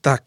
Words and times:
Tak, 0.00 0.22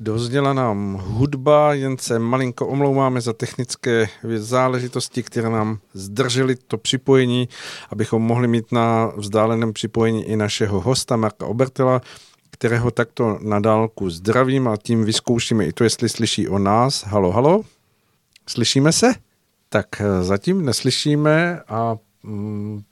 dozněla 0.00 0.52
nám 0.52 0.94
hudba, 1.02 1.74
jen 1.74 1.98
se 1.98 2.18
malinko 2.18 2.66
omlouváme 2.66 3.20
za 3.20 3.32
technické 3.32 4.08
záležitosti, 4.36 5.22
které 5.22 5.50
nám 5.50 5.78
zdržely 5.94 6.56
to 6.56 6.78
připojení, 6.78 7.48
abychom 7.90 8.22
mohli 8.22 8.48
mít 8.48 8.72
na 8.72 9.12
vzdáleném 9.16 9.72
připojení 9.72 10.24
i 10.24 10.36
našeho 10.36 10.80
hosta 10.80 11.16
Marka 11.16 11.46
Obertela, 11.46 12.00
kterého 12.50 12.90
takto 12.90 13.38
na 13.42 13.60
dálku 13.60 14.10
zdravím 14.10 14.68
a 14.68 14.76
tím 14.76 15.04
vyzkoušíme 15.04 15.66
i 15.66 15.72
to, 15.72 15.84
jestli 15.84 16.08
slyší 16.08 16.48
o 16.48 16.58
nás. 16.58 17.04
Halo, 17.04 17.32
halo? 17.32 17.62
Slyšíme 18.48 18.92
se? 18.92 19.14
Tak 19.68 19.86
eh, 20.00 20.22
zatím 20.22 20.64
neslyšíme 20.64 21.60
a 21.68 21.96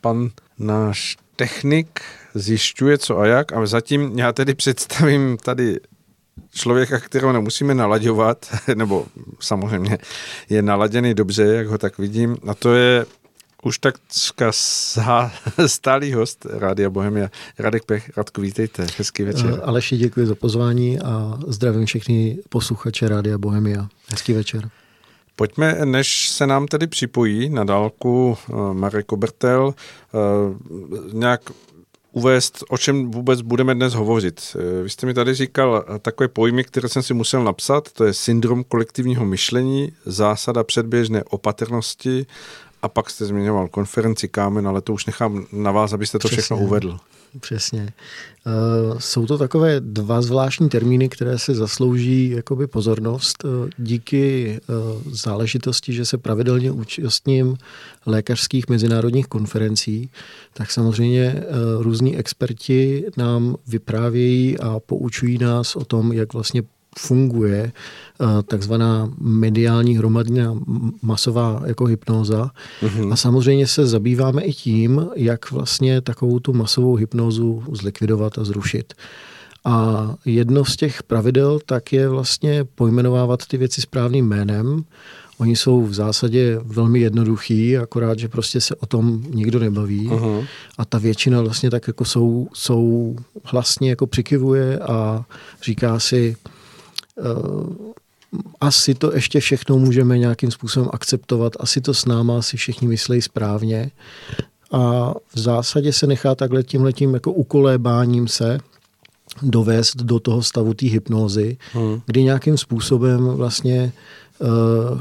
pan 0.00 0.30
náš 0.58 1.16
technik 1.36 2.00
zjišťuje 2.34 2.98
co 2.98 3.18
a 3.18 3.26
jak 3.26 3.52
a 3.52 3.66
zatím 3.66 4.18
já 4.18 4.32
tedy 4.32 4.54
představím 4.54 5.36
tady 5.36 5.80
člověka, 6.54 7.00
kterého 7.00 7.32
nemusíme 7.32 7.74
nalaďovat, 7.74 8.46
nebo 8.74 9.06
samozřejmě 9.40 9.98
je 10.48 10.62
naladěný 10.62 11.14
dobře, 11.14 11.42
jak 11.42 11.66
ho 11.66 11.78
tak 11.78 11.98
vidím, 11.98 12.36
a 12.48 12.54
to 12.54 12.74
je 12.74 13.06
už 13.62 13.78
tak 13.78 13.94
stálý 15.66 16.12
host 16.12 16.46
Rádia 16.50 16.90
Bohemia. 16.90 17.28
Radek 17.58 17.84
Pech, 17.84 18.10
Radku, 18.16 18.40
vítejte, 18.40 18.86
hezký 18.98 19.22
večer. 19.22 19.54
Eh, 19.58 19.60
Aleši, 19.60 19.96
děkuji 19.96 20.26
za 20.26 20.34
pozvání 20.34 21.00
a 21.00 21.38
zdravím 21.46 21.86
všechny 21.86 22.38
posluchače 22.48 23.08
Rádia 23.08 23.38
Bohemia. 23.38 23.88
Hezký 24.10 24.32
večer. 24.32 24.70
Pojďme, 25.36 25.78
než 25.84 26.28
se 26.28 26.46
nám 26.46 26.66
tedy 26.66 26.86
připojí 26.86 27.48
na 27.48 27.64
dálku 27.64 28.38
eh, 28.48 28.52
Marek 28.72 29.12
Obertel, 29.12 29.74
eh, 29.74 30.18
nějak 31.12 31.40
uvést, 32.12 32.64
o 32.68 32.78
čem 32.78 33.10
vůbec 33.10 33.40
budeme 33.40 33.74
dnes 33.74 33.94
hovořit. 33.94 34.56
Eh, 34.58 34.82
vy 34.82 34.90
jste 34.90 35.06
mi 35.06 35.14
tady 35.14 35.34
říkal 35.34 35.84
takové 36.02 36.28
pojmy, 36.28 36.64
které 36.64 36.88
jsem 36.88 37.02
si 37.02 37.14
musel 37.14 37.44
napsat, 37.44 37.92
to 37.92 38.04
je 38.04 38.12
syndrom 38.12 38.64
kolektivního 38.64 39.24
myšlení, 39.24 39.92
zásada 40.06 40.64
předběžné 40.64 41.24
opatrnosti 41.24 42.26
a 42.82 42.88
pak 42.88 43.10
jste 43.10 43.24
zmiňoval 43.24 43.68
konferenci 43.68 44.28
Kámen, 44.28 44.68
ale 44.68 44.80
to 44.80 44.92
už 44.92 45.06
nechám 45.06 45.46
na 45.52 45.70
vás, 45.70 45.92
abyste 45.92 46.18
to 46.18 46.28
Přesně. 46.28 46.42
všechno 46.42 46.56
uvedl. 46.56 46.98
Přesně. 47.40 47.92
Uh, 48.46 48.98
jsou 48.98 49.26
to 49.26 49.38
takové 49.38 49.80
dva 49.80 50.22
zvláštní 50.22 50.68
termíny, 50.68 51.08
které 51.08 51.38
se 51.38 51.54
zaslouží 51.54 52.30
jakoby 52.30 52.66
pozornost. 52.66 53.44
Uh, 53.44 53.68
díky 53.78 54.58
uh, 54.68 55.12
záležitosti, 55.12 55.92
že 55.92 56.04
se 56.04 56.18
pravidelně 56.18 56.70
účastním 56.70 57.56
lékařských 58.06 58.68
mezinárodních 58.68 59.26
konferencí, 59.26 60.10
tak 60.52 60.70
samozřejmě 60.70 61.44
různí 61.78 62.16
experti 62.16 63.04
nám 63.16 63.56
vyprávějí 63.66 64.58
a 64.58 64.80
poučují 64.80 65.38
nás 65.38 65.76
o 65.76 65.84
tom, 65.84 66.12
jak 66.12 66.32
vlastně 66.32 66.62
funguje 66.98 67.72
eh, 67.72 68.42
takzvaná 68.42 69.12
mediální 69.18 69.96
hromadná 69.96 70.54
masová 71.02 71.62
jako 71.66 71.84
hypnóza. 71.84 72.50
Mm-hmm. 72.82 73.12
A 73.12 73.16
samozřejmě 73.16 73.66
se 73.66 73.86
zabýváme 73.86 74.42
i 74.42 74.52
tím, 74.52 75.06
jak 75.16 75.50
vlastně 75.50 76.00
takovou 76.00 76.38
tu 76.38 76.52
masovou 76.52 76.94
hypnózu 76.94 77.64
zlikvidovat 77.72 78.38
a 78.38 78.44
zrušit. 78.44 78.94
A 79.64 80.14
jedno 80.24 80.64
z 80.64 80.76
těch 80.76 81.02
pravidel 81.02 81.58
tak 81.66 81.92
je 81.92 82.08
vlastně 82.08 82.64
pojmenovávat 82.64 83.46
ty 83.46 83.56
věci 83.56 83.80
správným 83.80 84.28
jménem. 84.28 84.84
Oni 85.38 85.56
jsou 85.56 85.82
v 85.82 85.94
zásadě 85.94 86.60
velmi 86.64 87.00
jednoduchý, 87.00 87.78
akorát, 87.78 88.18
že 88.18 88.28
prostě 88.28 88.60
se 88.60 88.74
o 88.74 88.86
tom 88.86 89.22
nikdo 89.30 89.58
nebaví. 89.58 90.08
Uh-huh. 90.08 90.46
A 90.78 90.84
ta 90.84 90.98
většina 90.98 91.40
vlastně 91.40 91.70
tak 91.70 91.86
jako 91.86 92.04
jsou, 92.04 92.48
jsou 92.52 93.16
hlasně 93.44 93.90
jako 93.90 94.06
přikivuje 94.06 94.78
a 94.78 95.24
říká 95.62 96.00
si, 96.00 96.36
asi 98.60 98.94
to 98.94 99.14
ještě 99.14 99.40
všechno 99.40 99.78
můžeme 99.78 100.18
nějakým 100.18 100.50
způsobem 100.50 100.90
akceptovat, 100.92 101.52
asi 101.60 101.80
to 101.80 101.94
s 101.94 102.04
náma 102.04 102.42
si 102.42 102.56
všichni 102.56 102.88
myslejí 102.88 103.22
správně 103.22 103.90
a 104.72 105.14
v 105.34 105.38
zásadě 105.38 105.92
se 105.92 106.06
nechá 106.06 106.34
takhle 106.34 106.62
tímhletím 106.62 107.14
jako 107.14 107.32
ukolébáním 107.32 108.28
se 108.28 108.58
dovést 109.42 109.96
do 109.96 110.20
toho 110.20 110.42
stavu 110.42 110.74
té 110.74 110.86
hypnózy, 110.86 111.56
hmm. 111.72 112.00
kdy 112.06 112.22
nějakým 112.22 112.58
způsobem 112.58 113.26
vlastně 113.26 113.92
uh, 114.38 115.00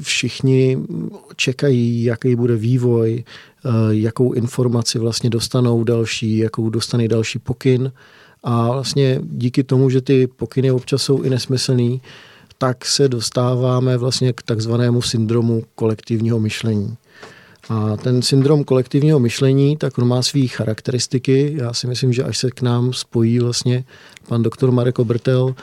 všichni 0.00 0.78
čekají, 1.36 2.04
jaký 2.04 2.36
bude 2.36 2.56
vývoj, 2.56 3.24
uh, 3.64 3.72
jakou 3.90 4.32
informaci 4.32 4.98
vlastně 4.98 5.30
dostanou 5.30 5.84
další, 5.84 6.38
jakou 6.38 6.70
dostane 6.70 7.08
další 7.08 7.38
pokyn 7.38 7.92
a 8.46 8.72
vlastně 8.72 9.20
díky 9.22 9.64
tomu, 9.64 9.90
že 9.90 10.00
ty 10.00 10.26
pokyny 10.26 10.70
občas 10.70 11.02
jsou 11.02 11.22
i 11.22 11.30
nesmyslný, 11.30 12.00
tak 12.58 12.84
se 12.84 13.08
dostáváme 13.08 13.96
vlastně 13.96 14.32
k 14.32 14.42
takzvanému 14.42 15.02
syndromu 15.02 15.62
kolektivního 15.74 16.40
myšlení. 16.40 16.96
A 17.68 17.96
ten 17.96 18.22
syndrom 18.22 18.64
kolektivního 18.64 19.18
myšlení, 19.18 19.76
tak 19.76 19.98
on 19.98 20.08
má 20.08 20.22
své 20.22 20.46
charakteristiky. 20.46 21.54
Já 21.56 21.72
si 21.72 21.86
myslím, 21.86 22.12
že 22.12 22.24
až 22.24 22.38
se 22.38 22.50
k 22.50 22.62
nám 22.62 22.92
spojí 22.92 23.38
vlastně 23.38 23.84
pan 24.28 24.42
doktor 24.42 24.70
Marek 24.70 24.98
Obertel, 24.98 25.54
eh, 25.58 25.62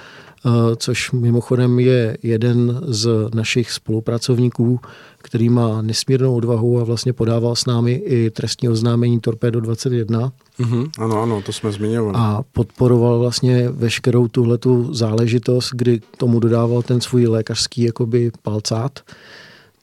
což 0.78 1.12
mimochodem 1.12 1.80
je 1.80 2.18
jeden 2.24 2.82
z 2.88 3.10
našich 3.34 3.72
spolupracovníků, 3.72 4.80
který 5.18 5.50
má 5.50 5.82
nesmírnou 5.82 6.36
odvahu 6.36 6.80
a 6.80 6.84
vlastně 6.84 7.14
podával 7.14 7.56
s 7.56 7.66
námi 7.66 7.92
i 7.92 8.30
trestní 8.30 8.70
oznámení 8.70 9.20
Torpedo 9.20 9.60
21. 9.62 10.32
Mm-hmm, 10.60 10.90
ano, 10.98 11.22
ano, 11.22 11.42
to 11.42 11.54
jsme 11.54 11.72
zmiňovali. 11.72 12.18
A 12.18 12.42
podporoval 12.52 13.20
vlastně 13.20 13.70
veškerou 13.70 14.28
tuhletu 14.28 14.94
záležitost, 14.94 15.70
kdy 15.74 16.02
tomu 16.18 16.40
dodával 16.40 16.82
ten 16.82 17.02
svůj 17.02 17.28
lékařský 17.28 17.82
jakoby 17.82 18.32
palcát 18.42 19.00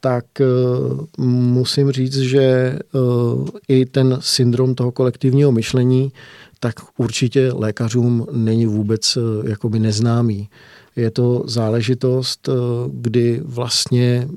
tak 0.01 0.25
uh, 0.41 1.25
musím 1.27 1.91
říct, 1.91 2.17
že 2.17 2.79
uh, 2.93 3.49
i 3.69 3.87
ten 3.87 4.19
syndrom 4.21 4.75
toho 4.75 4.93
kolektivního 4.93 5.53
myšlení, 5.53 6.13
tak 6.61 6.75
určitě 6.97 7.53
lékařům 7.53 8.27
není 8.33 8.67
vůbec 8.67 9.17
uh, 9.17 9.49
jakoby 9.49 9.79
neznámý. 9.79 10.49
Je 10.97 11.11
to 11.11 11.43
záležitost, 11.47 12.49
eh, 12.49 12.53
kdy 12.93 13.41
vlastně 13.45 14.29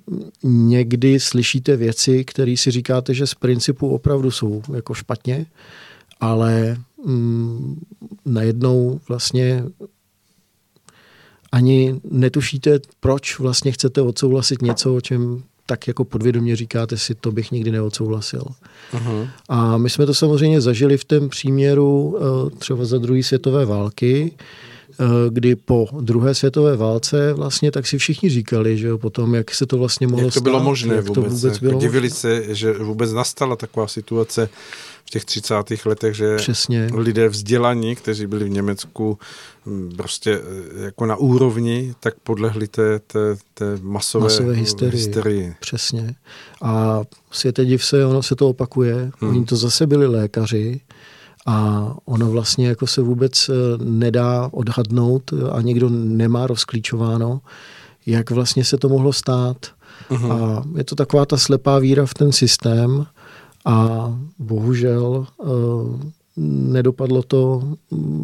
někdy 0.44 1.20
slyšíte 1.20 1.76
věci, 1.76 2.26
které 2.26 2.58
si 2.58 2.72
říkáte, 2.72 3.14
že 3.14 3.28
z 3.28 3.34
principu 3.34 3.90
opravdu 3.90 4.32
jsou 4.32 4.62
jako 4.74 4.94
špatně, 4.94 5.46
ale 6.20 6.78
mm, 7.06 7.82
najednou 8.26 9.00
vlastně 9.08 9.64
ani 11.52 12.02
netušíte, 12.12 12.80
proč 13.00 13.40
vlastně 13.40 13.72
chcete 13.72 14.02
odsouhlasit 14.02 14.62
něco, 14.62 14.96
o 14.96 15.02
čem 15.02 15.44
tak 15.66 15.88
jako 15.88 16.06
podvědomě 16.06 16.56
říkáte 16.56 16.98
si, 16.98 17.16
to 17.16 17.32
bych 17.32 17.52
nikdy 17.52 17.72
neodsouhlasil. 17.72 18.44
Uh-huh. 18.94 19.30
A 19.50 19.78
my 19.78 19.90
jsme 19.90 20.06
to 20.06 20.14
samozřejmě 20.14 20.62
zažili 20.62 20.98
v 20.98 21.06
tom 21.06 21.30
příměru 21.30 22.18
eh, 22.18 22.50
třeba 22.58 22.86
za 22.86 22.98
druhé 22.98 23.24
světové 23.24 23.66
války, 23.66 24.32
Eh, 25.00 25.06
kdy 25.30 25.56
po 25.56 25.88
druhé 26.02 26.36
světové 26.36 26.78
válce 26.78 27.34
vlastně 27.34 27.72
tak 27.72 27.88
si 27.88 27.98
všichni 27.98 28.30
říkali, 28.30 28.78
že 28.78 28.88
jo, 28.88 28.98
potom, 28.98 29.36
jak 29.36 29.56
se 29.56 29.66
to 29.66 29.78
vlastně 29.78 30.08
mohlo 30.08 30.26
Jak 30.26 30.34
to 30.34 30.42
bylo 30.42 30.58
stát, 30.60 30.64
možné 30.64 30.96
jak 30.96 31.06
vůbec. 31.06 31.24
To 31.24 31.30
vůbec 31.30 31.60
bylo 31.60 31.80
divili 31.80 32.10
se, 32.10 32.56
že 32.56 32.74
vůbec 32.74 33.14
nastala 33.14 33.56
taková 33.56 33.88
situace 33.88 34.50
v 35.06 35.10
těch 35.10 35.26
30. 35.26 35.56
letech, 35.86 36.16
že 36.16 36.36
Přesně. 36.36 36.90
lidé 36.96 37.30
vzdělaní, 37.30 37.96
kteří 37.96 38.28
byli 38.28 38.46
v 38.46 38.50
Německu 38.50 39.20
hm, 39.66 39.92
prostě 39.98 40.42
eh, 40.42 40.84
jako 40.84 41.06
na 41.06 41.16
úrovni, 41.16 41.94
tak 42.00 42.14
podlehli 42.24 42.68
té, 42.68 43.00
té, 43.00 43.20
té 43.54 43.78
masové, 43.82 44.24
masové 44.24 44.54
hysterii. 44.54 45.02
hysterii. 45.02 45.56
Přesně. 45.60 46.16
A 46.62 47.02
světe 47.32 47.66
div 47.66 47.86
se, 47.86 48.06
ono 48.06 48.24
se 48.24 48.36
to 48.36 48.50
opakuje. 48.50 49.12
Hmm. 49.20 49.30
Oni 49.30 49.46
to 49.46 49.56
zase 49.56 49.88
byli 49.88 50.08
lékaři, 50.08 50.82
a 51.46 51.88
ono 52.06 52.32
vlastně 52.32 52.68
jako 52.68 52.88
se 52.88 53.02
vůbec 53.02 53.50
eh, 53.50 53.54
nedá 53.84 54.50
odhadnout 54.52 55.34
a 55.52 55.62
nikdo 55.62 55.90
nemá 55.90 56.48
rozklíčováno, 56.48 57.42
jak 58.06 58.32
vlastně 58.32 58.66
se 58.66 58.78
to 58.78 58.90
mohlo 58.90 59.14
stát. 59.14 59.58
Uh-huh. 60.10 60.32
A 60.32 60.64
je 60.78 60.84
to 60.84 60.96
taková 60.96 61.26
ta 61.26 61.38
slepá 61.38 61.80
víra 61.80 62.06
v 62.06 62.14
ten 62.14 62.32
systém 62.32 63.06
a 63.66 64.10
bohužel 64.40 65.28
uh, 65.38 66.02
nedopadlo 66.72 67.24
to, 67.24 67.64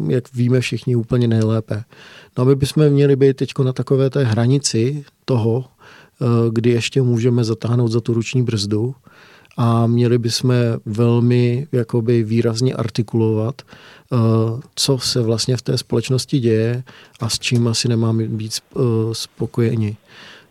jak 0.08 0.34
víme 0.34 0.60
všichni, 0.60 0.96
úplně 0.96 1.28
nejlépe. 1.28 1.84
No 2.38 2.42
a 2.42 2.44
my 2.44 2.54
bychom 2.54 2.90
měli 2.90 3.16
být 3.16 3.36
teď 3.36 3.50
na 3.64 3.72
takové 3.72 4.10
té 4.10 4.24
hranici 4.24 5.04
toho, 5.24 5.58
uh, 5.58 6.28
kdy 6.52 6.70
ještě 6.70 7.02
můžeme 7.02 7.44
zatáhnout 7.44 7.88
za 7.88 8.00
tu 8.00 8.14
ruční 8.14 8.42
brzdu 8.42 8.94
a 9.56 9.86
měli 9.86 10.18
bychom 10.18 10.54
velmi 10.86 11.66
jakoby 11.72 12.22
výrazně 12.22 12.74
artikulovat, 12.74 13.62
eh, 13.62 14.16
co 14.74 14.98
se 14.98 15.22
vlastně 15.22 15.56
v 15.56 15.62
té 15.62 15.78
společnosti 15.78 16.40
děje 16.40 16.82
a 17.20 17.28
s 17.28 17.38
čím 17.38 17.68
asi 17.68 17.88
nemáme 17.88 18.28
být 18.28 18.52
eh, 18.52 18.80
spokojeni. 19.12 19.96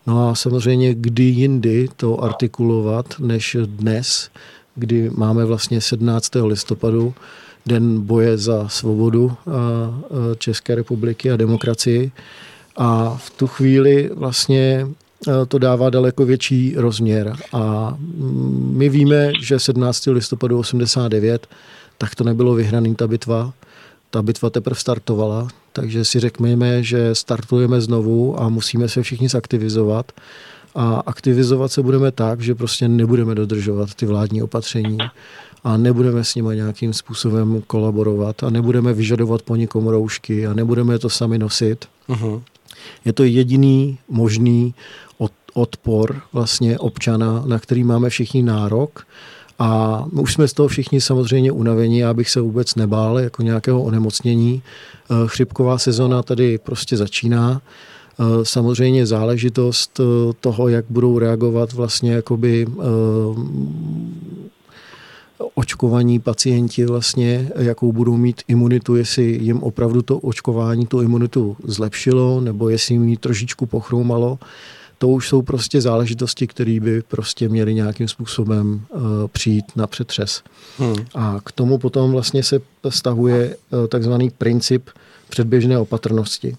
No 0.08 0.30
a 0.30 0.36
samozřejmě 0.36 0.94
kdy 0.94 1.24
jindy 1.24 1.88
to 1.96 2.24
artikulovat, 2.24 3.06
než 3.20 3.58
dnes, 3.66 4.30
kdy 4.80 5.10
máme 5.16 5.46
vlastně 5.46 5.82
17. 5.82 6.32
listopadu, 6.44 7.14
den 7.66 8.02
boje 8.02 8.38
za 8.38 8.68
svobodu 8.68 9.32
České 10.38 10.76
republiky 10.76 11.32
a 11.32 11.38
demokracii. 11.38 12.12
A 12.78 13.18
v 13.18 13.30
tu 13.30 13.48
chvíli 13.48 14.10
vlastně 14.14 14.88
to 15.48 15.58
dává 15.58 15.90
daleko 15.90 16.26
větší 16.26 16.74
rozměr. 16.78 17.36
A 17.54 17.96
mm, 18.00 18.74
my 18.78 18.90
víme, 18.90 19.32
že 19.42 19.60
17. 19.60 20.06
listopadu 20.06 20.60
89 20.60 21.48
tak 21.98 22.16
to 22.16 22.24
nebylo 22.24 22.56
vyhraný 22.56 22.96
ta 22.96 23.08
bitva. 23.08 23.54
Ta 24.10 24.22
bitva 24.22 24.50
teprve 24.50 24.76
startovala, 24.76 25.48
takže 25.74 26.06
si 26.06 26.20
řekněme, 26.20 26.84
že 26.84 27.16
startujeme 27.16 27.82
znovu 27.82 28.42
a 28.42 28.50
musíme 28.50 28.90
se 28.90 29.02
všichni 29.02 29.30
zaktivizovat. 29.30 30.12
A 30.76 31.04
aktivizovat 31.06 31.72
se 31.72 31.82
budeme 31.82 32.12
tak, 32.12 32.42
že 32.42 32.56
prostě 32.56 32.88
nebudeme 32.88 33.36
dodržovat 33.36 33.94
ty 33.94 34.06
vládní 34.06 34.44
opatření 34.44 34.98
a 35.64 35.78
nebudeme 35.78 36.24
s 36.24 36.36
nimi 36.36 36.56
nějakým 36.56 36.94
způsobem 36.94 37.64
kolaborovat 37.68 38.44
a 38.44 38.50
nebudeme 38.50 38.94
vyžadovat 38.94 39.42
po 39.42 39.56
nikom 39.56 39.88
roušky 39.88 40.48
a 40.48 40.54
nebudeme 40.54 41.00
to 41.00 41.10
sami 41.10 41.38
nosit. 41.38 41.86
Uh-huh. 42.10 42.42
Je 43.06 43.14
to 43.14 43.24
jediný 43.24 43.98
možný 44.10 44.74
odpor 45.54 46.22
vlastně 46.34 46.80
občana, 46.80 47.44
na 47.46 47.60
který 47.60 47.84
máme 47.84 48.10
všichni 48.10 48.44
nárok 48.44 49.08
a 49.60 50.04
už 50.12 50.34
jsme 50.34 50.48
z 50.48 50.54
toho 50.54 50.68
všichni 50.68 51.02
samozřejmě 51.02 51.52
unavení, 51.52 51.98
já 51.98 52.14
bych 52.14 52.30
se 52.30 52.42
vůbec 52.42 52.76
nebál 52.76 53.20
jako 53.20 53.42
nějakého 53.42 53.84
onemocnění. 53.84 54.62
Eh, 54.64 55.14
chřipková 55.28 55.78
sezona 55.78 56.24
tady 56.24 56.58
prostě 56.58 56.98
začíná. 56.98 57.62
Eh, 58.20 58.46
samozřejmě 58.46 59.06
záležitost 59.06 60.00
eh, 60.00 60.04
toho, 60.40 60.68
jak 60.68 60.86
budou 60.90 61.20
reagovat 61.20 61.74
vlastně 61.74 62.12
jakoby 62.12 62.68
očkovaní 65.56 66.20
pacienti 66.20 66.86
vlastně, 66.86 67.52
jakou 67.56 67.92
budou 67.92 68.18
mít 68.18 68.42
imunitu, 68.48 68.96
jestli 68.96 69.24
jim 69.24 69.64
opravdu 69.64 70.02
to 70.02 70.18
očkování 70.18 70.86
tu 70.88 71.02
imunitu 71.02 71.58
zlepšilo, 71.64 72.42
nebo 72.42 72.70
jestli 72.70 72.96
jim 72.96 73.08
ji 73.08 73.18
trošičku 73.18 73.66
pochroumalo 73.66 74.40
to 75.00 75.08
už 75.08 75.30
jsou 75.30 75.42
prostě 75.42 75.82
záležitosti, 75.82 76.48
které 76.48 76.80
by 76.80 77.02
prostě 77.02 77.50
měly 77.50 77.74
nějakým 77.74 78.08
způsobem 78.08 78.82
uh, 78.90 79.02
přijít 79.32 79.66
na 79.76 79.88
přetřes. 79.88 80.44
Hmm. 80.78 80.96
A 81.16 81.40
k 81.44 81.52
tomu 81.52 81.78
potom 81.78 82.12
vlastně 82.12 82.44
se 82.44 82.60
stahuje 82.90 83.56
uh, 83.56 83.88
takzvaný 83.88 84.30
princip 84.30 84.90
předběžné 85.30 85.80
opatrnosti. 85.80 86.56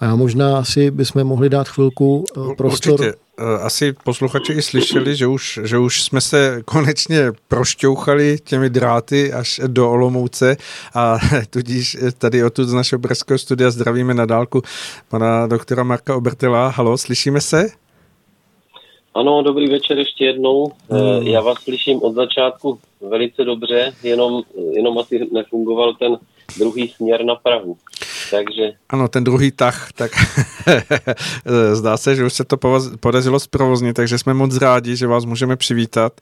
A 0.00 0.04
já 0.04 0.16
možná 0.16 0.58
asi 0.58 0.90
bychom 0.90 1.24
mohli 1.24 1.48
dát 1.48 1.68
chvilku 1.68 2.24
uh, 2.36 2.54
prostor. 2.54 3.00
Určitě. 3.00 3.14
Asi 3.62 3.94
posluchači 4.04 4.52
i 4.52 4.62
slyšeli, 4.62 5.16
že 5.16 5.26
už, 5.26 5.60
že 5.62 5.78
už 5.78 6.02
jsme 6.02 6.20
se 6.20 6.62
konečně 6.64 7.32
prošťouchali 7.48 8.38
těmi 8.44 8.70
dráty 8.70 9.32
až 9.32 9.60
do 9.66 9.90
Olomouce 9.90 10.56
a 10.94 11.18
tudíž 11.50 11.96
tady 12.18 12.44
odtud 12.44 12.64
z 12.64 12.72
našeho 12.72 12.98
brzkého 12.98 13.38
studia 13.38 13.70
zdravíme 13.70 14.14
na 14.14 14.26
dálku 14.26 14.62
pana 15.08 15.46
doktora 15.46 15.82
Marka 15.82 16.16
Obertela. 16.16 16.68
Halo, 16.68 16.98
slyšíme 16.98 17.40
se? 17.40 17.68
Ano, 19.14 19.42
dobrý 19.42 19.70
večer 19.70 19.98
ještě 19.98 20.24
jednou. 20.24 20.72
Hmm. 20.90 21.26
Já 21.26 21.40
vás 21.40 21.58
slyším 21.58 22.02
od 22.02 22.14
začátku 22.14 22.78
velice 23.00 23.44
dobře, 23.44 23.92
jenom, 24.02 24.42
jenom 24.72 24.98
asi 24.98 25.28
nefungoval 25.32 25.94
ten 25.94 26.18
druhý 26.58 26.88
směr 26.88 27.24
na 27.24 27.34
Prahu. 27.34 27.76
Takže... 28.32 28.72
Ano, 28.88 29.08
ten 29.08 29.24
druhý 29.24 29.50
tah, 29.50 29.92
tak 29.92 30.10
zdá 31.72 31.96
se, 31.96 32.16
že 32.16 32.24
už 32.24 32.32
se 32.32 32.44
to 32.44 32.56
podařilo 33.00 33.40
zprovoznit, 33.40 33.96
takže 33.96 34.18
jsme 34.18 34.34
moc 34.34 34.56
rádi, 34.56 34.96
že 34.96 35.06
vás 35.06 35.24
můžeme 35.24 35.56
přivítat 35.56 36.20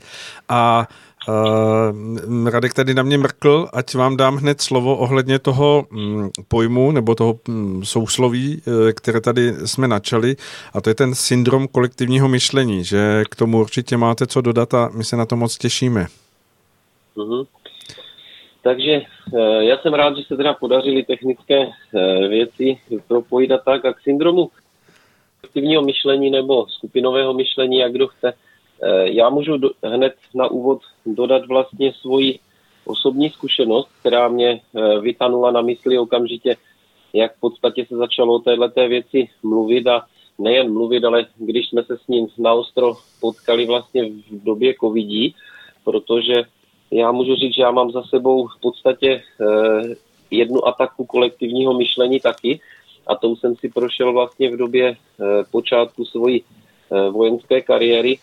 a 0.48 0.88
Uh, 1.28 2.50
Radek 2.50 2.74
tady 2.74 2.94
na 2.94 3.02
mě 3.02 3.18
mrkl, 3.18 3.68
ať 3.72 3.94
vám 3.94 4.16
dám 4.16 4.36
hned 4.36 4.60
slovo 4.60 4.96
ohledně 4.96 5.38
toho 5.38 5.86
um, 5.92 6.30
pojmu 6.48 6.92
nebo 6.92 7.14
toho 7.14 7.38
um, 7.48 7.84
sousloví, 7.84 8.62
uh, 8.66 8.90
které 8.92 9.20
tady 9.20 9.54
jsme 9.64 9.88
načali, 9.88 10.36
a 10.72 10.80
to 10.80 10.90
je 10.90 10.94
ten 10.94 11.14
syndrom 11.14 11.68
kolektivního 11.68 12.28
myšlení, 12.28 12.84
že 12.84 13.24
k 13.30 13.36
tomu 13.36 13.60
určitě 13.60 13.96
máte 13.96 14.26
co 14.26 14.40
dodat 14.40 14.74
a 14.74 14.90
my 14.92 15.04
se 15.04 15.16
na 15.16 15.26
to 15.26 15.36
moc 15.36 15.58
těšíme. 15.58 16.06
Uh-huh. 17.16 17.46
Takže 18.62 19.02
uh, 19.32 19.40
já 19.60 19.78
jsem 19.78 19.94
rád, 19.94 20.16
že 20.16 20.22
se 20.22 20.36
teda 20.36 20.54
podařily 20.54 21.02
technické 21.02 21.66
uh, 21.66 21.72
věci 22.28 22.78
propojit 23.08 23.50
a 23.52 23.58
tak 23.58 23.84
a 23.84 23.92
k 23.92 24.00
syndromu 24.00 24.50
kolektivního 25.40 25.82
myšlení 25.82 26.30
nebo 26.30 26.66
skupinového 26.68 27.34
myšlení, 27.34 27.78
jak 27.78 27.92
kdo 27.92 28.08
chce, 28.08 28.34
Eh, 28.82 29.10
já 29.10 29.30
můžu 29.30 29.56
do, 29.56 29.70
hned 29.84 30.14
na 30.34 30.50
úvod 30.50 30.82
dodat 31.06 31.46
vlastně 31.46 31.92
svoji 31.92 32.38
osobní 32.84 33.30
zkušenost, 33.30 33.88
která 34.00 34.28
mě 34.28 34.50
eh, 34.50 35.00
vytanula 35.00 35.50
na 35.50 35.60
mysli 35.60 35.98
okamžitě, 35.98 36.56
jak 37.12 37.36
v 37.36 37.40
podstatě 37.40 37.86
se 37.86 37.96
začalo 37.96 38.34
o 38.34 38.38
této 38.38 38.88
věci 38.88 39.28
mluvit 39.42 39.86
a 39.86 40.06
nejen 40.38 40.72
mluvit, 40.72 41.04
ale 41.04 41.26
když 41.36 41.68
jsme 41.68 41.84
se 41.84 41.98
s 41.98 42.08
ním 42.08 42.28
naostro 42.38 42.94
potkali 43.20 43.66
vlastně 43.66 44.04
v 44.30 44.44
době 44.44 44.74
covidí, 44.80 45.34
protože 45.84 46.34
já 46.90 47.12
můžu 47.12 47.34
říct, 47.34 47.54
že 47.54 47.62
já 47.62 47.70
mám 47.70 47.90
za 47.90 48.02
sebou 48.02 48.46
v 48.46 48.60
podstatě 48.60 49.22
eh, 49.40 49.94
jednu 50.30 50.68
ataku 50.68 51.04
kolektivního 51.04 51.74
myšlení 51.74 52.20
taky. 52.20 52.60
A 53.06 53.14
tou 53.14 53.36
jsem 53.36 53.56
si 53.56 53.68
prošel 53.68 54.12
vlastně 54.12 54.50
v 54.50 54.56
době 54.56 54.96
počátku 55.50 56.04
svojí 56.04 56.44
vojenské 57.10 57.60
kariéry, 57.60 58.18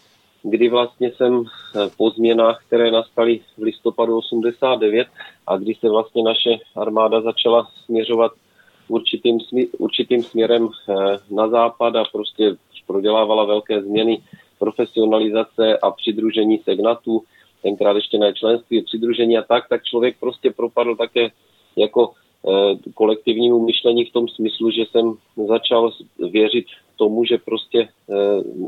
kdy 0.50 0.70
vlastně 0.70 1.12
jsem 1.12 1.44
eh, 1.44 1.90
po 1.98 2.10
změnách, 2.10 2.64
které 2.68 2.92
nastaly 2.92 3.40
v 3.58 3.62
listopadu 3.62 4.18
89 4.18 5.08
a 5.48 5.58
kdy 5.58 5.76
se 5.76 5.90
vlastně 5.90 6.24
naše 6.24 6.58
armáda 6.76 7.22
začala 7.22 7.68
směřovat 7.86 8.32
určitým, 8.88 9.38
určitým 9.78 10.24
směrem 10.24 10.70
eh, 10.70 10.94
na 11.32 11.48
západ 11.48 11.96
a 11.96 12.04
prostě 12.12 12.56
prodělávala 12.88 13.46
velké 13.46 13.82
změny 13.82 14.24
profesionalizace 14.60 15.78
a 15.78 15.92
přidružení 15.92 16.58
segnatů, 16.58 17.24
tenkrát 17.62 17.96
ještě 17.96 18.18
ne 18.18 18.34
členství, 18.34 18.82
přidružení 18.82 19.38
a 19.38 19.42
tak, 19.42 19.70
tak 19.70 19.84
člověk 19.84 20.18
prostě 20.20 20.52
propadl 20.52 20.96
také 20.96 21.30
jako 21.76 22.12
eh, 22.12 22.92
kolektivnímu 22.94 23.66
myšlení 23.66 24.06
v 24.06 24.14
tom 24.14 24.28
smyslu, 24.28 24.72
že 24.72 24.86
jsem 24.86 25.14
začal 25.48 25.92
věřit 26.32 26.66
tomu, 26.96 27.26
že 27.26 27.38
prostě 27.38 27.88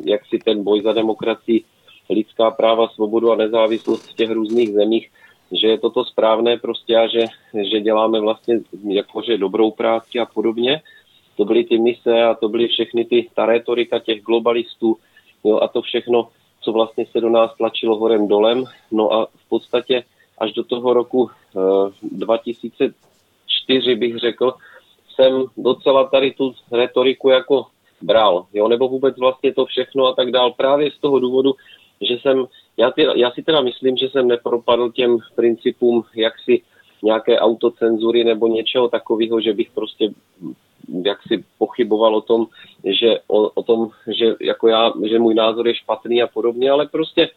jak 0.06 0.26
si 0.26 0.38
ten 0.38 0.64
boj 0.64 0.82
za 0.82 0.94
demokracii 0.94 1.64
lidská 2.10 2.52
práva, 2.52 2.88
svobodu 2.88 3.32
a 3.32 3.36
nezávislost 3.36 4.10
v 4.10 4.16
těch 4.16 4.32
různých 4.32 4.70
zemích, 4.70 5.12
že 5.52 5.68
je 5.68 5.78
toto 5.78 6.06
správné 6.06 6.58
prostě 6.58 6.98
a 6.98 7.08
že, 7.08 7.26
že 7.72 7.82
děláme 7.82 8.20
vlastně 8.20 8.60
jakože 8.88 9.38
dobrou 9.38 9.72
práci 9.72 10.20
a 10.20 10.26
podobně. 10.26 10.82
To 11.38 11.46
byly 11.46 11.64
ty 11.64 11.78
mise 11.78 12.24
a 12.24 12.34
to 12.34 12.50
byly 12.50 12.68
všechny 12.68 13.06
ty, 13.06 13.30
ta 13.36 13.46
retorika 13.46 14.00
těch 14.00 14.22
globalistů 14.22 14.98
jo, 15.44 15.60
a 15.60 15.68
to 15.68 15.82
všechno, 15.82 16.30
co 16.62 16.72
vlastně 16.72 17.06
se 17.06 17.22
do 17.22 17.30
nás 17.30 17.58
tlačilo 17.58 17.98
horem 17.98 18.28
dolem. 18.28 18.64
No 18.92 19.14
a 19.14 19.26
v 19.26 19.50
podstatě 19.50 20.04
až 20.38 20.54
do 20.54 20.64
toho 20.64 20.94
roku 20.94 21.22
uh, 21.22 21.30
eh, 21.88 21.92
2004 22.02 23.96
bych 23.96 24.18
řekl, 24.18 24.54
jsem 25.16 25.44
docela 25.58 26.08
tady 26.08 26.32
tu 26.32 26.54
retoriku 26.72 27.30
jako 27.30 27.66
bral, 28.02 28.46
jo, 28.54 28.68
nebo 28.68 28.88
vůbec 28.88 29.18
vlastně 29.18 29.54
to 29.54 29.66
všechno 29.66 30.06
a 30.06 30.16
tak 30.16 30.32
dál, 30.32 30.52
právě 30.52 30.92
z 30.92 30.98
toho 30.98 31.20
důvodu, 31.20 31.54
že 32.02 32.18
jsem, 32.22 32.46
já, 32.78 32.92
ty, 32.92 33.06
já 33.16 33.32
si 33.32 33.44
teda 33.44 33.62
myslím, 33.62 33.98
že 33.98 34.10
jsem 34.10 34.28
nepropadl 34.28 34.92
těm 34.92 35.18
principům 35.36 36.04
jaksi 36.16 36.62
nějaké 37.04 37.40
autocenzury 37.40 38.24
nebo 38.24 38.48
něčeho 38.48 38.88
takového, 38.88 39.42
že 39.42 39.54
bych 39.54 39.72
prostě 39.72 40.10
jak 41.06 41.24
si 41.28 41.44
pochyboval 41.58 42.16
o 42.16 42.22
tom, 42.22 42.48
že, 43.00 43.20
o, 43.28 43.50
o 43.50 43.64
tom, 43.64 43.90
že 44.08 44.36
jako 44.42 44.68
já, 44.68 44.94
že 45.10 45.20
můj 45.20 45.36
názor 45.36 45.68
je 45.68 45.76
špatný 45.76 46.22
a 46.22 46.28
podobně, 46.28 46.72
ale 46.72 46.88
prostě 46.88 47.24
e, 47.24 47.30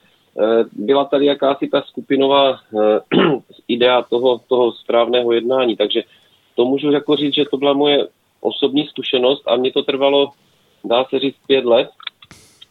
byla 0.73 1.05
tady 1.05 1.27
jakási 1.27 1.69
ta 1.69 1.83
skupinová 1.83 2.51
e, 2.51 2.57
idea 3.69 4.03
toho, 4.03 4.41
toho 4.49 4.73
správného 4.73 5.33
jednání, 5.33 5.77
takže 5.77 6.03
to 6.55 6.65
můžu 6.65 6.91
jako 6.91 7.17
říct, 7.17 7.35
že 7.35 7.45
to 7.45 7.57
byla 7.57 7.73
moje 7.73 8.09
osobní 8.41 8.87
zkušenost 8.87 9.43
a 9.47 9.57
mě 9.57 9.73
to 9.73 9.83
trvalo, 9.83 10.31
dá 10.85 11.05
se 11.05 11.19
říct, 11.19 11.37
pět 11.47 11.65
let, 11.65 11.91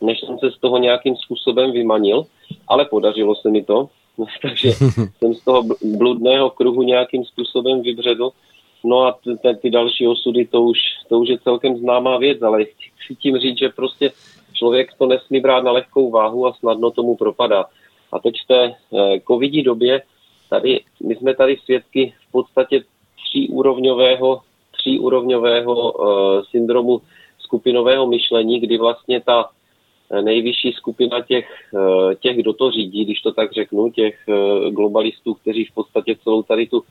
než 0.01 0.19
jsem 0.19 0.39
se 0.39 0.51
z 0.51 0.59
toho 0.59 0.77
nějakým 0.77 1.15
způsobem 1.15 1.71
vymanil, 1.71 2.25
ale 2.67 2.85
podařilo 2.85 3.35
se 3.35 3.49
mi 3.49 3.63
to, 3.63 3.89
takže 4.41 4.71
jsem 5.17 5.33
z 5.33 5.43
toho 5.43 5.63
bludného 5.83 6.49
kruhu 6.49 6.83
nějakým 6.83 7.25
způsobem 7.25 7.81
vybředl. 7.81 8.31
No 8.83 9.01
a 9.01 9.11
ty, 9.11 9.55
ty 9.61 9.69
další 9.69 10.07
osudy, 10.07 10.45
to 10.45 10.61
už, 10.61 10.77
to 11.09 11.19
už 11.19 11.29
je 11.29 11.39
celkem 11.39 11.77
známá 11.77 12.17
věc, 12.17 12.41
ale 12.41 12.65
chci 12.65 13.15
tím 13.15 13.37
říct, 13.37 13.57
že 13.57 13.69
prostě 13.69 14.11
člověk 14.53 14.93
to 14.97 15.05
nesmí 15.05 15.39
brát 15.39 15.63
na 15.63 15.71
lehkou 15.71 16.11
váhu 16.11 16.47
a 16.47 16.53
snadno 16.53 16.91
tomu 16.91 17.15
propadá. 17.15 17.65
A 18.11 18.19
teď 18.19 18.35
v 18.43 18.47
té 18.47 18.63
eh, 18.63 19.19
covidí 19.27 19.63
době, 19.63 20.01
tady, 20.49 20.79
my 21.03 21.15
jsme 21.15 21.35
tady 21.35 21.57
svědky 21.57 22.13
v 22.27 22.31
podstatě 22.31 22.83
tříúrovňového, 23.15 24.41
tříúrovňového 24.71 25.91
uh, 25.91 26.43
syndromu 26.43 27.01
skupinového 27.39 28.07
myšlení, 28.07 28.59
kdy 28.59 28.77
vlastně 28.77 29.21
ta 29.21 29.49
nejvyšší 30.21 30.71
skupina 30.71 31.21
těch, 31.21 31.47
těch, 32.19 32.37
kdo 32.37 32.53
to 32.53 32.71
řídí, 32.71 33.05
když 33.05 33.21
to 33.21 33.31
tak 33.31 33.51
řeknu, 33.51 33.91
těch 33.91 34.19
globalistů, 34.69 35.33
kteří 35.33 35.65
v 35.65 35.73
podstatě 35.73 36.15
celou 36.23 36.43
tady 36.43 36.67
tu 36.67 36.83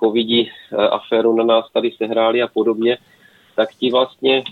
covidí 0.00 0.50
aféru 0.90 1.36
na 1.36 1.44
nás 1.44 1.64
tady 1.72 1.90
sehráli 1.90 2.42
a 2.42 2.48
podobně, 2.48 2.98
tak 3.56 3.74
ti 3.74 3.90
vlastně 3.90 4.42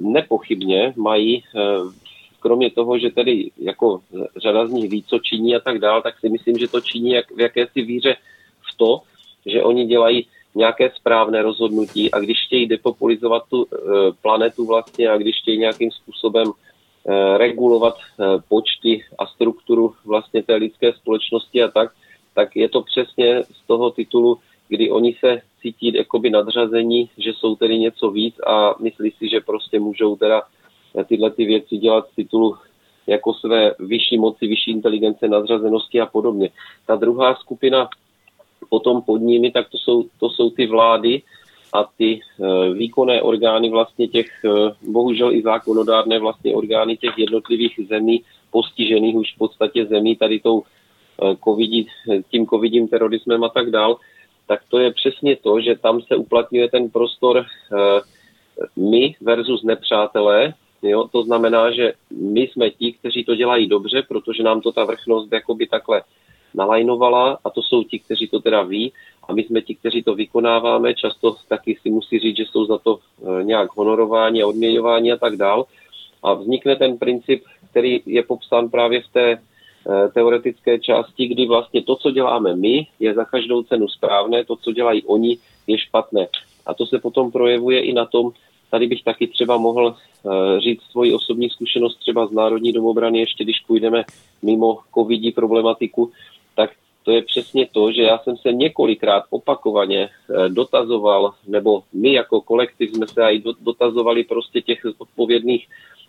nepochybně 0.00 0.92
mají 0.96 1.44
kromě 2.40 2.70
toho, 2.70 2.98
že 2.98 3.10
tedy 3.10 3.50
jako 3.58 4.00
řada 4.36 4.66
z 4.66 4.70
nich 4.70 4.90
ví, 4.90 5.04
co 5.08 5.18
činí 5.18 5.56
a 5.56 5.60
tak 5.60 5.78
dál, 5.78 6.02
tak 6.02 6.18
si 6.18 6.28
myslím, 6.28 6.58
že 6.58 6.68
to 6.68 6.80
činí 6.80 7.10
jak, 7.10 7.30
v 7.30 7.40
jakési 7.40 7.82
víře 7.82 8.16
v 8.72 8.76
to, 8.76 9.00
že 9.46 9.62
oni 9.62 9.86
dělají 9.86 10.26
nějaké 10.54 10.90
správné 10.90 11.42
rozhodnutí 11.42 12.10
a 12.10 12.18
když 12.18 12.46
chtějí 12.46 12.66
depopulizovat 12.66 13.42
tu 13.50 13.66
planetu 14.22 14.66
vlastně 14.66 15.08
a 15.08 15.16
když 15.16 15.36
chtějí 15.42 15.58
nějakým 15.58 15.90
způsobem 15.90 16.52
regulovat 17.36 17.94
počty 18.48 19.04
a 19.18 19.26
strukturu 19.26 19.94
vlastně 20.04 20.42
té 20.42 20.54
lidské 20.54 20.92
společnosti 20.92 21.62
a 21.62 21.68
tak, 21.68 21.92
tak 22.38 22.56
je 22.56 22.68
to 22.68 22.82
přesně 22.82 23.42
z 23.42 23.66
toho 23.66 23.90
titulu, 23.90 24.38
kdy 24.68 24.90
oni 24.90 25.16
se 25.20 25.42
cítí 25.60 25.94
jakoby 25.94 26.30
nadřazení, 26.30 27.10
že 27.18 27.32
jsou 27.34 27.56
tedy 27.56 27.78
něco 27.78 28.10
víc 28.10 28.34
a 28.46 28.74
myslí 28.78 29.10
si, 29.10 29.28
že 29.28 29.40
prostě 29.40 29.80
můžou 29.80 30.16
teda 30.16 30.42
tyhle 31.08 31.30
ty 31.30 31.44
věci 31.44 31.76
dělat 31.76 32.06
z 32.12 32.14
titulu 32.14 32.56
jako 33.06 33.34
své 33.34 33.74
vyšší 33.78 34.18
moci, 34.18 34.46
vyšší 34.46 34.70
inteligence, 34.70 35.28
nadřazenosti 35.28 36.00
a 36.00 36.06
podobně. 36.06 36.50
Ta 36.86 36.96
druhá 36.96 37.34
skupina 37.34 37.88
potom 38.70 39.02
pod 39.02 39.18
nimi, 39.18 39.50
tak 39.50 39.68
to 39.68 39.78
jsou, 39.78 40.04
to 40.20 40.30
jsou 40.30 40.50
ty 40.50 40.66
vlády 40.66 41.22
a 41.74 41.90
ty 41.98 42.20
e, 42.20 42.20
výkonné 42.74 43.22
orgány 43.22 43.70
vlastně 43.70 44.08
těch, 44.08 44.30
e, 44.44 44.48
bohužel 44.86 45.32
i 45.32 45.42
zákonodárné 45.42 46.18
vlastně 46.18 46.54
orgány 46.54 46.96
těch 46.96 47.18
jednotlivých 47.18 47.80
zemí, 47.88 48.22
postižených 48.50 49.14
už 49.16 49.34
v 49.34 49.38
podstatě 49.38 49.86
zemí 49.86 50.16
tady 50.16 50.40
tou 50.40 50.62
e, 51.22 51.36
COVID, 51.44 51.86
tím 52.30 52.46
covidím 52.46 52.88
terorismem 52.88 53.44
a 53.44 53.48
tak 53.48 53.70
dál, 53.70 53.96
tak 54.46 54.60
to 54.68 54.78
je 54.78 54.92
přesně 54.92 55.36
to, 55.36 55.60
že 55.60 55.78
tam 55.78 56.00
se 56.02 56.16
uplatňuje 56.16 56.68
ten 56.68 56.90
prostor 56.90 57.38
e, 57.38 57.44
my 58.76 59.14
versus 59.20 59.62
nepřátelé, 59.62 60.54
Jo? 60.82 61.08
To 61.12 61.22
znamená, 61.22 61.70
že 61.70 61.92
my 62.10 62.40
jsme 62.40 62.70
ti, 62.70 62.92
kteří 62.92 63.24
to 63.24 63.34
dělají 63.34 63.66
dobře, 63.66 64.02
protože 64.08 64.42
nám 64.42 64.60
to 64.60 64.72
ta 64.72 64.84
vrchnost 64.84 65.32
jakoby 65.32 65.66
takhle 65.66 66.02
nalajnovala 66.54 67.38
a 67.44 67.50
to 67.50 67.62
jsou 67.62 67.84
ti, 67.84 67.98
kteří 67.98 68.28
to 68.28 68.40
teda 68.40 68.62
ví 68.62 68.92
a 69.28 69.32
my 69.32 69.42
jsme 69.42 69.60
ti, 69.60 69.74
kteří 69.74 70.02
to 70.02 70.14
vykonáváme, 70.14 70.94
často 70.94 71.36
taky 71.48 71.78
si 71.82 71.90
musí 71.90 72.18
říct, 72.18 72.36
že 72.36 72.44
jsou 72.44 72.64
za 72.64 72.78
to 72.78 72.98
e, 72.98 73.44
nějak 73.44 73.76
honorování 73.76 74.42
a 74.42 74.46
odměňování 74.46 75.12
a 75.12 75.16
tak 75.16 75.36
dál. 75.36 75.66
A 76.22 76.34
vznikne 76.34 76.76
ten 76.76 76.98
princip, 76.98 77.44
který 77.70 78.00
je 78.06 78.22
popsán 78.22 78.68
právě 78.68 79.02
v 79.02 79.08
té 79.08 79.42
teoretické 80.14 80.78
části, 80.78 81.26
kdy 81.26 81.46
vlastně 81.46 81.82
to, 81.82 81.96
co 81.96 82.10
děláme 82.10 82.56
my, 82.56 82.86
je 83.00 83.14
za 83.14 83.24
každou 83.24 83.62
cenu 83.62 83.88
správné, 83.88 84.44
to, 84.44 84.56
co 84.56 84.72
dělají 84.72 85.02
oni, 85.02 85.38
je 85.66 85.78
špatné. 85.78 86.26
A 86.66 86.74
to 86.74 86.86
se 86.86 86.98
potom 86.98 87.32
projevuje 87.32 87.80
i 87.80 87.92
na 87.92 88.06
tom, 88.06 88.32
Tady 88.70 88.86
bych 88.86 89.04
taky 89.04 89.26
třeba 89.26 89.56
mohl 89.56 89.94
uh, 90.22 90.32
říct 90.58 90.82
svoji 90.82 91.14
osobní 91.14 91.50
zkušenost 91.50 91.96
třeba 91.96 92.26
z 92.26 92.32
Národní 92.32 92.72
domobrany, 92.72 93.20
ještě 93.20 93.44
když 93.44 93.60
půjdeme 93.66 94.04
mimo 94.42 94.78
covidí 94.94 95.32
problematiku, 95.32 96.10
tak 96.56 96.70
to 97.04 97.10
je 97.10 97.22
přesně 97.22 97.66
to, 97.72 97.92
že 97.92 98.02
já 98.02 98.18
jsem 98.18 98.36
se 98.36 98.52
několikrát 98.52 99.24
opakovaně 99.30 100.08
uh, 100.08 100.48
dotazoval, 100.48 101.34
nebo 101.46 101.82
my 101.92 102.12
jako 102.12 102.40
kolektiv 102.40 102.90
jsme 102.90 103.06
se 103.06 103.22
i 103.22 103.42
dotazovali 103.60 104.24
prostě 104.24 104.60
těch 104.60 104.80
odpovědných 104.98 105.66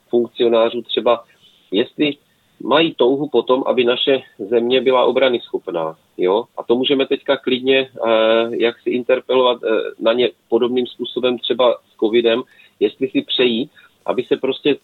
funkcionářů 0.09 0.81
třeba, 0.81 1.23
jestli 1.71 2.13
mají 2.63 2.93
touhu 2.93 3.29
potom, 3.29 3.63
aby 3.65 3.83
naše 3.83 4.21
země 4.39 4.81
byla 4.81 5.05
obrany 5.05 5.39
schopná. 5.39 5.95
Jo? 6.17 6.43
A 6.57 6.63
to 6.63 6.75
můžeme 6.75 7.05
teďka 7.05 7.37
klidně, 7.37 7.79
eh, 7.79 8.49
jak 8.49 8.79
si 8.79 8.89
interpelovat 8.89 9.63
eh, 9.63 9.67
na 9.99 10.13
ně 10.13 10.29
podobným 10.49 10.87
způsobem 10.87 11.37
třeba 11.37 11.77
s 11.93 11.99
covidem, 11.99 12.43
jestli 12.79 13.07
si 13.07 13.21
přejí, 13.21 13.69
aby 14.05 14.23
se 14.23 14.37
prostě 14.37 14.75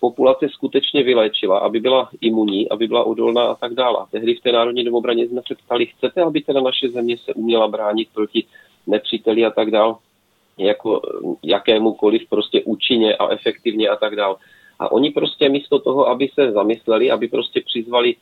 populace 0.00 0.48
skutečně 0.48 1.02
vylečila, 1.02 1.58
aby 1.58 1.80
byla 1.80 2.10
imunní, 2.20 2.68
aby 2.68 2.88
byla 2.88 3.04
odolná 3.04 3.42
a 3.42 3.54
tak 3.54 3.74
dále. 3.74 4.06
Tehdy 4.10 4.34
v 4.34 4.40
té 4.40 4.52
národní 4.52 4.84
domobraně 4.84 5.28
jsme 5.28 5.40
se 5.46 5.54
ptali, 5.54 5.86
chcete, 5.86 6.22
aby 6.22 6.40
teda 6.40 6.60
naše 6.60 6.88
země 6.88 7.16
se 7.24 7.34
uměla 7.34 7.68
bránit 7.68 8.08
proti 8.14 8.44
nepříteli 8.86 9.44
a 9.44 9.50
tak 9.50 9.70
dále, 9.70 9.94
jako 10.58 11.02
jakémukoliv 11.42 12.22
prostě 12.28 12.62
účinně 12.64 13.16
a 13.16 13.28
efektivně 13.28 13.88
a 13.88 13.96
tak 13.96 14.16
dále. 14.16 14.36
A 14.78 14.92
oni 14.92 15.10
prostě 15.10 15.48
místo 15.48 15.78
toho, 15.78 16.08
aby 16.08 16.28
se 16.34 16.52
zamysleli, 16.52 17.10
aby 17.10 17.28
prostě 17.28 17.60
přizvali 17.60 18.14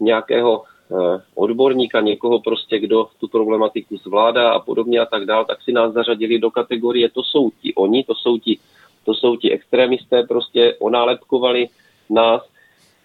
nějakého 0.00 0.62
eh, 0.64 1.22
odborníka, 1.34 2.00
někoho 2.00 2.40
prostě, 2.40 2.78
kdo 2.78 3.08
tu 3.20 3.28
problematiku 3.28 3.96
zvládá 3.96 4.50
a 4.50 4.58
podobně 4.58 5.00
a 5.00 5.06
tak 5.06 5.24
dál, 5.24 5.44
tak 5.44 5.62
si 5.62 5.72
nás 5.72 5.92
zařadili 5.92 6.38
do 6.38 6.50
kategorie, 6.50 7.08
to 7.08 7.22
jsou 7.22 7.50
ti 7.50 7.74
oni, 7.74 8.04
to 8.04 8.14
jsou 8.14 8.38
ti, 8.38 8.58
to 9.04 9.14
jsou 9.14 9.36
ti 9.36 9.52
extremisté, 9.52 10.22
prostě 10.22 10.76
onálepkovali 10.78 11.68
nás, 12.10 12.42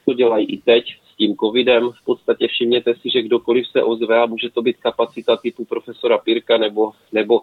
to 0.05 0.13
dělají 0.13 0.45
i 0.45 0.57
teď 0.57 0.86
s 1.13 1.15
tím 1.17 1.36
covidem. 1.36 1.89
V 1.89 2.05
podstatě 2.05 2.48
všimněte 2.48 2.95
si, 2.95 3.10
že 3.10 3.22
kdokoliv 3.22 3.67
se 3.67 3.83
ozve 3.83 4.19
a 4.22 4.25
může 4.25 4.50
to 4.50 4.62
být 4.62 4.77
kapacita 4.77 5.38
typu 5.38 5.65
profesora 5.65 6.17
Pirka 6.17 6.57
nebo, 6.57 6.91
nebo 7.12 7.41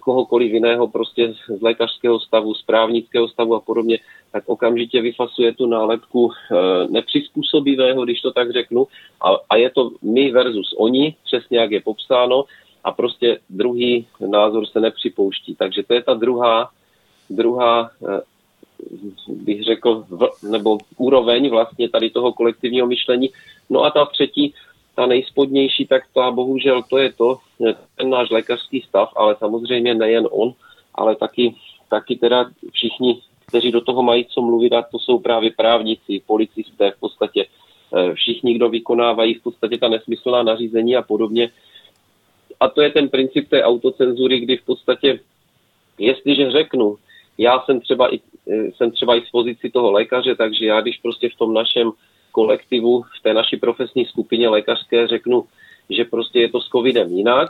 kohokoliv 0.00 0.52
jiného 0.52 0.88
prostě 0.88 1.34
z 1.58 1.62
lékařského 1.62 2.20
stavu, 2.20 2.54
z 2.54 2.62
právnického 2.62 3.28
stavu 3.28 3.54
a 3.54 3.60
podobně, 3.60 3.98
tak 4.32 4.44
okamžitě 4.46 5.00
vyfasuje 5.00 5.54
tu 5.54 5.66
nálepku 5.66 6.30
eh, 6.32 6.56
nepřizpůsobivého, 6.88 8.04
když 8.04 8.20
to 8.20 8.32
tak 8.32 8.52
řeknu, 8.52 8.86
a, 9.20 9.36
a 9.50 9.56
je 9.56 9.70
to 9.70 9.90
my 10.02 10.30
versus 10.30 10.74
oni, 10.78 11.14
přesně 11.24 11.58
jak 11.58 11.70
je 11.70 11.80
popsáno, 11.80 12.44
a 12.84 12.92
prostě 12.92 13.38
druhý 13.50 14.06
názor 14.28 14.66
se 14.66 14.80
nepřipouští. 14.80 15.54
Takže 15.54 15.82
to 15.82 15.94
je 15.94 16.02
ta 16.02 16.14
druhá, 16.14 16.70
druhá 17.30 17.90
eh, 18.08 18.20
bych 19.28 19.64
řekl, 19.64 20.04
nebo 20.50 20.78
úroveň 20.96 21.50
vlastně 21.50 21.88
tady 21.88 22.10
toho 22.10 22.32
kolektivního 22.32 22.86
myšlení. 22.86 23.30
No 23.70 23.84
a 23.84 23.90
ta 23.90 24.04
třetí, 24.04 24.54
ta 25.00 25.06
nejspodnější, 25.06 25.86
tak 25.86 26.02
ta 26.14 26.30
bohužel 26.30 26.82
to 26.82 26.98
je 26.98 27.12
to, 27.12 27.38
ten 27.96 28.10
náš 28.10 28.30
lékařský 28.30 28.80
stav, 28.80 29.12
ale 29.16 29.36
samozřejmě 29.38 29.94
nejen 29.94 30.28
on, 30.30 30.52
ale 30.94 31.16
taky, 31.16 31.54
taky 31.90 32.16
teda 32.16 32.50
všichni, 32.72 33.20
kteří 33.46 33.72
do 33.72 33.80
toho 33.80 34.02
mají 34.02 34.24
co 34.24 34.42
mluvit, 34.42 34.72
a 34.72 34.82
to 34.82 34.98
jsou 34.98 35.18
právě 35.18 35.50
právníci, 35.56 36.22
policisté, 36.26 36.90
v 36.90 37.00
podstatě 37.00 37.46
eh, 37.46 38.14
všichni, 38.14 38.54
kdo 38.54 38.68
vykonávají 38.68 39.34
v 39.34 39.42
podstatě 39.42 39.78
ta 39.78 39.88
nesmyslná 39.88 40.42
nařízení 40.42 40.96
a 40.96 41.02
podobně. 41.02 41.50
A 42.60 42.68
to 42.68 42.82
je 42.82 42.90
ten 42.90 43.08
princip 43.08 43.48
té 43.48 43.64
autocenzury, 43.64 44.40
kdy 44.40 44.56
v 44.56 44.64
podstatě, 44.64 45.20
jestliže 45.98 46.50
řeknu, 46.50 46.96
já 47.38 47.60
jsem 47.60 47.80
třeba 47.80 48.14
i, 48.14 48.20
eh, 48.50 48.72
jsem 48.76 48.90
třeba 48.90 49.16
i 49.16 49.20
z 49.20 49.30
pozici 49.30 49.70
toho 49.70 49.92
lékaře, 49.92 50.34
takže 50.36 50.66
já 50.66 50.80
když 50.80 50.98
prostě 50.98 51.28
v 51.28 51.38
tom 51.38 51.54
našem 51.54 51.92
kolektivu, 52.32 53.02
v 53.02 53.22
té 53.22 53.34
naší 53.34 53.56
profesní 53.56 54.04
skupině 54.04 54.48
lékařské 54.48 55.06
řeknu, 55.06 55.44
že 55.90 56.04
prostě 56.04 56.40
je 56.40 56.50
to 56.50 56.60
s 56.60 56.68
covidem 56.68 57.12
jinak, 57.12 57.48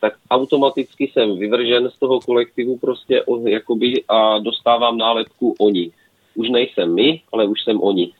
tak 0.00 0.12
automaticky 0.30 1.10
jsem 1.12 1.38
vyvržen 1.38 1.90
z 1.90 1.98
toho 1.98 2.20
kolektivu 2.20 2.78
prostě 2.78 3.24
jakoby 3.46 4.04
a 4.08 4.38
dostávám 4.38 4.98
nálepku 4.98 5.54
oni. 5.58 5.90
Už 6.34 6.50
nejsem 6.50 6.94
my, 6.94 7.20
ale 7.32 7.46
už 7.46 7.64
jsem 7.64 7.82
oni. 7.82 8.12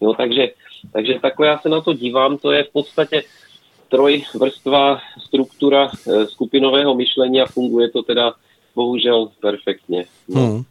Jo, 0.00 0.14
takže, 0.14 0.50
takže 0.92 1.18
takhle 1.22 1.46
já 1.46 1.58
se 1.58 1.68
na 1.68 1.80
to 1.80 1.92
dívám, 1.92 2.38
to 2.38 2.52
je 2.52 2.64
v 2.64 2.72
podstatě 2.72 3.22
trojvrstvá 3.88 5.00
struktura 5.18 5.90
eh, 5.90 6.26
skupinového 6.26 6.94
myšlení 6.94 7.40
a 7.40 7.46
funguje 7.46 7.90
to 7.90 8.02
teda 8.02 8.34
bohužel 8.74 9.30
perfektně. 9.40 10.04
No. 10.28 10.40
Hmm. 10.40 10.62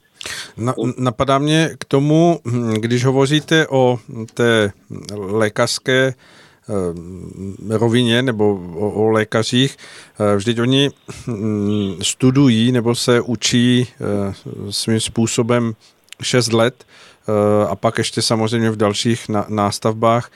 Na, 0.58 0.76
napadá 0.98 1.38
mě 1.38 1.70
k 1.80 1.86
tomu, 1.86 2.40
hm, 2.46 2.74
když 2.74 3.06
hovoříte 3.06 3.68
o 3.68 4.00
té 4.34 4.72
lékařské 5.12 6.14
eh, 6.14 7.78
rovině 7.78 8.22
nebo 8.22 8.56
o, 8.76 8.92
o 8.92 9.10
lékařích. 9.10 9.78
Eh, 10.20 10.36
vždyť 10.36 10.60
oni 10.60 10.90
hm, 11.28 11.96
studují 12.02 12.72
nebo 12.72 12.96
se 12.96 13.22
učí 13.22 13.88
eh, 13.88 14.34
svým 14.70 15.00
způsobem 15.00 15.76
6 16.22 16.54
let 16.54 16.86
a 17.70 17.76
pak 17.76 17.98
ještě 17.98 18.22
samozřejmě 18.22 18.72
v 18.72 18.76
dalších 18.76 19.30
nástavbách 19.48 20.32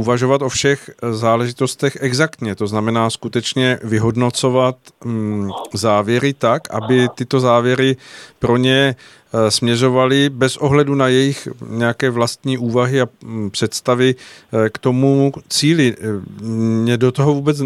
uvažovat 0.00 0.42
o 0.42 0.48
všech 0.48 0.90
záležitostech 1.10 1.98
exaktně, 2.00 2.54
to 2.54 2.66
znamená 2.66 3.10
skutečně 3.10 3.78
vyhodnocovat 3.84 4.76
mm, 5.04 5.50
závěry 5.74 6.32
tak, 6.32 6.62
aby 6.70 7.08
tyto 7.14 7.40
závěry 7.40 7.96
pro 8.38 8.56
ně 8.56 8.96
eh, 8.96 9.50
směřovaly 9.50 10.30
bez 10.30 10.56
ohledu 10.56 10.94
na 10.94 11.08
jejich 11.08 11.48
nějaké 11.68 12.10
vlastní 12.10 12.58
úvahy 12.58 13.00
a 13.00 13.08
mm, 13.24 13.50
představy 13.50 14.14
eh, 14.14 14.70
k 14.70 14.78
tomu 14.78 15.32
cíli. 15.48 15.96
Mě 16.40 16.96
do 16.96 17.12
toho 17.12 17.34
vůbec 17.34 17.56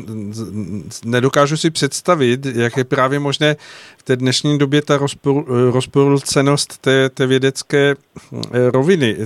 nedokážu 1.05 1.57
si 1.57 1.71
představit, 1.71 2.47
jak 2.47 2.77
je 2.77 2.85
právě 2.85 3.19
možné 3.19 3.57
v 3.99 4.03
té 4.03 4.17
dnešní 4.17 4.59
době 4.59 4.83
ta 4.83 4.99
rozporucenost 5.47 6.79
té, 6.79 7.09
té 7.09 7.27
vědecké 7.27 7.95
roviny 8.73 9.17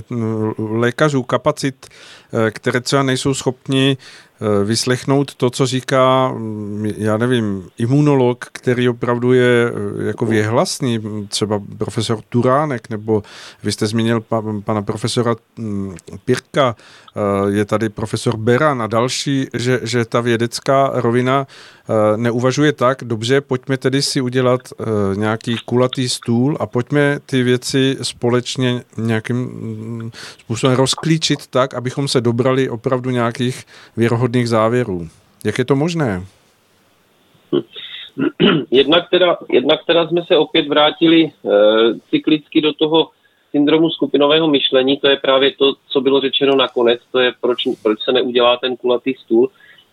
lékařů, 0.57 1.23
kapacit 1.23 1.75
Eh, 1.89 2.18
které 2.51 2.81
třeba 2.81 3.03
nejsou 3.03 3.33
schopni 3.33 3.97
eh, 3.99 4.28
vyslechnout 4.63 5.35
to, 5.35 5.49
co 5.49 5.65
říká, 5.65 6.31
mm, 6.31 6.91
já 6.97 7.17
nevím, 7.17 7.69
imunolog, 7.77 8.45
který 8.51 8.89
opravdu 8.89 9.33
je 9.33 9.71
eh, 9.71 10.03
jako 10.03 10.25
věhlasný, 10.25 10.99
třeba 11.27 11.61
profesor 11.77 12.19
Turánek, 12.29 12.89
nebo 12.89 13.23
vy 13.63 13.71
jste 13.71 13.87
zmínil 13.87 14.23
pana 14.63 14.81
profesora 14.81 15.35
mm, 15.57 15.95
Pirka, 16.25 16.75
eh, 16.75 17.51
je 17.51 17.65
tady 17.65 17.89
profesor 17.89 18.37
Beran 18.37 18.81
a 18.81 18.87
další, 18.87 19.47
že, 19.53 19.79
že 19.83 20.05
ta 20.05 20.21
vědecká 20.21 20.91
rovina 20.93 21.47
neuvažuje 22.15 22.73
tak, 22.73 23.03
dobře, 23.03 23.41
pojďme 23.41 23.77
tedy 23.77 24.01
si 24.01 24.21
udělat 24.21 24.61
nějaký 25.15 25.57
kulatý 25.65 26.09
stůl 26.09 26.57
a 26.59 26.65
pojďme 26.65 27.19
ty 27.25 27.43
věci 27.43 27.97
společně 28.01 28.83
nějakým 28.97 29.37
mm, 29.37 30.11
způsobem 30.39 30.75
rozklíčit 30.75 31.47
tak, 31.47 31.73
abychom 31.73 32.07
se 32.07 32.21
dobrali 32.21 32.69
opravdu 32.69 33.09
nějakých 33.09 33.65
věrohodných 33.97 34.28
závěrů. 34.47 35.07
Jak 35.45 35.57
je 35.57 35.65
to 35.65 35.75
možné? 35.75 36.25
Jednak 38.71 39.09
teda, 39.09 39.37
jednak 39.49 39.79
teda 39.87 40.07
jsme 40.07 40.21
se 40.27 40.37
opět 40.37 40.67
vrátili 40.67 41.23
e, 41.23 41.31
cyklicky 42.09 42.61
do 42.61 42.73
toho 42.73 43.09
syndromu 43.51 43.89
skupinového 43.89 44.47
myšlení, 44.47 44.97
to 44.97 45.07
je 45.07 45.17
právě 45.17 45.51
to, 45.51 45.73
co 45.87 46.01
bylo 46.01 46.21
řečeno 46.21 46.55
nakonec, 46.55 46.99
to 47.11 47.19
je 47.19 47.33
proč, 47.41 47.63
proč 47.83 48.03
se 48.03 48.11
neudělá 48.11 48.57
ten 48.57 48.77
kulatý 48.77 49.13
stůl. 49.13 49.49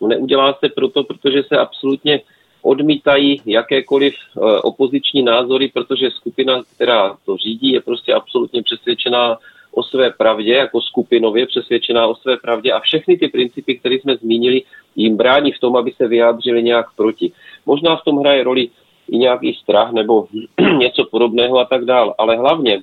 Neudělá 0.09 0.55
se 0.55 0.69
proto, 0.69 1.05
protože 1.05 1.43
se 1.43 1.57
absolutně 1.57 2.21
odmítají 2.63 3.43
jakékoliv 3.47 4.15
e, 4.15 4.41
opoziční 4.61 5.23
názory, 5.23 5.69
protože 5.69 6.11
skupina, 6.11 6.63
která 6.75 7.17
to 7.27 7.37
řídí, 7.37 7.73
je 7.73 7.81
prostě 7.81 8.15
absolutně 8.15 8.63
přesvědčená 8.63 9.39
o 9.77 9.83
své 9.83 10.11
pravdě, 10.11 10.53
jako 10.53 10.81
skupinově 10.81 11.47
přesvědčená 11.47 12.07
o 12.07 12.15
své 12.15 12.37
pravdě 12.37 12.73
a 12.73 12.81
všechny 12.81 13.17
ty 13.17 13.29
principy, 13.29 13.79
které 13.79 13.95
jsme 13.95 14.17
zmínili, 14.17 14.63
jim 14.97 15.17
brání 15.17 15.53
v 15.53 15.61
tom, 15.61 15.77
aby 15.77 15.93
se 15.93 16.09
vyjádřili 16.09 16.63
nějak 16.63 16.87
proti. 16.97 17.33
Možná 17.67 17.97
v 17.97 18.05
tom 18.05 18.19
hraje 18.19 18.45
roli 18.45 18.69
i 19.09 19.19
nějaký 19.19 19.55
strach 19.55 19.93
nebo 19.93 20.27
něco 20.79 21.05
podobného 21.05 21.59
a 21.59 21.65
tak 21.65 21.85
dál, 21.85 22.15
ale 22.19 22.37
hlavně 22.37 22.83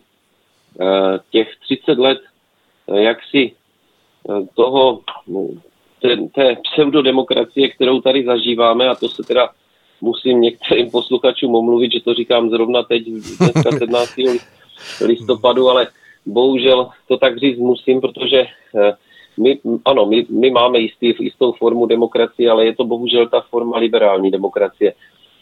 eh, 0.81 1.19
těch 1.31 1.47
30 1.65 1.97
let 1.97 2.21
eh, 2.87 3.01
jaksi 3.01 3.51
eh, 4.29 4.45
toho, 4.53 4.99
té, 6.01 6.17
té 6.35 6.57
pseudodemokracie, 6.63 7.69
kterou 7.69 8.01
tady 8.01 8.25
zažíváme, 8.25 8.89
a 8.89 8.95
to 8.95 9.09
se 9.09 9.23
teda 9.23 9.49
musím 10.01 10.41
některým 10.41 10.91
posluchačům 10.91 11.55
omluvit, 11.55 11.91
že 11.93 11.99
to 11.99 12.13
říkám 12.13 12.49
zrovna 12.49 12.83
teď, 12.83 13.03
dneska 13.03 13.71
17. 13.77 14.13
listopadu, 15.01 15.69
ale 15.69 15.87
bohužel 16.25 16.89
to 17.07 17.17
tak 17.17 17.37
říct 17.37 17.57
musím, 17.57 18.01
protože 18.01 18.45
eh, 18.75 18.93
my, 19.37 19.59
ano, 19.85 20.05
my, 20.05 20.25
my 20.29 20.51
máme 20.51 20.79
jistý, 20.79 21.13
jistou 21.19 21.51
formu 21.51 21.85
demokracie, 21.85 22.49
ale 22.49 22.65
je 22.65 22.75
to 22.75 22.83
bohužel 22.83 23.29
ta 23.29 23.41
forma 23.41 23.77
liberální 23.77 24.31
demokracie. 24.31 24.93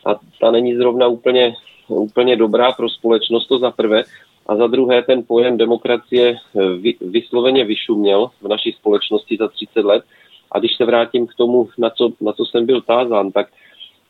A 0.06 0.20
ta 0.40 0.52
není 0.52 0.76
zrovna 0.76 1.08
úplně, 1.08 1.54
úplně 1.88 2.36
dobrá 2.36 2.72
pro 2.72 2.90
společnost, 2.90 3.48
to 3.48 3.60
za 3.60 3.72
prvé. 3.72 4.04
A 4.48 4.56
za 4.56 4.68
druhé, 4.68 5.04
ten 5.04 5.24
pojem 5.28 5.58
demokracie 5.58 6.36
eh, 6.36 6.70
vy, 6.78 6.96
vysloveně 7.02 7.66
vyšuměl 7.66 8.30
v 8.42 8.48
naší 8.48 8.72
společnosti 8.72 9.38
za 9.40 9.48
30 9.48 9.86
let. 9.86 10.04
A 10.52 10.60
když 10.60 10.76
se 10.78 10.86
vrátím 10.86 11.28
k 11.28 11.36
tomu, 11.36 11.70
na 11.78 11.90
co, 11.90 12.12
na 12.22 12.34
co 12.34 12.46
jsem 12.46 12.66
byl 12.66 12.82
tázán, 12.82 13.32
tak 13.32 13.48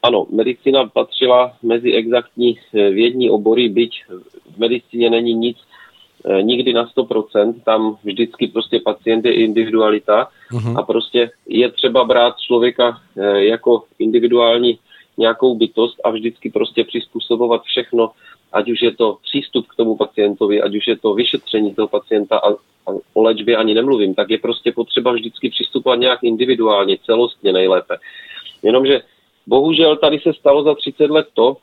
ano, 0.03 0.25
medicína 0.29 0.85
patřila 0.85 1.53
mezi 1.63 1.93
exaktní 1.93 2.59
eh, 2.59 2.89
vědní 2.89 3.29
obory, 3.29 3.69
byť 3.69 4.03
v 4.55 4.57
medicíně 4.57 5.09
není 5.09 5.33
nic 5.33 5.57
nikdy 6.41 6.73
na 6.73 6.85
100%, 6.85 7.53
tam 7.65 7.97
vždycky 8.03 8.47
prostě 8.47 8.79
pacient 8.79 9.25
je 9.25 9.33
individualita 9.33 10.27
uh-huh. 10.51 10.79
a 10.79 10.83
prostě 10.83 11.31
je 11.47 11.71
třeba 11.71 12.03
brát 12.03 12.39
člověka 12.39 13.01
eh, 13.17 13.43
jako 13.43 13.83
individuální 13.99 14.79
nějakou 15.17 15.55
bytost 15.55 15.97
a 16.03 16.09
vždycky 16.09 16.49
prostě 16.49 16.83
přizpůsobovat 16.83 17.63
všechno, 17.63 18.11
ať 18.51 18.71
už 18.71 18.81
je 18.81 18.91
to 18.95 19.17
přístup 19.23 19.67
k 19.67 19.75
tomu 19.75 19.95
pacientovi, 19.95 20.61
ať 20.61 20.75
už 20.75 20.87
je 20.87 20.97
to 20.97 21.13
vyšetření 21.13 21.75
toho 21.75 21.87
pacienta 21.87 22.37
a, 22.37 22.49
a 22.87 22.89
o 23.13 23.21
léčbě 23.21 23.57
ani 23.57 23.73
nemluvím, 23.73 24.15
tak 24.15 24.29
je 24.29 24.37
prostě 24.37 24.71
potřeba 24.71 25.11
vždycky 25.11 25.49
přistupovat 25.49 25.99
nějak 25.99 26.19
individuálně, 26.23 26.97
celostně 27.05 27.53
nejlépe. 27.53 27.97
Jenomže 28.63 29.01
bohužel 29.47 29.97
tady 29.97 30.19
se 30.19 30.33
stalo 30.33 30.63
za 30.63 30.75
30 30.75 31.11
let 31.11 31.27
to, 31.33 31.57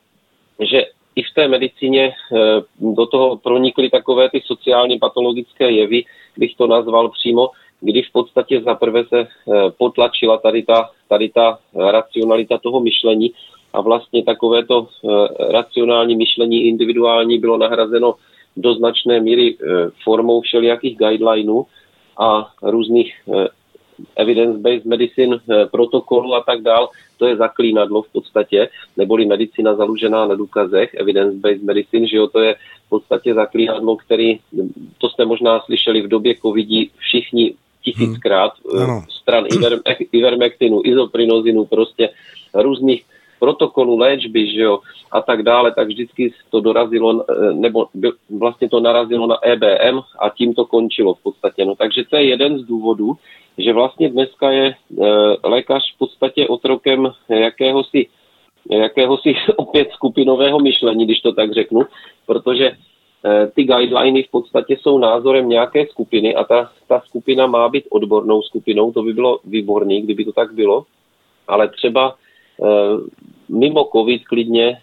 že 0.60 0.84
i 1.18 1.22
v 1.22 1.34
té 1.34 1.48
medicíně 1.48 2.04
eh, 2.06 2.62
do 2.80 3.06
toho 3.06 3.36
pronikly 3.36 3.90
takové 3.90 4.30
ty 4.30 4.42
sociálně 4.46 4.98
patologické 4.98 5.70
jevy, 5.70 6.04
bych 6.36 6.54
to 6.56 6.66
nazval 6.66 7.08
přímo, 7.08 7.50
kdy 7.80 8.02
v 8.02 8.12
podstatě 8.12 8.60
zaprvé 8.60 9.04
se 9.04 9.20
eh, 9.20 9.26
potlačila 9.78 10.38
tady 10.38 10.62
ta, 10.62 10.90
tady 11.08 11.28
ta 11.28 11.58
racionalita 11.74 12.58
toho 12.58 12.80
myšlení 12.80 13.32
a 13.72 13.80
vlastně 13.80 14.22
takovéto 14.22 14.86
eh, 14.86 15.08
racionální 15.52 16.16
myšlení 16.16 16.62
individuální 16.62 17.38
bylo 17.38 17.58
nahrazeno 17.58 18.14
do 18.56 18.74
značné 18.74 19.20
míry 19.20 19.56
formou 20.04 20.40
všelijakých 20.40 20.98
guidelinů 20.98 21.66
a 22.18 22.50
různých 22.62 23.14
evidence-based 24.16 24.84
medicine 24.84 25.38
protokolu 25.70 26.34
a 26.34 26.42
tak 26.42 26.62
dál, 26.62 26.88
to 27.16 27.26
je 27.26 27.36
zaklínadlo 27.36 28.02
v 28.02 28.12
podstatě, 28.12 28.68
neboli 28.96 29.26
medicina 29.26 29.74
založená 29.74 30.26
na 30.26 30.34
důkazech, 30.34 30.94
evidence-based 30.94 31.62
medicine, 31.62 32.06
že 32.06 32.16
jo, 32.16 32.26
to 32.26 32.40
je 32.40 32.54
v 32.86 32.88
podstatě 32.88 33.34
zaklínadlo, 33.34 33.96
který, 33.96 34.38
to 34.98 35.08
jste 35.08 35.24
možná 35.24 35.60
slyšeli 35.60 36.02
v 36.02 36.08
době 36.08 36.34
covidí 36.34 36.90
všichni 36.96 37.54
tisíckrát, 37.82 38.52
hmm. 38.74 39.02
stran 39.10 39.44
iver, 39.52 39.80
ivermectinu, 40.12 40.80
izoprinozinu, 40.84 41.64
prostě 41.64 42.10
různých 42.54 43.04
protokolu 43.38 43.98
léčby, 43.98 44.52
že 44.52 44.60
jo, 44.60 44.78
a 45.12 45.22
tak 45.22 45.42
dále, 45.42 45.74
tak 45.74 45.88
vždycky 45.88 46.32
to 46.50 46.60
dorazilo, 46.60 47.24
eh, 47.30 47.52
nebo 47.52 47.86
vlastně 48.38 48.68
to 48.68 48.80
narazilo 48.80 49.26
na 49.26 49.36
EBM 49.42 50.00
a 50.18 50.28
tím 50.28 50.54
to 50.54 50.64
končilo 50.64 51.14
v 51.14 51.22
podstatě. 51.22 51.64
No, 51.64 51.74
takže 51.74 52.04
to 52.10 52.16
je 52.16 52.24
jeden 52.24 52.58
z 52.58 52.62
důvodů, 52.64 53.16
že 53.58 53.72
vlastně 53.72 54.08
dneska 54.08 54.50
je 54.50 54.66
e, 54.66 54.74
lékař 55.44 55.94
v 55.94 55.98
podstatě 55.98 56.48
otrokem 56.48 57.12
jakéhosi, 57.28 58.06
jakéhosi 58.70 59.34
opět 59.56 59.88
skupinového 59.90 60.58
myšlení, 60.58 61.04
když 61.04 61.20
to 61.20 61.32
tak 61.32 61.52
řeknu, 61.52 61.82
protože 62.26 62.66
e, 62.66 62.76
ty 63.46 63.64
guideliny 63.64 64.22
v 64.22 64.30
podstatě 64.30 64.76
jsou 64.80 64.98
názorem 64.98 65.48
nějaké 65.48 65.86
skupiny 65.86 66.34
a 66.34 66.44
ta, 66.44 66.70
ta 66.86 67.00
skupina 67.00 67.46
má 67.46 67.68
být 67.68 67.84
odbornou 67.90 68.42
skupinou, 68.42 68.92
to 68.92 69.02
by 69.02 69.12
bylo 69.12 69.40
výborný, 69.44 70.02
kdyby 70.02 70.24
to 70.24 70.32
tak 70.32 70.54
bylo, 70.54 70.84
ale 71.48 71.68
třeba 71.68 72.14
mimo 73.48 73.88
covid 73.92 74.24
klidně 74.24 74.66
e, 74.66 74.78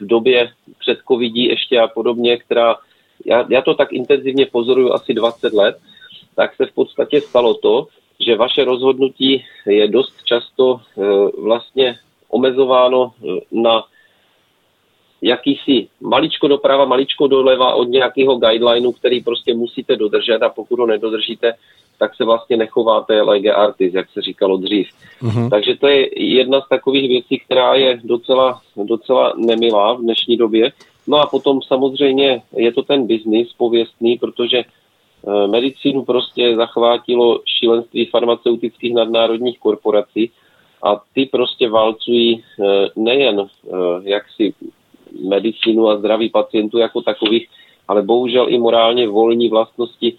době 0.00 0.50
před 0.78 0.98
covidí 1.08 1.44
ještě 1.44 1.80
a 1.80 1.88
podobně, 1.88 2.36
která, 2.36 2.76
já, 3.26 3.46
já 3.48 3.62
to 3.62 3.74
tak 3.74 3.92
intenzivně 3.92 4.46
pozoruju 4.46 4.92
asi 4.92 5.14
20 5.14 5.52
let, 5.52 5.76
tak 6.36 6.54
se 6.54 6.66
v 6.66 6.72
podstatě 6.72 7.20
stalo 7.20 7.54
to, 7.54 7.86
že 8.20 8.36
vaše 8.36 8.64
rozhodnutí 8.64 9.44
je 9.66 9.88
dost 9.88 10.24
často 10.24 10.80
eh, 10.80 11.02
vlastně 11.42 11.98
omezováno 12.28 13.12
eh, 13.12 13.40
na 13.52 13.84
jakýsi 15.22 15.88
maličko 16.00 16.48
doprava, 16.48 16.84
maličko 16.84 17.26
doleva 17.26 17.74
od 17.74 17.88
nějakého 17.88 18.36
guidelineu, 18.36 18.92
který 18.92 19.20
prostě 19.20 19.54
musíte 19.54 19.96
dodržet 19.96 20.42
a 20.42 20.48
pokud 20.48 20.78
ho 20.78 20.86
nedodržíte, 20.86 21.52
tak 21.98 22.14
se 22.14 22.24
vlastně 22.24 22.56
nechováte 22.56 23.22
lege 23.22 23.52
artis, 23.52 23.94
jak 23.94 24.10
se 24.10 24.22
říkalo 24.22 24.56
dřív. 24.56 24.88
Uh-huh. 25.22 25.50
Takže 25.50 25.76
to 25.76 25.88
je 25.88 26.24
jedna 26.24 26.60
z 26.60 26.68
takových 26.68 27.08
věcí, 27.08 27.38
která 27.38 27.74
je 27.74 28.00
docela, 28.04 28.60
docela 28.76 29.32
nemilá 29.36 29.94
v 29.94 30.00
dnešní 30.00 30.36
době. 30.36 30.72
No 31.06 31.16
a 31.16 31.26
potom 31.26 31.62
samozřejmě 31.62 32.42
je 32.56 32.72
to 32.72 32.82
ten 32.82 33.06
biznis 33.06 33.52
pověstný, 33.52 34.18
protože 34.18 34.64
Eh, 35.28 35.46
medicínu 35.46 36.04
prostě 36.04 36.56
zachvátilo 36.56 37.40
šílenství 37.58 38.06
farmaceutických 38.06 38.94
nadnárodních 38.94 39.58
korporací 39.58 40.30
a 40.82 41.02
ty 41.14 41.26
prostě 41.26 41.68
válcují 41.68 42.42
eh, 42.42 42.88
nejen 42.96 43.40
eh, 43.40 43.76
jaksi 44.02 44.54
medicínu 45.28 45.88
a 45.88 45.96
zdraví 45.96 46.28
pacientů 46.28 46.78
jako 46.78 47.00
takových, 47.00 47.48
ale 47.88 48.02
bohužel 48.02 48.46
i 48.48 48.58
morálně 48.58 49.08
volní 49.08 49.48
vlastnosti 49.48 50.18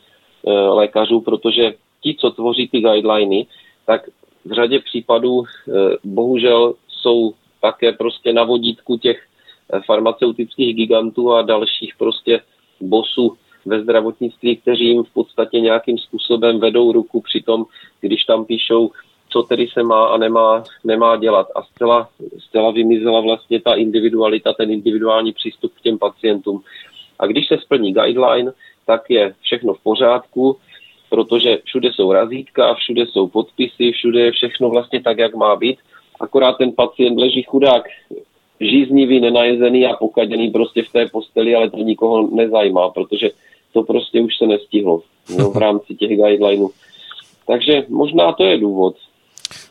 lékařů, 0.70 1.22
protože 1.22 1.74
ti, 2.02 2.16
co 2.20 2.32
tvoří 2.32 2.68
ty 2.68 2.80
guideliny, 2.80 3.48
tak 3.86 4.10
v 4.46 4.52
řadě 4.52 4.80
případů 4.80 5.44
bohužel 6.04 6.74
jsou 6.88 7.34
také 7.62 7.92
prostě 7.92 8.34
na 8.34 8.44
vodítku 8.44 8.98
těch 8.98 9.24
farmaceutických 9.86 10.76
gigantů 10.76 11.34
a 11.34 11.42
dalších 11.42 11.94
prostě 11.98 12.42
bosů 12.82 13.38
ve 13.66 13.84
zdravotnictví, 13.84 14.56
kteří 14.58 14.86
jim 14.86 15.04
v 15.04 15.14
podstatě 15.14 15.60
nějakým 15.60 15.98
způsobem 15.98 16.60
vedou 16.60 16.92
ruku 16.92 17.22
při 17.22 17.42
tom, 17.42 17.66
když 18.02 18.24
tam 18.24 18.46
píšou, 18.46 18.92
co 19.30 19.44
tedy 19.44 19.68
se 19.68 19.84
má 19.84 20.08
a 20.08 20.18
nemá, 20.18 20.64
nemá 20.84 21.16
dělat. 21.16 21.48
A 21.56 21.64
zcela, 21.64 22.10
zcela 22.40 22.72
vymizela 22.72 23.22
vlastně 23.22 23.62
ta 23.62 23.74
individualita, 23.74 24.54
ten 24.54 24.72
individuální 24.72 25.34
přístup 25.34 25.74
k 25.74 25.82
těm 25.82 25.98
pacientům. 25.98 26.64
A 27.20 27.28
když 27.28 27.48
se 27.48 27.58
splní 27.58 27.94
guideline, 27.94 28.52
tak 28.88 29.10
je 29.10 29.34
všechno 29.42 29.74
v 29.74 29.84
pořádku. 29.84 30.58
protože 31.10 31.58
všude 31.64 31.90
jsou 31.94 32.12
razítka, 32.12 32.74
všude 32.74 33.06
jsou 33.06 33.28
podpisy, 33.28 33.92
všude 33.92 34.20
je 34.20 34.32
všechno 34.32 34.70
vlastně 34.70 35.02
tak, 35.02 35.18
jak 35.18 35.36
má 35.36 35.56
být. 35.56 35.80
Akorát 36.20 36.58
ten 36.58 36.72
pacient 36.72 37.20
leží 37.20 37.44
chudák 37.44 37.84
žíznivý, 38.60 39.20
nenajezený 39.20 39.86
a 39.86 39.96
pokaděný 39.96 40.50
prostě 40.52 40.84
v 40.84 40.92
té 40.92 41.08
posteli, 41.08 41.56
ale 41.56 41.70
to 41.70 41.78
nikoho 41.78 42.28
nezajímá, 42.36 42.90
protože 42.90 43.30
to 43.74 43.84
prostě 43.84 44.22
už 44.22 44.38
se 44.38 44.48
nestihlo 44.48 45.02
no, 45.38 45.52
v 45.52 45.58
rámci 45.66 45.96
těch 45.96 46.10
guidelinů. 46.10 46.70
Takže 47.48 47.86
možná 47.90 48.32
to 48.32 48.44
je 48.44 48.58
důvod. 48.58 48.96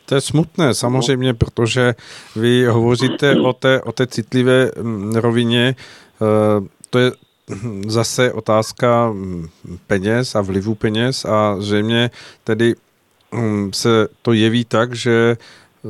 To 0.06 0.14
je 0.14 0.20
smutné 0.20 0.74
samozřejmě, 0.74 1.34
protože 1.34 1.94
vy 2.36 2.64
hovoříte 2.66 3.40
o 3.40 3.52
té, 3.52 3.82
o 3.82 3.92
té 3.92 4.06
citlivé 4.06 4.70
mm, 4.82 5.12
rovině. 5.12 5.74
Eh, 5.76 6.68
to 6.90 6.98
je 6.98 7.12
zase 7.86 8.32
otázka 8.32 9.10
mm, 9.12 9.48
peněz 9.86 10.34
a 10.34 10.40
vlivu 10.40 10.74
peněz 10.74 11.24
a 11.24 11.56
zřejmě 11.60 12.10
tedy 12.44 12.74
mm, 13.32 13.72
se 13.72 14.08
to 14.22 14.32
jeví 14.32 14.64
tak, 14.64 14.94
že 14.94 15.36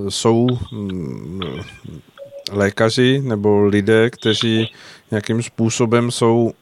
jsou 0.09 0.47
lékaři 2.53 3.21
nebo 3.25 3.65
lidé, 3.65 4.11
kteří 4.11 4.73
nějakým 5.11 5.43
způsobem 5.43 6.11
jsou 6.11 6.53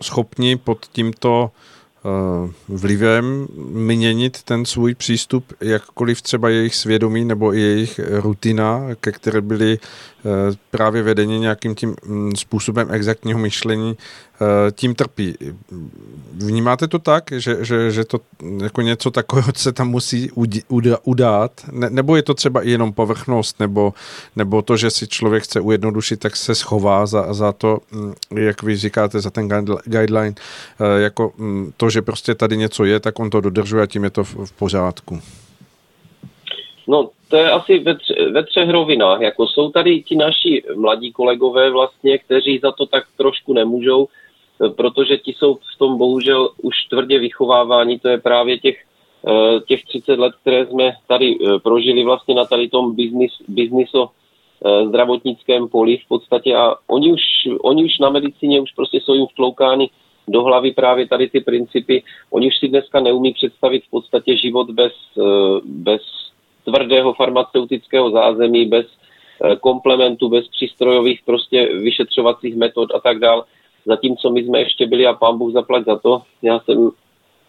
schopni 0.00 0.56
pod 0.56 0.86
tímto 0.92 1.50
Eh, 2.04 2.52
vlivem 2.68 3.48
měnit 3.70 4.42
ten 4.42 4.64
svůj 4.64 4.94
přístup, 4.94 5.52
jakkoliv 5.60 6.22
třeba 6.22 6.48
jejich 6.48 6.74
svědomí 6.74 7.24
nebo 7.24 7.54
i 7.54 7.60
jejich 7.60 8.00
rutina, 8.08 8.80
ke 9.00 9.12
které 9.12 9.40
byly 9.40 9.78
eh, 9.78 9.86
právě 10.70 11.02
vedeni 11.02 11.38
nějakým 11.38 11.74
tím 11.74 11.96
mm, 12.06 12.36
způsobem 12.36 12.88
exaktního 12.90 13.38
myšlení, 13.38 13.96
eh, 13.96 14.72
tím 14.72 14.94
trpí. 14.94 15.34
Vnímáte 16.32 16.88
to 16.88 16.98
tak, 16.98 17.24
že, 17.32 17.64
že, 17.64 17.90
že 17.90 18.04
to 18.04 18.20
jako 18.62 18.82
něco 18.82 19.10
takového 19.10 19.52
se 19.56 19.72
tam 19.72 19.88
musí 19.88 20.30
udát? 21.04 21.52
Ne, 21.72 21.90
nebo 21.90 22.16
je 22.16 22.22
to 22.22 22.34
třeba 22.34 22.62
jenom 22.62 22.92
povrchnost, 22.92 23.60
nebo, 23.60 23.94
nebo 24.36 24.62
to, 24.62 24.76
že 24.76 24.90
si 24.90 25.08
člověk 25.08 25.42
chce 25.42 25.60
ujednodušit, 25.60 26.20
tak 26.20 26.36
se 26.36 26.54
schová 26.54 27.06
za, 27.06 27.32
za 27.32 27.52
to, 27.52 27.78
mm, 27.92 28.12
jak 28.36 28.62
vy 28.62 28.76
říkáte, 28.76 29.20
za 29.20 29.30
ten 29.30 29.48
guideline, 29.84 30.34
jako 30.96 31.32
mm, 31.38 31.72
to, 31.76 31.90
že 31.90 32.02
prostě 32.02 32.34
tady 32.34 32.56
něco 32.56 32.84
je, 32.84 33.00
tak 33.00 33.18
on 33.18 33.30
to 33.30 33.40
dodržuje 33.40 33.82
a 33.82 33.86
tím 33.86 34.04
je 34.04 34.10
to 34.10 34.24
v 34.24 34.52
pořádku. 34.58 35.20
No, 36.88 37.10
to 37.30 37.36
je 37.36 37.50
asi 37.50 37.78
ve, 37.78 37.94
tři, 37.94 38.14
ve 38.32 38.44
třech 38.44 38.70
rovinách. 38.70 39.20
Jako 39.20 39.46
jsou 39.46 39.70
tady 39.70 40.02
ti 40.02 40.16
naši 40.16 40.62
mladí 40.76 41.12
kolegové 41.12 41.70
vlastně, 41.70 42.18
kteří 42.18 42.58
za 42.58 42.72
to 42.72 42.86
tak 42.86 43.04
trošku 43.16 43.52
nemůžou, 43.52 44.08
protože 44.76 45.16
ti 45.16 45.32
jsou 45.32 45.54
v 45.54 45.78
tom 45.78 45.98
bohužel 45.98 46.50
už 46.62 46.74
tvrdě 46.90 47.18
vychovávání. 47.18 47.98
To 47.98 48.08
je 48.08 48.18
právě 48.18 48.58
těch, 48.58 48.76
eh, 49.28 49.60
těch 49.60 49.84
30 49.84 50.18
let, 50.18 50.34
které 50.42 50.66
jsme 50.66 50.92
tady 51.06 51.38
eh, 51.40 51.58
prožili 51.58 52.04
vlastně 52.04 52.34
na 52.34 52.44
tady 52.44 52.68
tom 52.68 52.94
biznis, 52.94 53.32
bizniso 53.48 54.08
eh, 54.10 54.86
zdravotnickém 54.86 55.68
poli 55.68 55.96
v 55.96 56.08
podstatě 56.08 56.56
a 56.56 56.74
oni 56.86 57.12
už, 57.12 57.22
oni 57.62 57.84
už 57.84 57.98
na 57.98 58.10
medicíně 58.10 58.60
už 58.60 58.72
prostě 58.72 59.00
jsou 59.00 59.14
jim 59.14 59.26
vtloukány 59.26 59.90
do 60.28 60.42
hlavy 60.42 60.72
právě 60.72 61.08
tady 61.08 61.28
ty 61.28 61.40
principy. 61.40 62.02
Oni 62.30 62.46
už 62.46 62.56
si 62.58 62.68
dneska 62.68 63.00
neumí 63.00 63.32
představit 63.32 63.84
v 63.84 63.90
podstatě 63.90 64.36
život 64.36 64.70
bez, 64.70 64.92
eh, 65.18 65.60
bez 65.64 66.02
tvrdého 66.64 67.12
farmaceutického 67.12 68.10
zázemí, 68.10 68.66
bez 68.66 68.86
eh, 68.86 69.56
komplementu, 69.56 70.28
bez 70.28 70.48
přístrojových 70.48 71.20
prostě 71.24 71.66
vyšetřovacích 71.66 72.56
metod 72.56 72.94
a 72.94 73.00
tak 73.00 73.18
dál. 73.18 73.44
Zatímco 73.86 74.30
my 74.30 74.44
jsme 74.44 74.58
ještě 74.58 74.86
byli 74.86 75.06
a 75.06 75.12
pán 75.12 75.38
Bůh 75.38 75.52
zaplať 75.52 75.84
za 75.84 75.98
to. 75.98 76.22
Já 76.42 76.60
jsem 76.60 76.90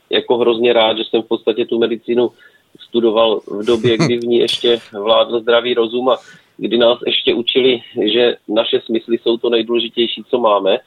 jako 0.09 0.37
hrozně 0.37 0.73
rád, 0.73 0.97
že 0.97 1.03
jsem 1.03 1.21
v 1.21 1.27
podstatě 1.27 1.65
tu 1.65 1.79
medicínu 1.79 2.29
studoval 2.79 3.39
v 3.47 3.65
době, 3.65 3.97
kdy 3.97 4.17
v 4.17 4.23
ní 4.23 4.37
ještě 4.37 4.79
vládl 4.93 5.39
zdravý 5.39 5.73
rozum 5.73 6.09
a 6.09 6.17
kdy 6.57 6.77
nás 6.77 6.99
ještě 7.05 7.33
učili, 7.33 7.81
že 8.05 8.35
naše 8.47 8.81
smysly 8.81 9.17
jsou 9.17 9.37
to 9.37 9.49
nejdůležitější, 9.49 10.23
co 10.29 10.39
máme 10.39 10.79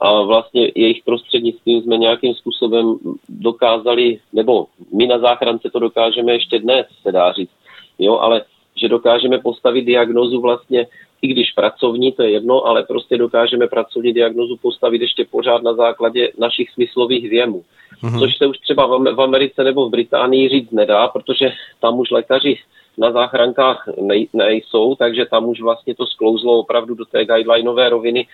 a 0.00 0.22
vlastně 0.22 0.72
jejich 0.74 1.02
prostřednictvím 1.04 1.82
jsme 1.82 1.96
nějakým 1.96 2.34
způsobem 2.34 2.98
dokázali, 3.28 4.18
nebo 4.32 4.66
my 4.94 5.06
na 5.06 5.18
záchrance 5.18 5.70
to 5.70 5.78
dokážeme 5.78 6.32
ještě 6.32 6.58
dnes, 6.58 6.86
se 7.02 7.12
dá 7.12 7.32
říct, 7.32 7.50
jo, 7.98 8.18
ale 8.18 8.42
že 8.80 8.88
dokážeme 8.88 9.38
postavit 9.38 9.82
diagnozu 9.82 10.40
vlastně, 10.40 10.86
i 11.22 11.28
když 11.28 11.52
pracovní, 11.52 12.12
to 12.12 12.22
je 12.22 12.30
jedno, 12.30 12.64
ale 12.64 12.82
prostě 12.82 13.18
dokážeme 13.18 13.66
pracovní 13.66 14.12
diagnozu 14.12 14.56
postavit 14.56 15.02
ještě 15.02 15.24
pořád 15.30 15.62
na 15.62 15.74
základě 15.74 16.32
našich 16.38 16.70
smyslových 16.70 17.30
věmů. 17.30 17.64
Mm-hmm. 18.02 18.18
Což 18.18 18.36
se 18.36 18.46
už 18.46 18.58
třeba 18.58 18.86
v 18.86 19.20
Americe 19.20 19.64
nebo 19.64 19.88
v 19.88 19.90
Británii 19.90 20.48
říct 20.48 20.70
nedá, 20.70 21.08
protože 21.08 21.52
tam 21.80 21.98
už 21.98 22.10
lékaři 22.10 22.58
na 22.98 23.12
záchrankách 23.12 23.88
nej, 24.00 24.28
nejsou, 24.32 24.94
takže 24.94 25.26
tam 25.26 25.48
už 25.48 25.60
vlastně 25.60 25.94
to 25.94 26.06
sklouzlo 26.06 26.58
opravdu 26.58 26.94
do 26.94 27.04
té 27.04 27.24
guidelineové 27.24 27.88
roviny 27.88 28.26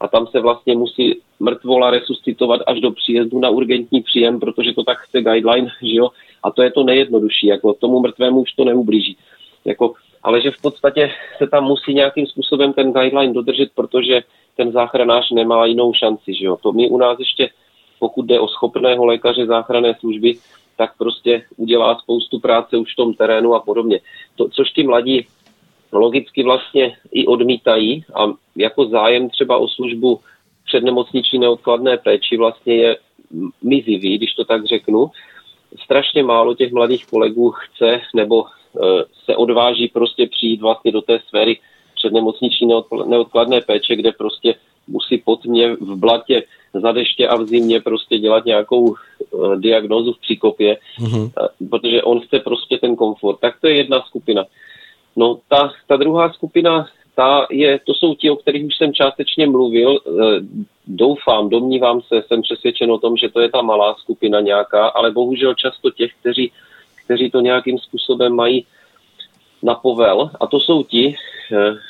a 0.00 0.08
tam 0.08 0.26
se 0.26 0.40
vlastně 0.40 0.76
musí 0.76 1.20
mrtvola 1.40 1.90
resuscitovat 1.90 2.60
až 2.66 2.80
do 2.80 2.90
příjezdu 2.90 3.38
na 3.38 3.50
urgentní 3.50 4.02
příjem, 4.02 4.40
protože 4.40 4.72
to 4.72 4.84
tak 4.84 4.98
chce 4.98 5.22
guideline, 5.22 5.68
že 5.82 5.96
jo? 5.96 6.08
A 6.42 6.50
to 6.50 6.62
je 6.62 6.70
to 6.70 6.84
nejjednodušší, 6.84 7.46
jako 7.46 7.74
tomu 7.74 8.00
mrtvému 8.00 8.40
už 8.40 8.52
to 8.52 8.64
neublíží. 8.64 9.16
Jako, 9.64 9.92
ale 10.22 10.40
že 10.40 10.50
v 10.50 10.60
podstatě 10.62 11.10
se 11.38 11.46
tam 11.46 11.64
musí 11.64 11.94
nějakým 11.94 12.26
způsobem 12.26 12.72
ten 12.72 12.92
guideline 12.92 13.32
dodržet, 13.32 13.68
protože 13.74 14.20
ten 14.56 14.72
záchranář 14.72 15.30
nemá 15.30 15.66
jinou 15.66 15.92
šanci, 15.94 16.34
že 16.34 16.46
jo? 16.46 16.56
To 16.62 16.72
my 16.72 16.88
u 16.88 16.96
nás 16.96 17.18
ještě, 17.18 17.50
pokud 17.98 18.26
jde 18.26 18.40
o 18.40 18.48
schopného 18.48 19.04
lékaře 19.04 19.46
záchranné 19.46 19.94
služby, 20.00 20.34
tak 20.76 20.96
prostě 20.98 21.42
udělá 21.56 21.98
spoustu 21.98 22.38
práce 22.40 22.76
už 22.76 22.92
v 22.92 22.96
tom 22.96 23.14
terénu 23.14 23.54
a 23.54 23.60
podobně. 23.60 24.00
To, 24.36 24.48
což 24.48 24.70
ti 24.70 24.82
mladí 24.82 25.26
logicky 25.92 26.42
vlastně 26.42 26.96
i 27.12 27.26
odmítají 27.26 28.04
a 28.14 28.32
jako 28.56 28.84
zájem 28.84 29.30
třeba 29.30 29.56
o 29.56 29.68
službu 29.68 30.20
přednemocniční 30.66 31.38
neodkladné 31.38 31.96
péči 31.96 32.36
vlastně 32.36 32.74
je 32.74 32.96
mizivý, 33.62 34.18
když 34.18 34.34
to 34.34 34.44
tak 34.44 34.64
řeknu. 34.64 35.10
Strašně 35.84 36.22
málo 36.22 36.54
těch 36.54 36.72
mladých 36.72 37.06
kolegů 37.06 37.50
chce 37.50 38.00
nebo 38.14 38.44
e, 38.44 38.48
se 39.24 39.36
odváží 39.36 39.88
prostě 39.88 40.26
přijít 40.26 40.60
vlastně 40.60 40.92
do 40.92 41.00
té 41.00 41.20
sféry 41.28 41.58
přednemocniční 41.94 42.68
neodkladné 43.06 43.60
péče, 43.60 43.96
kde 43.96 44.12
prostě 44.12 44.54
musí 44.88 45.18
pod 45.18 45.44
mě 45.44 45.74
v 45.74 45.96
blatě 45.96 46.42
za 46.74 46.92
deště 46.92 47.28
a 47.28 47.36
v 47.36 47.46
zimě 47.46 47.80
prostě 47.80 48.18
dělat 48.18 48.44
nějakou 48.44 48.80
uh, 48.80 49.56
diagnózu 49.56 50.12
v 50.12 50.20
příkopě, 50.20 50.78
mm-hmm. 51.00 51.30
protože 51.70 52.02
on 52.02 52.20
chce 52.20 52.38
prostě 52.38 52.78
ten 52.78 52.96
komfort. 52.96 53.40
Tak 53.40 53.60
to 53.60 53.66
je 53.68 53.76
jedna 53.76 54.00
skupina. 54.00 54.44
No 55.18 55.38
ta, 55.48 55.72
ta 55.86 55.96
druhá 55.96 56.32
skupina, 56.32 56.86
ta 57.14 57.46
je, 57.50 57.80
to 57.86 57.94
jsou 57.94 58.14
ti, 58.14 58.30
o 58.30 58.36
kterých 58.36 58.64
už 58.64 58.76
jsem 58.76 58.92
částečně 58.92 59.46
mluvil. 59.46 59.96
E, 59.96 60.00
doufám, 60.86 61.48
domnívám 61.48 62.00
se, 62.02 62.22
jsem 62.22 62.42
přesvědčen 62.42 62.90
o 62.90 62.98
tom, 62.98 63.16
že 63.16 63.28
to 63.28 63.40
je 63.40 63.50
ta 63.50 63.62
malá 63.62 63.94
skupina 63.94 64.40
nějaká, 64.40 64.86
ale 64.86 65.10
bohužel 65.10 65.54
často 65.54 65.90
těch, 65.90 66.10
kteří, 66.20 66.52
kteří 67.04 67.30
to 67.30 67.40
nějakým 67.40 67.78
způsobem 67.78 68.34
mají 68.34 68.66
na 69.62 69.74
povel. 69.74 70.30
A 70.40 70.46
to 70.46 70.60
jsou 70.60 70.82
ti, 70.82 71.06
e, 71.06 71.14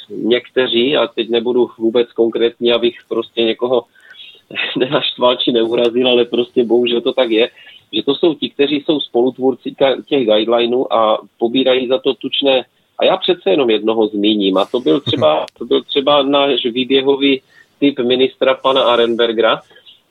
někteří, 0.08 0.96
a 0.96 1.06
teď 1.06 1.28
nebudu 1.28 1.70
vůbec 1.78 2.12
konkrétní, 2.12 2.72
abych 2.72 2.96
prostě 3.08 3.44
někoho 3.44 3.84
nenaštval 4.76 5.36
či 5.36 5.52
neurazil, 5.52 6.08
ale 6.08 6.24
prostě 6.24 6.64
bohužel 6.64 7.00
to 7.00 7.12
tak 7.12 7.30
je, 7.30 7.50
že 7.92 8.02
to 8.02 8.14
jsou 8.14 8.34
ti, 8.34 8.50
kteří 8.50 8.80
jsou 8.80 9.00
spolutvůrci 9.00 9.74
těch 10.06 10.24
guidelinů 10.24 10.92
a 10.92 11.20
pobírají 11.38 11.88
za 11.88 11.98
to 11.98 12.14
tučné 12.14 12.64
a 12.98 13.04
já 13.04 13.16
přece 13.16 13.50
jenom 13.50 13.70
jednoho 13.70 14.06
zmíním. 14.06 14.56
A 14.56 14.64
to 14.64 14.80
byl 14.80 15.00
třeba, 15.00 15.46
to 15.58 15.64
byl 15.64 15.82
třeba 15.82 16.22
náš 16.22 16.64
výběhový 16.64 17.42
typ 17.78 17.98
ministra 17.98 18.54
pana 18.54 18.82
Arenbergera, 18.82 19.60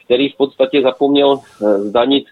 který 0.05 0.29
v 0.29 0.35
podstatě 0.35 0.81
zapomněl 0.81 1.39
eh, 1.39 1.79
zdanit 1.79 2.25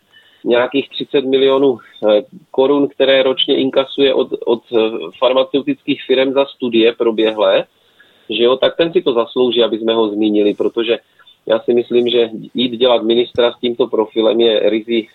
nějakých 0.43 0.89
30 0.89 1.21
milionů 1.21 1.77
eh, 1.77 2.21
korun, 2.51 2.87
které 2.87 3.23
ročně 3.23 3.57
inkasuje 3.57 4.13
od, 4.13 4.27
od 4.45 4.63
eh, 4.73 4.77
farmaceutických 5.19 6.03
firm 6.07 6.33
za 6.33 6.45
studie 6.45 6.93
proběhlé, 6.93 7.65
že 8.29 8.43
jo, 8.43 8.57
tak 8.57 8.75
ten 8.77 8.91
si 8.91 9.01
to 9.01 9.13
zaslouží, 9.13 9.63
aby 9.63 9.79
jsme 9.79 9.93
ho 9.93 10.09
zmínili, 10.09 10.53
protože 10.53 10.99
já 11.45 11.59
si 11.59 11.73
myslím, 11.73 12.09
že 12.09 12.29
jít 12.53 12.77
dělat 12.77 13.03
ministra 13.03 13.51
s 13.51 13.59
tímto 13.59 13.87
profilem 13.87 14.41
je 14.41 14.69
rizí 14.69 15.09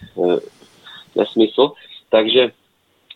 nesmysl. 1.17 1.73
Takže 2.11 2.51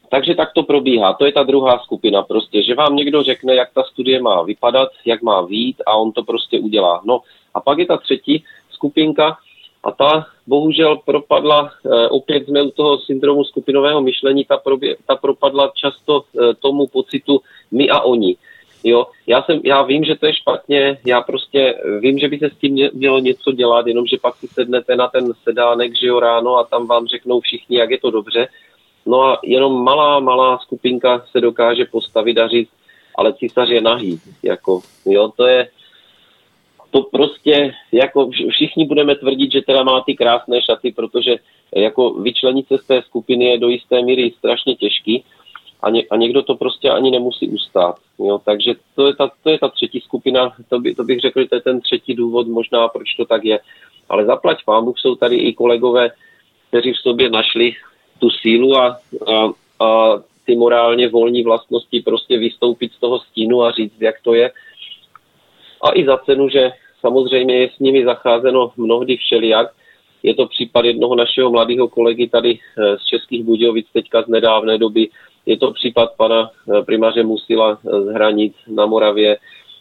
takže 0.09 0.35
tak 0.35 0.53
to 0.53 0.63
probíhá. 0.63 1.15
To 1.15 1.27
je 1.27 1.33
ta 1.33 1.43
druhá 1.43 1.79
skupina 1.79 2.23
prostě, 2.23 2.63
že 2.63 2.75
vám 2.75 2.97
někdo 2.97 3.23
řekne, 3.23 3.55
jak 3.55 3.73
ta 3.75 3.83
studie 3.83 4.23
má 4.23 4.43
vypadat, 4.43 4.89
jak 5.05 5.23
má 5.23 5.41
vít 5.43 5.83
a 5.87 5.97
on 5.97 6.13
to 6.13 6.23
prostě 6.23 6.61
udělá. 6.61 7.03
No 7.05 7.21
a 7.55 7.61
pak 7.61 7.79
je 7.79 7.87
ta 7.87 7.97
třetí 7.97 8.45
skupinka 8.71 9.37
a 9.85 9.91
ta 9.91 10.27
bohužel 10.47 10.97
propadla, 10.97 11.71
e, 11.85 12.09
opět 12.09 12.45
jsme 12.45 12.63
u 12.63 12.71
toho 12.71 12.99
syndromu 12.99 13.45
skupinového 13.45 14.01
myšlení, 14.01 14.45
ta, 14.45 14.57
probě, 14.57 14.97
ta 15.07 15.17
propadla 15.17 15.73
často 15.75 16.23
e, 16.23 16.55
tomu 16.55 16.87
pocitu 16.87 17.41
my 17.71 17.91
a 17.91 18.01
oni. 18.01 18.37
Jo, 18.85 19.07
já, 19.27 19.43
jsem, 19.43 19.61
já 19.65 19.83
vím, 19.83 20.05
že 20.05 20.15
to 20.15 20.27
je 20.27 20.35
špatně, 20.35 20.99
já 21.07 21.21
prostě 21.21 21.75
vím, 22.01 22.19
že 22.19 22.29
by 22.29 22.39
se 22.39 22.51
s 22.51 22.59
tím 22.61 22.89
mělo 22.93 23.19
něco 23.19 23.53
dělat, 23.53 23.87
jenomže 23.87 24.17
pak 24.23 24.37
si 24.37 24.49
sednete 24.49 24.97
na 24.97 25.09
ten 25.09 25.33
sedánek, 25.43 25.97
že 25.97 26.07
jo, 26.07 26.21
ráno 26.21 26.57
a 26.57 26.65
tam 26.65 26.87
vám 26.87 27.07
řeknou 27.07 27.41
všichni, 27.41 27.77
jak 27.77 27.91
je 27.91 27.99
to 27.99 28.11
dobře. 28.11 28.49
No 29.07 29.23
a 29.23 29.39
jenom 29.45 29.85
malá, 29.85 30.21
malá 30.21 30.59
skupinka 30.59 31.25
se 31.31 31.41
dokáže 31.41 31.85
postavit 31.85 32.39
a 32.39 32.49
říct, 32.49 32.71
ale 33.15 33.33
císař 33.33 33.69
je 33.69 33.81
nahý, 33.81 34.21
jako, 34.43 34.81
jo, 35.07 35.33
to 35.37 35.47
je, 35.47 35.69
to 36.91 37.03
prostě, 37.03 37.75
jako 37.93 38.31
všichni 38.51 38.87
budeme 38.87 39.15
tvrdit, 39.15 39.53
že 39.53 39.63
teda 39.63 39.83
má 39.83 40.01
ty 40.01 40.15
krásné 40.15 40.63
šaty, 40.63 40.93
protože 40.93 41.37
jako 41.77 42.11
vyčlenit 42.11 42.69
se 42.69 42.79
z 42.79 42.87
té 42.87 43.03
skupiny 43.03 43.45
je 43.45 43.59
do 43.59 43.69
jisté 43.69 44.03
míry 44.03 44.33
strašně 44.39 44.75
těžký 44.75 45.25
a, 45.83 45.91
ně, 45.91 46.03
a 46.11 46.17
někdo 46.17 46.43
to 46.43 46.55
prostě 46.55 46.91
ani 46.91 47.11
nemusí 47.11 47.49
ustát. 47.49 47.97
Jo? 48.19 48.41
Takže 48.45 48.75
to 48.95 49.07
je, 49.07 49.15
ta, 49.15 49.31
to 49.43 49.51
je 49.51 49.59
ta 49.59 49.69
třetí 49.69 50.01
skupina, 50.01 50.53
to, 50.69 50.81
by, 50.81 50.95
to 50.95 51.05
bych 51.05 51.21
řekl, 51.21 51.41
že 51.41 51.49
to 51.49 51.55
je 51.55 51.61
ten 51.61 51.81
třetí 51.81 52.15
důvod 52.15 52.49
možná, 52.49 52.89
proč 52.89 53.15
to 53.15 53.25
tak 53.25 53.45
je. 53.45 53.61
Ale 54.09 54.25
zaplať 54.25 54.59
Bůh, 54.81 54.99
jsou 54.99 55.15
tady 55.15 55.37
i 55.37 55.53
kolegové, 55.53 56.11
kteří 56.69 56.93
v 56.93 56.99
sobě 56.99 57.31
našli 57.31 57.73
tu 58.25 58.31
sílu 58.31 58.77
a, 58.77 58.97
a, 59.27 59.53
a 59.85 60.19
ty 60.47 60.57
morálně 60.57 61.09
volní 61.09 61.43
vlastnosti 61.43 62.01
prostě 62.01 62.39
vystoupit 62.39 62.93
z 62.93 63.01
toho 63.01 63.21
stínu 63.21 63.63
a 63.63 63.73
říct, 63.73 64.01
jak 64.01 64.15
to 64.23 64.35
je. 64.35 64.53
A 65.83 65.89
i 65.95 66.05
za 66.05 66.17
cenu, 66.17 66.49
že 66.49 66.73
samozřejmě 67.01 67.55
je 67.61 67.69
s 67.77 67.79
nimi 67.79 68.05
zacházeno 68.05 68.73
mnohdy 68.77 69.17
všelijak. 69.17 69.69
Je 70.23 70.35
to 70.35 70.47
případ 70.47 70.85
jednoho 70.85 71.15
našeho 71.15 71.51
mladého 71.51 71.89
kolegy 71.89 72.29
tady 72.29 72.59
eh, 72.59 72.99
z 72.99 73.05
Českých 73.05 73.45
Budějovic 73.45 73.87
teďka 73.93 74.23
z 74.23 74.29
nedávné 74.29 74.79
doby, 74.79 75.09
je 75.47 75.57
to 75.57 75.73
případ 75.73 76.17
pana 76.17 76.49
eh, 76.49 76.83
primáře 76.83 77.23
Musila 77.23 77.77
eh, 77.77 78.01
z 78.01 78.07
hranic 78.07 78.55
na 78.69 78.87
Moravě. 78.87 79.37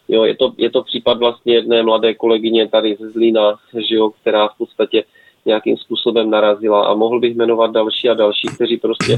Jo, 0.08 0.24
je, 0.24 0.36
to, 0.36 0.52
je 0.58 0.70
to 0.70 0.82
případ 0.82 1.18
vlastně 1.18 1.54
jedné 1.54 1.82
mladé 1.82 2.14
kolegyně 2.14 2.68
tady 2.68 2.96
ze 3.00 3.10
Zlína, 3.10 3.56
že 3.88 3.94
jo, 3.96 4.10
která 4.20 4.48
v 4.48 4.58
podstatě 4.58 5.04
nějakým 5.46 5.76
způsobem 5.76 6.30
narazila 6.30 6.86
a 6.86 6.94
mohl 6.94 7.20
bych 7.20 7.34
jmenovat 7.36 7.70
další 7.70 8.08
a 8.08 8.14
další, 8.14 8.48
kteří 8.54 8.76
prostě 8.76 9.16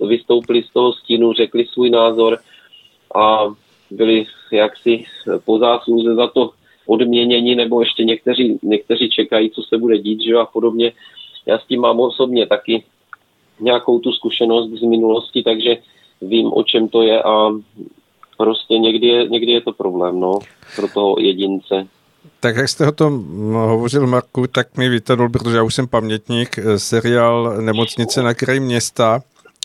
vystoupili 0.00 0.62
z 0.62 0.72
toho 0.72 0.92
stínu, 0.92 1.32
řekli 1.32 1.66
svůj 1.66 1.90
názor 1.90 2.38
a 3.14 3.54
byli 3.90 4.26
jaksi 4.52 5.04
po 5.44 5.58
zásluze 5.58 6.14
za 6.14 6.26
to 6.26 6.50
odměněni, 6.86 7.54
nebo 7.54 7.80
ještě 7.80 8.04
někteří, 8.04 8.58
někteří 8.62 9.10
čekají, 9.10 9.50
co 9.50 9.62
se 9.62 9.78
bude 9.78 9.98
dít, 9.98 10.20
že 10.20 10.34
a 10.34 10.46
podobně. 10.46 10.92
Já 11.46 11.58
s 11.58 11.66
tím 11.66 11.80
mám 11.80 12.00
osobně 12.00 12.46
taky 12.46 12.84
nějakou 13.60 13.98
tu 13.98 14.12
zkušenost 14.12 14.70
z 14.70 14.82
minulosti, 14.82 15.42
takže 15.42 15.76
vím, 16.22 16.52
o 16.52 16.62
čem 16.62 16.88
to 16.88 17.02
je 17.02 17.22
a 17.22 17.50
prostě 18.36 18.78
někdy 18.78 19.06
je, 19.06 19.28
někdy 19.28 19.52
je 19.52 19.60
to 19.60 19.72
problém, 19.72 20.20
no, 20.20 20.38
pro 20.76 20.88
toho 20.94 21.16
jedince. 21.20 21.88
Tak 22.40 22.56
jak 22.56 22.68
jste 22.68 22.86
o 22.86 22.92
tom 22.92 23.24
hovořil, 23.52 24.06
Marku, 24.06 24.46
tak 24.46 24.76
mi 24.76 24.88
vytadl, 24.88 25.28
protože 25.28 25.56
já 25.56 25.62
už 25.62 25.74
jsem 25.74 25.88
pamětník, 25.88 26.58
eh, 26.58 26.78
seriál 26.78 27.56
Nemocnice 27.60 28.22
na 28.22 28.34
kraji 28.34 28.60
města, 28.60 29.22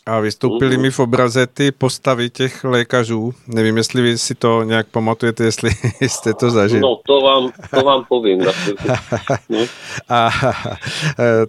a 0.07 0.19
vystoupily 0.19 0.77
mi 0.77 0.91
v 0.91 0.99
obraze 0.99 1.47
ty 1.47 1.71
postavy 1.71 2.29
těch 2.29 2.63
lékařů. 2.63 3.33
Nevím, 3.47 3.77
jestli 3.77 4.01
vy 4.01 4.17
si 4.17 4.35
to 4.35 4.63
nějak 4.63 4.87
pamatujete, 4.87 5.43
jestli 5.43 5.71
jste 6.01 6.33
to 6.33 6.51
zažili. 6.51 6.81
No, 6.81 6.99
to 7.07 7.21
vám, 7.21 7.51
to 7.75 7.81
vám 7.81 8.05
povím. 8.09 8.39
no. 9.49 9.59
a, 10.09 10.29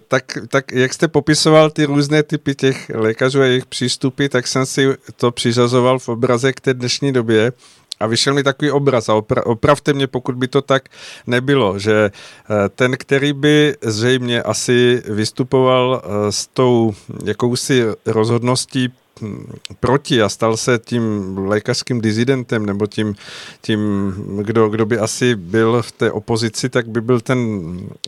tak, 0.07 0.23
tak 0.47 0.71
jak 0.71 0.93
jste 0.93 1.07
popisoval 1.07 1.69
ty 1.69 1.85
různé 1.85 2.23
typy 2.23 2.55
těch 2.55 2.91
lékařů 2.93 3.41
a 3.41 3.45
jejich 3.45 3.65
přístupy, 3.65 4.27
tak 4.27 4.47
jsem 4.47 4.65
si 4.65 4.97
to 5.15 5.31
přiřazoval 5.31 5.99
v 5.99 6.09
obraze 6.09 6.53
k 6.53 6.61
té 6.61 6.73
dnešní 6.73 7.13
době. 7.13 7.51
A 7.99 8.07
vyšel 8.07 8.33
mi 8.33 8.43
takový 8.43 8.71
obraz 8.71 9.09
a 9.09 9.13
opra- 9.13 9.41
opravte 9.45 9.93
mě, 9.93 10.07
pokud 10.07 10.35
by 10.35 10.47
to 10.47 10.61
tak 10.61 10.89
nebylo, 11.27 11.79
že 11.79 12.11
eh, 12.11 12.69
ten, 12.69 12.97
který 12.97 13.33
by 13.33 13.75
zřejmě 13.81 14.43
asi 14.43 15.03
vystupoval 15.05 16.01
eh, 16.03 16.31
s 16.31 16.47
tou 16.47 16.93
jakousi 17.25 17.83
rozhodností 18.05 18.89
hm, 19.21 19.51
proti 19.79 20.21
a 20.21 20.29
stal 20.29 20.57
se 20.57 20.79
tím 20.85 21.35
lékařským 21.37 22.01
dizidentem 22.01 22.65
nebo 22.65 22.87
tím, 22.87 23.15
tím 23.61 24.13
kdo, 24.43 24.69
kdo 24.69 24.85
by 24.85 24.97
asi 24.97 25.35
byl 25.35 25.81
v 25.81 25.91
té 25.91 26.11
opozici, 26.11 26.69
tak 26.69 26.87
by 26.87 27.01
byl 27.01 27.19
ten 27.19 27.39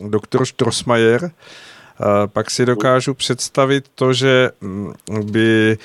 doktor 0.08 0.46
Strossmayer. 0.46 1.30
Pak 2.26 2.50
si 2.50 2.66
dokážu 2.66 3.14
představit 3.14 3.84
to, 3.94 4.12
že 4.12 4.50
hm, 4.62 4.92
by 5.22 5.78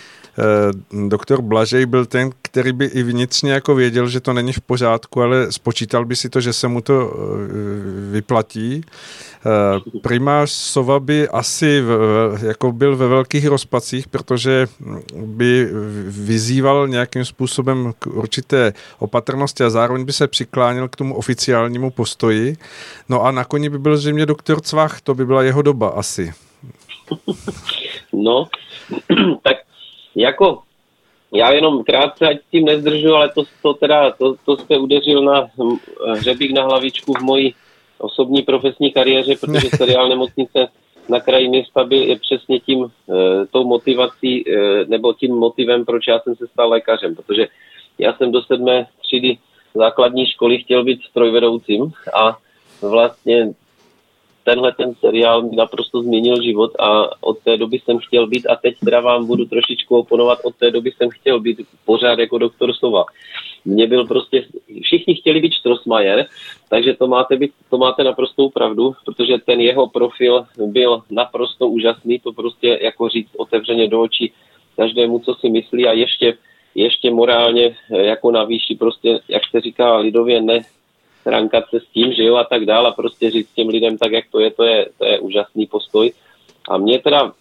doktor 1.07 1.41
Blažej 1.41 1.85
byl 1.85 2.05
ten, 2.05 2.29
který 2.41 2.71
by 2.71 2.85
i 2.85 3.03
vnitřně 3.03 3.51
jako 3.51 3.75
věděl, 3.75 4.07
že 4.07 4.19
to 4.19 4.33
není 4.33 4.53
v 4.53 4.61
pořádku, 4.61 5.21
ale 5.21 5.51
spočítal 5.51 6.05
by 6.05 6.15
si 6.15 6.29
to, 6.29 6.41
že 6.41 6.53
se 6.53 6.67
mu 6.67 6.81
to 6.81 7.13
eh, 7.13 8.11
vyplatí. 8.11 8.81
Eh, 9.45 9.99
primář 10.01 10.51
Sova 10.51 10.99
by 10.99 11.29
asi 11.29 11.81
v, 11.81 12.39
jako 12.43 12.71
byl 12.71 12.95
ve 12.95 13.07
velkých 13.07 13.47
rozpacích, 13.47 14.07
protože 14.07 14.67
by 15.15 15.69
vyzýval 16.07 16.87
nějakým 16.87 17.25
způsobem 17.25 17.93
k 17.99 18.07
určité 18.07 18.73
opatrnosti 18.99 19.63
a 19.63 19.69
zároveň 19.69 20.05
by 20.05 20.13
se 20.13 20.27
přiklánil 20.27 20.87
k 20.87 20.95
tomu 20.95 21.15
oficiálnímu 21.15 21.91
postoji. 21.91 22.57
No 23.09 23.23
a 23.23 23.31
nakonec 23.31 23.71
by 23.71 23.79
byl 23.79 23.97
zřejmě 23.97 24.25
doktor 24.25 24.61
Cvach, 24.61 25.01
to 25.01 25.15
by 25.15 25.25
byla 25.25 25.43
jeho 25.43 25.61
doba 25.61 25.89
asi. 25.89 26.33
No, 28.13 28.47
tak 29.43 29.56
jako, 30.17 30.59
já 31.33 31.51
jenom 31.51 31.83
krátce, 31.83 32.27
ať 32.27 32.37
tím 32.51 32.65
nezdržu, 32.65 33.15
ale 33.15 33.29
to, 33.29 33.43
to 33.61 33.73
teda, 33.73 34.11
to, 34.11 34.35
to 34.45 34.57
jste 34.57 34.77
udeřil 34.77 35.21
na 35.21 35.47
hřebík 36.15 36.51
na 36.51 36.63
hlavičku 36.63 37.13
v 37.13 37.21
mojí 37.21 37.55
osobní 37.97 38.41
profesní 38.41 38.91
kariéře, 38.91 39.35
protože 39.41 39.69
seriál 39.77 40.09
Nemocnice 40.09 40.67
na 41.09 41.19
kraji 41.19 41.49
města 41.49 41.83
by 41.83 41.97
je 41.97 42.19
přesně 42.19 42.59
tím, 42.59 42.85
e, 42.85 43.45
tou 43.45 43.67
motivací, 43.67 44.49
e, 44.49 44.85
nebo 44.85 45.13
tím 45.13 45.35
motivem, 45.35 45.85
proč 45.85 46.07
já 46.07 46.19
jsem 46.19 46.35
se 46.35 46.47
stal 46.47 46.69
lékařem, 46.69 47.15
protože 47.15 47.47
já 47.99 48.13
jsem 48.13 48.31
do 48.31 48.41
sedmé 48.41 48.87
třídy 49.01 49.37
základní 49.75 50.25
školy 50.25 50.57
chtěl 50.57 50.83
být 50.83 51.01
strojvedoucím 51.09 51.91
a 52.13 52.37
vlastně 52.81 53.53
tenhle 54.47 54.71
ten 54.71 54.95
seriál 54.99 55.41
mi 55.41 55.55
naprosto 55.55 56.01
změnil 56.01 56.41
život 56.41 56.71
a 56.79 57.09
od 57.23 57.39
té 57.39 57.57
doby 57.57 57.79
jsem 57.79 57.97
chtěl 57.99 58.27
být 58.27 58.47
a 58.47 58.55
teď 58.55 58.75
teda 58.85 58.99
vám 58.99 59.27
budu 59.27 59.45
trošičku 59.45 59.97
oponovat, 59.97 60.39
od 60.43 60.55
té 60.55 60.71
doby 60.71 60.91
jsem 60.91 61.09
chtěl 61.09 61.39
být 61.39 61.57
pořád 61.85 62.19
jako 62.19 62.37
doktor 62.37 62.73
Sova. 62.73 63.05
Mně 63.65 63.87
byl 63.87 64.07
prostě, 64.07 64.45
všichni 64.81 65.15
chtěli 65.15 65.39
být 65.39 65.53
Strossmayer, 65.53 66.25
takže 66.69 66.93
to 66.93 67.07
máte, 67.07 67.35
být, 67.35 67.51
to 67.69 67.77
máte 67.77 68.03
naprostou 68.03 68.49
pravdu, 68.49 68.93
protože 69.05 69.37
ten 69.45 69.61
jeho 69.61 69.87
profil 69.87 70.45
byl 70.57 71.01
naprosto 71.11 71.67
úžasný, 71.67 72.19
to 72.19 72.33
prostě 72.33 72.79
jako 72.81 73.09
říct 73.09 73.35
otevřeně 73.37 73.87
do 73.87 74.01
očí 74.01 74.33
každému, 74.75 75.19
co 75.19 75.33
si 75.33 75.49
myslí 75.49 75.87
a 75.87 75.91
ještě 75.91 76.37
ještě 76.75 77.11
morálně 77.11 77.75
jako 77.89 78.31
na 78.31 78.43
výši, 78.43 78.75
prostě, 78.75 79.19
jak 79.27 79.41
se 79.51 79.61
říká 79.61 79.97
lidově, 79.97 80.41
ne, 80.41 80.59
rankat 81.27 81.63
se 81.69 81.79
s 81.79 81.87
tím, 81.93 82.13
že 82.13 82.23
jo, 82.23 82.35
a 82.35 82.43
tak 82.43 82.65
dále 82.65 82.89
a 82.89 82.93
prostě 82.93 83.31
říct 83.31 83.53
těm 83.53 83.67
lidem 83.67 83.97
tak, 83.97 84.11
jak 84.11 84.25
to 84.31 84.39
je, 84.39 84.51
to 84.51 84.63
je, 84.63 84.87
to 84.97 85.05
je 85.05 85.19
úžasný 85.19 85.65
postoj. 85.65 86.11
A 86.69 86.77
mě 86.77 86.99
teda 86.99 87.31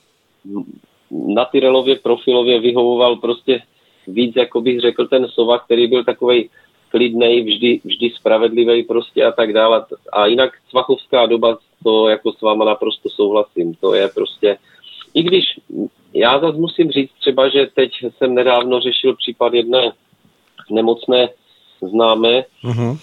na 1.10 1.44
Tyrelově 1.44 1.96
profilově 1.96 2.60
vyhovoval 2.60 3.16
prostě 3.16 3.62
víc, 4.06 4.36
jako 4.36 4.60
bych 4.60 4.80
řekl, 4.80 5.06
ten 5.06 5.28
Sova, 5.28 5.58
který 5.58 5.86
byl 5.86 6.04
takový 6.04 6.50
klidnej, 6.90 7.42
vždy, 7.42 7.80
vždy 7.84 8.10
spravedlivý 8.10 8.82
prostě 8.82 9.24
a 9.24 9.32
tak 9.32 9.52
dále. 9.52 9.84
A 10.12 10.26
jinak 10.26 10.50
Svachovská 10.70 11.26
doba, 11.26 11.58
to 11.84 12.08
jako 12.08 12.32
s 12.32 12.40
váma 12.40 12.64
naprosto 12.64 13.08
souhlasím. 13.10 13.74
To 13.74 13.94
je 13.94 14.08
prostě, 14.08 14.58
i 15.14 15.22
když 15.22 15.44
já 16.14 16.38
zase 16.38 16.58
musím 16.58 16.90
říct 16.90 17.10
třeba, 17.20 17.48
že 17.48 17.66
teď 17.74 17.90
jsem 18.18 18.34
nedávno 18.34 18.80
řešil 18.80 19.16
případ 19.16 19.54
jedné 19.54 19.92
nemocné 20.70 21.28
známé, 21.80 22.44
uh-huh 22.64 22.96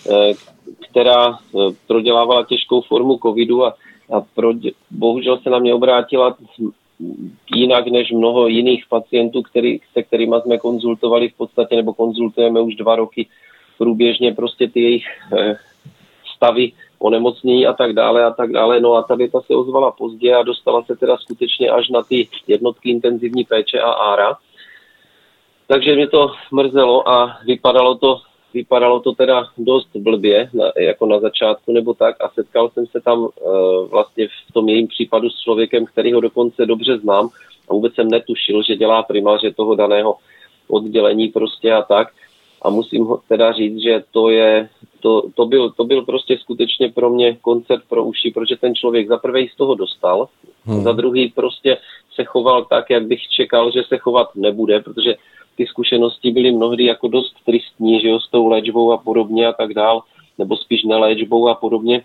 která 0.89 1.31
eh, 1.31 1.57
prodělávala 1.87 2.45
těžkou 2.45 2.81
formu 2.81 3.17
covidu 3.17 3.65
a, 3.65 3.75
a 4.13 4.21
pro, 4.35 4.53
bohužel 4.91 5.37
se 5.37 5.49
na 5.49 5.59
mě 5.59 5.73
obrátila 5.73 6.37
jinak 7.55 7.87
než 7.87 8.11
mnoho 8.11 8.47
jiných 8.47 8.85
pacientů, 8.89 9.41
který, 9.41 9.79
se 9.93 10.03
kterými 10.03 10.35
jsme 10.41 10.57
konzultovali 10.57 11.29
v 11.29 11.37
podstatě, 11.37 11.75
nebo 11.75 11.93
konzultujeme 11.93 12.61
už 12.61 12.75
dva 12.75 12.95
roky 12.95 13.27
průběžně 13.77 14.33
prostě 14.33 14.67
ty 14.67 14.81
jejich 14.81 15.05
eh, 15.37 15.55
stavy 16.35 16.71
onemocnění 16.99 17.67
a 17.67 17.73
tak 17.73 17.93
dále 17.93 18.23
a 18.23 18.31
tak 18.31 18.51
dále. 18.51 18.79
No 18.79 18.93
a 18.93 19.03
tady 19.03 19.29
ta 19.29 19.41
se 19.41 19.55
ozvala 19.55 19.91
pozdě 19.91 20.35
a 20.35 20.43
dostala 20.43 20.83
se 20.83 20.95
teda 20.95 21.17
skutečně 21.17 21.69
až 21.69 21.89
na 21.89 22.03
ty 22.03 22.27
jednotky 22.47 22.89
intenzivní 22.89 23.43
péče 23.43 23.79
a 23.79 23.91
ára. 23.91 24.37
Takže 25.67 25.95
mě 25.95 26.07
to 26.07 26.31
mrzelo 26.51 27.09
a 27.09 27.37
vypadalo 27.45 27.95
to 27.95 28.21
vypadalo 28.53 28.99
to 28.99 29.11
teda 29.11 29.43
dost 29.57 29.89
blbě, 29.95 30.49
na, 30.53 30.71
jako 30.77 31.05
na 31.05 31.19
začátku 31.19 31.71
nebo 31.71 31.93
tak 31.93 32.15
a 32.21 32.29
setkal 32.29 32.69
jsem 32.69 32.85
se 32.87 33.01
tam 33.01 33.19
uh, 33.19 33.29
vlastně 33.89 34.27
v 34.27 34.53
tom 34.53 34.69
jejím 34.69 34.87
případu 34.87 35.29
s 35.29 35.39
člověkem, 35.39 35.85
který 35.85 36.13
ho 36.13 36.21
dokonce 36.21 36.65
dobře 36.65 36.97
znám 36.97 37.29
a 37.69 37.73
vůbec 37.73 37.93
jsem 37.93 38.07
netušil, 38.07 38.63
že 38.63 38.75
dělá 38.75 39.03
primáře 39.03 39.53
toho 39.53 39.75
daného 39.75 40.15
oddělení 40.67 41.27
prostě 41.27 41.73
a 41.73 41.81
tak. 41.81 42.07
a 42.61 42.69
musím 42.69 43.05
ho 43.05 43.21
teda 43.27 43.51
říct, 43.51 43.81
že 43.83 44.03
to 44.11 44.29
je, 44.29 44.69
to, 44.99 45.23
to, 45.35 45.45
byl, 45.45 45.71
to 45.71 45.83
byl 45.83 46.01
prostě 46.05 46.37
skutečně 46.37 46.89
pro 46.89 47.09
mě 47.09 47.37
koncert 47.41 47.83
pro 47.89 48.03
uši, 48.03 48.31
protože 48.31 48.55
ten 48.55 48.75
člověk 48.75 49.07
za 49.07 49.17
prvé 49.17 49.45
z 49.53 49.55
toho 49.55 49.75
dostal, 49.75 50.27
hmm. 50.65 50.83
za 50.83 50.91
druhý 50.91 51.31
prostě 51.35 51.77
se 52.15 52.23
choval 52.23 52.65
tak, 52.65 52.89
jak 52.89 53.07
bych 53.07 53.21
čekal, 53.27 53.71
že 53.71 53.83
se 53.83 53.97
chovat 53.97 54.35
nebude, 54.35 54.79
protože 54.79 55.15
ty 55.55 55.65
zkušenosti 55.65 56.31
byly 56.31 56.51
mnohdy 56.51 56.85
jako 56.85 57.07
dost 57.07 57.35
tristní, 57.45 58.01
že 58.01 58.07
jo, 58.07 58.19
s 58.19 58.29
tou 58.29 58.47
léčbou 58.47 58.91
a 58.91 58.97
podobně 58.97 59.47
a 59.47 59.53
tak 59.53 59.73
dál, 59.73 60.01
nebo 60.37 60.57
spíš 60.57 60.83
neléčbou 60.83 61.47
a 61.49 61.55
podobně. 61.55 62.03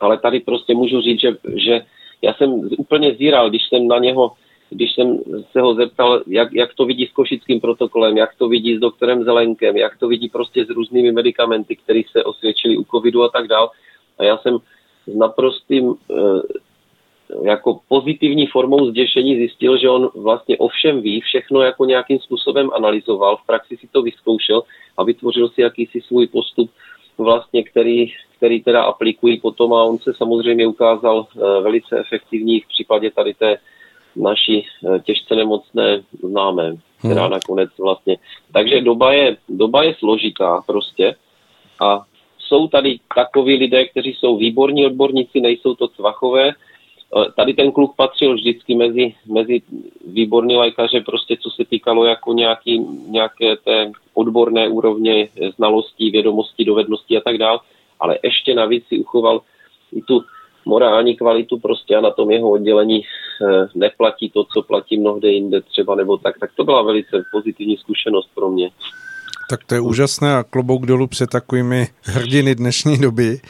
Ale 0.00 0.18
tady 0.18 0.40
prostě 0.40 0.74
můžu 0.74 1.00
říct, 1.00 1.20
že, 1.20 1.36
že 1.56 1.84
já 2.22 2.34
jsem 2.34 2.68
úplně 2.78 3.14
zíral, 3.14 3.50
když 3.50 3.62
jsem 3.68 3.88
na 3.88 3.98
něho 3.98 4.32
když 4.70 4.94
jsem 4.94 5.18
se 5.52 5.60
ho 5.60 5.74
zeptal, 5.74 6.22
jak, 6.26 6.52
jak 6.52 6.74
to 6.74 6.84
vidí 6.84 7.06
s 7.06 7.12
košickým 7.12 7.60
protokolem, 7.60 8.16
jak 8.16 8.34
to 8.34 8.48
vidí 8.48 8.76
s 8.76 8.80
doktorem 8.80 9.24
Zelenkem, 9.24 9.76
jak 9.76 9.98
to 9.98 10.08
vidí 10.08 10.28
prostě 10.28 10.64
s 10.64 10.68
různými 10.68 11.12
medicamenty, 11.12 11.76
které 11.76 12.02
se 12.12 12.24
osvědčily 12.24 12.76
u 12.76 12.84
covidu 12.84 13.22
a 13.22 13.28
tak 13.28 13.48
dál. 13.48 13.70
A 14.18 14.24
já 14.24 14.38
jsem 14.38 14.58
s 15.06 15.16
naprostým 15.16 15.94
eh, 16.10 16.14
jako 17.42 17.80
pozitivní 17.88 18.46
formou 18.46 18.86
zděšení 18.86 19.36
zjistil, 19.36 19.78
že 19.78 19.90
on 19.90 20.10
vlastně 20.14 20.58
o 20.58 20.68
všem 20.68 21.00
ví, 21.00 21.20
všechno 21.20 21.60
jako 21.60 21.84
nějakým 21.84 22.18
způsobem 22.18 22.70
analyzoval, 22.74 23.36
v 23.36 23.46
praxi 23.46 23.76
si 23.76 23.88
to 23.92 24.02
vyzkoušel 24.02 24.62
a 24.96 25.04
vytvořil 25.04 25.48
si 25.48 25.60
jakýsi 25.60 26.00
svůj 26.00 26.26
postup, 26.26 26.70
vlastně, 27.18 27.64
který, 27.64 28.12
který 28.36 28.62
teda 28.62 28.82
aplikují 28.82 29.40
potom 29.40 29.72
a 29.72 29.84
on 29.84 29.98
se 29.98 30.14
samozřejmě 30.14 30.66
ukázal 30.66 31.26
eh, 31.36 31.38
velice 31.62 31.98
efektivní 31.98 32.60
v 32.60 32.68
případě 32.68 33.10
tady 33.10 33.34
té 33.34 33.58
naší 34.16 34.66
eh, 34.66 35.00
těžce 35.00 35.34
nemocné 35.34 36.02
známé, 36.22 36.76
která 36.98 37.22
hmm. 37.22 37.32
nakonec 37.32 37.70
vlastně. 37.78 38.16
Takže 38.52 38.80
doba 38.80 39.12
je, 39.12 39.36
doba 39.48 39.82
je 39.82 39.94
složitá 39.98 40.62
prostě 40.66 41.14
a 41.80 42.02
jsou 42.38 42.68
tady 42.68 42.98
takoví 43.14 43.56
lidé, 43.56 43.84
kteří 43.84 44.14
jsou 44.14 44.36
výborní 44.36 44.86
odborníci, 44.86 45.40
nejsou 45.40 45.74
to 45.74 45.88
cvachové. 45.88 46.52
Eh, 47.14 47.32
tady 47.36 47.54
ten 47.54 47.72
kluk 47.72 47.96
patřil 47.96 48.34
vždycky 48.34 48.74
mezi, 48.74 49.14
mezi 49.26 49.62
výborní 50.06 50.56
lékaře, 50.56 51.00
prostě 51.00 51.36
co 51.40 51.50
se 51.50 51.64
týkalo 51.64 52.04
jako 52.04 52.32
nějaký, 52.32 52.78
nějaké 53.08 53.56
té 53.56 53.92
odborné 54.14 54.68
úrovně 54.68 55.28
znalostí, 55.56 56.10
vědomostí, 56.10 56.64
dovedností 56.64 57.16
a 57.16 57.20
tak 57.20 57.38
dále, 57.38 57.58
ale 58.00 58.18
ještě 58.22 58.54
navíc 58.54 58.84
si 58.88 58.98
uchoval 58.98 59.40
i 59.92 60.02
tu 60.02 60.24
morální 60.66 61.16
kvalitu 61.16 61.58
prostě 61.58 61.96
a 61.96 62.00
na 62.00 62.10
tom 62.10 62.30
jeho 62.30 62.50
oddělení 62.50 63.02
eh, 63.02 63.68
neplatí 63.74 64.30
to, 64.30 64.44
co 64.44 64.62
platí 64.62 65.00
mnohde 65.00 65.28
jinde 65.28 65.60
třeba 65.60 65.94
nebo 65.94 66.16
tak. 66.16 66.38
Tak 66.38 66.50
to 66.56 66.64
byla 66.64 66.82
velice 66.82 67.24
pozitivní 67.32 67.76
zkušenost 67.76 68.28
pro 68.34 68.50
mě. 68.50 68.70
Tak 69.50 69.64
to 69.64 69.74
je 69.74 69.80
úžasné 69.80 70.36
a 70.36 70.42
klobouk 70.42 70.86
dolů 70.86 71.06
před 71.06 71.30
takovými 71.30 71.86
hrdiny 72.02 72.54
dnešní 72.54 72.98
doby. 72.98 73.40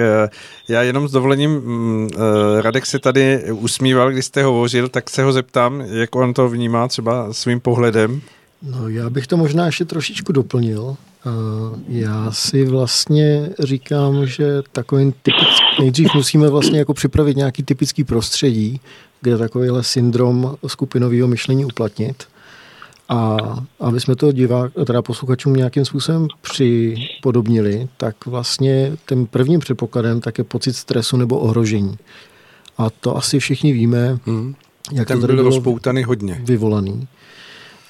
Eh, 0.00 0.28
já 0.68 0.82
jenom 0.82 1.08
s 1.08 1.12
dovolením, 1.12 1.50
mm, 1.50 2.08
eh, 2.14 2.62
Radek 2.62 2.86
se 2.86 2.98
tady 2.98 3.52
usmíval, 3.52 4.10
když 4.10 4.24
jste 4.24 4.42
hovořil, 4.42 4.88
tak 4.88 5.10
se 5.10 5.22
ho 5.22 5.32
zeptám, 5.32 5.80
jak 5.80 6.16
on 6.16 6.34
to 6.34 6.48
vnímá 6.48 6.88
třeba 6.88 7.32
svým 7.32 7.60
pohledem. 7.60 8.20
No, 8.62 8.88
já 8.88 9.10
bych 9.10 9.26
to 9.26 9.36
možná 9.36 9.66
ještě 9.66 9.84
trošičku 9.84 10.32
doplnil. 10.32 10.96
Já 11.88 12.32
si 12.32 12.64
vlastně 12.64 13.50
říkám, 13.60 14.26
že 14.26 14.62
takový 14.72 15.14
typický, 15.22 15.64
nejdřív 15.80 16.14
musíme 16.14 16.50
vlastně 16.50 16.78
jako 16.78 16.94
připravit 16.94 17.36
nějaký 17.36 17.62
typický 17.62 18.04
prostředí, 18.04 18.80
kde 19.20 19.38
takovýhle 19.38 19.82
syndrom 19.82 20.56
skupinového 20.66 21.28
myšlení 21.28 21.64
uplatnit. 21.64 22.24
A 23.12 23.36
aby 23.80 24.00
jsme 24.00 24.16
to 24.16 24.32
divák, 24.32 24.72
teda 24.86 25.02
posluchačům 25.02 25.54
nějakým 25.54 25.84
způsobem 25.84 26.28
připodobnili, 26.40 27.88
tak 27.96 28.26
vlastně 28.26 28.96
tím 29.08 29.26
prvním 29.26 29.60
předpokladem 29.60 30.20
tak 30.20 30.38
je 30.38 30.44
pocit 30.44 30.72
stresu 30.72 31.16
nebo 31.16 31.38
ohrožení. 31.38 31.96
A 32.78 32.90
to 32.90 33.16
asi 33.16 33.38
všichni 33.38 33.72
víme, 33.72 34.18
hmm. 34.26 34.54
jak 34.92 35.08
Ten 35.08 35.20
to 35.20 35.26
tady 35.26 35.34
byl 35.34 35.44
rozpoutaný 35.44 36.04
hodně. 36.04 36.40
Vyvolaný. 36.44 37.08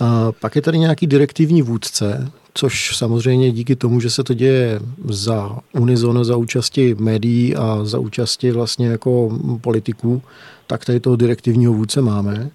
A 0.00 0.32
pak 0.32 0.56
je 0.56 0.62
tady 0.62 0.78
nějaký 0.78 1.06
direktivní 1.06 1.62
vůdce, 1.62 2.30
což 2.54 2.96
samozřejmě 2.96 3.52
díky 3.52 3.76
tomu, 3.76 4.00
že 4.00 4.10
se 4.10 4.24
to 4.24 4.34
děje 4.34 4.80
za 5.04 5.58
unizono, 5.72 6.24
za 6.24 6.36
účasti 6.36 6.96
médií 6.98 7.56
a 7.56 7.78
za 7.82 7.98
účasti 7.98 8.50
vlastně 8.50 8.86
jako 8.86 9.38
politiků, 9.60 10.22
tak 10.66 10.84
tady 10.84 11.00
toho 11.00 11.16
direktivního 11.16 11.72
vůdce 11.72 12.02
máme. 12.02 12.50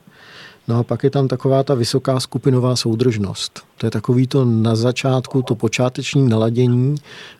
No 0.68 0.80
a 0.80 0.84
pak 0.84 1.04
je 1.04 1.10
tam 1.10 1.28
taková 1.28 1.64
ta 1.64 1.74
vysoká 1.74 2.20
skupinová 2.20 2.76
soudržnost. 2.76 3.64
To 3.78 3.86
je 3.88 3.92
takový 3.92 4.28
to 4.28 4.46
na 4.46 4.76
začátku, 4.76 5.42
to 5.42 5.56
počáteční 5.56 6.30
naladění, 6.30 6.96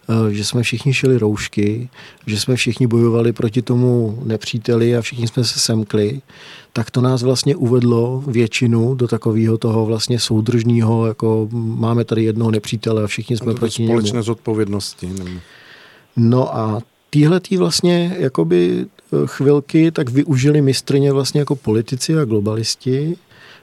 eh, 0.10 0.34
že 0.34 0.46
jsme 0.46 0.64
všichni 0.64 0.94
šili 0.94 1.18
roušky, 1.18 1.90
že 2.28 2.40
jsme 2.40 2.56
všichni 2.56 2.88
bojovali 2.88 3.34
proti 3.34 3.62
tomu 3.62 4.20
nepříteli 4.26 4.98
a 4.98 5.02
všichni 5.02 5.28
jsme 5.28 5.44
se 5.44 5.60
semkli, 5.60 6.22
tak 6.74 6.92
to 6.92 7.02
nás 7.02 7.24
vlastně 7.24 7.56
uvedlo 7.56 8.24
většinu 8.28 8.96
do 8.96 9.08
takového 9.08 9.58
toho 9.58 9.86
vlastně 9.86 10.20
soudržního, 10.20 11.08
jako 11.08 11.50
máme 11.52 12.06
tady 12.06 12.24
jednoho 12.24 12.52
nepřítele 12.52 13.04
a 13.04 13.08
všichni 13.08 13.38
jsme 13.38 13.52
a 13.52 13.56
proti 13.56 13.82
němu. 13.82 13.94
Společné 13.94 14.24
zodpovědnosti. 14.24 15.10
No 16.18 16.58
a 16.58 16.82
týhle 17.10 17.40
tý 17.40 17.58
vlastně 17.58 18.16
jakoby 18.20 18.86
chvilky 19.26 19.92
tak 19.92 20.10
využili 20.10 20.62
mistrně 20.62 21.12
vlastně 21.14 21.40
jako 21.40 21.56
politici 21.56 22.18
a 22.18 22.26
globalisti 22.26 23.18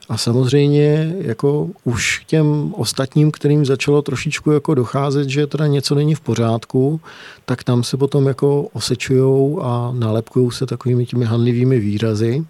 a 0.09 0.17
samozřejmě 0.17 1.17
jako 1.19 1.69
už 1.85 2.23
těm 2.27 2.75
ostatním, 2.77 3.31
kterým 3.31 3.67
začalo 3.67 4.03
trošičku 4.03 4.51
jako 4.51 4.75
docházet, 4.75 5.29
že 5.29 5.47
teda 5.47 5.67
něco 5.67 5.95
není 5.95 6.15
v 6.15 6.21
pořádku, 6.21 7.01
tak 7.45 7.65
tam 7.65 7.85
se 7.85 7.97
potom 7.97 8.27
jako 8.27 8.63
osečujou 8.63 9.63
a 9.63 9.93
nálepkují 9.99 10.51
se 10.51 10.67
takovými 10.67 11.07
těmi 11.07 11.25
hanlivými 11.25 11.81
výrazy. 11.81 12.45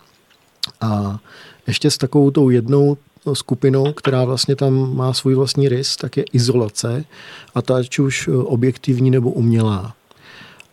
A 0.80 1.18
ještě 1.66 1.90
s 1.90 1.98
takovou 1.98 2.30
tou 2.30 2.50
jednou 2.50 2.96
skupinou, 3.32 3.92
která 3.92 4.24
vlastně 4.24 4.56
tam 4.56 4.96
má 4.96 5.12
svůj 5.12 5.34
vlastní 5.34 5.68
rys, 5.68 5.96
tak 5.96 6.16
je 6.16 6.24
izolace 6.32 7.04
a 7.54 7.62
ta 7.62 7.76
ať 7.76 7.98
už 7.98 8.28
objektivní 8.32 9.10
nebo 9.10 9.30
umělá. 9.30 9.94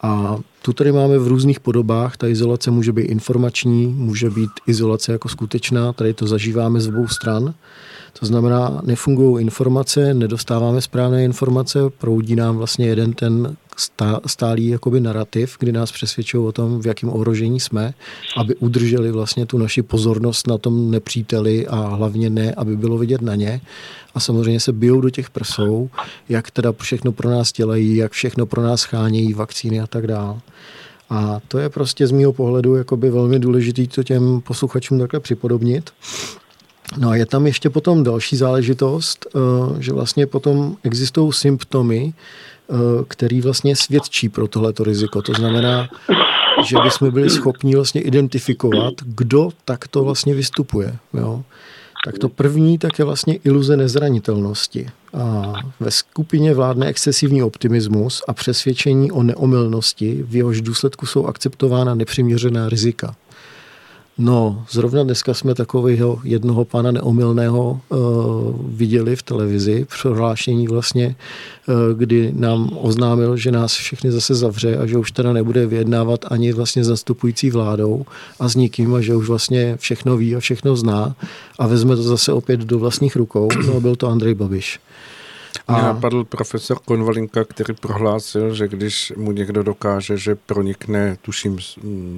A 0.02 0.38
tu 0.62 0.74
tady 0.74 0.92
máme 0.92 1.18
v 1.18 1.28
různých 1.28 1.60
podobách. 1.60 2.18
Ta 2.18 2.28
izolace 2.28 2.72
může 2.72 2.92
být 2.94 3.02
informační, 3.02 3.88
může 3.88 4.30
být 4.30 4.50
izolace 4.68 5.12
jako 5.12 5.30
skutečná. 5.30 5.94
Tady 5.94 6.14
to 6.14 6.28
zažíváme 6.28 6.82
z 6.82 6.88
obou 6.88 7.08
stran. 7.08 7.54
To 8.20 8.26
znamená, 8.26 8.82
nefungují 8.84 9.42
informace, 9.42 10.14
nedostáváme 10.14 10.82
správné 10.82 11.24
informace, 11.24 11.80
proudí 11.98 12.36
nám 12.36 12.58
vlastně 12.58 12.88
jeden 12.88 13.14
ten 13.14 13.56
stálý 14.26 14.68
jakoby 14.68 15.00
narrativ, 15.00 15.56
kdy 15.60 15.72
nás 15.72 15.92
přesvědčují 15.92 16.48
o 16.48 16.52
tom, 16.52 16.82
v 16.82 16.86
jakém 16.86 17.10
ohrožení 17.10 17.60
jsme, 17.60 17.94
aby 18.38 18.56
udrželi 18.56 19.12
vlastně 19.12 19.46
tu 19.46 19.58
naši 19.58 19.82
pozornost 19.82 20.48
na 20.48 20.58
tom 20.58 20.92
nepříteli 20.92 21.68
a 21.68 21.76
hlavně 21.76 22.30
ne, 22.30 22.54
aby 22.58 22.78
bylo 22.78 22.98
vidět 22.98 23.22
na 23.22 23.36
ně. 23.36 23.62
A 24.16 24.20
samozřejmě 24.20 24.60
se 24.60 24.74
bijou 24.74 25.02
do 25.02 25.10
těch 25.10 25.30
prsou, 25.30 25.90
jak 26.30 26.52
teda 26.52 26.72
všechno 26.72 27.12
pro 27.12 27.30
nás 27.30 27.52
dělají, 27.52 27.96
jak 27.96 28.12
všechno 28.12 28.46
pro 28.46 28.64
nás 28.64 28.84
chánějí, 28.84 29.34
vakcíny 29.34 29.80
a 29.80 29.88
tak 29.88 30.08
dále. 30.08 30.40
A 31.12 31.42
to 31.48 31.60
je 31.60 31.70
prostě 31.70 32.08
z 32.08 32.12
mého 32.12 32.34
pohledu 32.34 32.76
jakoby 32.76 33.10
velmi 33.10 33.40
důležité 33.40 33.88
to 33.88 34.04
těm 34.04 34.42
posluchačům 34.42 35.00
takhle 35.00 35.20
připodobnit. 35.20 35.92
No 36.98 37.10
a 37.10 37.16
je 37.16 37.26
tam 37.26 37.48
ještě 37.48 37.70
potom 37.70 38.04
další 38.04 38.36
záležitost, 38.38 39.28
eh, 39.36 39.40
že 39.82 39.94
vlastně 39.94 40.28
potom 40.28 40.76
existují 40.84 41.34
symptomy, 41.34 42.14
eh, 42.14 42.74
který 43.08 43.42
vlastně 43.42 43.76
svědčí 43.76 44.30
pro 44.30 44.48
tohleto 44.48 44.84
riziko. 44.84 45.22
To 45.22 45.34
znamená, 45.34 45.90
že 46.66 46.76
bychom 46.84 47.12
byli 47.12 47.30
schopni 47.30 47.76
vlastně 47.76 48.02
identifikovat, 48.02 48.94
kdo 49.06 49.50
takto 49.66 50.04
vlastně 50.04 50.34
vystupuje. 50.34 50.98
Jo. 51.14 51.44
Tak 52.06 52.18
to 52.18 52.30
první 52.30 52.78
tak 52.78 53.00
je 53.00 53.06
vlastně 53.06 53.40
iluze 53.44 53.78
nezranitelnosti. 53.78 54.88
A 55.14 55.54
ve 55.80 55.92
skupině 55.92 56.54
vládne 56.54 56.88
excesivní 56.88 57.44
optimismus 57.44 58.24
a 58.28 58.34
přesvědčení 58.34 59.12
o 59.12 59.24
neomylnosti, 59.24 60.24
v 60.28 60.36
jehož 60.36 60.62
důsledku 60.62 61.06
jsou 61.06 61.26
akceptována 61.26 61.96
nepřiměřená 61.96 62.70
rizika. 62.70 63.16
No, 64.18 64.66
zrovna 64.72 65.04
dneska 65.04 65.34
jsme 65.34 65.56
takového 65.56 66.20
jednoho 66.24 66.66
pana 66.66 66.92
neomylného 66.92 67.80
uh, 67.90 67.98
viděli 68.68 69.16
v 69.16 69.24
televizi, 69.24 69.88
prohlášení 70.02 70.68
vlastně, 70.68 71.16
uh, 71.68 71.76
kdy 71.98 72.32
nám 72.36 72.70
oznámil, 72.82 73.38
že 73.38 73.52
nás 73.52 73.74
všechny 73.74 74.12
zase 74.12 74.36
zavře 74.36 74.78
a 74.78 74.86
že 74.86 74.98
už 74.98 75.12
teda 75.12 75.34
nebude 75.34 75.68
vyjednávat 75.68 76.26
ani 76.30 76.54
vlastně 76.54 76.84
zastupující 76.84 77.52
vládou 77.52 78.06
a 78.40 78.50
s 78.50 78.56
nikým 78.56 78.96
a 78.96 79.02
že 79.02 79.16
už 79.16 79.28
vlastně 79.28 79.78
všechno 79.80 80.18
ví 80.18 80.36
a 80.36 80.40
všechno 80.40 80.76
zná 80.76 81.16
a 81.60 81.68
vezme 81.68 81.96
to 81.96 82.04
zase 82.04 82.34
opět 82.34 82.60
do 82.60 82.80
vlastních 82.80 83.16
rukou. 83.16 83.48
No, 83.68 83.82
byl 83.82 83.96
to 83.96 84.08
Andrej 84.08 84.34
Babiš. 84.34 84.80
Mě 85.68 85.82
napadl 85.82 86.24
profesor 86.24 86.80
Konvalinka, 86.86 87.44
který 87.44 87.74
prohlásil, 87.74 88.56
že 88.56 88.68
když 88.68 89.14
mu 89.18 89.32
někdo 89.32 89.64
dokáže, 89.64 90.18
že 90.18 90.36
pronikne, 90.36 91.18
tuším, 91.22 91.58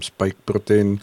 spike 0.02 0.38
protein 0.46 1.00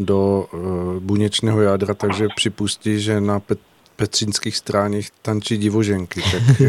do 0.00 0.46
uh, 0.52 0.60
buněčného 1.02 1.60
jádra, 1.60 1.94
takže 1.94 2.28
připustí, 2.36 3.00
že 3.00 3.20
na 3.20 3.40
pet 3.40 3.58
petřínských 3.98 4.56
stráních 4.56 5.08
tančí 5.22 5.58
divoženky. 5.58 6.22
Tak, 6.22 6.60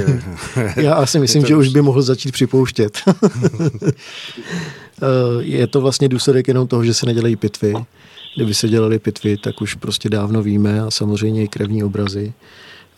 Já 0.78 0.94
asi 0.94 1.20
myslím, 1.20 1.46
že 1.46 1.56
už 1.56 1.68
by 1.68 1.82
mohl 1.82 2.02
začít 2.02 2.32
připouštět. 2.32 2.98
je 5.40 5.68
to 5.68 5.82
vlastně 5.82 6.10
důsledek 6.10 6.48
jenom 6.48 6.68
toho, 6.68 6.84
že 6.84 6.94
se 6.94 7.06
nedělají 7.06 7.36
pitvy. 7.36 7.74
Kdyby 8.36 8.54
se 8.54 8.70
dělali 8.70 9.00
pitvy, 9.00 9.38
tak 9.38 9.62
už 9.62 9.76
prostě 9.76 10.10
dávno 10.10 10.44
víme 10.44 10.82
a 10.82 10.92
samozřejmě 10.92 11.44
i 11.44 11.48
krevní 11.48 11.84
obrazy. 11.84 12.34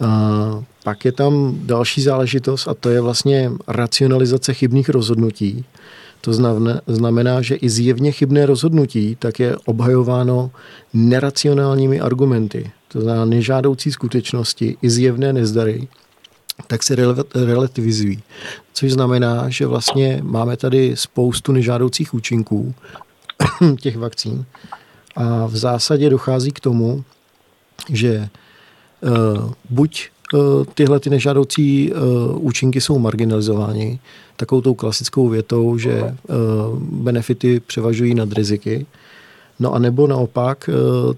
A 0.01 0.63
pak 0.83 1.05
je 1.05 1.11
tam 1.11 1.59
další 1.63 2.01
záležitost 2.01 2.67
a 2.67 2.73
to 2.73 2.89
je 2.89 3.01
vlastně 3.01 3.51
racionalizace 3.67 4.53
chybných 4.53 4.89
rozhodnutí. 4.89 5.65
To 6.21 6.33
znamená, 6.87 7.41
že 7.41 7.55
i 7.55 7.69
zjevně 7.69 8.11
chybné 8.11 8.45
rozhodnutí 8.45 9.15
tak 9.19 9.39
je 9.39 9.57
obhajováno 9.65 10.51
neracionálními 10.93 12.01
argumenty. 12.01 12.71
To 12.87 13.01
znamená 13.01 13.25
nežádoucí 13.25 13.91
skutečnosti 13.91 14.77
i 14.81 14.89
zjevné 14.89 15.33
nezdary, 15.33 15.87
tak 16.67 16.83
se 16.83 16.95
relativizují. 17.35 18.23
Což 18.73 18.91
znamená, 18.91 19.49
že 19.49 19.67
vlastně 19.67 20.19
máme 20.23 20.57
tady 20.57 20.93
spoustu 20.95 21.51
nežádoucích 21.51 22.13
účinků 22.13 22.73
těch 23.81 23.97
vakcín 23.97 24.45
a 25.15 25.45
v 25.45 25.57
zásadě 25.57 26.09
dochází 26.09 26.51
k 26.51 26.59
tomu, 26.59 27.03
že 27.89 28.29
buď 29.69 30.09
uh, 30.33 30.65
tyhle 30.73 30.99
ty 30.99 31.09
nežádoucí 31.09 31.93
uh, 31.93 31.99
účinky 32.45 32.81
jsou 32.81 32.99
marginalizovány 32.99 33.99
takovou 34.35 34.61
tou 34.61 34.73
klasickou 34.73 35.29
větou, 35.29 35.77
že 35.77 36.15
benefity 36.91 37.59
převažují 37.59 38.15
nad 38.15 38.33
riziky, 38.33 38.85
no 39.59 39.73
a 39.73 39.79
nebo 39.79 40.07
naopak 40.07 40.69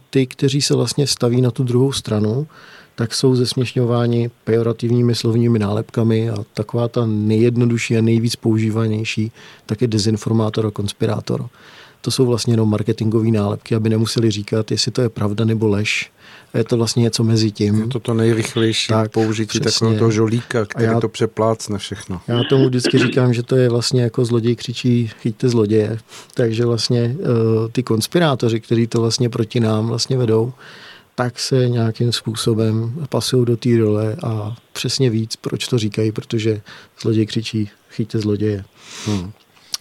ty, 0.09 0.27
kteří 0.27 0.61
se 0.61 0.75
vlastně 0.75 1.07
staví 1.07 1.41
na 1.41 1.51
tu 1.51 1.63
druhou 1.63 1.91
stranu, 1.91 2.47
tak 2.95 3.13
jsou 3.13 3.35
zesměšňováni 3.35 4.31
pejorativními 4.43 5.15
slovními 5.15 5.59
nálepkami 5.59 6.29
a 6.29 6.35
taková 6.53 6.87
ta 6.87 7.05
nejjednodušší 7.05 7.97
a 7.97 8.01
nejvíc 8.01 8.35
používanější 8.35 9.31
tak 9.65 9.81
je 9.81 9.87
dezinformátor 9.87 10.65
a 10.65 10.71
konspirátor 10.71 11.49
to 12.03 12.11
jsou 12.11 12.25
vlastně 12.25 12.53
jenom 12.53 12.69
marketingové 12.69 13.31
nálepky, 13.31 13.75
aby 13.75 13.89
nemuseli 13.89 14.31
říkat, 14.31 14.71
jestli 14.71 14.91
to 14.91 15.01
je 15.01 15.09
pravda 15.09 15.45
nebo 15.45 15.67
lež. 15.67 16.11
Je 16.53 16.63
to 16.63 16.77
vlastně 16.77 17.03
něco 17.03 17.23
mezi 17.23 17.51
tím. 17.51 17.81
Je 17.81 17.87
to 17.87 17.99
to 17.99 18.13
nejrychlejší 18.13 18.87
tak, 18.87 19.11
použití 19.11 19.59
přesně. 19.59 19.71
takového 19.71 19.99
toho 19.99 20.11
žolíka, 20.11 20.65
který 20.65 20.85
já, 20.85 20.99
to 20.99 21.09
přeplácne 21.09 21.77
všechno. 21.77 22.21
Já 22.27 22.43
tomu 22.49 22.67
vždycky 22.67 22.97
říkám, 22.99 23.33
že 23.33 23.43
to 23.43 23.55
je 23.55 23.69
vlastně 23.69 24.01
jako 24.01 24.25
zloděj 24.25 24.55
křičí, 24.55 25.11
chyťte 25.21 25.49
zloděje. 25.49 25.99
Takže 26.33 26.65
vlastně 26.65 27.15
uh, 27.19 27.69
ty 27.71 27.83
konspirátoři, 27.83 28.59
kteří 28.59 28.87
to 28.87 29.01
vlastně 29.01 29.29
proti 29.29 29.59
nám 29.59 29.87
vlastně 29.87 30.17
vedou, 30.17 30.53
tak 31.15 31.39
se 31.39 31.69
nějakým 31.69 32.11
způsobem 32.11 33.05
pasují 33.09 33.45
do 33.45 33.57
té 33.57 33.77
role 33.77 34.15
a 34.23 34.55
přesně 34.73 35.09
víc, 35.09 35.35
proč 35.35 35.67
to 35.67 35.77
říkají, 35.77 36.11
protože 36.11 36.61
zloděj 37.01 37.25
křičí, 37.25 37.69
chyťte 37.91 38.19
zloděje. 38.19 38.65
Hmm. 39.05 39.31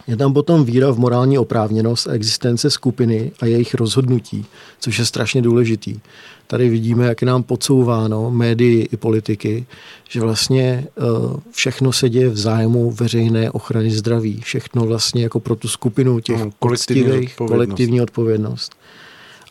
Je 0.07 0.17
tam 0.17 0.33
potom 0.33 0.65
víra 0.65 0.91
v 0.91 0.99
morální 0.99 1.37
oprávněnost 1.37 2.07
a 2.07 2.11
existence 2.11 2.69
skupiny 2.69 3.31
a 3.39 3.45
jejich 3.45 3.73
rozhodnutí, 3.73 4.45
což 4.79 4.99
je 4.99 5.05
strašně 5.05 5.41
důležitý. 5.41 5.99
Tady 6.47 6.69
vidíme, 6.69 7.05
jak 7.05 7.21
je 7.21 7.25
nám 7.25 7.43
podsouváno 7.43 8.31
médii 8.31 8.87
i 8.91 8.97
politiky, 8.97 9.65
že 10.09 10.21
vlastně 10.21 10.87
eh, 10.87 11.01
všechno 11.51 11.91
se 11.91 12.09
děje 12.09 12.29
v 12.29 12.37
zájmu 12.37 12.91
veřejné 12.91 13.51
ochrany 13.51 13.91
zdraví. 13.91 14.41
Všechno 14.41 14.85
vlastně 14.85 15.23
jako 15.23 15.39
pro 15.39 15.55
tu 15.55 15.67
skupinu 15.67 16.19
těch 16.19 16.39
no, 16.39 16.51
kolektivní, 16.59 17.03
odpovědnost. 17.03 17.51
kolektivní 17.51 18.01
odpovědnost. 18.01 18.75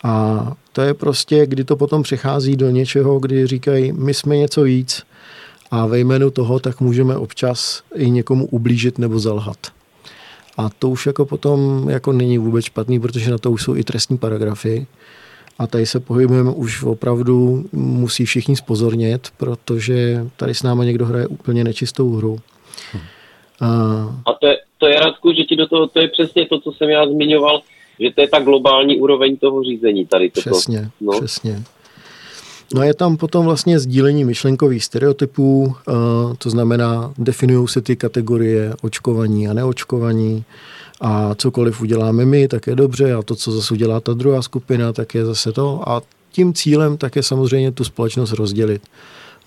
A 0.04 0.52
to 0.72 0.82
je 0.82 0.94
prostě, 0.94 1.46
kdy 1.46 1.64
to 1.64 1.76
potom 1.76 2.02
přechází 2.02 2.56
do 2.56 2.70
něčeho, 2.70 3.18
kdy 3.18 3.46
říkají, 3.46 3.92
my 3.92 4.14
jsme 4.14 4.36
něco 4.36 4.62
víc 4.62 5.02
a 5.70 5.86
ve 5.86 5.98
jménu 5.98 6.30
toho 6.30 6.60
tak 6.60 6.80
můžeme 6.80 7.16
občas 7.16 7.82
i 7.94 8.10
někomu 8.10 8.46
ublížit 8.46 8.98
nebo 8.98 9.18
zalhat. 9.18 9.58
A 10.56 10.70
to 10.78 10.88
už 10.88 11.06
jako 11.06 11.26
potom 11.26 11.88
jako 11.90 12.12
není 12.12 12.38
vůbec 12.38 12.64
špatný, 12.64 13.00
protože 13.00 13.30
na 13.30 13.38
to 13.38 13.50
už 13.50 13.62
jsou 13.62 13.76
i 13.76 13.84
trestní 13.84 14.18
paragrafy. 14.18 14.86
A 15.62 15.66
tady 15.66 15.86
se 15.86 16.00
pohybujeme 16.00 16.50
už 16.50 16.82
opravdu, 16.82 17.64
musí 17.72 18.24
všichni 18.24 18.56
spozornět, 18.56 19.28
protože 19.36 20.26
tady 20.36 20.54
s 20.54 20.62
náma 20.62 20.84
někdo 20.84 21.06
hraje 21.06 21.26
úplně 21.26 21.64
nečistou 21.64 22.10
hru. 22.10 22.38
A, 23.60 23.66
a 24.26 24.32
to, 24.40 24.46
je, 24.46 24.58
to 24.78 24.86
je, 24.86 25.00
Radku, 25.00 25.32
že 25.32 25.42
ti 25.44 25.56
do 25.56 25.66
toho, 25.66 25.86
to 25.86 26.00
je 26.00 26.08
přesně 26.08 26.46
to, 26.46 26.60
co 26.60 26.72
jsem 26.72 26.90
já 26.90 27.06
zmiňoval, 27.06 27.62
že 28.00 28.10
to 28.14 28.20
je 28.20 28.28
ta 28.28 28.40
globální 28.40 29.00
úroveň 29.00 29.36
toho 29.36 29.62
řízení 29.62 30.06
tady. 30.06 30.30
Toto. 30.30 30.50
Přesně, 30.50 30.90
no. 31.00 31.12
přesně. 31.12 31.62
No 32.74 32.80
a 32.80 32.84
je 32.84 32.94
tam 32.94 33.16
potom 33.16 33.44
vlastně 33.44 33.78
sdílení 33.78 34.24
myšlenkových 34.24 34.84
stereotypů, 34.84 35.74
to 36.38 36.50
znamená, 36.50 37.14
definují 37.18 37.68
se 37.68 37.80
ty 37.80 37.96
kategorie 37.96 38.74
očkovaní 38.82 39.48
a 39.48 39.52
neočkovaní 39.52 40.44
a 41.02 41.34
cokoliv 41.34 41.80
uděláme 41.80 42.24
my, 42.24 42.48
tak 42.48 42.66
je 42.66 42.76
dobře 42.76 43.14
a 43.14 43.22
to, 43.22 43.34
co 43.36 43.52
zase 43.52 43.74
udělá 43.74 44.00
ta 44.00 44.14
druhá 44.14 44.42
skupina, 44.42 44.92
tak 44.92 45.14
je 45.14 45.24
zase 45.24 45.52
to 45.52 45.88
a 45.88 46.02
tím 46.32 46.54
cílem 46.54 46.96
tak 46.96 47.16
je 47.16 47.22
samozřejmě 47.22 47.72
tu 47.72 47.84
společnost 47.84 48.32
rozdělit. 48.32 48.82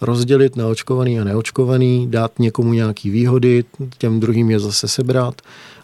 Rozdělit 0.01 0.55
na 0.55 0.67
očkovaný 0.67 1.19
a 1.19 1.23
neočkovaný, 1.23 2.07
dát 2.09 2.39
někomu 2.39 2.73
nějaký 2.73 3.09
výhody, 3.09 3.63
těm 3.97 4.19
druhým 4.19 4.51
je 4.51 4.59
zase 4.59 4.87
sebrat. 4.87 5.41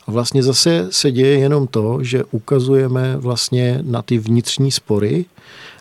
A 0.07 0.11
vlastně 0.11 0.43
zase 0.43 0.87
se 0.89 1.11
děje 1.11 1.39
jenom 1.39 1.67
to, 1.67 1.97
že 2.01 2.23
ukazujeme 2.31 3.17
vlastně 3.17 3.79
na 3.81 4.01
ty 4.01 4.17
vnitřní 4.17 4.71
spory, 4.71 5.25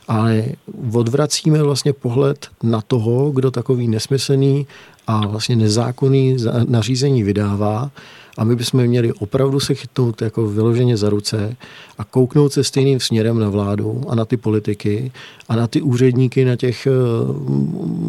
ale 0.09 0.45
odvracíme 0.93 1.63
vlastně 1.63 1.93
pohled 1.93 2.49
na 2.63 2.81
toho, 2.81 3.31
kdo 3.31 3.51
takový 3.51 3.89
nesmyslný 3.89 4.67
a 5.07 5.27
vlastně 5.27 5.57
nezákonný 5.57 6.37
nařízení 6.69 7.23
vydává 7.23 7.91
a 8.39 8.45
my 8.45 8.57
bychom 8.57 8.87
měli 8.87 9.13
opravdu 9.13 9.61
se 9.61 9.75
chytnout 9.75 10.23
jako 10.23 10.47
vyloženě 10.47 10.97
za 10.97 11.11
ruce 11.11 11.57
a 11.99 12.05
kouknout 12.05 12.53
se 12.53 12.65
stejným 12.65 13.01
směrem 13.01 13.39
na 13.39 13.49
vládu 13.49 14.05
a 14.09 14.15
na 14.15 14.25
ty 14.25 14.37
politiky 14.37 15.13
a 15.49 15.57
na 15.57 15.67
ty 15.67 15.83
úředníky 15.83 16.45
na 16.45 16.57
těch 16.57 16.87
eh, 16.87 16.91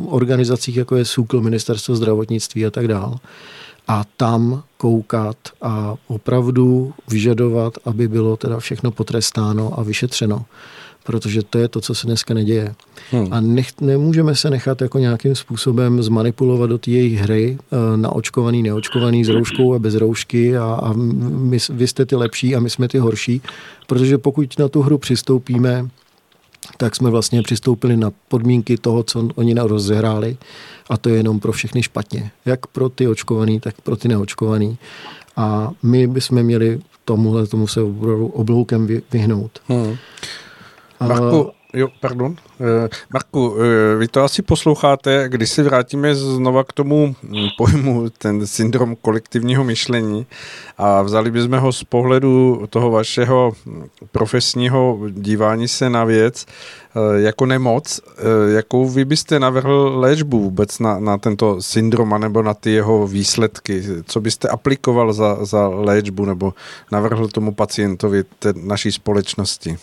organizacích, 0.06 0.78
jako 0.78 0.96
je 0.96 1.06
SÚKL, 1.06 1.42
Ministerstvo 1.42 1.96
zdravotnictví 1.96 2.66
a 2.66 2.72
tak 2.72 2.88
dále 2.88 3.16
a 3.88 4.04
tam 4.18 4.64
koukat 4.78 5.38
a 5.62 5.96
opravdu 6.08 6.94
vyžadovat, 7.10 7.74
aby 7.86 8.08
bylo 8.08 8.38
teda 8.38 8.60
všechno 8.60 8.92
potrestáno 8.92 9.80
a 9.80 9.84
vyšetřeno 9.84 10.46
protože 11.04 11.42
to 11.44 11.58
je 11.58 11.68
to, 11.68 11.82
co 11.82 11.96
se 11.96 12.08
dneska 12.08 12.34
neděje. 12.34 12.76
Hmm. 13.12 13.28
A 13.32 13.42
nech, 13.42 13.82
nemůžeme 13.82 14.36
se 14.36 14.50
nechat 14.50 14.82
jako 14.82 15.00
nějakým 15.00 15.36
způsobem 15.36 16.04
zmanipulovat 16.04 16.70
do 16.70 16.78
té 16.78 16.92
jejich 16.92 17.20
hry 17.20 17.58
eh, 17.60 17.98
na 17.98 18.10
očkovaný, 18.10 18.64
neočkovaný, 18.64 19.26
s 19.26 19.30
rouškou 19.30 19.74
a 19.74 19.80
bez 19.80 19.96
roušky 19.96 20.58
a, 20.58 20.64
a 20.84 20.94
my, 20.94 21.58
vy 21.70 21.88
jste 21.88 22.06
ty 22.06 22.16
lepší 22.16 22.56
a 22.56 22.60
my 22.60 22.70
jsme 22.70 22.88
ty 22.88 22.98
horší, 22.98 23.42
protože 23.88 24.18
pokud 24.18 24.60
na 24.60 24.68
tu 24.68 24.82
hru 24.82 24.98
přistoupíme, 24.98 25.88
tak 26.78 26.96
jsme 26.96 27.10
vlastně 27.10 27.42
přistoupili 27.42 27.98
na 27.98 28.12
podmínky 28.28 28.78
toho, 28.78 29.04
co 29.04 29.30
oni 29.36 29.54
rozehráli 29.54 30.38
a 30.90 30.98
to 30.98 31.10
je 31.10 31.16
jenom 31.16 31.40
pro 31.40 31.52
všechny 31.52 31.84
špatně. 31.84 32.32
Jak 32.46 32.68
pro 32.68 32.90
ty 32.90 33.08
očkovaný, 33.08 33.60
tak 33.60 33.82
pro 33.82 33.96
ty 33.96 34.08
neočkovaný. 34.08 34.78
A 35.36 35.72
my 35.84 36.08
bychom 36.08 36.44
měli 36.44 36.80
tomuhle 37.06 37.48
tomu 37.48 37.68
se 37.68 37.82
obloukem 38.34 38.88
vyhnout. 39.12 39.60
Hmm. 39.68 39.98
Marku, 41.08 41.52
jo, 41.74 41.88
pardon. 42.00 42.36
Eh, 42.62 42.90
Marku, 43.14 43.56
eh, 43.58 43.96
vy 43.96 44.08
to 44.08 44.24
asi 44.24 44.42
posloucháte, 44.42 45.26
když 45.30 45.50
se 45.50 45.64
vrátíme 45.64 46.16
znova 46.16 46.64
k 46.64 46.74
tomu 46.74 47.16
hm, 47.24 47.48
pojmu, 47.58 48.10
ten 48.10 48.48
syndrom 48.48 48.96
kolektivního 49.02 49.64
myšlení 49.64 50.26
a 50.78 51.02
vzali 51.02 51.32
bychom 51.32 51.60
ho 51.60 51.72
z 51.72 51.84
pohledu 51.84 52.64
toho 52.70 52.92
vašeho 52.92 53.54
hm, 53.66 53.84
profesního 54.12 55.00
dívání 55.10 55.68
se 55.68 55.90
na 55.90 56.04
věc 56.04 56.46
eh, 56.46 57.22
jako 57.22 57.46
nemoc, 57.46 58.02
jakou 58.56 58.90
vy 58.90 59.06
byste 59.06 59.40
navrhl 59.40 60.00
léčbu 60.00 60.40
vůbec 60.40 60.80
na, 60.80 61.00
na 61.00 61.18
tento 61.18 61.62
syndrom 61.62 62.22
nebo 62.22 62.42
na 62.42 62.54
ty 62.54 62.72
jeho 62.72 63.08
výsledky? 63.08 63.84
Co 64.06 64.22
byste 64.22 64.48
aplikoval 64.48 65.14
za, 65.14 65.46
za 65.46 65.68
léčbu 65.68 66.26
nebo 66.26 66.54
navrhl 66.92 67.28
tomu 67.28 67.52
pacientovi 67.52 68.24
té 68.40 68.54
naší 68.54 68.92
společnosti? 68.92 69.78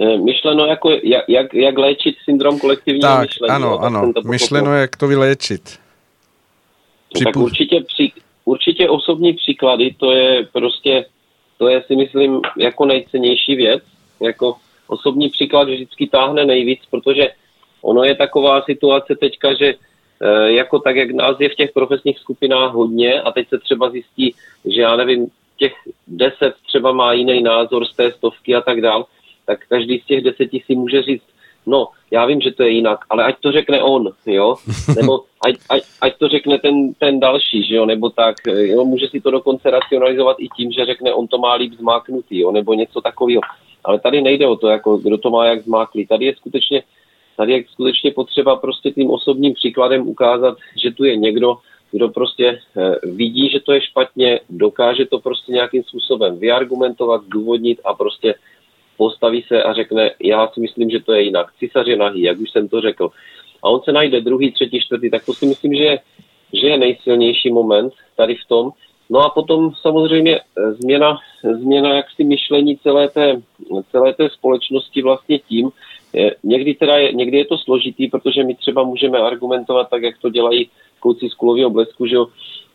Eh, 0.00 0.16
myšleno 0.18 0.66
jako, 0.66 0.90
jak, 0.90 1.24
jak, 1.28 1.54
jak 1.54 1.78
léčit 1.78 2.16
syndrom 2.24 2.58
kolektivního 2.58 3.08
tak, 3.08 3.20
myšlení. 3.20 3.54
Ano, 3.54 3.78
tak 3.78 3.86
ano, 3.86 4.12
myšleno 4.24 4.74
jak 4.74 4.96
to 4.96 5.08
vyléčit. 5.08 5.78
No, 7.14 7.24
tak 7.24 7.36
určitě, 7.36 7.80
při, 7.80 8.12
určitě 8.44 8.88
osobní 8.88 9.32
příklady, 9.32 9.94
to 9.98 10.12
je 10.12 10.48
prostě, 10.52 11.04
to 11.58 11.68
je 11.68 11.82
si 11.86 11.96
myslím 11.96 12.40
jako 12.58 12.86
nejcennější 12.86 13.56
věc. 13.56 13.82
Jako 14.20 14.56
osobní 14.86 15.28
příklad 15.28 15.68
vždycky 15.68 16.06
táhne 16.06 16.44
nejvíc, 16.44 16.80
protože 16.90 17.28
ono 17.82 18.04
je 18.04 18.14
taková 18.14 18.62
situace 18.62 19.16
teďka, 19.16 19.54
že 19.54 19.74
e, 20.20 20.52
jako 20.52 20.78
tak, 20.78 20.96
jak 20.96 21.10
nás 21.10 21.36
je 21.40 21.48
v 21.48 21.54
těch 21.54 21.72
profesních 21.72 22.18
skupinách 22.18 22.72
hodně 22.72 23.20
a 23.20 23.32
teď 23.32 23.48
se 23.48 23.58
třeba 23.58 23.90
zjistí, 23.90 24.34
že 24.64 24.80
já 24.80 24.96
nevím, 24.96 25.26
těch 25.56 25.72
deset 26.06 26.54
třeba 26.66 26.92
má 26.92 27.12
jiný 27.12 27.42
názor 27.42 27.84
z 27.84 27.96
té 27.96 28.12
stovky 28.12 28.54
a 28.54 28.60
tak 28.60 28.80
dále, 28.80 29.04
tak 29.48 29.58
každý 29.68 29.98
z 29.98 30.04
těch 30.04 30.24
deseti 30.24 30.62
si 30.66 30.74
může 30.74 31.02
říct, 31.02 31.24
no, 31.66 31.88
já 32.10 32.26
vím, 32.26 32.40
že 32.40 32.52
to 32.52 32.62
je 32.62 32.70
jinak, 32.70 32.98
ale 33.10 33.24
ať 33.24 33.34
to 33.40 33.52
řekne 33.52 33.82
on, 33.82 34.12
jo, 34.26 34.56
nebo 34.96 35.24
ať, 35.46 35.54
ať, 35.70 35.82
ať 36.00 36.18
to 36.18 36.28
řekne 36.28 36.58
ten, 36.58 36.92
ten 36.94 37.20
další, 37.20 37.64
že 37.68 37.74
jo, 37.74 37.86
nebo 37.86 38.10
tak, 38.10 38.36
jo, 38.46 38.84
může 38.84 39.08
si 39.08 39.20
to 39.20 39.30
dokonce 39.30 39.70
racionalizovat 39.70 40.36
i 40.40 40.48
tím, 40.56 40.72
že 40.72 40.84
řekne, 40.84 41.14
on 41.14 41.26
to 41.26 41.38
má 41.38 41.54
líp 41.54 41.72
zmáknutý, 41.72 42.38
jo, 42.38 42.52
nebo 42.52 42.74
něco 42.74 43.00
takového. 43.00 43.40
Ale 43.84 44.00
tady 44.00 44.22
nejde 44.22 44.46
o 44.46 44.56
to, 44.56 44.68
jako 44.68 44.96
kdo 44.96 45.18
to 45.18 45.30
má 45.30 45.46
jak 45.46 45.64
zmáklý. 45.64 46.06
Tady 46.06 46.24
je 46.24 46.34
skutečně, 46.36 46.82
tady 47.36 47.52
je 47.52 47.64
skutečně 47.72 48.10
potřeba 48.10 48.56
prostě 48.56 48.90
tím 48.90 49.10
osobním 49.10 49.54
příkladem 49.54 50.08
ukázat, 50.08 50.58
že 50.82 50.90
tu 50.90 51.04
je 51.04 51.16
někdo, 51.16 51.56
kdo 51.92 52.08
prostě 52.08 52.60
eh, 52.76 52.94
vidí, 53.02 53.48
že 53.48 53.60
to 53.60 53.72
je 53.72 53.80
špatně, 53.80 54.40
dokáže 54.50 55.06
to 55.06 55.18
prostě 55.18 55.52
nějakým 55.52 55.82
způsobem 55.82 56.38
vyargumentovat, 56.38 57.24
zdůvodnit 57.24 57.80
a 57.84 57.94
prostě 57.94 58.34
postaví 58.98 59.42
se 59.48 59.62
a 59.62 59.72
řekne, 59.72 60.10
já 60.22 60.48
si 60.48 60.60
myslím, 60.60 60.90
že 60.90 61.00
to 61.00 61.12
je 61.12 61.22
jinak. 61.22 61.46
Císař 61.58 61.86
je 61.86 61.96
nahý, 61.96 62.22
jak 62.22 62.38
už 62.38 62.50
jsem 62.50 62.68
to 62.68 62.80
řekl. 62.80 63.08
A 63.62 63.68
on 63.68 63.80
se 63.82 63.92
najde 63.92 64.20
druhý, 64.20 64.52
třetí, 64.52 64.80
čtvrtý, 64.80 65.10
tak 65.10 65.24
to 65.24 65.34
si 65.34 65.46
myslím, 65.46 65.74
že 65.74 65.84
je, 65.84 65.98
že 66.52 66.66
je 66.66 66.78
nejsilnější 66.78 67.50
moment 67.52 67.92
tady 68.16 68.34
v 68.34 68.48
tom. 68.48 68.70
No 69.10 69.20
a 69.20 69.30
potom 69.30 69.72
samozřejmě 69.80 70.40
eh, 70.40 70.72
změna, 70.72 71.18
změna 71.42 71.94
jaksi 71.94 72.24
myšlení 72.24 72.78
celé 72.78 73.08
té, 73.08 73.40
celé 73.90 74.14
té 74.14 74.30
společnosti 74.30 75.02
vlastně 75.02 75.38
tím, 75.38 75.70
je, 76.12 76.36
někdy, 76.44 76.74
teda 76.74 76.96
je, 76.96 77.12
někdy 77.12 77.38
je 77.38 77.44
to 77.44 77.58
složitý, 77.58 78.08
protože 78.08 78.44
my 78.44 78.54
třeba 78.54 78.82
můžeme 78.82 79.18
argumentovat 79.18 79.90
tak, 79.90 80.02
jak 80.02 80.18
to 80.18 80.30
dělají 80.30 80.70
kluci 81.00 81.28
z 81.28 81.34
kulového 81.34 81.70
blesku, 81.70 82.06
že, 82.06 82.16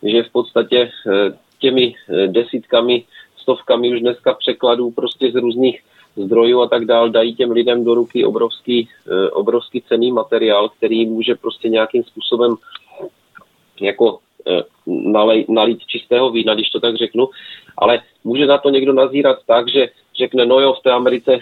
že 0.04 0.24
v 0.24 0.32
podstatě 0.32 0.80
eh, 0.80 1.38
těmi 1.60 1.96
eh, 1.96 2.28
desítkami, 2.28 3.04
stovkami 3.38 3.94
už 3.94 4.00
dneska 4.00 4.34
překladů 4.34 4.92
prostě 4.92 5.32
z 5.32 5.36
různých 5.36 5.82
zdrojů 6.16 6.62
a 6.62 6.68
tak 6.68 6.86
dál 6.86 7.10
dají 7.10 7.36
těm 7.36 7.52
lidem 7.52 7.84
do 7.84 7.94
ruky 7.94 8.26
obrovský, 8.26 8.90
eh, 9.08 9.30
obrovský 9.30 9.82
cený 9.82 10.12
materiál, 10.12 10.70
který 10.70 11.06
může 11.06 11.36
prostě 11.36 11.70
nějakým 11.70 12.04
způsobem 12.04 12.56
jako 13.82 14.20
nalej, 14.88 15.46
nalít 15.50 15.80
čistého 15.80 16.32
vína, 16.32 16.54
když 16.54 16.70
to 16.70 16.80
tak 16.80 16.96
řeknu, 16.96 17.30
ale 17.78 18.02
může 18.24 18.46
na 18.46 18.58
to 18.58 18.70
někdo 18.70 18.94
nazírat 18.94 19.38
tak, 19.48 19.70
že 19.70 19.90
řekne, 20.18 20.46
no 20.46 20.60
jo, 20.60 20.74
v 20.74 20.84
té 20.84 20.92
Americe 20.92 21.40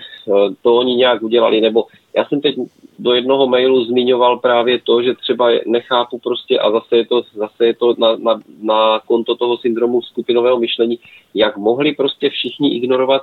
to 0.61 0.76
oni 0.76 0.95
nějak 0.95 1.24
udělali, 1.24 1.61
nebo 1.61 1.86
já 2.15 2.26
jsem 2.26 2.41
teď 2.41 2.55
do 2.99 3.13
jednoho 3.13 3.47
mailu 3.47 3.86
zmiňoval 3.86 4.39
právě 4.39 4.80
to, 4.80 5.01
že 5.01 5.13
třeba 5.13 5.49
nechápu 5.65 6.19
prostě 6.19 6.59
a 6.59 6.72
zase 6.72 6.97
je 6.97 7.05
to, 7.05 7.22
zase 7.34 7.65
je 7.65 7.74
to 7.74 7.95
na, 7.97 8.15
na, 8.15 8.39
na 8.61 8.99
konto 9.07 9.36
toho 9.36 9.57
syndromu 9.57 10.01
skupinového 10.01 10.59
myšlení, 10.59 10.99
jak 11.34 11.57
mohli 11.57 11.95
prostě 11.95 12.30
všichni 12.30 12.76
ignorovat 12.76 13.22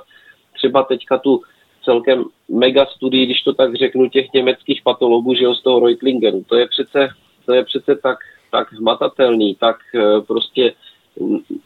třeba 0.53 0.83
teďka 0.83 1.17
tu 1.17 1.41
celkem 1.83 2.23
mega 2.49 2.85
studii, 2.85 3.25
když 3.25 3.41
to 3.41 3.53
tak 3.53 3.75
řeknu, 3.75 4.09
těch 4.09 4.33
německých 4.33 4.81
patologů, 4.83 5.33
že 5.33 5.43
jo, 5.43 5.55
z 5.55 5.63
toho 5.63 5.79
Reutlingenu. 5.79 6.43
To 6.43 6.55
je 6.55 6.67
přece, 6.67 7.09
to 7.45 7.53
je 7.53 7.63
přece 7.65 7.95
tak, 7.95 8.17
tak 8.51 8.73
hmatatelný, 8.73 9.55
tak 9.55 9.77
eh, 9.95 10.21
prostě, 10.27 10.73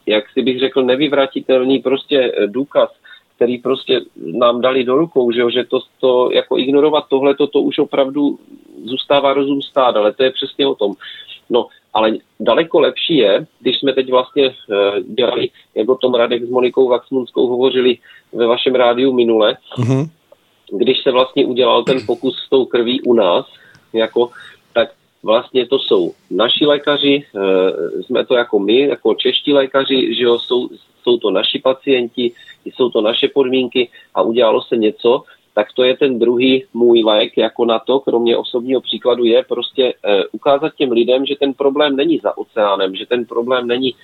jak 0.05 0.29
si 0.29 0.41
bych 0.41 0.59
řekl, 0.59 0.84
nevyvratitelný 0.84 1.79
prostě 1.79 2.31
důkaz, 2.47 2.89
který 3.36 3.57
prostě 3.57 4.01
nám 4.17 4.61
dali 4.61 4.84
do 4.84 4.97
rukou, 4.97 5.31
že, 5.31 5.41
jo, 5.41 5.49
že 5.49 5.63
to, 5.63 5.79
to 5.99 6.29
jako 6.31 6.57
ignorovat 6.57 7.05
tohle, 7.09 7.36
to, 7.36 7.47
to 7.47 7.61
už 7.61 7.79
opravdu 7.79 8.39
zůstává 8.84 9.34
rozum 9.34 9.61
stát, 9.61 9.95
ale 9.95 10.13
to 10.13 10.23
je 10.23 10.31
přesně 10.31 10.67
o 10.67 10.75
tom. 10.75 10.93
No, 11.49 11.67
ale 11.94 12.12
daleko 12.39 12.80
lepší 12.80 13.18
je, 13.18 13.46
když 13.60 13.80
jsme 13.80 13.94
teď 13.94 14.10
vlastně 14.12 14.50
uh, 14.50 15.16
dělali, 15.16 15.50
jak 15.76 15.89
o 15.89 15.96
tom 15.96 16.14
Radek 16.14 16.44
s 16.44 16.50
Monikou 16.50 16.89
Vaxmunskou 16.89 17.48
hovořili 17.48 17.98
ve 18.34 18.48
vašem 18.48 18.76
rádiu 18.76 19.14
minule, 19.14 19.58
mm-hmm. 19.78 20.10
když 20.72 21.04
se 21.04 21.12
vlastně 21.12 21.46
udělal 21.46 21.84
ten 21.84 22.06
pokus 22.06 22.36
s 22.46 22.50
tou 22.50 22.66
krví 22.66 23.02
u 23.02 23.14
nás, 23.14 23.46
jako, 23.94 24.30
tak 24.74 24.89
vlastně 25.24 25.66
to 25.66 25.80
jsou 25.80 26.14
naši 26.32 26.66
lékaři, 26.66 27.26
uh, 27.34 28.02
jsme 28.02 28.26
to 28.26 28.36
jako 28.36 28.60
my, 28.60 28.80
jako 28.80 29.14
čeští 29.14 29.54
lékaři, 29.54 30.16
že 30.16 30.24
jo, 30.24 30.39
jsou, 30.39 30.70
jsou 31.04 31.18
to 31.18 31.32
naši 31.32 31.60
pacienti, 31.60 32.32
jsou 32.66 32.89
to 32.89 33.02
naše 33.02 33.28
podmínky 33.28 33.89
a 34.16 34.22
udělalo 34.22 34.62
se 34.62 34.78
něco, 34.78 35.24
tak 35.54 35.68
to 35.74 35.84
je 35.84 35.97
ten 35.97 36.20
druhý 36.20 36.66
můj 36.74 37.04
lék 37.04 37.38
jako 37.38 37.66
na 37.66 37.80
to, 37.80 37.99
kromě 37.99 38.38
osobního 38.38 38.82
příkladu, 38.82 39.26
je 39.26 39.43
prostě 39.43 39.93
e, 40.04 40.26
ukázat 40.32 40.76
těm 40.76 40.91
lidem, 40.91 41.26
že 41.26 41.36
ten 41.39 41.54
problém 41.54 41.95
není 41.95 42.20
za 42.24 42.38
oceánem, 42.38 42.95
že 42.95 43.06
ten 43.06 43.26
problém 43.26 43.68
není, 43.68 43.95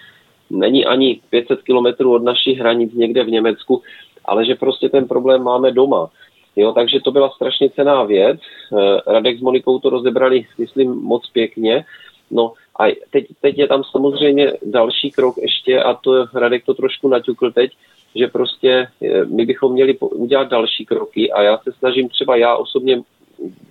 není 0.50 0.86
ani 0.86 1.22
500 1.30 1.62
kilometrů 1.62 2.14
od 2.14 2.24
našich 2.24 2.60
hranic 2.60 2.94
někde 2.94 3.24
v 3.24 3.32
Německu, 3.32 3.82
ale 4.26 4.46
že 4.46 4.56
prostě 4.56 4.90
ten 4.90 5.08
problém 5.08 5.44
máme 5.44 5.72
doma. 5.72 6.10
Jo, 6.56 6.74
takže 6.74 7.00
to 7.00 7.12
byla 7.12 7.30
strašně 7.30 7.70
cená 7.70 8.04
věc. 8.04 8.40
E, 8.42 9.12
Radek 9.12 9.38
s 9.38 9.42
Monikou 9.42 9.80
to 9.80 9.90
rozebrali, 9.90 10.46
myslím, 10.58 10.92
moc 10.92 11.30
pěkně. 11.30 11.86
No 12.32 12.54
a 12.80 12.96
teď, 13.12 13.26
teď 13.42 13.58
je 13.58 13.68
tam 13.68 13.84
samozřejmě 13.84 14.54
další 14.66 15.12
krok 15.12 15.38
ještě 15.38 15.84
a 15.84 15.94
to 15.94 16.26
Radek 16.34 16.66
to 16.66 16.74
trošku 16.74 17.08
naťukl 17.08 17.52
teď, 17.52 17.72
že 18.16 18.28
prostě 18.28 18.88
eh, 19.02 19.26
my 19.26 19.46
bychom 19.46 19.74
měli 19.74 19.98
udělat 20.00 20.50
další 20.50 20.86
kroky 20.86 21.32
a 21.32 21.42
já 21.42 21.58
se 21.58 21.72
snažím 21.72 22.10
třeba 22.10 22.36
já 22.36 22.56
osobně 22.56 23.02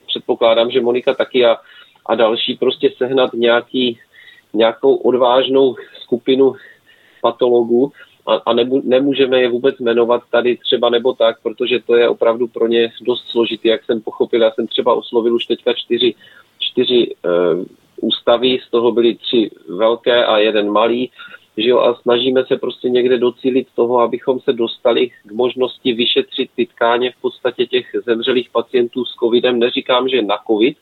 předpokládám, 0.07 0.71
že 0.71 0.81
Monika 0.81 1.15
taky 1.15 1.47
a, 1.47 1.57
a 2.07 2.15
další 2.15 2.57
prostě 2.57 2.91
sehnat 2.97 3.33
nějaký, 3.33 3.99
nějakou 4.55 4.95
odvážnou 4.95 5.77
skupinu 6.03 6.55
patologů 7.23 7.93
a, 8.27 8.35
a 8.35 8.53
nemů, 8.53 8.83
nemůžeme 8.85 9.41
je 9.41 9.49
vůbec 9.49 9.79
jmenovat 9.79 10.23
tady 10.31 10.57
třeba 10.57 10.91
nebo 10.91 11.13
tak, 11.13 11.43
protože 11.43 11.79
to 11.87 11.97
je 11.97 12.09
opravdu 12.09 12.47
pro 12.49 12.67
ně 12.67 12.93
dost 13.03 13.29
složitý, 13.29 13.69
jak 13.69 13.85
jsem 13.85 14.01
pochopil. 14.01 14.43
Já 14.43 14.51
jsem 14.51 14.67
třeba 14.67 14.95
oslovil 14.95 15.35
už 15.35 15.47
teďka 15.47 15.73
čtyři, 15.73 16.15
čtyři 16.59 17.15
uh, 17.25 17.65
ústavy, 18.01 18.59
z 18.67 18.71
toho 18.71 18.93
byly 18.93 19.15
tři 19.15 19.51
velké 19.69 20.25
a 20.25 20.39
jeden 20.39 20.71
malý 20.71 21.11
že 21.59 21.69
jo, 21.69 21.79
a 21.79 21.95
snažíme 21.95 22.45
se 22.45 22.57
prostě 22.57 22.89
někde 22.89 23.19
docílit 23.19 23.67
toho, 23.75 24.01
abychom 24.01 24.41
se 24.41 24.53
dostali 24.53 25.11
k 25.25 25.33
možnosti 25.33 25.93
vyšetřit 25.93 26.51
ty 26.57 26.67
tkáně 26.67 27.11
v 27.11 27.21
podstatě 27.21 27.67
těch 27.67 27.87
zemřelých 28.07 28.51
pacientů 28.51 29.05
s 29.05 29.15
covidem. 29.15 29.59
Neříkám, 29.59 30.09
že 30.09 30.23
na 30.23 30.39
covid, 30.47 30.79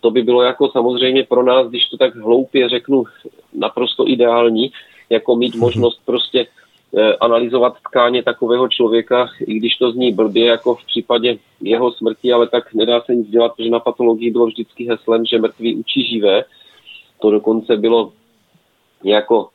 to 0.00 0.10
by 0.10 0.22
bylo 0.22 0.42
jako 0.42 0.68
samozřejmě 0.68 1.24
pro 1.24 1.42
nás, 1.42 1.68
když 1.68 1.88
to 1.88 1.96
tak 1.96 2.14
hloupě 2.16 2.68
řeknu, 2.68 3.04
naprosto 3.52 4.08
ideální, 4.08 4.72
jako 5.10 5.36
mít 5.36 5.54
možnost 5.66 6.00
prostě 6.04 6.46
analyzovat 7.20 7.76
tkáně 7.88 8.22
takového 8.22 8.68
člověka, 8.68 9.28
i 9.46 9.54
když 9.54 9.76
to 9.76 9.92
zní 9.92 10.12
blbě, 10.12 10.46
jako 10.46 10.74
v 10.74 10.86
případě 10.86 11.38
jeho 11.60 11.92
smrti, 11.92 12.32
ale 12.32 12.48
tak 12.48 12.74
nedá 12.74 13.00
se 13.00 13.14
nic 13.14 13.28
dělat, 13.28 13.52
protože 13.56 13.70
na 13.70 13.80
patologii 13.80 14.30
bylo 14.30 14.46
vždycky 14.46 14.88
heslem, 14.88 15.24
že 15.24 15.38
mrtví 15.38 15.74
učí 15.74 16.08
živé. 16.08 16.44
To 17.20 17.30
dokonce 17.30 17.76
bylo 17.76 18.12
jako 19.04 19.48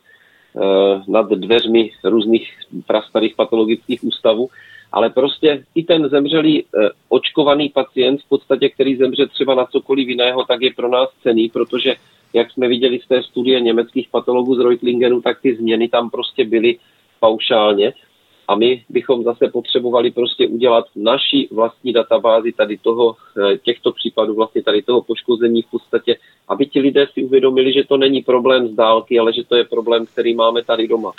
Eh, 0.56 1.02
nad 1.08 1.30
dveřmi 1.30 1.92
různých 2.04 2.54
prastarých 2.88 3.36
patologických 3.36 4.04
ústavů, 4.04 4.50
ale 4.92 5.10
prostě 5.10 5.66
i 5.76 5.84
ten 5.84 6.10
zemřelý 6.10 6.64
eh, 6.64 6.90
očkovaný 7.10 7.70
pacient, 7.70 8.22
v 8.22 8.30
podstatě, 8.30 8.70
který 8.70 8.96
zemře 8.96 9.28
třeba 9.28 9.56
na 9.56 9.66
cokoliv 9.66 10.08
jiného, 10.08 10.46
tak 10.46 10.62
je 10.62 10.74
pro 10.74 10.90
nás 10.90 11.10
cený, 11.24 11.50
protože 11.50 11.96
jak 12.34 12.52
jsme 12.52 12.68
viděli 12.68 13.00
z 13.00 13.08
té 13.08 13.24
studie 13.24 13.62
německých 13.62 14.10
patologů 14.12 14.56
z 14.56 14.60
Reutlingenu, 14.60 15.22
tak 15.22 15.42
ty 15.42 15.56
změny 15.56 15.88
tam 15.88 16.10
prostě 16.10 16.46
byly 16.46 16.78
paušálně 17.20 17.94
a 18.50 18.56
my 18.56 18.84
bychom 18.90 19.24
zase 19.24 19.48
potřebovali 19.48 20.12
prostě 20.12 20.48
udělat 20.48 20.86
naší 20.96 21.48
vlastní 21.52 21.94
databázi 21.94 22.52
tady 22.52 22.78
toho, 22.78 23.16
eh, 23.16 23.58
těchto 23.58 23.92
případů, 23.92 24.36
vlastně 24.36 24.64
tady 24.64 24.82
toho 24.82 25.02
poškození 25.02 25.62
v 25.62 25.72
podstatě, 25.72 26.18
aby 26.48 26.66
ti 26.66 26.80
lidé 26.80 27.08
si 27.14 27.24
uvědomili, 27.24 27.74
že 27.74 27.84
to 27.84 27.98
není 27.98 28.22
problém 28.22 28.68
z 28.68 28.76
dálky, 28.76 29.20
ale 29.20 29.34
že 29.34 29.44
to 29.44 29.56
je 29.56 29.64
problém, 29.64 30.06
který 30.06 30.36
máme 30.36 30.64
tady 30.64 30.88
doma. 30.88 31.12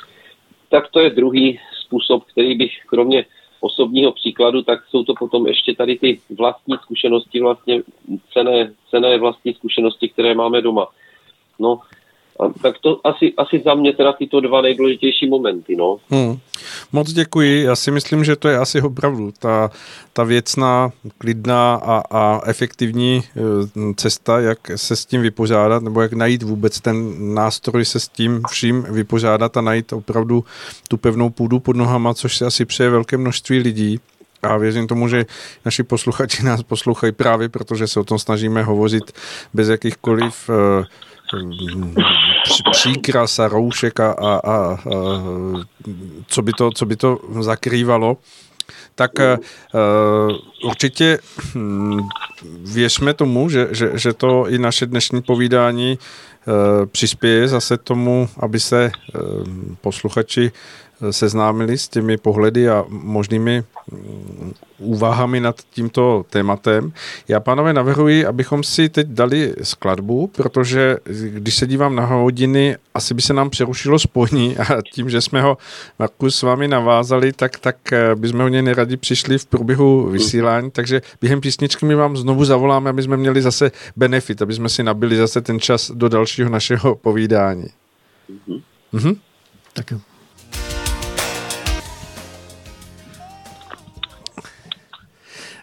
Tak 0.68 0.88
to 0.90 1.00
je 1.00 1.10
druhý 1.10 1.58
způsob, 1.84 2.24
který 2.24 2.54
bych 2.54 2.72
kromě 2.86 3.24
osobního 3.60 4.12
příkladu, 4.12 4.62
tak 4.62 4.80
jsou 4.88 5.04
to 5.04 5.14
potom 5.14 5.46
ještě 5.46 5.74
tady 5.74 5.98
ty 5.98 6.20
vlastní 6.38 6.74
zkušenosti, 6.82 7.40
vlastně 7.40 7.82
cené, 8.32 8.72
cené 8.90 9.18
vlastní 9.18 9.54
zkušenosti, 9.54 10.08
které 10.08 10.34
máme 10.34 10.60
doma. 10.62 10.88
No, 11.58 11.80
tak 12.62 12.78
to 12.80 13.00
asi, 13.04 13.32
asi 13.36 13.62
za 13.64 13.74
mě 13.74 13.92
teda 13.92 14.12
tyto 14.12 14.40
dva 14.40 14.62
nejdůležitější 14.62 15.28
momenty. 15.28 15.76
No. 15.76 15.96
Hmm. 16.10 16.38
Moc 16.92 17.12
děkuji. 17.12 17.62
Já 17.64 17.76
si 17.76 17.90
myslím, 17.90 18.24
že 18.24 18.36
to 18.36 18.48
je 18.48 18.58
asi 18.58 18.82
opravdu 18.82 19.32
ta, 19.38 19.70
ta 20.12 20.24
věcná, 20.24 20.90
klidná 21.18 21.74
a, 21.74 22.02
a 22.10 22.40
efektivní 22.46 23.22
eh, 23.24 23.40
cesta, 23.96 24.40
jak 24.40 24.58
se 24.76 24.96
s 24.96 25.06
tím 25.06 25.22
vypořádat, 25.22 25.82
nebo 25.82 26.02
jak 26.02 26.12
najít 26.12 26.42
vůbec 26.42 26.80
ten 26.80 27.14
nástroj 27.34 27.84
se 27.84 28.00
s 28.00 28.08
tím 28.08 28.42
vším 28.50 28.82
vypořádat 28.82 29.56
a 29.56 29.60
najít 29.60 29.92
opravdu 29.92 30.44
tu 30.88 30.96
pevnou 30.96 31.30
půdu 31.30 31.60
pod 31.60 31.76
nohama, 31.76 32.14
což 32.14 32.36
si 32.36 32.44
asi 32.44 32.64
přeje 32.64 32.90
velké 32.90 33.16
množství 33.16 33.58
lidí. 33.58 34.00
A 34.42 34.56
věřím 34.56 34.86
tomu, 34.86 35.08
že 35.08 35.26
naši 35.64 35.82
posluchači 35.82 36.44
nás 36.44 36.62
poslouchají 36.62 37.12
právě, 37.12 37.48
protože 37.48 37.86
se 37.86 38.00
o 38.00 38.04
tom 38.04 38.18
snažíme 38.18 38.62
hovořit 38.62 39.12
bez 39.54 39.68
jakýchkoliv 39.68 40.48
uh, 40.48 40.84
příkras 42.70 43.38
a 43.38 43.48
roušek 43.48 44.00
a, 44.00 44.12
a, 44.12 44.36
a, 44.36 44.54
a 44.54 44.76
co, 46.26 46.42
by 46.42 46.52
to, 46.52 46.70
co 46.70 46.86
by 46.86 46.96
to 46.96 47.18
zakrývalo. 47.40 48.16
tak 48.94 49.10
uh, 49.18 50.68
určitě 50.68 51.18
hm, 51.54 52.08
věřme 52.72 53.14
tomu, 53.14 53.48
že, 53.48 53.68
že, 53.70 53.90
že 53.94 54.12
to 54.12 54.48
i 54.48 54.58
naše 54.58 54.86
dnešní 54.86 55.22
povídání 55.22 55.98
uh, 55.98 56.86
přispěje 56.86 57.48
zase 57.48 57.76
tomu, 57.76 58.28
aby 58.40 58.60
se 58.60 58.90
uh, 58.90 59.20
posluchači 59.80 60.52
seznámili 61.10 61.78
s 61.78 61.88
těmi 61.88 62.16
pohledy 62.16 62.68
a 62.68 62.84
možnými 62.88 63.64
mm, 63.92 64.52
úvahami 64.78 65.40
nad 65.40 65.56
tímto 65.70 66.24
tématem. 66.30 66.92
Já, 67.28 67.40
pánové, 67.40 67.72
navrhuji, 67.72 68.26
abychom 68.26 68.62
si 68.62 68.88
teď 68.88 69.06
dali 69.06 69.54
skladbu, 69.62 70.26
protože 70.26 70.96
když 71.24 71.56
se 71.56 71.66
dívám 71.66 71.96
na 71.96 72.04
hodiny, 72.04 72.76
asi 72.94 73.14
by 73.14 73.22
se 73.22 73.34
nám 73.34 73.50
přerušilo 73.50 73.98
spojení 73.98 74.58
a 74.58 74.82
tím, 74.92 75.10
že 75.10 75.20
jsme 75.20 75.42
ho, 75.42 75.58
Marku, 75.98 76.30
s 76.30 76.42
vámi 76.42 76.68
navázali, 76.68 77.32
tak, 77.32 77.58
tak 77.58 77.92
eh, 77.92 78.14
bychom 78.14 78.40
hodně 78.40 78.62
neradi 78.62 78.96
přišli 78.96 79.38
v 79.38 79.46
průběhu 79.46 80.10
vysílání, 80.10 80.70
takže 80.70 81.02
během 81.20 81.40
písničky 81.40 81.86
my 81.86 81.94
vám 81.94 82.16
znovu 82.16 82.44
zavoláme, 82.44 82.90
aby 82.90 83.02
jsme 83.02 83.16
měli 83.16 83.42
zase 83.42 83.72
benefit, 83.96 84.42
aby 84.42 84.54
jsme 84.54 84.68
si 84.68 84.82
nabili 84.82 85.16
zase 85.16 85.40
ten 85.40 85.60
čas 85.60 85.90
do 85.94 86.08
dalšího 86.08 86.50
našeho 86.50 86.94
povídání. 86.94 87.66
Mhm. 88.28 88.60
Mhm. 88.92 89.14
Tak 89.72 89.90
jo. 89.90 89.98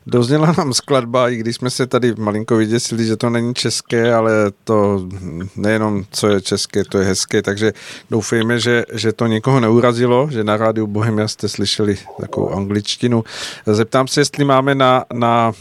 Dozněla 0.10 0.54
nám 0.58 0.74
skladba, 0.74 1.30
i 1.30 1.36
když 1.36 1.56
jsme 1.56 1.70
se 1.70 1.88
tady 1.88 2.14
malinko 2.18 2.58
vyděsili, 2.58 3.06
že 3.06 3.18
to 3.18 3.30
není 3.30 3.54
české, 3.54 4.14
ale 4.14 4.32
to 4.64 5.08
nejenom, 5.56 6.04
co 6.12 6.28
je 6.28 6.42
české, 6.42 6.84
to 6.84 6.98
je 6.98 7.06
hezké, 7.06 7.42
takže 7.42 7.74
doufejme, 8.12 8.60
že, 8.60 8.86
že 8.94 9.14
to 9.14 9.28
někoho 9.28 9.60
neurazilo, 9.60 10.28
že 10.32 10.44
na 10.44 10.58
rádiu 10.58 10.88
Bohemia 10.88 11.28
jste 11.28 11.50
slyšeli 11.50 11.98
takovou 12.22 12.50
angličtinu. 12.50 13.24
Zeptám 13.66 14.08
se, 14.08 14.22
jestli 14.22 14.46
máme 14.46 14.76
na, 14.76 15.06
na 15.14 15.52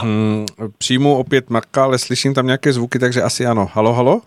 hmm, 0.00 0.46
příjmu 0.78 1.16
opět 1.16 1.50
Marka, 1.50 1.84
ale 1.84 1.98
slyším 1.98 2.34
tam 2.34 2.46
nějaké 2.46 2.72
zvuky, 2.72 2.98
takže 2.98 3.22
asi 3.22 3.46
ano. 3.46 3.70
Halo, 3.72 3.92
halo? 3.92 4.22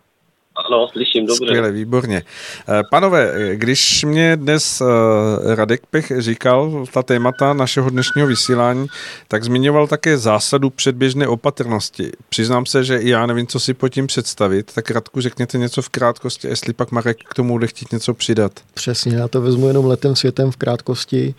Ano, 0.66 0.88
slyším, 0.92 1.26
dobře. 1.26 1.46
Skvěle, 1.46 1.72
výborně. 1.72 2.24
Eh, 2.70 2.82
panové, 2.92 3.52
když 3.56 4.04
mě 4.04 4.38
dnes 4.38 4.82
eh, 4.82 5.56
Radek 5.56 5.82
Pech 5.90 6.12
říkal 6.18 6.86
ta 6.94 7.04
témata 7.04 7.54
našeho 7.54 7.90
dnešního 7.90 8.28
vysílání, 8.28 8.88
tak 9.28 9.44
zmiňoval 9.44 9.88
také 9.88 10.18
zásadu 10.18 10.70
předběžné 10.70 11.28
opatrnosti. 11.28 12.12
Přiznám 12.30 12.66
se, 12.66 12.84
že 12.84 12.98
i 12.98 13.10
já 13.10 13.26
nevím, 13.26 13.48
co 13.48 13.60
si 13.60 13.74
po 13.74 13.90
tím 13.90 14.08
představit, 14.08 14.72
tak 14.76 14.92
Radku 14.92 15.22
řekněte 15.22 15.58
něco 15.58 15.82
v 15.82 15.90
krátkosti, 15.90 16.48
jestli 16.48 16.74
pak 16.74 16.92
Marek 16.92 17.18
k 17.30 17.34
tomu 17.34 17.54
bude 17.54 17.68
chtít 17.68 17.92
něco 17.92 18.14
přidat. 18.14 18.52
Přesně, 18.74 19.16
já 19.16 19.28
to 19.28 19.42
vezmu 19.42 19.68
jenom 19.68 19.86
letem 19.86 20.16
světem 20.16 20.52
v 20.52 20.58
krátkosti. 20.58 21.36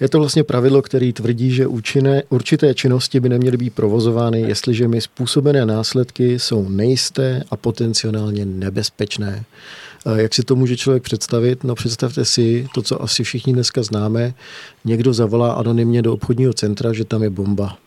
Je 0.00 0.08
to 0.08 0.18
vlastně 0.18 0.44
pravidlo, 0.44 0.82
který 0.82 1.12
tvrdí, 1.12 1.50
že 1.50 1.66
účinné, 1.66 2.22
určité 2.28 2.74
činnosti 2.74 3.20
by 3.20 3.28
neměly 3.28 3.56
být 3.56 3.74
provozovány, 3.74 4.40
jestliže 4.40 4.88
mi 4.88 5.00
způsobené 5.00 5.66
následky 5.66 6.38
jsou 6.38 6.68
nejisté 6.68 7.42
a 7.50 7.56
potenciálně 7.56 8.44
nebezpečné. 8.60 9.44
Jak 10.16 10.34
si 10.34 10.42
to 10.42 10.56
může 10.56 10.76
člověk 10.76 11.02
představit? 11.02 11.64
No 11.64 11.74
představte 11.74 12.24
si 12.24 12.68
to, 12.74 12.82
co 12.82 13.02
asi 13.02 13.24
všichni 13.24 13.52
dneska 13.52 13.82
známe. 13.82 14.34
Někdo 14.84 15.12
zavolá 15.12 15.52
anonymně 15.52 16.02
do 16.02 16.12
obchodního 16.12 16.52
centra, 16.52 16.92
že 16.92 17.04
tam 17.04 17.22
je 17.22 17.30
bomba. 17.30 17.78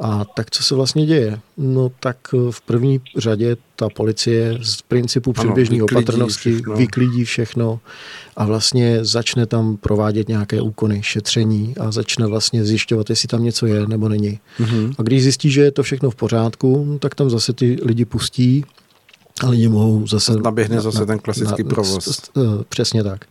A 0.00 0.24
tak 0.24 0.50
co 0.50 0.62
se 0.62 0.74
vlastně 0.74 1.06
děje? 1.06 1.40
No 1.56 1.90
tak 2.00 2.16
v 2.50 2.60
první 2.60 3.00
řadě 3.16 3.56
ta 3.76 3.88
policie 3.88 4.58
z 4.62 4.82
principu 4.82 5.32
předběžné 5.32 5.82
opatrnosti 5.82 6.54
všechno. 6.54 6.76
vyklidí 6.76 7.24
všechno 7.24 7.80
a 8.36 8.44
vlastně 8.46 9.04
začne 9.04 9.46
tam 9.46 9.76
provádět 9.76 10.28
nějaké 10.28 10.60
úkony, 10.60 11.02
šetření 11.02 11.74
a 11.80 11.90
začne 11.90 12.26
vlastně 12.26 12.64
zjišťovat, 12.64 13.10
jestli 13.10 13.28
tam 13.28 13.44
něco 13.44 13.66
je 13.66 13.86
nebo 13.86 14.08
není. 14.08 14.40
Mm-hmm. 14.60 14.94
A 14.98 15.02
když 15.02 15.22
zjistí, 15.22 15.50
že 15.50 15.60
je 15.60 15.70
to 15.70 15.82
všechno 15.82 16.10
v 16.10 16.14
pořádku, 16.14 16.84
no, 16.88 16.98
tak 16.98 17.14
tam 17.14 17.30
zase 17.30 17.52
ty 17.52 17.76
lidi 17.82 18.04
pustí 18.04 18.64
a 19.40 19.48
lidi 19.48 19.68
mohou 19.68 20.06
zase... 20.06 20.32
Naběhne 20.36 20.80
zase 20.80 21.00
na, 21.00 21.06
ten 21.06 21.18
klasický 21.18 21.62
na, 21.62 21.68
provoz. 21.68 22.30
Přesně 22.68 23.04
tak. 23.04 23.24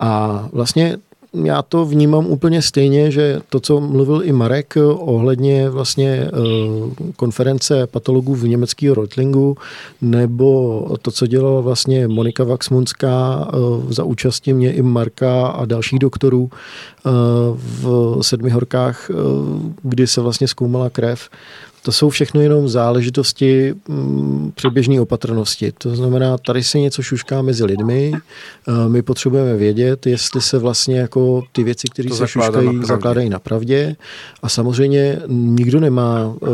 A 0.00 0.48
vlastně 0.52 0.98
já 1.34 1.62
to 1.62 1.84
vnímám 1.84 2.26
úplně 2.26 2.62
stejně, 2.62 3.10
že 3.10 3.40
to, 3.48 3.60
co 3.60 3.80
mluvil 3.80 4.22
i 4.24 4.32
Marek 4.32 4.74
ohledně 4.94 5.70
vlastně 5.70 6.08
eh, 6.08 6.30
konference 7.16 7.86
patologů 7.86 8.34
v 8.34 8.48
německého 8.48 8.94
Reutlingu, 8.94 9.56
nebo 10.00 10.86
to, 11.02 11.10
co 11.10 11.26
dělala 11.26 11.60
vlastně 11.60 12.08
Monika 12.08 12.44
Vaxmunská 12.44 13.48
eh, 13.48 13.56
za 13.92 14.04
účastí 14.04 14.52
mě 14.52 14.72
i 14.72 14.82
Marka 14.82 15.46
a 15.46 15.64
dalších 15.64 15.98
doktorů 15.98 16.50
eh, 16.52 17.10
v 17.56 18.18
Sedmi 18.20 18.50
horkách, 18.50 19.10
kdy 19.82 20.06
se 20.06 20.20
vlastně 20.20 20.48
zkoumala 20.48 20.90
krev, 20.90 21.28
to 21.82 21.92
jsou 21.92 22.08
všechno 22.08 22.40
jenom 22.40 22.68
záležitosti 22.68 23.74
mm, 23.88 24.52
předběžné 24.54 25.00
opatrnosti. 25.00 25.72
To 25.78 25.96
znamená, 25.96 26.38
tady 26.38 26.64
se 26.64 26.78
něco 26.78 27.02
šušká 27.02 27.42
mezi 27.42 27.64
lidmi, 27.64 28.12
my 28.88 29.02
potřebujeme 29.02 29.56
vědět, 29.56 30.06
jestli 30.06 30.40
se 30.40 30.58
vlastně 30.58 30.98
jako 30.98 31.42
ty 31.52 31.64
věci, 31.64 31.88
které 31.88 32.10
se 32.10 32.28
šuškají, 32.28 32.76
na 32.76 32.86
zakládají 32.86 33.28
na 33.28 33.38
pravdě. 33.38 33.96
A 34.42 34.48
samozřejmě 34.48 35.20
nikdo 35.28 35.80
nemá, 35.80 36.34
eh, 36.42 36.46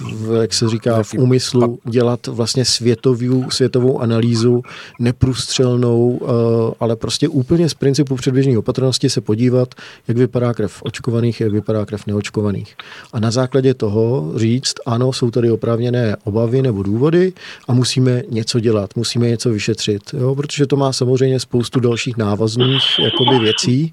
v, 0.00 0.40
jak 0.40 0.52
se 0.52 0.68
říká, 0.68 1.02
v 1.02 1.14
úmyslu 1.14 1.78
dělat 1.84 2.26
vlastně 2.26 2.64
světovou, 2.64 3.50
světovou 3.50 4.00
analýzu 4.00 4.62
neprůstřelnou, 4.98 6.20
eh, 6.22 6.74
ale 6.80 6.96
prostě 6.96 7.28
úplně 7.28 7.68
z 7.68 7.74
principu 7.74 8.16
předběžné 8.16 8.58
opatrnosti 8.58 9.10
se 9.10 9.20
podívat, 9.20 9.74
jak 10.08 10.16
vypadá 10.16 10.54
krev 10.54 10.82
očkovaných, 10.82 11.40
jak 11.40 11.52
vypadá 11.52 11.86
krev 11.86 12.06
neočkovaných. 12.06 12.76
A 13.12 13.20
na 13.20 13.30
základě 13.30 13.74
toho 13.74 14.32
říct, 14.36 14.61
říct, 14.62 14.74
ano, 14.86 15.12
jsou 15.12 15.30
tady 15.30 15.50
oprávněné 15.50 16.16
obavy 16.24 16.62
nebo 16.62 16.82
důvody 16.82 17.32
a 17.68 17.74
musíme 17.74 18.22
něco 18.28 18.60
dělat, 18.60 18.96
musíme 18.96 19.28
něco 19.28 19.50
vyšetřit, 19.50 20.02
jo, 20.12 20.34
protože 20.34 20.66
to 20.66 20.76
má 20.76 20.92
samozřejmě 20.92 21.40
spoustu 21.40 21.80
dalších 21.80 22.16
návazných 22.16 22.82
jakoby 22.98 23.38
věcí 23.38 23.92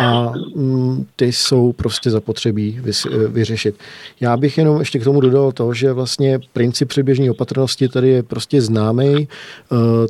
a 0.00 0.32
mm, 0.56 1.06
ty 1.16 1.32
jsou 1.32 1.72
prostě 1.72 2.10
zapotřebí 2.10 2.80
vyřešit. 3.28 3.74
Já 4.20 4.36
bych 4.36 4.58
jenom 4.58 4.78
ještě 4.78 4.98
k 4.98 5.04
tomu 5.04 5.20
dodal 5.20 5.52
to, 5.52 5.74
že 5.74 5.92
vlastně 5.92 6.40
princip 6.52 6.88
předběžné 6.88 7.30
opatrnosti 7.30 7.88
tady 7.88 8.08
je 8.08 8.22
prostě 8.22 8.62
známý, 8.62 9.16
e, 9.16 9.26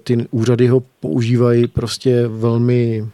ty 0.05 0.26
úřady 0.30 0.66
ho 0.66 0.82
používají 1.00 1.66
prostě 1.66 2.28
velmi 2.28 3.05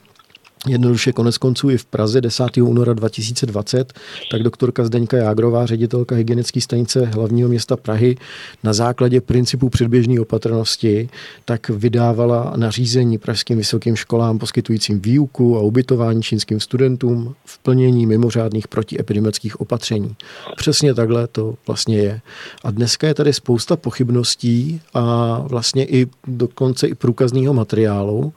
Jednoduše 0.69 1.13
konec 1.13 1.39
konců 1.39 1.71
i 1.71 1.79
v 1.79 1.85
Praze 1.85 2.21
10. 2.21 2.45
února 2.57 2.93
2020, 2.93 3.93
tak 4.31 4.43
doktorka 4.43 4.85
Zdeňka 4.85 5.17
Jágrová, 5.17 5.67
ředitelka 5.67 6.15
hygienické 6.15 6.61
stanice 6.61 7.05
hlavního 7.05 7.49
města 7.49 7.77
Prahy, 7.77 8.17
na 8.65 8.73
základě 8.73 9.21
principu 9.21 9.69
předběžné 9.69 10.21
opatrnosti, 10.21 11.09
tak 11.45 11.69
vydávala 11.69 12.53
nařízení 12.57 13.19
pražským 13.19 13.59
vysokým 13.59 13.97
školám 13.97 14.39
poskytujícím 14.39 15.01
výuku 15.01 15.57
a 15.57 15.61
ubytování 15.61 16.23
čínským 16.23 16.61
studentům 16.61 17.35
v 17.45 17.59
plnění 17.59 18.07
mimořádných 18.07 18.69
protiepidemických 18.69 19.61
opatření. 19.61 20.17
Přesně 20.57 20.95
takhle 20.95 21.27
to 21.27 21.55
vlastně 21.67 21.99
je. 21.99 22.21
A 22.65 22.71
dneska 22.71 23.07
je 23.07 23.15
tady 23.15 23.33
spousta 23.33 23.77
pochybností 23.77 24.81
a 24.95 25.39
vlastně 25.41 25.85
i 25.85 26.07
dokonce 26.27 26.87
i 26.87 26.95
průkazního 26.95 27.55
materiálu, 27.55 28.33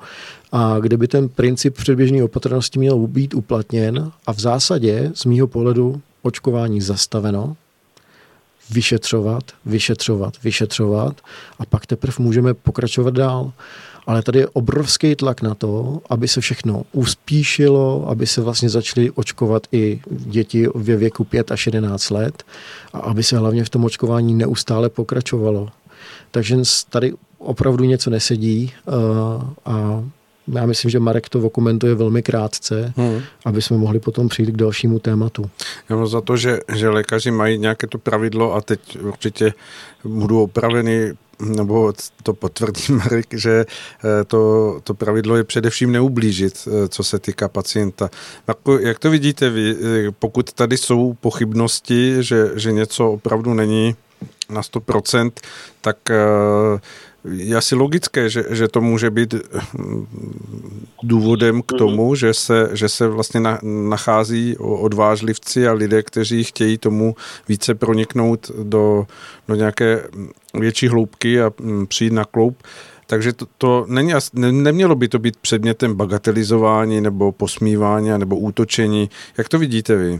a 0.54 0.80
kde 0.80 0.98
by 0.98 1.08
ten 1.08 1.30
princip 1.30 1.76
předběžné 1.76 2.24
opatrnosti 2.24 2.80
měl 2.80 3.08
být 3.08 3.34
uplatněn 3.34 4.12
a 4.26 4.34
v 4.34 4.40
zásadě 4.40 5.12
z 5.14 5.26
mýho 5.26 5.48
pohledu 5.48 6.02
očkování 6.22 6.82
zastaveno, 6.82 7.56
vyšetřovat, 8.72 9.44
vyšetřovat, 9.66 10.34
vyšetřovat 10.44 11.22
a 11.60 11.66
pak 11.66 11.86
teprve 11.86 12.16
můžeme 12.20 12.54
pokračovat 12.54 13.14
dál. 13.14 13.52
Ale 14.08 14.22
tady 14.22 14.40
je 14.40 14.48
obrovský 14.48 15.16
tlak 15.16 15.42
na 15.42 15.56
to, 15.56 16.02
aby 16.10 16.28
se 16.28 16.42
všechno 16.42 16.84
uspíšilo, 16.92 18.10
aby 18.10 18.28
se 18.28 18.42
vlastně 18.42 18.70
začaly 18.70 19.12
očkovat 19.12 19.68
i 19.72 20.02
děti 20.10 20.68
ve 20.76 20.96
věku 20.96 21.24
5 21.24 21.52
až 21.52 21.66
11 21.66 22.10
let 22.10 22.44
a 22.94 23.00
aby 23.00 23.24
se 23.24 23.38
hlavně 23.38 23.64
v 23.64 23.70
tom 23.70 23.86
očkování 23.86 24.34
neustále 24.34 24.90
pokračovalo. 24.90 25.70
Takže 26.32 26.58
tady 26.90 27.14
opravdu 27.38 27.84
něco 27.84 28.10
nesedí 28.10 28.74
uh, 28.86 28.94
a 29.66 30.04
já 30.48 30.66
myslím, 30.66 30.92
že 30.92 31.00
Marek 31.00 31.30
to 31.30 31.40
okomentuje 31.40 31.96
velmi 31.96 32.24
krátce, 32.24 32.94
hmm. 32.98 33.22
aby 33.46 33.62
jsme 33.62 33.78
mohli 33.78 34.00
potom 34.00 34.30
přijít 34.30 34.52
k 34.52 34.58
dalšímu 34.58 35.00
tématu. 35.00 35.50
Já 35.90 35.96
mám 35.96 36.08
za 36.08 36.22
to, 36.22 36.38
že, 36.38 36.60
že 36.76 36.90
lékaři 36.90 37.32
mají 37.32 37.58
nějaké 37.58 37.88
to 37.88 37.98
pravidlo 37.98 38.54
a 38.54 38.62
teď 38.62 38.98
určitě 39.02 39.54
budu 40.04 40.42
opraveny 40.42 41.14
nebo 41.40 41.94
to 42.24 42.34
potvrdí 42.34 42.84
Marek, 42.90 43.26
že 43.32 43.66
eh, 43.66 44.24
to, 44.24 44.80
to 44.84 44.94
pravidlo 44.94 45.36
je 45.36 45.44
především 45.44 45.92
neublížit, 45.92 46.68
eh, 46.68 46.88
co 46.88 47.04
se 47.04 47.20
týká 47.20 47.48
pacienta. 47.48 48.10
Jak 48.80 49.00
to 49.00 49.10
vidíte 49.10 49.50
vy, 49.50 49.76
eh, 49.76 50.12
pokud 50.20 50.54
tady 50.54 50.78
jsou 50.78 51.14
pochybnosti, 51.14 52.16
že, 52.20 52.52
že 52.56 52.72
něco 52.72 53.12
opravdu 53.12 53.54
není 53.54 53.96
na 54.50 54.62
100%, 54.62 55.32
tak 55.82 55.98
je 57.32 57.56
asi 57.56 57.76
logické, 57.76 58.30
že, 58.30 58.44
že 58.50 58.68
to 58.68 58.82
může 58.82 59.12
být 59.12 59.34
hm, 59.34 60.08
důvodem 61.04 61.62
k 61.62 61.72
mhm. 61.72 61.78
tomu, 61.78 62.16
že 62.16 62.34
se, 62.34 62.70
že 62.74 62.90
se 62.90 63.08
vlastně 63.08 63.40
na, 63.40 63.60
nachází 63.90 64.58
odvážlivci 64.58 65.68
a 65.68 65.74
lidé, 65.74 66.04
kteří 66.04 66.44
chtějí 66.44 66.78
tomu 66.78 67.16
více 67.50 67.76
proniknout 67.76 68.52
do, 68.64 69.06
do 69.48 69.56
nějaké 69.56 70.04
větší 70.54 70.88
hloubky 70.88 71.42
a 71.42 71.52
hm, 71.62 71.88
přijít 71.88 72.14
na 72.14 72.26
kloup. 72.26 72.58
Takže 73.08 73.34
to, 73.34 73.46
to 73.58 73.86
není, 73.88 74.14
ne, 74.34 74.52
nemělo 74.52 74.96
by 74.96 75.08
to 75.08 75.20
být 75.20 75.38
předmětem 75.38 75.96
bagatelizování 75.96 77.02
nebo 77.02 77.32
posmívání 77.32 78.10
nebo 78.18 78.38
útočení. 78.38 79.10
Jak 79.38 79.50
to 79.50 79.60
vidíte 79.60 79.96
vy? 79.96 80.20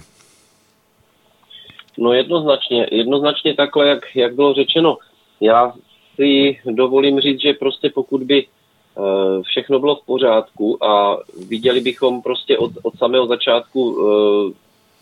No 1.98 2.14
jednoznačně, 2.14 2.88
jednoznačně 2.92 3.54
takhle, 3.54 3.88
jak, 3.88 4.16
jak 4.16 4.36
bylo 4.36 4.54
řečeno. 4.54 4.98
Já 5.42 5.74
si 6.16 6.60
dovolím 6.66 7.20
říct, 7.20 7.42
že 7.42 7.54
prostě 7.54 7.90
pokud 7.90 8.24
by 8.24 8.46
eh, 8.46 9.42
všechno 9.42 9.80
bylo 9.80 9.96
v 9.96 10.06
pořádku 10.06 10.84
a 10.84 11.18
viděli 11.48 11.82
bychom 11.82 12.22
prostě 12.22 12.58
od, 12.58 12.72
od 12.84 12.98
samého 12.98 13.28
začátku 13.28 13.82
eh, 13.98 14.54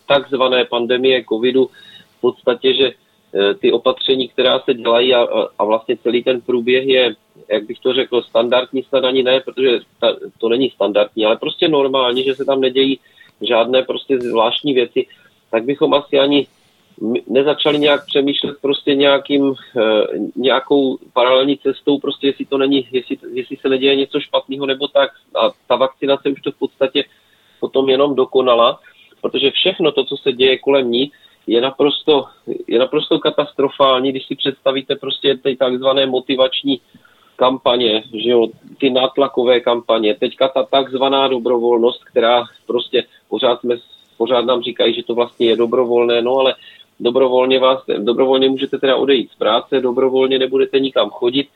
takzvané 0.06 0.64
pandemie 0.64 1.24
covidu 1.28 1.70
v 2.18 2.20
podstatě, 2.20 2.74
že 2.74 2.92
eh, 2.92 3.54
ty 3.54 3.72
opatření, 3.72 4.28
která 4.28 4.60
se 4.60 4.74
dělají 4.74 5.14
a, 5.14 5.28
a 5.58 5.64
vlastně 5.64 5.96
celý 5.96 6.22
ten 6.22 6.40
průběh 6.40 6.86
je, 6.86 7.14
jak 7.48 7.66
bych 7.66 7.78
to 7.78 7.92
řekl, 7.92 8.22
standardní, 8.22 8.82
snad 8.82 9.04
ani 9.04 9.22
ne, 9.22 9.40
protože 9.40 9.80
ta, 10.00 10.16
to 10.38 10.48
není 10.48 10.70
standardní, 10.70 11.26
ale 11.26 11.36
prostě 11.36 11.68
normální, 11.68 12.24
že 12.24 12.34
se 12.34 12.44
tam 12.44 12.60
nedějí 12.60 12.98
žádné 13.40 13.82
prostě 13.82 14.18
zvláštní 14.20 14.72
věci, 14.72 15.06
tak 15.50 15.64
bychom 15.64 15.94
asi 15.94 16.18
ani 16.18 16.46
nezačali 17.26 17.78
nějak 17.78 18.06
přemýšlet 18.06 18.56
prostě 18.60 18.94
nějakým, 18.94 19.54
eh, 19.76 20.04
nějakou 20.36 20.98
paralelní 21.12 21.58
cestou, 21.58 21.98
prostě 21.98 22.26
jestli 22.26 22.44
to 22.44 22.58
není, 22.58 22.88
jestli, 22.92 23.18
jestli 23.32 23.56
se 23.56 23.68
neděje 23.68 23.96
něco 23.96 24.20
špatného 24.20 24.66
nebo 24.66 24.88
tak. 24.88 25.10
A 25.34 25.50
ta 25.66 25.76
vakcinace 25.76 26.28
už 26.28 26.40
to 26.40 26.52
v 26.52 26.58
podstatě 26.58 27.04
potom 27.60 27.88
jenom 27.88 28.14
dokonala, 28.14 28.80
protože 29.20 29.50
všechno 29.50 29.92
to, 29.92 30.04
co 30.04 30.16
se 30.16 30.32
děje 30.32 30.58
kolem 30.58 30.90
ní, 30.90 31.12
je 31.46 31.60
naprosto, 31.60 32.24
je 32.66 32.78
naprosto 32.78 33.18
katastrofální, 33.18 34.10
když 34.10 34.26
si 34.26 34.34
představíte 34.34 34.96
prostě 34.96 35.36
ty 35.36 35.56
takzvané 35.56 36.06
motivační 36.06 36.80
kampaně, 37.36 38.02
že 38.14 38.30
jo, 38.30 38.46
ty 38.78 38.90
nátlakové 38.90 39.60
kampaně, 39.60 40.14
teďka 40.14 40.48
ta 40.48 40.62
takzvaná 40.62 41.28
dobrovolnost, 41.28 42.04
která 42.04 42.44
prostě 42.66 43.04
pořád 43.28 43.60
jsme 43.60 43.76
pořád 44.16 44.44
nám 44.44 44.62
říkají, 44.62 44.94
že 44.94 45.02
to 45.02 45.14
vlastně 45.14 45.46
je 45.46 45.56
dobrovolné, 45.56 46.22
no 46.22 46.38
ale 46.38 46.54
dobrovolně 47.02 47.58
vás, 47.58 47.84
dobrovolně 47.98 48.48
můžete 48.48 48.78
teda 48.78 48.96
odejít 48.96 49.30
z 49.30 49.34
práce, 49.34 49.80
dobrovolně 49.80 50.38
nebudete 50.38 50.80
nikam 50.80 51.10
chodit, 51.10 51.48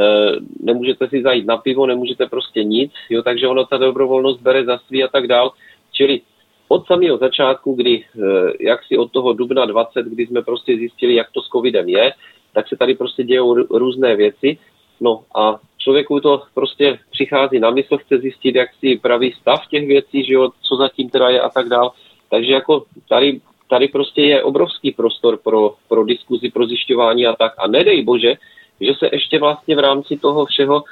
eh, 0.00 0.32
nemůžete 0.60 1.08
si 1.08 1.22
zajít 1.22 1.46
na 1.46 1.56
pivo, 1.56 1.86
nemůžete 1.86 2.26
prostě 2.26 2.64
nic, 2.64 2.92
jo, 3.10 3.22
takže 3.22 3.48
ono 3.48 3.64
ta 3.64 3.76
dobrovolnost 3.76 4.40
bere 4.40 4.64
za 4.64 4.78
svý 4.78 5.04
a 5.04 5.08
tak 5.08 5.26
dál. 5.26 5.52
Čili 5.92 6.20
od 6.68 6.86
samého 6.86 7.18
začátku, 7.18 7.74
kdy, 7.74 8.04
eh, 8.04 8.52
jak 8.60 8.84
si 8.84 8.98
od 8.98 9.12
toho 9.12 9.32
dubna 9.32 9.64
20, 9.64 10.06
kdy 10.06 10.26
jsme 10.26 10.42
prostě 10.42 10.76
zjistili, 10.76 11.14
jak 11.14 11.30
to 11.32 11.42
s 11.42 11.48
covidem 11.48 11.88
je, 11.88 12.12
tak 12.54 12.68
se 12.68 12.76
tady 12.76 12.94
prostě 12.94 13.24
dějou 13.24 13.54
různé 13.54 14.16
věci. 14.16 14.58
No 15.00 15.24
a 15.34 15.58
člověku 15.78 16.20
to 16.20 16.42
prostě 16.54 16.98
přichází 17.10 17.58
na 17.58 17.70
mysl, 17.70 17.98
chce 17.98 18.18
zjistit, 18.18 18.54
jak 18.54 18.68
si 18.74 18.98
pravý 18.98 19.32
stav 19.32 19.66
těch 19.70 19.86
věcí, 19.86 20.24
že 20.24 20.32
jo, 20.32 20.50
co 20.62 20.76
zatím 20.76 21.10
teda 21.10 21.28
je 21.28 21.40
a 21.40 21.48
tak 21.48 21.68
dál. 21.68 21.92
Takže 22.30 22.52
jako 22.52 22.84
tady 23.08 23.40
tady 23.72 23.88
prostě 23.88 24.22
je 24.22 24.42
obrovský 24.42 24.92
prostor 24.92 25.36
pro, 25.36 25.74
pro 25.88 26.04
diskuzi, 26.04 26.50
pro 26.50 26.66
zjišťování 26.66 27.26
a 27.26 27.36
tak. 27.36 27.52
A 27.58 27.66
nedej 27.66 28.02
bože, 28.02 28.34
že 28.80 28.92
se 28.98 29.08
ještě 29.12 29.38
vlastně 29.38 29.76
v 29.76 29.78
rámci 29.78 30.16
toho 30.16 30.46
všeho 30.46 30.84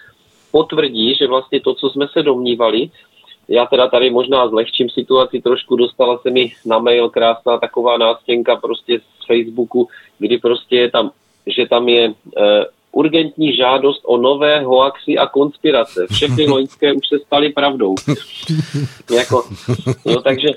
potvrdí, 0.51 1.14
že 1.14 1.26
vlastně 1.26 1.61
to, 1.61 1.74
co 1.74 1.91
jsme 1.91 2.09
se 2.09 2.22
domnívali, 2.22 2.91
já 3.49 3.66
teda 3.66 3.89
tady 3.89 4.11
možná 4.11 4.49
zlehčím 4.49 4.91
situaci 4.91 5.41
trošku, 5.41 5.76
dostala 5.76 6.18
se 6.18 6.31
mi 6.31 6.53
na 6.66 6.78
mail 6.78 7.11
krásná 7.11 7.59
taková 7.59 7.99
nástěnka 7.99 8.57
prostě 8.57 9.01
z 9.01 9.26
Facebooku, 9.26 9.89
kdy 10.18 10.39
prostě 10.39 10.76
je 10.76 10.91
tam, 10.91 11.11
že 11.47 11.66
tam 11.66 11.89
je 11.89 12.09
uh, 12.09 12.14
urgentní 12.93 13.57
žádost 13.57 14.01
o 14.05 14.16
nové 14.16 14.61
hoaxy 14.61 15.18
a 15.18 15.26
konspirace. 15.26 16.07
Všechny 16.12 16.47
loňské 16.49 16.93
už 16.93 17.09
se 17.09 17.18
staly 17.26 17.53
pravdou. 17.53 17.95
jako, 19.11 19.45
jo, 20.07 20.20
takže, 20.22 20.49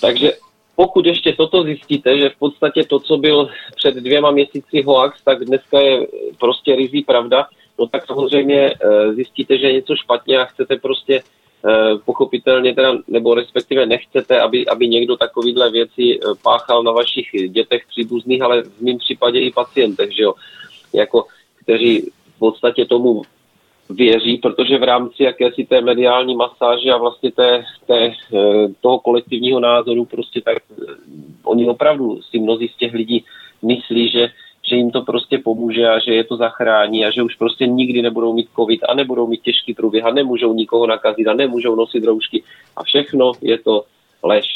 takže 0.00 0.32
pokud 0.76 1.06
ještě 1.06 1.32
toto 1.32 1.62
zjistíte, 1.62 2.18
že 2.18 2.28
v 2.28 2.38
podstatě 2.38 2.84
to, 2.84 3.00
co 3.00 3.16
byl 3.16 3.50
před 3.76 3.94
dvěma 3.94 4.30
měsíci 4.30 4.82
hoax, 4.82 5.22
tak 5.22 5.44
dneska 5.44 5.80
je 5.80 6.06
prostě 6.40 6.76
rizí 6.76 7.02
pravda, 7.02 7.46
no 7.78 7.86
tak 7.86 8.06
samozřejmě 8.06 8.74
eh, 8.80 9.14
zjistíte, 9.14 9.58
že 9.58 9.66
je 9.66 9.72
něco 9.72 9.96
špatně 9.96 10.38
a 10.38 10.44
chcete 10.44 10.76
prostě 10.76 11.22
eh, 11.22 11.98
pochopitelně 12.04 12.74
teda, 12.74 12.92
nebo 13.08 13.34
respektive 13.34 13.86
nechcete, 13.86 14.40
aby, 14.40 14.66
aby 14.66 14.88
někdo 14.88 15.16
takovýhle 15.16 15.70
věci 15.70 16.18
eh, 16.18 16.26
páchal 16.42 16.82
na 16.82 16.92
vašich 16.92 17.30
dětech 17.48 17.82
příbuzných, 17.88 18.42
ale 18.42 18.62
v 18.62 18.80
mém 18.80 18.98
případě 18.98 19.40
i 19.40 19.52
pacientech, 19.52 20.12
že 20.16 20.22
jo, 20.22 20.34
jako, 20.92 21.26
kteří 21.62 22.10
v 22.36 22.38
podstatě 22.38 22.84
tomu 22.84 23.22
věří, 23.90 24.36
protože 24.36 24.78
v 24.78 24.82
rámci 24.82 25.22
jakési 25.22 25.64
té 25.64 25.80
mediální 25.80 26.36
masáže 26.36 26.90
a 26.90 26.96
vlastně 26.96 27.32
té, 27.32 27.64
té, 27.86 28.06
eh, 28.06 28.68
toho 28.80 28.98
kolektivního 28.98 29.60
názoru 29.60 30.04
prostě 30.04 30.40
tak 30.40 30.56
eh, 30.56 30.84
oni 31.44 31.68
opravdu 31.68 32.20
si 32.22 32.38
mnozí 32.38 32.68
z 32.68 32.76
těch 32.76 32.94
lidí 32.94 33.24
myslí, 33.62 34.08
že, 34.08 34.28
že 34.62 34.76
jim 34.76 34.90
to 34.90 35.02
prostě 35.02 35.38
pomůže 35.38 35.88
a 35.88 35.98
že 35.98 36.14
je 36.14 36.24
to 36.24 36.36
zachrání 36.36 37.04
a 37.06 37.10
že 37.10 37.22
už 37.22 37.34
prostě 37.34 37.66
nikdy 37.66 38.02
nebudou 38.02 38.32
mít 38.32 38.48
covid 38.56 38.80
a 38.88 38.94
nebudou 38.94 39.26
mít 39.26 39.42
těžký 39.42 39.74
průběh 39.74 40.04
a 40.04 40.10
nemůžou 40.10 40.54
nikoho 40.54 40.86
nakazit 40.86 41.28
a 41.28 41.34
nemůžou 41.34 41.74
nosit 41.74 42.04
roušky 42.04 42.42
a 42.76 42.82
všechno 42.82 43.32
je 43.40 43.58
to 43.58 43.84
lež. 44.22 44.46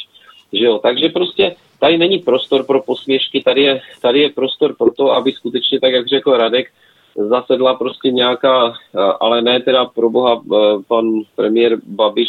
Že 0.53 0.65
jo? 0.65 0.79
Takže 0.79 1.09
prostě 1.09 1.57
tady 1.81 1.99
není 1.99 2.19
prostor 2.19 2.67
pro 2.67 2.83
posměšky, 2.83 3.43
tady 3.43 3.63
je, 3.63 3.81
tady 4.03 4.21
je 4.21 4.31
prostor 4.31 4.77
pro 4.77 4.93
to, 4.93 5.13
aby 5.13 5.33
skutečně, 5.33 5.81
tak 5.81 5.93
jak 5.93 6.07
řekl 6.07 6.33
Radek, 6.33 6.73
zasedla 7.17 7.75
prostě 7.75 8.11
nějaká, 8.11 8.75
ale 9.21 9.43
ne 9.43 9.61
teda 9.61 9.85
pro 9.85 10.11
boha 10.11 10.43
pan 10.89 11.21
premiér 11.37 11.79
Babiš, 11.87 12.29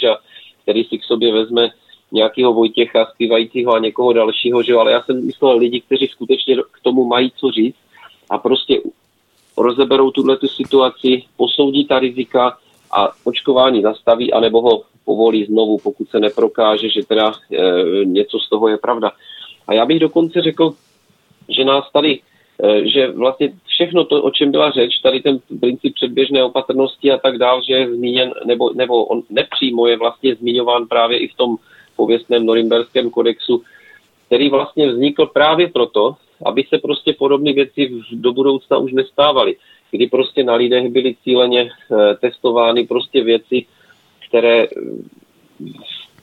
který 0.61 0.83
si 0.83 0.97
k 0.97 1.03
sobě 1.03 1.33
vezme 1.33 1.69
nějakého 2.11 2.53
Vojtěcha 2.53 3.05
zpívajícího 3.05 3.73
a 3.73 3.79
někoho 3.79 4.13
dalšího, 4.13 4.63
že 4.63 4.73
ale 4.73 4.91
já 4.91 5.03
jsem 5.03 5.25
myslel 5.25 5.57
lidi, 5.57 5.81
kteří 5.81 6.07
skutečně 6.07 6.55
k 6.71 6.79
tomu 6.83 7.05
mají 7.05 7.31
co 7.35 7.51
říct 7.51 7.77
a 8.29 8.37
prostě 8.37 8.81
rozeberou 9.57 10.11
tuhle 10.11 10.37
tu 10.37 10.47
situaci, 10.47 11.23
posoudí 11.37 11.85
ta 11.85 11.99
rizika 11.99 12.57
a 12.91 13.09
očkování 13.23 13.81
zastaví, 13.81 14.33
anebo 14.33 14.61
ho 14.61 14.83
povolí 15.05 15.45
znovu, 15.45 15.77
pokud 15.77 16.09
se 16.09 16.19
neprokáže, 16.19 16.89
že 16.89 17.05
teda 17.07 17.31
e, 17.31 18.05
něco 18.05 18.39
z 18.39 18.49
toho 18.49 18.67
je 18.67 18.77
pravda. 18.77 19.11
A 19.67 19.73
já 19.73 19.85
bych 19.85 19.99
dokonce 19.99 20.41
řekl, 20.41 20.73
že 21.49 21.65
nás 21.65 21.91
tady 21.91 22.19
Eh, 22.19 22.36
že 22.83 23.07
vlastně 23.07 23.53
všechno 23.65 24.05
to, 24.05 24.23
o 24.23 24.31
čem 24.31 24.51
byla 24.51 24.71
řeč, 24.71 24.99
tady 24.99 25.21
ten 25.21 25.39
princip 25.59 25.93
předběžné 25.93 26.43
opatrnosti 26.43 27.11
a 27.11 27.17
tak 27.17 27.37
dál, 27.37 27.61
že 27.67 27.73
je 27.73 27.95
zmíněn, 27.95 28.33
nebo, 28.45 28.73
nebo 28.73 29.05
on 29.05 29.21
nepřímo 29.29 29.87
je 29.87 29.97
vlastně 29.97 30.35
zmiňován 30.35 30.87
právě 30.87 31.17
i 31.19 31.27
v 31.27 31.35
tom 31.35 31.55
pověstném 31.95 32.45
norimberském 32.45 33.09
kodexu, 33.09 33.63
který 34.25 34.49
vlastně 34.49 34.87
vznikl 34.87 35.25
právě 35.25 35.67
proto, 35.67 36.15
aby 36.45 36.63
se 36.69 36.77
prostě 36.77 37.13
podobné 37.13 37.53
věci 37.53 37.91
do 38.11 38.33
budoucna 38.33 38.77
už 38.77 38.93
nestávaly, 38.93 39.55
kdy 39.91 40.07
prostě 40.07 40.43
na 40.43 40.55
lidech 40.55 40.91
byly 40.91 41.15
cíleně 41.23 41.69
eh, 41.69 42.15
testovány 42.15 42.87
prostě 42.87 43.23
věci, 43.23 43.65
které 44.29 44.67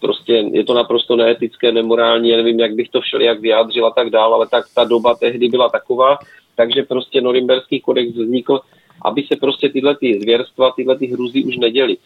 prostě 0.04 0.32
je 0.52 0.64
to 0.64 0.74
naprosto 0.74 1.16
neetické, 1.16 1.72
nemorální, 1.72 2.28
já 2.28 2.36
nevím, 2.36 2.60
jak 2.60 2.74
bych 2.74 2.88
to 2.88 3.00
jak 3.20 3.40
vyjádřil 3.40 3.86
a 3.86 3.90
tak 3.90 4.10
dál, 4.10 4.34
ale 4.34 4.46
tak 4.48 4.64
ta 4.74 4.84
doba 4.84 5.14
tehdy 5.14 5.48
byla 5.48 5.68
taková, 5.68 6.18
takže 6.56 6.82
prostě 6.82 7.20
Norimberský 7.20 7.80
kodex 7.80 8.12
vznikl, 8.12 8.60
aby 9.04 9.22
se 9.22 9.36
prostě 9.36 9.68
tyhle 9.68 9.96
ty 9.96 10.20
zvěrstva, 10.20 10.72
tyhle 10.76 10.98
ty 10.98 11.06
hruzy 11.06 11.44
už 11.44 11.56
neděly. 11.56 11.96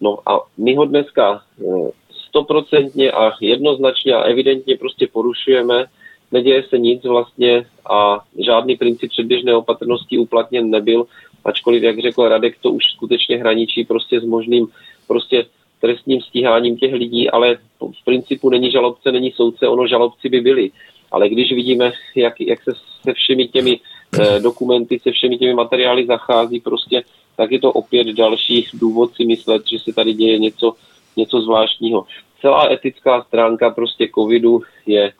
No 0.00 0.18
a 0.26 0.40
my 0.58 0.74
ho 0.74 0.84
dneska 0.84 1.42
eh, 1.42 1.90
stoprocentně 2.28 3.12
a 3.12 3.32
jednoznačně 3.40 4.14
a 4.14 4.22
evidentně 4.22 4.76
prostě 4.76 5.06
porušujeme, 5.12 5.84
neděje 6.32 6.62
se 6.62 6.78
nic 6.78 7.04
vlastně 7.04 7.66
a 7.90 8.18
žádný 8.44 8.76
princip 8.76 9.10
předběžné 9.10 9.54
opatrnosti 9.54 10.18
uplatněn 10.18 10.70
nebyl, 10.70 11.06
ačkoliv, 11.44 11.82
jak 11.82 11.98
řekl 11.98 12.28
Radek, 12.28 12.58
to 12.60 12.70
už 12.70 12.84
skutečně 12.96 13.36
hraničí 13.36 13.84
prostě 13.84 14.20
s 14.20 14.24
možným 14.24 14.66
prostě 15.06 15.46
trestním 15.80 16.20
stíháním 16.20 16.76
těch 16.76 16.92
lidí, 16.92 17.30
ale 17.30 17.58
v 17.80 18.04
principu 18.04 18.50
není 18.50 18.70
žalobce, 18.70 19.12
není 19.12 19.32
soudce, 19.32 19.68
ono 19.68 19.86
žalobci 19.86 20.28
by 20.28 20.40
byli. 20.40 20.70
Ale 21.12 21.28
když 21.28 21.52
vidíme, 21.52 21.92
jak, 22.16 22.40
jak 22.40 22.62
se 22.62 22.72
se 23.06 23.12
všemi 23.12 23.48
těmi 23.48 23.80
eh, 24.20 24.40
dokumenty, 24.40 24.98
se 24.98 25.10
všemi 25.10 25.38
těmi 25.38 25.54
materiály 25.54 26.06
zachází 26.06 26.60
prostě, 26.60 27.02
tak 27.36 27.50
je 27.52 27.60
to 27.60 27.72
opět 27.72 28.06
další 28.06 28.66
důvod 28.74 29.14
si 29.14 29.24
myslet, 29.24 29.66
že 29.66 29.78
se 29.78 29.92
tady 29.92 30.12
děje 30.12 30.38
něco, 30.38 30.74
něco 31.16 31.40
zvláštního. 31.40 32.04
Celá 32.40 32.72
etická 32.72 33.22
stránka 33.22 33.70
prostě 33.70 34.08
covidu 34.14 34.62
je 34.86 35.12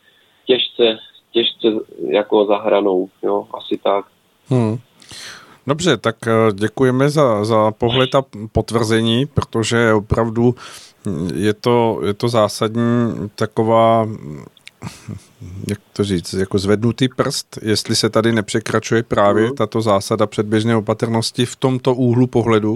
těžce, 0.46 0.98
těžce 1.32 1.68
jako 2.08 2.44
za 2.44 2.56
hranou, 2.56 3.08
jo, 3.22 3.46
asi 3.54 3.78
tak. 3.78 4.04
Hmm. 4.48 4.76
Dobře, 5.66 5.96
tak 5.96 6.16
eh, 6.26 6.32
děkujeme 6.52 7.10
za, 7.10 7.44
za 7.44 7.70
pohled 7.70 8.14
a 8.14 8.24
potvrzení, 8.52 9.26
protože 9.26 9.92
opravdu 9.92 10.54
je 11.34 11.54
to, 11.54 12.00
je 12.04 12.14
to 12.14 12.28
zásadní 12.28 13.14
taková 13.34 14.08
jak 15.68 15.78
to 15.92 16.04
říct, 16.04 16.32
jako 16.32 16.58
zvednutý 16.58 17.08
prst, 17.08 17.58
jestli 17.62 17.96
se 17.96 18.10
tady 18.10 18.32
nepřekračuje 18.32 19.02
právě 19.02 19.46
mm. 19.46 19.54
tato 19.54 19.80
zásada 19.80 20.26
předběžné 20.26 20.76
opatrnosti 20.76 21.46
v 21.46 21.56
tomto 21.56 21.94
úhlu 21.94 22.26
pohledu, 22.26 22.74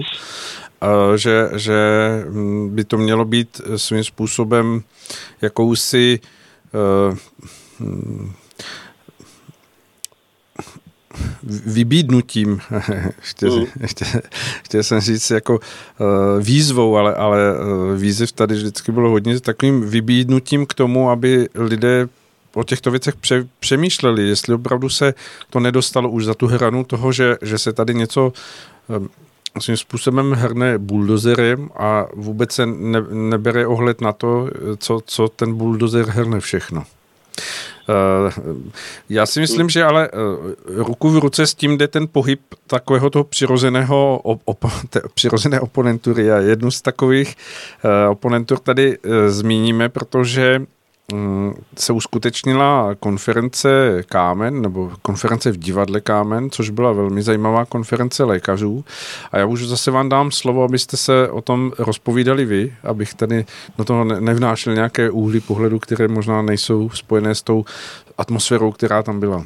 eh, 0.81 1.17
že, 1.17 1.49
že 1.55 1.79
hm, 2.29 2.69
by 2.69 2.83
to 2.83 2.97
mělo 2.97 3.25
být 3.25 3.61
svým 3.75 4.03
způsobem 4.03 4.81
jakousi 5.41 6.19
uh, 7.09 7.17
vybídnutím, 11.65 12.59
ještě, 13.21 13.45
mm. 13.45 13.65
ještě, 13.79 14.05
chtěl 14.63 14.83
jsem 14.83 14.99
říct 14.99 15.29
jako 15.29 15.53
uh, 15.53 16.43
výzvou, 16.43 16.97
ale, 16.97 17.15
ale 17.15 17.39
uh, 17.59 17.99
výzev 17.99 18.31
tady 18.31 18.55
vždycky 18.55 18.91
bylo 18.91 19.09
hodně 19.09 19.39
takovým 19.39 19.89
vybídnutím 19.89 20.65
k 20.65 20.73
tomu, 20.73 21.09
aby 21.09 21.49
lidé 21.55 22.07
o 22.53 22.63
těchto 22.63 22.91
věcech 22.91 23.15
pře, 23.15 23.47
přemýšleli, 23.59 24.27
jestli 24.27 24.53
opravdu 24.53 24.89
se 24.89 25.13
to 25.49 25.59
nedostalo 25.59 26.09
už 26.09 26.25
za 26.25 26.33
tu 26.33 26.47
hranu 26.47 26.83
toho, 26.83 27.11
že, 27.11 27.37
že 27.41 27.57
se 27.57 27.73
tady 27.73 27.93
něco 27.93 28.33
um, 28.87 29.09
svým 29.59 29.77
způsobem 29.77 30.31
hrne 30.31 30.77
buldozerem 30.77 31.69
a 31.75 32.05
vůbec 32.13 32.51
se 32.51 32.65
ne, 32.65 33.01
nebere 33.11 33.67
ohled 33.67 34.01
na 34.01 34.13
to, 34.13 34.49
co, 34.77 34.99
co 35.05 35.27
ten 35.27 35.55
buldozer 35.55 36.05
hrne 36.05 36.39
všechno. 36.39 36.83
Eh, 37.89 38.31
já 39.09 39.25
si 39.25 39.39
myslím, 39.39 39.69
že 39.69 39.83
ale 39.83 40.09
eh, 40.13 40.17
ruku 40.65 41.09
v 41.09 41.17
ruce 41.17 41.47
s 41.47 41.53
tím 41.53 41.77
jde 41.77 41.87
ten 41.87 42.07
pohyb 42.11 42.39
takového 42.67 43.09
toho 43.09 43.23
přirozeného 43.23 44.21
op, 44.23 44.65
přirozené 45.13 45.59
oponentury. 45.59 46.31
A 46.31 46.37
jednu 46.37 46.71
z 46.71 46.81
takových 46.81 47.35
eh, 47.85 48.07
oponentur 48.07 48.59
tady 48.59 48.97
zmíníme, 49.27 49.89
protože 49.89 50.61
se 51.77 51.93
uskutečnila 51.93 52.95
konference 52.95 54.03
Kámen, 54.05 54.61
nebo 54.61 54.91
konference 55.01 55.51
v 55.51 55.57
divadle 55.57 56.01
Kámen, 56.01 56.49
což 56.49 56.69
byla 56.69 56.91
velmi 56.91 57.23
zajímavá 57.23 57.65
konference 57.65 58.23
lékařů. 58.23 58.85
A 59.31 59.37
já 59.37 59.45
už 59.45 59.67
zase 59.67 59.91
vám 59.91 60.09
dám 60.09 60.31
slovo, 60.31 60.63
abyste 60.63 60.97
se 60.97 61.29
o 61.29 61.41
tom 61.41 61.71
rozpovídali 61.77 62.45
vy, 62.45 62.73
abych 62.83 63.13
tady 63.13 63.45
do 63.77 63.83
toho 63.83 64.03
nevnášel 64.03 64.73
nějaké 64.73 65.09
úhly 65.09 65.39
pohledu, 65.39 65.79
které 65.79 66.07
možná 66.07 66.41
nejsou 66.41 66.89
spojené 66.89 67.35
s 67.35 67.41
tou 67.41 67.65
atmosférou, 68.17 68.71
která 68.71 69.03
tam 69.03 69.19
byla. 69.19 69.45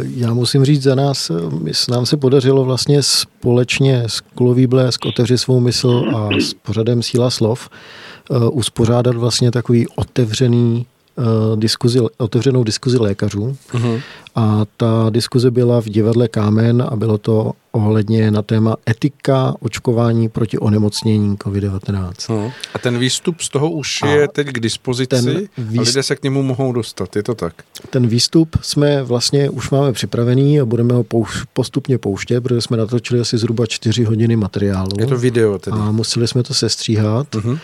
Já 0.00 0.34
musím 0.34 0.64
říct 0.64 0.82
za 0.82 0.94
nás, 0.94 1.30
s 1.72 1.88
nám 1.88 2.06
se 2.06 2.16
podařilo 2.16 2.64
vlastně 2.64 3.02
společně 3.02 4.02
s 4.06 4.20
Kulový 4.20 4.66
blesk 4.66 5.06
otevřít 5.06 5.38
svou 5.38 5.60
mysl 5.60 6.04
a 6.16 6.28
s 6.40 6.54
pořadem 6.54 7.02
Síla 7.02 7.30
slov 7.30 7.68
Eh, 7.68 8.15
uspořádat 8.50 9.16
vlastně 9.16 9.50
takový 9.50 9.86
otevřený 9.96 10.86
uh, 11.16 11.24
diskuzi, 11.60 12.00
otevřenou 12.18 12.64
diskuzi 12.64 12.98
lékařů. 12.98 13.56
Uh-huh. 13.72 14.00
A 14.34 14.64
ta 14.76 15.10
diskuze 15.10 15.50
byla 15.50 15.80
v 15.80 15.84
divadle 15.84 16.28
Kámen 16.28 16.86
a 16.88 16.96
bylo 16.96 17.18
to 17.18 17.52
ohledně 17.72 18.30
na 18.30 18.42
téma 18.42 18.76
etika 18.90 19.54
očkování 19.60 20.28
proti 20.28 20.58
onemocnění 20.58 21.36
COVID-19. 21.36 22.12
Uh-huh. 22.12 22.52
A 22.74 22.78
ten 22.78 22.98
výstup 22.98 23.40
z 23.40 23.48
toho 23.48 23.70
už 23.70 24.02
a 24.02 24.06
je 24.06 24.28
teď 24.28 24.46
k 24.46 24.60
dispozici 24.60 25.08
ten 25.08 25.48
výstup, 25.58 25.78
a 25.78 25.82
lidé 25.82 26.02
se 26.02 26.16
k 26.16 26.22
němu 26.22 26.42
mohou 26.42 26.72
dostat, 26.72 27.16
je 27.16 27.22
to 27.22 27.34
tak? 27.34 27.54
Ten 27.90 28.06
výstup 28.06 28.56
jsme 28.62 29.02
vlastně 29.02 29.50
už 29.50 29.70
máme 29.70 29.92
připravený 29.92 30.60
a 30.60 30.64
budeme 30.64 30.94
ho 30.94 31.02
pouš- 31.02 31.44
postupně 31.52 31.98
pouštět, 31.98 32.40
protože 32.40 32.60
jsme 32.60 32.76
natočili 32.76 33.20
asi 33.20 33.38
zhruba 33.38 33.66
čtyři 33.66 34.04
hodiny 34.04 34.36
materiálu. 34.36 34.90
Je 34.98 35.06
to 35.06 35.16
video 35.16 35.58
tedy. 35.58 35.76
A 35.80 35.90
museli 35.90 36.28
jsme 36.28 36.42
to 36.42 36.54
sestříhat. 36.54 37.34
Uh-huh 37.34 37.58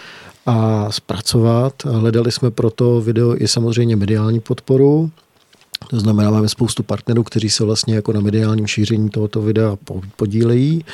a 0.47 0.87
zpracovat. 0.93 1.85
Hledali 1.85 2.33
jsme 2.33 2.51
proto 2.51 3.01
video 3.01 3.43
i 3.43 3.49
samozřejmě 3.49 3.97
mediální 3.97 4.41
podporu. 4.41 5.11
To 5.91 6.01
znamená, 6.01 6.31
máme 6.31 6.49
spoustu 6.49 6.83
partnerů, 6.83 7.23
kteří 7.23 7.51
se 7.51 7.65
vlastně 7.65 7.95
jako 7.95 8.13
na 8.13 8.21
mediálním 8.21 8.67
šíření 8.67 9.11
tohoto 9.11 9.43
videa 9.43 9.77
podílejí. 10.17 10.85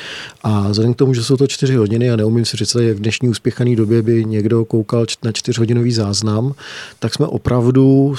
A 0.43 0.69
vzhledem 0.69 0.93
k 0.93 0.97
tomu, 0.97 1.13
že 1.13 1.23
jsou 1.23 1.37
to 1.37 1.47
čtyři 1.47 1.75
hodiny 1.75 2.11
a 2.11 2.15
neumím 2.15 2.45
si 2.45 2.57
představit, 2.57 2.87
jak 2.87 2.97
v 2.97 3.01
dnešní 3.01 3.29
uspěchané 3.29 3.75
době 3.75 4.01
by 4.01 4.25
někdo 4.25 4.65
koukal 4.65 5.05
na 5.23 5.31
čtyřhodinový 5.31 5.91
záznam, 5.91 6.53
tak 6.99 7.13
jsme 7.13 7.27
opravdu 7.27 8.15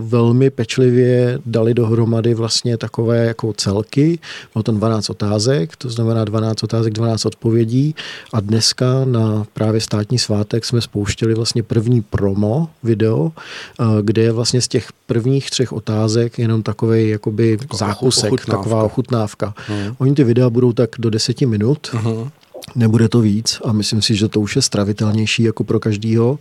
velmi 0.00 0.50
pečlivě 0.50 1.38
dali 1.46 1.74
dohromady 1.74 2.34
vlastně 2.34 2.76
takové 2.76 3.24
jako 3.24 3.52
celky. 3.52 4.18
Bylo 4.54 4.62
to 4.62 4.72
12 4.72 5.10
otázek, 5.10 5.76
to 5.76 5.90
znamená 5.90 6.24
12 6.24 6.62
otázek, 6.62 6.92
12 6.92 7.26
odpovědí. 7.26 7.94
A 8.32 8.40
dneska 8.40 9.04
na 9.04 9.46
právě 9.52 9.80
státní 9.80 10.18
svátek 10.18 10.64
jsme 10.64 10.80
spouštěli 10.80 11.34
vlastně 11.34 11.62
první 11.62 12.02
promo 12.02 12.68
video, 12.82 13.32
eh, 13.32 13.84
kde 14.02 14.22
je 14.22 14.32
vlastně 14.32 14.60
z 14.60 14.68
těch 14.68 14.88
prvních 15.06 15.50
třech 15.50 15.72
otázek 15.72 16.07
otázek, 16.08 16.38
jenom 16.38 16.62
takový 16.62 17.08
jakoby 17.08 17.56
taková 17.56 17.78
zákusek, 17.78 18.32
ochutnávka. 18.32 18.62
taková 18.62 18.82
ochutnávka. 18.82 19.54
Hmm. 19.66 19.94
Oni 19.98 20.14
ty 20.14 20.24
videa 20.24 20.50
budou 20.50 20.72
tak 20.72 20.90
do 20.98 21.10
deseti 21.10 21.46
minut, 21.46 21.90
hmm. 21.92 22.30
Nebude 22.74 23.08
to 23.08 23.20
víc 23.20 23.60
a 23.64 23.72
myslím 23.72 24.02
si, 24.02 24.16
že 24.16 24.28
to 24.28 24.40
už 24.40 24.56
je 24.56 24.62
stravitelnější 24.62 25.42
jako 25.42 25.64
pro 25.64 25.80
každýho. 25.80 26.38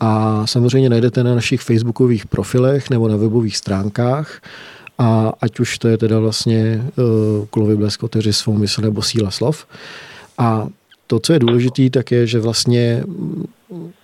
A 0.00 0.42
samozřejmě 0.46 0.88
najdete 0.88 1.24
na 1.24 1.34
našich 1.34 1.60
facebookových 1.60 2.26
profilech 2.26 2.90
nebo 2.90 3.08
na 3.08 3.16
webových 3.16 3.56
stránkách. 3.56 4.42
A 4.98 5.32
ať 5.40 5.60
už 5.60 5.78
to 5.78 5.88
je 5.88 5.98
teda 5.98 6.18
vlastně 6.18 6.84
uh, 6.96 7.46
Kulovy 7.46 7.76
blesk, 7.76 8.02
otevři 8.02 8.32
svou 8.32 8.56
mysl 8.56 8.82
nebo 8.82 9.02
síla 9.02 9.30
slov. 9.30 9.66
A 10.38 10.66
to, 11.06 11.20
co 11.20 11.32
je 11.32 11.38
důležité, 11.38 11.90
tak 11.90 12.10
je, 12.10 12.26
že 12.26 12.40
vlastně 12.40 13.04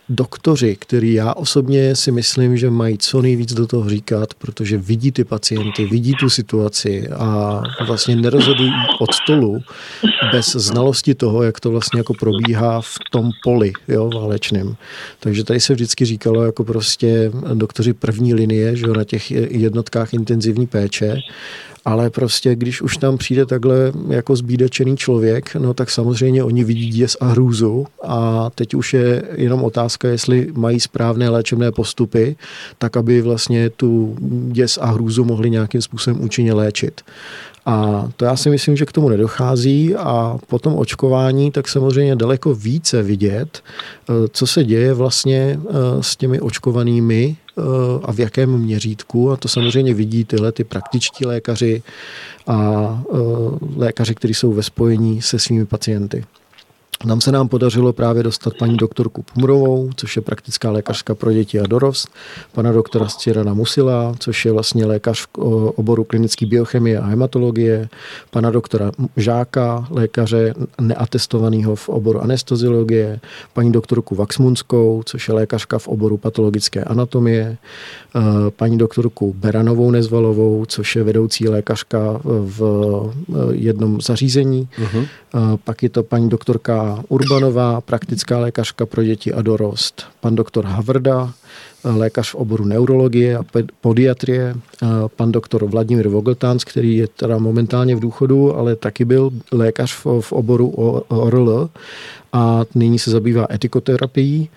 doktoři, 0.09 0.77
který 0.81 1.15
já 1.15 1.33
osobně 1.33 1.97
si 1.97 2.13
myslím, 2.13 2.57
že 2.57 2.71
mají 2.71 2.99
co 2.99 3.23
nejvíc 3.23 3.55
do 3.55 3.67
toho 3.67 3.89
říkat, 3.89 4.35
protože 4.35 4.79
vidí 4.79 5.13
ty 5.13 5.25
pacienty, 5.25 5.87
vidí 5.87 6.15
tu 6.21 6.31
situaci 6.31 7.09
a 7.09 7.63
vlastně 7.87 8.17
nerozhodují 8.17 8.73
od 9.01 9.15
stolu 9.15 9.61
bez 10.33 10.47
znalosti 10.53 11.15
toho, 11.15 11.43
jak 11.43 11.61
to 11.61 11.71
vlastně 11.71 12.01
jako 12.01 12.15
probíhá 12.15 12.81
v 12.81 12.95
tom 13.13 13.31
poli 13.45 13.73
jo, 13.89 14.11
válečném. 14.15 14.77
Takže 15.21 15.45
tady 15.45 15.61
se 15.61 15.75
vždycky 15.75 16.05
říkalo 16.05 16.45
jako 16.45 16.65
prostě 16.65 17.31
doktoři 17.55 17.93
první 17.93 18.35
linie, 18.35 18.77
že 18.77 18.87
jo, 18.87 18.95
na 18.95 19.05
těch 19.05 19.31
jednotkách 19.31 20.15
intenzivní 20.15 20.67
péče 20.67 21.17
ale 21.87 22.11
prostě 22.11 22.55
když 22.55 22.83
už 22.83 22.97
tam 22.97 23.19
přijde 23.19 23.47
takhle 23.47 23.93
jako 24.09 24.37
zbídečený 24.37 24.97
člověk, 24.97 25.55
no 25.55 25.75
tak 25.75 25.91
samozřejmě 25.91 26.45
oni 26.45 26.65
vidí 26.65 26.89
děs 26.89 27.17
a 27.21 27.27
hrůzu 27.27 27.87
a 28.05 28.51
teď 28.55 28.75
už 28.75 28.95
je 28.95 29.23
jenom 29.35 29.65
otázka, 29.65 30.09
jestli 30.09 30.49
mají 30.55 30.81
správné 30.81 31.29
léčebné 31.29 31.73
postupy, 31.73 32.37
tak 32.79 32.97
aby 32.97 33.23
vlastně 33.23 33.71
tu 33.71 34.17
děs 34.53 34.79
a 34.83 34.87
hrůzu 34.87 35.25
mohli 35.25 35.51
nějakým 35.51 35.83
způsobem 35.83 36.25
účinně 36.25 36.53
léčit. 36.53 37.01
A 37.67 38.09
to 38.17 38.25
já 38.25 38.37
si 38.37 38.51
myslím, 38.51 38.77
že 38.77 38.87
k 38.87 38.93
tomu 38.93 39.09
nedochází 39.09 39.95
a 39.95 40.39
po 40.47 40.59
tom 40.59 40.77
očkování 40.79 41.51
tak 41.51 41.69
samozřejmě 41.69 42.17
daleko 42.17 42.55
více 42.55 43.03
vidět, 43.03 43.63
eh, 43.63 44.13
co 44.33 44.47
se 44.47 44.65
děje 44.65 44.95
vlastně 44.95 45.61
eh, 45.69 45.73
s 46.01 46.17
těmi 46.17 46.41
očkovanými 46.41 47.37
a 48.03 48.13
v 48.13 48.21
jakém 48.21 48.59
měřítku. 48.59 49.31
A 49.31 49.37
to 49.37 49.49
samozřejmě 49.49 49.95
vidí 49.95 50.25
tyhle 50.25 50.53
ty 50.53 50.65
praktičtí 50.65 51.27
lékaři 51.27 51.83
a 52.47 53.03
lékaři, 53.77 54.15
kteří 54.15 54.35
jsou 54.35 54.53
ve 54.53 54.63
spojení 54.63 55.23
se 55.23 55.39
svými 55.39 55.67
pacienty. 55.67 56.25
Nám 57.05 57.21
se 57.21 57.33
nám 57.33 57.49
podařilo 57.49 57.93
právě 57.93 58.23
dostat 58.23 58.55
paní 58.59 58.77
doktorku 58.77 59.23
Pumrovou, 59.23 59.91
což 59.97 60.17
je 60.17 60.23
praktická 60.23 60.71
lékařka 60.71 61.15
pro 61.15 61.33
děti 61.33 61.61
a 61.61 61.67
dorost, 61.67 62.09
pana 62.53 62.73
doktora 62.73 63.09
Stěrana 63.09 63.55
Musila, 63.55 64.15
což 64.19 64.45
je 64.45 64.53
vlastně 64.53 64.87
lékař 64.87 65.27
v 65.27 65.39
oboru 65.77 66.05
klinické 66.05 66.47
biochemie 66.47 66.99
a 66.99 67.07
hematologie, 67.07 67.89
pana 68.31 68.51
doktora 68.51 68.93
Žáka, 69.17 69.87
lékaře 69.91 70.55
neatestovaného 70.81 71.77
v 71.77 71.89
oboru 71.89 72.21
anesteziologie, 72.21 73.21
paní 73.53 73.73
doktorku 73.73 74.15
Vaxmunskou, 74.15 75.03
což 75.05 75.29
je 75.29 75.35
lékařka 75.35 75.79
v 75.79 75.89
oboru 75.89 76.17
patologické 76.17 76.85
anatomie, 76.85 77.57
eh, 78.17 78.21
paní 78.51 78.79
doktorku 78.79 79.35
Beranovou 79.39 79.91
Nezvalovou, 79.91 80.65
což 80.69 80.97
je 80.97 81.03
vedoucí 81.03 81.49
lékařka 81.49 82.21
v 82.25 82.63
eh, 82.63 83.35
jednom 83.51 84.01
zařízení, 84.01 84.69
uh-huh. 84.79 85.07
Pak 85.65 85.83
je 85.83 85.89
to 85.89 86.03
paní 86.03 86.29
doktorka 86.29 87.05
Urbanová, 87.09 87.81
praktická 87.81 88.39
lékařka 88.39 88.87
pro 88.87 89.05
děti 89.05 89.33
a 89.33 89.43
dorost, 89.43 90.07
pan 90.21 90.35
doktor 90.35 90.65
Havrda, 90.65 91.33
lékař 91.85 92.31
v 92.31 92.35
oboru 92.35 92.65
neurologie 92.65 93.37
a 93.37 93.45
podiatrie, 93.81 94.55
pan 95.17 95.33
doktor 95.33 95.65
Vladimír 95.65 96.09
Vogeltans, 96.09 96.65
který 96.65 96.97
je 96.97 97.09
teda 97.09 97.39
momentálně 97.39 97.97
v 97.97 98.01
důchodu, 98.01 98.57
ale 98.57 98.77
taky 98.77 99.05
byl 99.05 99.31
lékař 99.53 99.93
v, 100.21 100.33
oboru 100.33 100.69
ORL 101.09 101.71
a 102.33 102.65
nyní 102.75 102.99
se 102.99 103.11
zabývá 103.11 103.47
etikoterapií. 103.51 104.49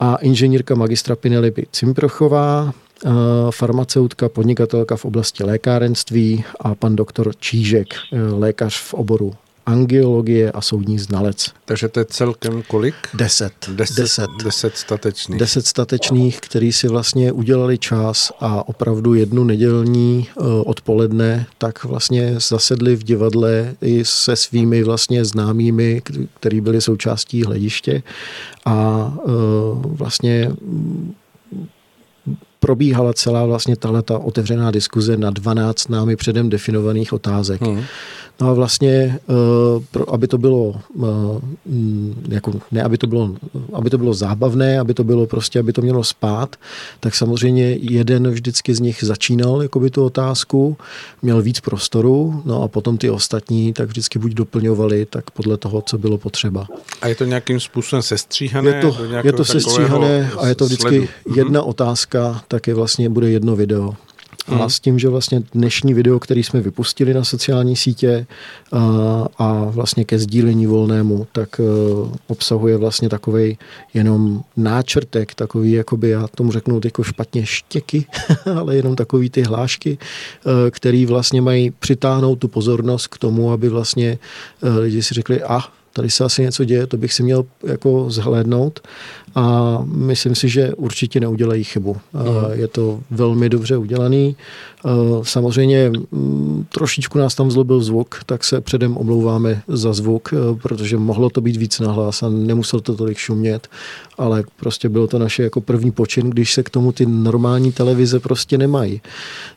A 0.00 0.16
inženýrka 0.16 0.74
magistra 0.74 1.16
Penelope 1.16 1.62
Cimprochová, 1.72 2.72
farmaceutka, 3.50 4.28
podnikatelka 4.28 4.96
v 4.96 5.04
oblasti 5.04 5.44
lékárenství 5.44 6.44
a 6.60 6.74
pan 6.74 6.96
doktor 6.96 7.32
Čížek, 7.38 7.94
lékař 8.38 8.80
v 8.80 8.94
oboru 8.94 9.32
angiologie 9.70 10.52
a 10.52 10.60
soudní 10.60 10.98
znalec. 10.98 11.46
Takže 11.64 11.88
to 11.88 12.00
je 12.00 12.04
celkem 12.04 12.62
kolik? 12.66 12.94
Deset. 13.14 13.52
Deset, 13.68 13.96
deset. 13.96 14.30
deset 14.44 14.76
statečných. 14.76 15.40
Deset 15.40 15.66
statečných, 15.66 16.40
který 16.40 16.72
si 16.72 16.88
vlastně 16.88 17.32
udělali 17.32 17.78
čas 17.78 18.32
a 18.40 18.68
opravdu 18.68 19.14
jednu 19.14 19.44
nedělní 19.44 20.28
uh, 20.34 20.46
odpoledne 20.66 21.46
tak 21.58 21.84
vlastně 21.84 22.34
zasedli 22.38 22.96
v 22.96 23.02
divadle 23.02 23.74
i 23.82 24.04
se 24.04 24.36
svými 24.36 24.82
vlastně 24.82 25.24
známými, 25.24 26.02
který 26.40 26.60
byli 26.60 26.80
součástí 26.80 27.42
hlediště 27.42 28.02
a 28.64 29.06
uh, 29.24 29.32
vlastně 29.84 30.50
probíhala 32.60 33.12
celá 33.12 33.46
vlastně 33.46 33.76
tato 33.76 34.20
otevřená 34.20 34.70
diskuze 34.70 35.16
na 35.16 35.30
12 35.30 35.88
námi 35.88 36.16
předem 36.16 36.48
definovaných 36.48 37.12
otázek. 37.12 37.62
Hmm. 37.62 37.82
No 38.40 38.48
a 38.48 38.52
vlastně, 38.52 39.18
eh, 39.96 40.04
aby 40.08 40.28
to 40.28 40.38
bylo, 40.38 40.74
eh, 41.02 41.04
jako, 42.28 42.52
ne 42.70 42.82
aby 42.82 42.98
to 42.98 43.06
bylo, 43.06 43.34
aby 43.72 43.90
to 43.90 43.98
bylo 43.98 44.14
zábavné, 44.14 44.78
aby 44.78 44.94
to 44.94 45.04
bylo 45.04 45.26
prostě, 45.26 45.58
aby 45.58 45.72
to 45.72 45.82
mělo 45.82 46.04
spát, 46.04 46.56
tak 47.00 47.14
samozřejmě 47.14 47.76
jeden 47.80 48.30
vždycky 48.30 48.74
z 48.74 48.80
nich 48.80 49.04
začínal 49.04 49.62
jakoby 49.62 49.90
tu 49.90 50.04
otázku, 50.04 50.76
měl 51.22 51.42
víc 51.42 51.60
prostoru, 51.60 52.42
no 52.44 52.62
a 52.62 52.68
potom 52.68 52.98
ty 52.98 53.10
ostatní 53.10 53.72
tak 53.72 53.88
vždycky 53.88 54.18
buď 54.18 54.32
doplňovali, 54.32 55.06
tak 55.06 55.30
podle 55.30 55.56
toho, 55.56 55.82
co 55.82 55.98
bylo 55.98 56.18
potřeba. 56.18 56.66
A 57.02 57.08
je 57.08 57.14
to 57.14 57.24
nějakým 57.24 57.60
způsobem 57.60 58.02
sestříhané? 58.02 58.70
Je 58.70 58.80
to, 58.80 58.96
je 59.24 59.32
to 59.32 59.44
sestříhané 59.44 60.30
a 60.38 60.46
je 60.46 60.54
to 60.54 60.64
vždycky 60.64 60.88
sledu. 60.88 61.08
jedna 61.34 61.62
otázka, 61.62 62.42
tak 62.50 62.66
je 62.66 62.74
vlastně 62.74 63.08
bude 63.08 63.30
jedno 63.30 63.56
video. 63.56 63.94
A 64.46 64.68
s 64.68 64.80
tím, 64.80 64.98
že 64.98 65.08
vlastně 65.08 65.42
dnešní 65.54 65.94
video, 65.94 66.18
který 66.18 66.42
jsme 66.42 66.60
vypustili 66.60 67.14
na 67.14 67.24
sociální 67.24 67.76
sítě 67.76 68.26
a, 68.72 68.78
a 69.38 69.64
vlastně 69.64 70.04
ke 70.04 70.18
sdílení 70.18 70.66
volnému, 70.66 71.26
tak 71.32 71.58
uh, 71.58 72.12
obsahuje 72.26 72.76
vlastně 72.76 73.08
takový 73.08 73.58
jenom 73.94 74.42
náčrtek, 74.56 75.34
takový, 75.34 75.72
jakoby 75.72 76.08
já 76.08 76.26
tomu 76.28 76.52
řeknu 76.52 76.80
jako 76.84 77.02
špatně 77.02 77.46
štěky, 77.46 78.06
ale 78.58 78.76
jenom 78.76 78.96
takový 78.96 79.30
ty 79.30 79.42
hlášky, 79.42 79.98
uh, 79.98 80.52
který 80.70 81.06
vlastně 81.06 81.42
mají 81.42 81.70
přitáhnout 81.70 82.38
tu 82.38 82.48
pozornost 82.48 83.06
k 83.06 83.18
tomu, 83.18 83.52
aby 83.52 83.68
vlastně 83.68 84.18
uh, 84.62 84.76
lidi 84.76 85.02
si 85.02 85.14
řekli, 85.14 85.42
a 85.42 85.56
ah, 85.56 85.62
tady 85.92 86.10
se 86.10 86.24
asi 86.24 86.42
něco 86.42 86.64
děje, 86.64 86.86
to 86.86 86.96
bych 86.96 87.12
si 87.12 87.22
měl 87.22 87.44
jako 87.66 88.10
zhlédnout 88.10 88.80
a 89.34 89.78
myslím 89.84 90.34
si, 90.34 90.48
že 90.48 90.74
určitě 90.74 91.20
neudělají 91.20 91.64
chybu. 91.64 91.96
Mm. 92.12 92.20
Je 92.52 92.68
to 92.68 93.00
velmi 93.10 93.48
dobře 93.48 93.76
udělaný. 93.76 94.36
Samozřejmě 95.22 95.92
trošičku 96.68 97.18
nás 97.18 97.34
tam 97.34 97.50
zlobil 97.50 97.80
zvuk, 97.80 98.20
tak 98.26 98.44
se 98.44 98.60
předem 98.60 98.96
omlouváme 98.96 99.62
za 99.68 99.92
zvuk, 99.92 100.34
protože 100.62 100.96
mohlo 100.96 101.30
to 101.30 101.40
být 101.40 101.56
víc 101.56 101.80
nahlas 101.80 102.22
a 102.22 102.28
nemusel 102.28 102.80
to 102.80 102.96
tolik 102.96 103.18
šumět, 103.18 103.68
ale 104.18 104.44
prostě 104.60 104.88
bylo 104.88 105.06
to 105.06 105.18
naše 105.18 105.42
jako 105.42 105.60
první 105.60 105.90
počin, 105.90 106.30
když 106.30 106.54
se 106.54 106.62
k 106.62 106.70
tomu 106.70 106.92
ty 106.92 107.06
normální 107.06 107.72
televize 107.72 108.20
prostě 108.20 108.58
nemají. 108.58 109.00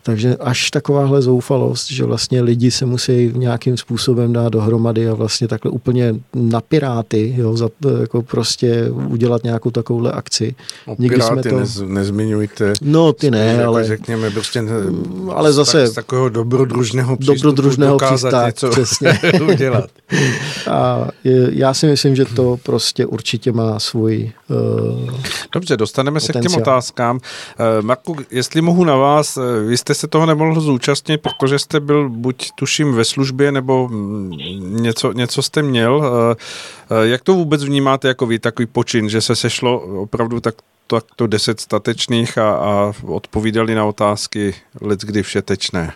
Takže 0.04 0.36
až 0.36 0.72
takováhle 0.72 1.22
zoufalost, 1.22 1.92
že 1.92 2.06
vlastně 2.06 2.42
lidi 2.42 2.72
se 2.72 2.86
musí 2.86 3.32
nějakým 3.36 3.78
způsobem 3.78 4.34
dát 4.34 4.50
dohromady 4.50 5.10
a 5.10 5.14
vlastně 5.14 5.48
takhle 5.48 5.72
úplně 5.72 6.16
na 6.34 6.62
piráty, 6.62 7.34
jo, 7.38 7.58
za, 7.58 7.70
jako 8.02 8.22
prostě 8.22 8.90
udělat 8.92 9.44
nějakou 9.44 9.63
takovouhle 9.72 10.12
akci. 10.12 10.56
O 10.86 10.96
Nikdy 11.00 11.22
jsme 11.22 11.44
to... 11.44 11.60
nez, 11.60 11.82
nezmiňujte. 11.86 12.74
No 12.82 13.14
ty 13.14 13.32
ne, 13.32 13.46
jako 13.46 13.68
ale... 13.68 13.84
Řekněme 13.84 14.32
prostě 14.32 14.62
mm, 14.62 15.30
ale 15.36 15.54
zase 15.54 15.88
z 15.88 15.94
takového 15.94 16.30
dobrodružného 16.30 17.18
přístupu 17.18 17.42
dobrodružného 17.42 17.94
dokázat 17.94 18.46
něco 18.46 18.70
přesně. 18.70 19.20
udělat. 19.54 19.90
A 20.72 21.08
já 21.50 21.74
si 21.74 21.88
myslím, 21.88 22.16
že 22.16 22.26
to 22.26 22.58
prostě 22.64 23.06
určitě 23.06 23.52
má 23.52 23.80
svůj 23.80 24.32
uh, 24.50 25.10
Dobře, 25.52 25.78
dostaneme 25.78 26.20
potenciál. 26.20 26.44
se 26.44 26.48
k 26.50 26.52
těm 26.52 26.62
otázkám. 26.62 27.16
Uh, 27.16 27.86
Marku, 27.86 28.16
jestli 28.32 28.62
mohu 28.62 28.84
na 28.84 28.96
vás, 28.96 29.38
uh, 29.38 29.44
vy 29.68 29.78
jste 29.78 29.94
se 29.94 30.08
toho 30.08 30.26
nemohl 30.26 30.62
zúčastnit, 30.62 31.22
protože 31.22 31.60
jste 31.60 31.80
byl 31.80 32.10
buď 32.10 32.50
tuším 32.56 32.94
ve 32.94 33.06
službě, 33.06 33.52
nebo 33.52 33.88
mm, 33.88 34.32
něco, 34.82 35.12
něco 35.12 35.42
jste 35.42 35.62
měl. 35.62 35.98
Uh, 35.98 36.36
jak 37.04 37.22
to 37.22 37.34
vůbec 37.34 37.64
vnímáte 37.64 38.08
jako 38.08 38.26
vy, 38.26 38.40
takový 38.40 38.66
počin, 38.66 39.10
že 39.10 39.22
se 39.22 39.36
sešlo 39.54 40.02
opravdu 40.02 40.40
tak 40.40 40.56
to 41.16 41.28
deset 41.28 41.60
statečných 41.60 42.38
a, 42.38 42.50
a 42.54 42.72
odpovídali 43.06 43.76
na 43.76 43.86
otázky 43.86 44.54
let 44.82 45.00
kdy 45.06 45.24
všetečné? 45.24 45.94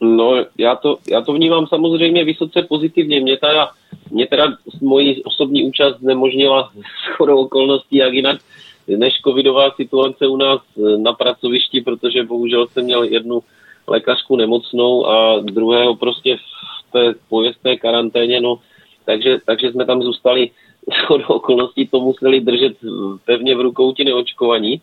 No, 0.00 0.44
já 0.58 0.76
to, 0.76 0.98
já 1.10 1.20
to 1.20 1.32
vnímám 1.32 1.66
samozřejmě 1.66 2.24
vysoce 2.24 2.62
pozitivně. 2.62 3.20
Mě 3.20 3.36
teda, 3.36 3.70
mě 4.10 4.26
teda 4.26 4.56
moji 4.80 5.22
osobní 5.22 5.64
účast 5.64 5.98
znemožnila 5.98 6.70
shodou 7.14 7.38
okolností, 7.38 7.96
jak 7.96 8.12
jinak 8.12 8.40
než 8.88 9.14
covidová 9.24 9.70
situace 9.70 10.26
u 10.26 10.36
nás 10.36 10.60
na 10.96 11.12
pracovišti, 11.12 11.80
protože 11.80 12.22
bohužel 12.22 12.66
jsem 12.66 12.84
měl 12.84 13.02
jednu 13.02 13.42
lékařku 13.86 14.36
nemocnou 14.36 15.06
a 15.06 15.40
druhého 15.40 15.96
prostě 15.96 16.36
v 16.36 16.92
té 16.92 17.14
pojistné 17.28 17.76
karanténě, 17.76 18.40
no, 18.40 18.58
takže, 19.04 19.38
takže 19.46 19.72
jsme 19.72 19.86
tam 19.86 20.02
zůstali 20.02 20.50
shodou 20.92 21.24
okolností 21.28 21.88
to 21.88 22.00
museli 22.00 22.40
držet 22.40 22.76
pevně 23.24 23.54
v 23.54 23.60
rukou 23.60 23.92
ti 23.92 24.04
neočkovaní, 24.04 24.80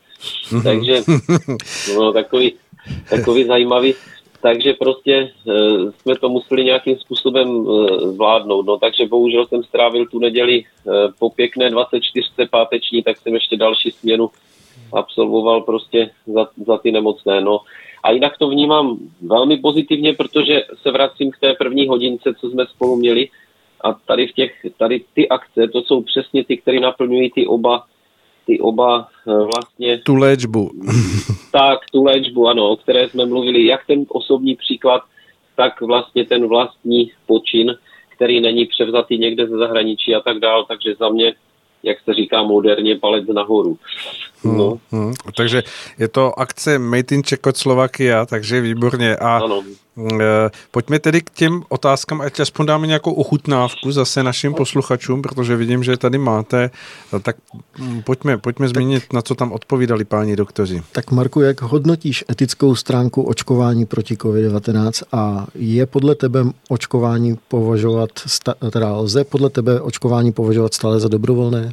mhm. 0.52 0.64
takže 0.64 1.02
no, 1.95 2.14
takový, 2.14 2.54
takový 3.10 3.43
zajímavý, 3.43 3.93
takže 4.41 4.74
prostě 4.74 5.14
e, 5.14 5.32
jsme 5.91 6.16
to 6.16 6.30
museli 6.30 6.64
nějakým 6.64 6.97
způsobem 6.97 7.47
e, 7.47 7.97
zvládnout, 8.12 8.66
no 8.66 8.78
takže 8.78 9.08
bohužel 9.08 9.47
jsem 9.47 9.64
strávil 9.64 10.06
tu 10.06 10.20
neděli 10.20 10.56
e, 10.56 10.64
po 11.20 11.30
pěkné 11.30 11.70
24. 11.70 12.28
páteční, 12.49 13.04
tak 13.04 13.18
jsem 13.18 13.34
ještě 13.34 13.58
další 13.58 13.91
směnu 13.91 14.30
absolvoval 14.93 15.62
prostě 15.62 16.10
za, 16.28 16.47
za 16.66 16.78
ty 16.78 16.91
nemocné, 16.91 17.41
no. 17.41 17.60
A 18.04 18.12
jinak 18.12 18.38
to 18.38 18.49
vnímám 18.49 18.97
velmi 19.22 19.58
pozitivně, 19.58 20.14
protože 20.14 20.64
se 20.82 20.91
vracím 20.91 21.32
k 21.32 21.39
té 21.39 21.54
první 21.54 21.88
hodince, 21.88 22.34
co 22.39 22.49
jsme 22.49 22.66
spolu 22.66 22.95
měli, 22.95 23.30
a 23.84 23.94
tady 23.94 24.28
v 24.28 24.34
těch, 24.34 24.52
tady 24.78 25.04
ty 25.14 25.30
akce, 25.30 25.68
to 25.68 25.82
jsou 25.82 26.02
přesně 26.02 26.44
ty, 26.44 26.58
které 26.58 26.80
naplňují 26.80 27.32
ty 27.32 27.48
oba, 27.48 27.84
ty 28.46 28.60
oba 28.60 29.08
eh, 29.28 29.32
vlastně... 29.32 29.98
Tu 29.98 30.16
léčbu. 30.16 30.72
tak, 31.52 31.80
tu 31.92 32.04
léčbu, 32.04 32.48
ano, 32.48 32.70
o 32.70 32.76
které 32.76 33.10
jsme 33.10 33.26
mluvili, 33.26 33.66
jak 33.66 33.86
ten 33.88 34.06
osobní 34.10 34.56
příklad, 34.56 35.02
tak 35.56 35.82
vlastně 35.82 36.26
ten 36.26 36.48
vlastní 36.48 37.12
počin, 37.26 37.76
který 38.16 38.42
není 38.42 38.66
převzatý 38.66 39.18
někde 39.18 39.48
ze 39.48 39.58
zahraničí 39.58 40.16
a 40.16 40.20
tak 40.20 40.40
dál, 40.40 40.66
takže 40.66 40.96
za 41.00 41.10
mě 41.10 41.34
jak 41.84 41.98
se 42.06 42.14
říká 42.14 42.44
moderně, 42.44 42.96
palec 42.96 43.28
nahoru. 43.28 43.78
Hmm, 44.44 44.58
no. 44.58 44.80
Hmm, 44.92 45.04
hmm. 45.04 45.14
Takže 45.38 45.64
je 46.00 46.08
to 46.08 46.40
akce 46.40 46.80
Made 46.80 47.16
in 47.16 47.24
Czechoslovakia, 47.24 48.26
takže 48.26 48.62
výborně. 48.62 49.16
A 49.16 49.38
ano. 49.38 49.64
Eh, 49.98 50.50
pojďme 50.72 51.00
tedy 51.00 51.22
k 51.22 51.30
těm 51.30 51.64
otázkám, 51.70 52.22
ať 52.22 52.40
aspoň 52.40 52.66
dáme 52.66 52.88
nějakou 52.88 53.12
ochutnávku 53.12 53.92
zase 53.92 54.24
našim 54.24 54.54
posluchačům, 54.54 55.22
protože 55.22 55.56
vidím, 55.56 55.84
že 55.84 55.98
tady 55.98 56.18
máte. 56.18 56.72
Eh, 57.16 57.20
tak 57.20 57.36
hm, 57.80 58.02
pojďme, 58.02 58.38
pojďme 58.38 58.68
tak, 58.68 58.76
zmínit, 58.76 59.14
na 59.14 59.22
co 59.22 59.36
tam 59.36 59.52
odpovídali 59.52 60.06
páni 60.06 60.36
doktoři. 60.36 60.82
Tak 60.92 61.12
Marku, 61.12 61.42
jak 61.42 61.62
hodnotíš 61.62 62.26
etickou 62.32 62.76
stránku 62.76 63.24
očkování 63.24 63.86
proti 63.86 64.16
COVID-19 64.16 65.04
a 65.12 65.48
je 65.56 65.86
podle 65.86 66.16
tebe 66.16 66.44
očkování 66.70 67.38
považovat, 67.48 68.10
teda 68.72 68.96
lze 68.96 69.24
podle 69.24 69.50
tebe 69.50 69.82
očkování 69.82 70.32
považovat 70.32 70.74
stále 70.74 71.00
za 71.00 71.08
dobrovolné? 71.08 71.71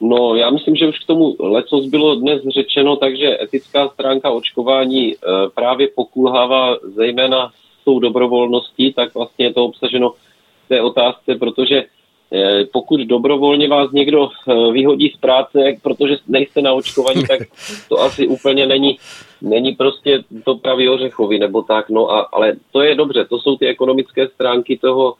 No, 0.00 0.36
já 0.36 0.50
myslím, 0.50 0.76
že 0.76 0.88
už 0.88 0.98
k 0.98 1.06
tomu 1.06 1.36
lecos 1.40 1.86
bylo 1.86 2.14
dnes 2.14 2.42
řečeno, 2.54 2.96
takže 2.96 3.38
etická 3.42 3.88
stránka 3.88 4.30
očkování 4.30 5.14
e, 5.14 5.16
právě 5.54 5.88
pokulhává 5.94 6.76
zejména 6.82 7.52
s 7.80 7.84
tou 7.84 7.98
dobrovolností, 7.98 8.92
tak 8.92 9.14
vlastně 9.14 9.44
je 9.44 9.52
to 9.52 9.64
obsaženo 9.64 10.10
v 10.10 10.68
té 10.68 10.82
otázce, 10.82 11.34
protože 11.34 11.84
e, 12.32 12.64
pokud 12.72 13.00
dobrovolně 13.00 13.68
vás 13.68 13.92
někdo 13.92 14.28
e, 14.28 14.72
vyhodí 14.72 15.08
z 15.08 15.16
práce, 15.16 15.58
protože 15.82 16.16
nejste 16.28 16.62
na 16.62 16.72
očkování, 16.72 17.22
tak 17.26 17.40
to 17.88 18.00
asi 18.00 18.26
úplně 18.26 18.66
není, 18.66 18.98
není 19.42 19.72
prostě 19.72 20.24
to 20.44 20.54
pravý 20.54 20.88
ořechový 20.88 21.38
nebo 21.38 21.62
tak, 21.62 21.90
no 21.90 22.10
a, 22.10 22.20
ale 22.20 22.52
to 22.72 22.80
je 22.80 22.94
dobře, 22.94 23.24
to 23.24 23.38
jsou 23.38 23.56
ty 23.56 23.66
ekonomické 23.66 24.28
stránky 24.28 24.78
toho 24.78 25.14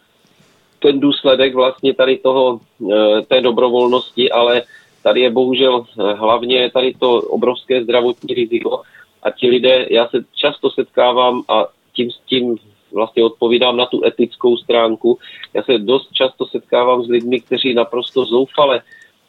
ten 0.85 1.01
důsledek 1.01 1.55
vlastně 1.55 1.95
tady 1.95 2.19
toho, 2.19 2.61
eh, 2.93 3.23
té 3.23 3.41
dobrovolnosti, 3.41 4.31
ale 4.31 4.63
tady 5.03 5.21
je 5.21 5.31
bohužel 5.31 5.85
eh, 5.85 6.13
hlavně 6.13 6.71
tady 6.71 6.95
to 7.01 7.11
obrovské 7.33 7.85
zdravotní 7.85 8.35
riziko 8.35 8.83
a 9.23 9.31
ti 9.31 9.49
lidé, 9.49 9.87
já 9.91 10.09
se 10.09 10.19
často 10.35 10.71
setkávám 10.71 11.43
a 11.49 11.67
tím 11.97 12.11
s 12.11 12.21
tím 12.29 12.57
vlastně 12.93 13.25
odpovídám 13.25 13.77
na 13.77 13.87
tu 13.87 14.05
etickou 14.05 14.57
stránku. 14.57 15.19
Já 15.55 15.63
se 15.63 15.79
dost 15.79 16.13
často 16.13 16.47
setkávám 16.47 17.03
s 17.03 17.09
lidmi, 17.09 17.41
kteří 17.41 17.75
naprosto 17.75 18.25
zoufale 18.25 18.83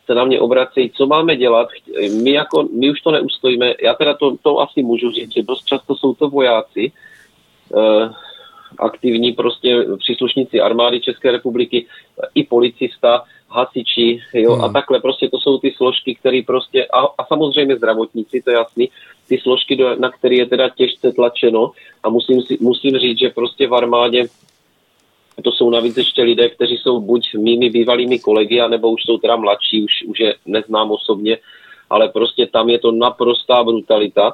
se 0.05 0.15
na 0.15 0.25
mě 0.25 0.39
obracejí, 0.39 0.91
co 0.91 1.07
máme 1.07 1.35
dělat. 1.35 1.67
My, 2.23 2.31
jako, 2.31 2.67
my 2.71 2.91
už 2.91 3.01
to 3.01 3.11
neustojíme. 3.11 3.73
Já 3.81 3.93
teda 3.93 4.13
to, 4.13 4.37
to 4.43 4.59
asi 4.59 4.83
můžu 4.83 5.11
říct, 5.11 5.33
že 5.33 5.43
dost 5.43 5.65
často 5.65 5.95
jsou 5.95 6.13
to 6.13 6.29
vojáci, 6.29 6.91
eh, 7.71 8.09
aktivní 8.79 9.31
prostě 9.31 9.85
příslušníci 9.97 10.61
armády 10.61 10.99
České 10.99 11.31
republiky, 11.31 11.85
i 12.35 12.43
policista, 12.43 13.23
hasiči, 13.49 14.19
jo, 14.33 14.53
hmm. 14.53 14.63
a 14.63 14.73
takhle 14.73 14.99
prostě 14.99 15.29
to 15.29 15.39
jsou 15.39 15.57
ty 15.57 15.73
složky, 15.77 16.15
které 16.15 16.41
prostě, 16.47 16.85
a, 16.85 16.99
a 17.17 17.25
samozřejmě 17.25 17.75
zdravotníci, 17.75 18.41
to 18.41 18.49
je 18.49 18.57
jasný, 18.57 18.89
ty 19.27 19.37
složky, 19.37 19.75
do, 19.75 19.95
na 19.95 20.11
které 20.11 20.35
je 20.35 20.45
teda 20.45 20.69
těžce 20.69 21.11
tlačeno 21.11 21.71
a 22.03 22.09
musím, 22.09 22.41
si, 22.41 22.57
musím 22.61 22.97
říct, 22.97 23.19
že 23.19 23.29
prostě 23.29 23.67
v 23.67 23.75
armádě 23.75 24.27
to 25.43 25.51
jsou 25.51 25.69
navíc 25.69 25.97
ještě 25.97 26.23
lidé, 26.23 26.49
kteří 26.49 26.77
jsou 26.77 26.99
buď 26.99 27.33
mými 27.33 27.69
bývalými 27.69 28.19
kolegy, 28.19 28.61
anebo 28.61 28.91
už 28.91 29.03
jsou 29.03 29.17
teda 29.17 29.35
mladší, 29.35 29.83
už, 29.83 30.03
už 30.07 30.19
je 30.19 30.35
neznám 30.45 30.91
osobně, 30.91 31.37
ale 31.89 32.09
prostě 32.09 32.47
tam 32.47 32.69
je 32.69 32.79
to 32.79 32.91
naprostá 32.91 33.63
brutalita. 33.63 34.33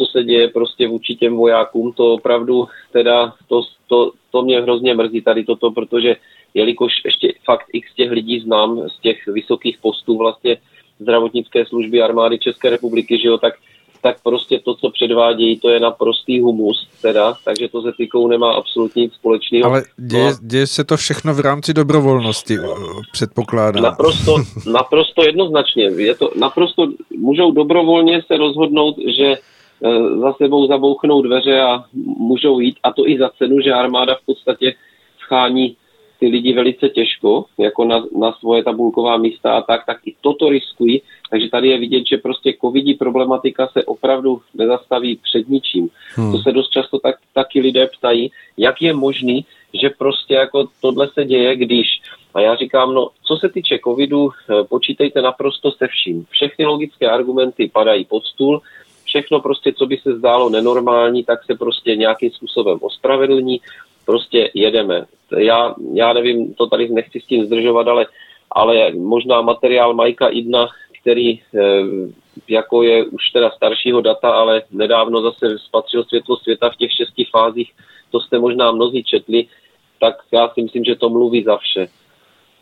Co 0.00 0.06
se 0.06 0.24
děje 0.24 0.48
prostě 0.48 0.88
vůči 0.88 1.14
těm 1.14 1.36
vojákům, 1.36 1.92
to 1.92 2.14
opravdu 2.14 2.68
teda, 2.92 3.32
to, 3.48 3.62
to, 3.88 4.12
to 4.30 4.42
mě 4.42 4.60
hrozně 4.60 4.94
mrzí 4.94 5.20
tady 5.20 5.44
toto, 5.44 5.70
protože 5.70 6.16
jelikož 6.54 6.92
ještě 7.04 7.32
fakt 7.44 7.66
x 7.72 7.94
těch 7.94 8.10
lidí 8.10 8.40
znám 8.40 8.88
z 8.88 9.00
těch 9.00 9.26
vysokých 9.26 9.78
postů 9.78 10.18
vlastně 10.18 10.56
zdravotnické 11.00 11.66
služby 11.66 12.02
armády 12.02 12.38
České 12.38 12.70
republiky, 12.70 13.18
že 13.18 13.28
jo, 13.28 13.38
tak 13.38 13.54
tak 14.02 14.16
prostě 14.22 14.60
to, 14.64 14.74
co 14.74 14.90
předvádějí, 14.90 15.58
to 15.58 15.68
je 15.68 15.80
naprostý 15.80 16.40
humus, 16.40 16.88
teda, 17.02 17.34
takže 17.44 17.68
to 17.68 17.82
se 17.82 17.92
tykou 17.96 18.28
nemá 18.28 18.52
absolutně 18.52 19.02
nic 19.02 19.12
společného. 19.12 19.70
Ale 19.70 19.82
děje, 19.96 20.32
děje 20.40 20.66
se 20.66 20.84
to 20.84 20.96
všechno 20.96 21.34
v 21.34 21.40
rámci 21.40 21.74
dobrovolnosti, 21.74 22.56
předpokládám. 23.12 23.82
Naprosto, 23.82 24.36
naprosto 24.72 25.24
jednoznačně. 25.24 25.84
Je 25.84 26.14
to 26.14 26.30
naprosto, 26.36 26.86
můžou 27.16 27.52
dobrovolně 27.52 28.22
se 28.26 28.36
rozhodnout, 28.36 28.96
že 29.16 29.36
za 30.20 30.32
sebou 30.32 30.66
zabouchnou 30.66 31.22
dveře 31.22 31.60
a 31.60 31.84
můžou 32.04 32.60
jít, 32.60 32.76
a 32.82 32.92
to 32.92 33.08
i 33.08 33.18
za 33.18 33.30
cenu, 33.38 33.60
že 33.60 33.72
armáda 33.72 34.14
v 34.14 34.26
podstatě 34.26 34.74
schání 35.24 35.76
ty 36.20 36.26
lidi 36.26 36.52
velice 36.52 36.88
těžko, 36.88 37.44
jako 37.58 37.84
na, 37.84 38.04
na 38.18 38.32
svoje 38.32 38.64
tabulková 38.64 39.16
místa 39.16 39.52
a 39.52 39.62
tak, 39.62 39.86
tak 39.86 39.96
i 40.04 40.14
toto 40.20 40.48
riskují. 40.48 41.02
Takže 41.30 41.48
tady 41.48 41.68
je 41.68 41.78
vidět, 41.78 42.06
že 42.06 42.16
prostě 42.16 42.54
covidí 42.60 42.94
problematika 42.94 43.68
se 43.72 43.84
opravdu 43.84 44.40
nezastaví 44.54 45.18
před 45.22 45.48
ničím. 45.48 45.88
Hmm. 46.14 46.32
To 46.32 46.38
se 46.38 46.52
dost 46.52 46.70
často 46.70 46.98
tak, 46.98 47.16
taky 47.34 47.60
lidé 47.60 47.88
ptají, 47.98 48.30
jak 48.56 48.82
je 48.82 48.92
možný, 48.92 49.44
že 49.80 49.90
prostě 49.90 50.34
jako 50.34 50.68
tohle 50.80 51.08
se 51.08 51.24
děje, 51.24 51.56
když 51.56 51.86
a 52.34 52.40
já 52.40 52.56
říkám, 52.56 52.94
no, 52.94 53.08
co 53.22 53.36
se 53.36 53.48
týče 53.48 53.78
covidu, 53.84 54.30
eh, 54.30 54.64
počítejte 54.64 55.22
naprosto 55.22 55.72
se 55.72 55.86
vším. 55.86 56.26
Všechny 56.30 56.66
logické 56.66 57.10
argumenty 57.10 57.70
padají 57.72 58.04
pod 58.04 58.24
stůl, 58.24 58.60
všechno 59.10 59.40
prostě, 59.40 59.72
co 59.72 59.86
by 59.86 59.96
se 59.96 60.18
zdálo 60.18 60.50
nenormální, 60.50 61.24
tak 61.24 61.44
se 61.44 61.54
prostě 61.54 61.96
nějakým 61.96 62.30
způsobem 62.30 62.78
ospravedlní 62.80 63.60
prostě 64.06 64.50
jedeme. 64.54 65.04
Já, 65.36 65.74
já 65.94 66.12
nevím, 66.12 66.54
to 66.54 66.66
tady 66.66 66.88
nechci 66.88 67.20
s 67.20 67.26
tím 67.26 67.44
zdržovat, 67.44 67.88
ale, 67.88 68.06
ale 68.50 68.92
možná 68.94 69.42
materiál 69.42 69.94
Majka 69.94 70.28
Idna, 70.28 70.68
který 71.00 71.30
e, 71.30 71.40
jako 72.48 72.82
je 72.82 73.04
už 73.04 73.30
teda 73.30 73.50
staršího 73.50 74.00
data, 74.00 74.30
ale 74.30 74.62
nedávno 74.70 75.22
zase 75.22 75.58
spatřil 75.58 76.04
světlo 76.04 76.36
světa 76.36 76.70
v 76.70 76.76
těch 76.76 76.90
šesti 76.92 77.24
fázích, 77.24 77.72
to 78.10 78.20
jste 78.20 78.38
možná 78.38 78.72
mnozí 78.72 79.04
četli, 79.04 79.46
tak 80.00 80.14
já 80.32 80.48
si 80.48 80.62
myslím, 80.62 80.84
že 80.84 80.96
to 80.96 81.08
mluví 81.08 81.42
za 81.44 81.56
vše. 81.56 81.88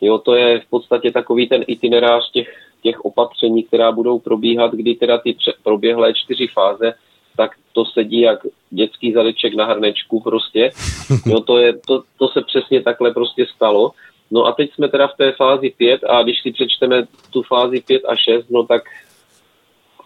Jo, 0.01 0.17
to 0.17 0.35
je 0.35 0.59
v 0.59 0.69
podstatě 0.69 1.11
takový 1.11 1.49
ten 1.49 1.63
itinerář 1.67 2.31
těch, 2.31 2.68
těch 2.81 3.05
opatření, 3.05 3.63
která 3.63 3.91
budou 3.91 4.19
probíhat, 4.19 4.71
kdy 4.71 4.95
teda 4.95 5.17
ty 5.17 5.35
proběhlé 5.63 6.13
čtyři 6.13 6.47
fáze 6.47 6.93
tak 7.39 7.51
to 7.73 7.85
sedí 7.85 8.19
jak 8.19 8.39
dětský 8.69 9.13
zadeček 9.13 9.55
na 9.55 9.65
hrnečku 9.65 10.19
prostě. 10.19 10.69
No 11.25 11.41
to, 11.41 11.57
je, 11.57 11.73
to, 11.87 12.03
to 12.17 12.27
se 12.27 12.41
přesně 12.41 12.81
takhle 12.81 13.13
prostě 13.13 13.45
stalo. 13.55 13.91
No 14.31 14.45
a 14.45 14.51
teď 14.51 14.73
jsme 14.73 14.87
teda 14.87 15.07
v 15.07 15.17
té 15.17 15.31
fázi 15.31 15.73
5 15.77 16.03
a 16.03 16.23
když 16.23 16.41
si 16.41 16.51
přečteme 16.51 17.07
tu 17.33 17.41
fázi 17.41 17.81
5 17.81 18.01
a 18.07 18.15
6, 18.15 18.49
no 18.49 18.63
tak 18.63 18.81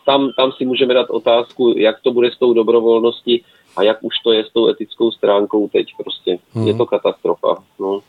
tam, 0.05 0.29
tam 0.37 0.51
si 0.51 0.65
můžeme 0.65 0.93
dát 0.93 1.09
otázku, 1.09 1.73
jak 1.77 2.01
to 2.01 2.11
bude 2.11 2.31
s 2.31 2.37
tou 2.37 2.53
dobrovolností 2.53 3.43
a 3.77 3.83
jak 3.83 4.03
už 4.03 4.13
to 4.23 4.31
je 4.31 4.45
s 4.45 4.53
tou 4.53 4.67
etickou 4.67 5.11
stránkou 5.11 5.67
teď 5.67 5.87
prostě. 5.97 6.37
Hmm. 6.53 6.67
Je 6.67 6.73
to 6.73 6.85
katastrofa. 6.85 7.55
No. 7.79 7.99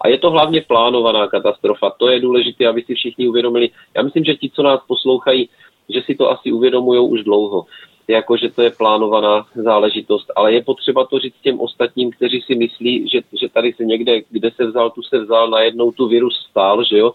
A 0.00 0.08
je 0.08 0.18
to 0.18 0.30
hlavně 0.30 0.60
plánovaná 0.60 1.26
katastrofa. 1.26 1.90
To 1.90 2.08
je 2.08 2.20
důležité, 2.20 2.66
aby 2.66 2.82
si 2.82 2.94
všichni 2.94 3.28
uvědomili. 3.28 3.70
Já 3.96 4.02
myslím, 4.02 4.24
že 4.24 4.34
ti, 4.34 4.50
co 4.50 4.62
nás 4.62 4.80
poslouchají, 4.86 5.48
že 5.88 6.02
si 6.06 6.14
to 6.14 6.30
asi 6.30 6.52
uvědomují 6.52 7.00
už 7.00 7.24
dlouho 7.24 7.66
jako 8.08 8.36
že 8.36 8.48
to 8.48 8.62
je 8.62 8.70
plánovaná 8.70 9.46
záležitost, 9.54 10.26
ale 10.36 10.52
je 10.52 10.64
potřeba 10.64 11.06
to 11.06 11.18
říct 11.18 11.34
těm 11.42 11.60
ostatním, 11.60 12.10
kteří 12.10 12.40
si 12.46 12.54
myslí, 12.54 13.08
že, 13.12 13.20
že 13.40 13.48
tady 13.48 13.72
se 13.72 13.84
někde, 13.84 14.20
kde 14.30 14.50
se 14.56 14.66
vzal, 14.66 14.90
tu 14.90 15.02
se 15.02 15.18
vzal, 15.18 15.50
najednou 15.50 15.92
tu 15.92 16.08
virus 16.08 16.46
stál, 16.50 16.84
že 16.84 16.98
jo, 16.98 17.12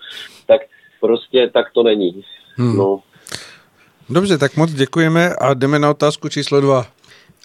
tak 0.47 0.61
prostě 1.01 1.49
tak 1.53 1.71
to 1.71 1.83
není. 1.83 2.21
Hmm. 2.55 2.77
No. 2.77 2.99
Dobře, 4.09 4.37
tak 4.37 4.57
moc 4.57 4.73
děkujeme 4.73 5.29
a 5.41 5.53
jdeme 5.53 5.79
na 5.79 5.89
otázku 5.89 6.29
číslo 6.29 6.61
dva. 6.61 6.85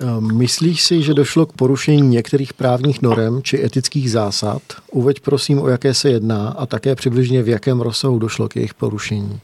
Ehm, 0.01 0.39
myslíš 0.39 0.83
si, 0.83 1.03
že 1.03 1.15
došlo 1.15 1.47
k 1.47 1.53
porušení 1.53 2.03
některých 2.03 2.53
právních 2.53 3.03
norem 3.03 3.43
či 3.43 3.65
etických 3.65 4.11
zásad? 4.11 4.63
Uveď 4.93 5.21
prosím, 5.21 5.63
o 5.63 5.69
jaké 5.69 5.95
se 5.95 6.11
jedná 6.11 6.49
a 6.49 6.67
také 6.67 6.95
přibližně 6.95 7.43
v 7.43 7.49
jakém 7.49 7.81
rozsahu 7.81 8.19
došlo 8.19 8.49
k 8.49 8.57
jejich 8.57 8.75
porušení. 8.75 9.41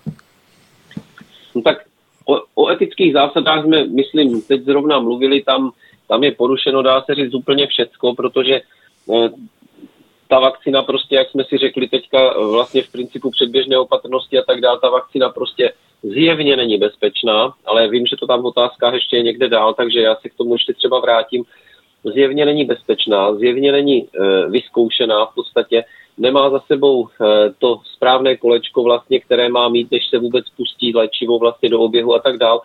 No 1.54 1.62
tak 1.62 1.78
o, 2.24 2.40
o 2.54 2.70
etických 2.70 3.12
zásadách 3.12 3.64
jsme, 3.64 3.86
myslím, 3.86 4.42
teď 4.42 4.64
zrovna 4.64 5.00
mluvili, 5.00 5.42
tam, 5.42 5.70
tam 6.08 6.24
je 6.24 6.32
porušeno, 6.32 6.82
dá 6.82 7.02
se 7.02 7.14
říct, 7.14 7.34
úplně 7.34 7.66
všecko, 7.66 8.14
protože 8.14 8.54
eh, 8.54 9.30
ta 10.34 10.40
vakcína 10.40 10.82
prostě, 10.82 11.14
jak 11.14 11.30
jsme 11.30 11.44
si 11.44 11.58
řekli 11.58 11.88
teďka, 11.88 12.40
vlastně 12.40 12.82
v 12.82 12.92
principu 12.92 13.30
předběžné 13.30 13.78
opatrnosti 13.78 14.38
a 14.38 14.42
tak 14.42 14.60
dále, 14.60 14.78
ta 14.80 14.90
vakcína 14.90 15.28
prostě 15.28 15.72
zjevně 16.02 16.56
není 16.56 16.78
bezpečná, 16.78 17.54
ale 17.64 17.88
vím, 17.88 18.06
že 18.06 18.16
to 18.16 18.26
tam 18.26 18.42
v 18.42 18.46
otázkách 18.46 18.94
ještě 18.94 19.16
je 19.16 19.22
někde 19.22 19.48
dál, 19.48 19.74
takže 19.74 20.00
já 20.00 20.16
se 20.16 20.28
k 20.28 20.34
tomu 20.34 20.54
ještě 20.54 20.74
třeba 20.74 21.00
vrátím. 21.00 21.44
Zjevně 22.04 22.44
není 22.44 22.64
bezpečná, 22.64 23.34
zjevně 23.34 23.72
není 23.72 23.96
e, 24.02 24.08
vyzkoušená 24.48 25.26
v 25.26 25.34
podstatě, 25.34 25.84
nemá 26.18 26.50
za 26.50 26.60
sebou 26.60 27.08
eh, 27.08 27.26
to 27.58 27.80
správné 27.96 28.36
kolečko 28.36 28.82
vlastně, 28.82 29.20
které 29.20 29.48
má 29.48 29.68
mít, 29.68 29.90
než 29.90 30.02
se 30.10 30.18
vůbec 30.18 30.44
pustí 30.56 30.94
léčivo 30.94 31.38
vlastně 31.38 31.68
do 31.68 31.80
oběhu 31.80 32.14
a 32.14 32.18
tak 32.18 32.38
dál. 32.38 32.62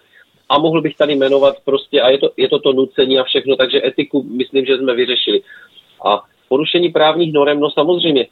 A 0.50 0.60
mohl 0.60 0.82
bych 0.82 0.98
tady 0.98 1.16
jmenovat 1.16 1.56
prostě, 1.66 2.02
a 2.02 2.10
je 2.10 2.18
to, 2.18 2.30
je 2.38 2.50
to 2.50 2.60
to 2.60 2.74
nucení 2.74 3.20
a 3.20 3.24
všechno, 3.24 3.56
takže 3.56 3.86
etiku 3.86 4.24
myslím, 4.24 4.66
že 4.66 4.78
jsme 4.78 4.94
vyřešili. 4.94 5.42
A 6.06 6.24
porušení 6.50 6.90
právních 6.90 7.34
norem, 7.34 7.60
no 7.60 7.72
samozřejmě, 7.72 8.28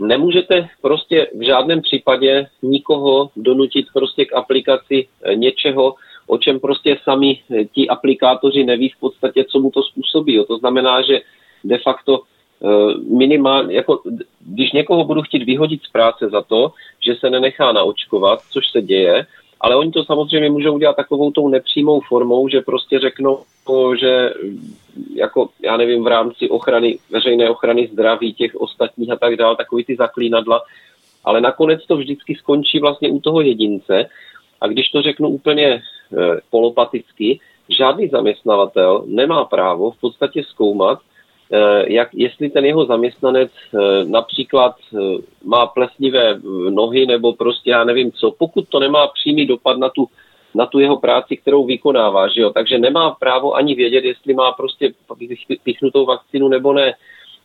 nemůžete 0.00 0.68
prostě 0.82 1.26
v 1.34 1.42
žádném 1.42 1.82
případě 1.82 2.46
nikoho 2.62 3.30
donutit 3.36 3.86
prostě 3.92 4.24
k 4.24 4.34
aplikaci 4.34 5.08
eh, 5.22 5.34
něčeho, 5.34 5.94
o 6.26 6.38
čem 6.38 6.60
prostě 6.60 6.98
sami 7.04 7.38
eh, 7.50 7.64
ti 7.64 7.88
aplikátoři 7.88 8.64
neví 8.64 8.88
v 8.88 9.00
podstatě, 9.00 9.44
co 9.44 9.60
mu 9.60 9.70
to 9.70 9.82
způsobí. 9.82 10.44
To 10.48 10.58
znamená, 10.58 11.02
že 11.02 11.20
de 11.64 11.78
facto 11.78 12.22
Eh, 12.64 12.94
minimálně, 13.16 13.74
jako, 13.74 14.02
když 14.40 14.72
někoho 14.72 15.04
budu 15.04 15.22
chtít 15.22 15.44
vyhodit 15.44 15.82
z 15.82 15.90
práce 15.90 16.28
za 16.28 16.42
to, 16.42 16.72
že 17.06 17.14
se 17.14 17.30
nenechá 17.30 17.72
naočkovat, 17.72 18.40
což 18.50 18.70
se 18.70 18.82
děje, 18.82 19.26
ale 19.60 19.76
oni 19.76 19.90
to 19.90 20.04
samozřejmě 20.04 20.50
můžou 20.50 20.74
udělat 20.74 20.96
takovou 20.96 21.30
tou 21.30 21.48
nepřímou 21.48 22.00
formou, 22.00 22.48
že 22.48 22.60
prostě 22.60 22.98
řeknou, 22.98 23.38
že 24.00 24.34
jako, 25.14 25.48
já 25.62 25.76
nevím, 25.76 26.04
v 26.04 26.06
rámci 26.06 26.48
ochrany, 26.48 26.98
veřejné 27.10 27.50
ochrany 27.50 27.88
zdraví 27.92 28.34
těch 28.34 28.54
ostatních 28.54 29.10
a 29.10 29.16
tak 29.16 29.36
dále, 29.36 29.56
takový 29.56 29.84
ty 29.84 29.96
zaklínadla, 29.96 30.62
ale 31.24 31.40
nakonec 31.40 31.86
to 31.86 31.96
vždycky 31.96 32.34
skončí 32.34 32.78
vlastně 32.78 33.10
u 33.10 33.20
toho 33.20 33.40
jedince. 33.40 34.06
A 34.60 34.66
když 34.66 34.88
to 34.88 35.02
řeknu 35.02 35.28
úplně 35.28 35.66
e, 35.66 35.80
polopaticky, 36.50 37.40
žádný 37.68 38.08
zaměstnavatel 38.08 39.04
nemá 39.06 39.44
právo 39.44 39.90
v 39.90 40.00
podstatě 40.00 40.42
zkoumat, 40.44 40.98
jak, 41.86 42.08
jestli 42.12 42.50
ten 42.50 42.64
jeho 42.64 42.84
zaměstnanec 42.86 43.50
eh, 43.50 44.04
například 44.04 44.76
eh, 44.94 44.98
má 45.44 45.66
plesnivé 45.66 46.40
nohy 46.70 47.06
nebo 47.06 47.32
prostě 47.32 47.70
já 47.70 47.84
nevím 47.84 48.12
co, 48.12 48.30
pokud 48.30 48.68
to 48.68 48.80
nemá 48.80 49.06
přímý 49.06 49.46
dopad 49.46 49.78
na 49.78 49.88
tu, 49.88 50.08
na 50.54 50.66
tu 50.66 50.78
jeho 50.78 50.96
práci, 50.96 51.36
kterou 51.36 51.64
vykonává, 51.64 52.28
že 52.28 52.40
jo? 52.40 52.50
takže 52.50 52.78
nemá 52.78 53.10
právo 53.10 53.54
ani 53.54 53.74
vědět, 53.74 54.04
jestli 54.04 54.34
má 54.34 54.52
prostě 54.52 54.92
pichnutou 55.64 56.06
vakcínu 56.06 56.48
nebo 56.48 56.72
ne. 56.72 56.94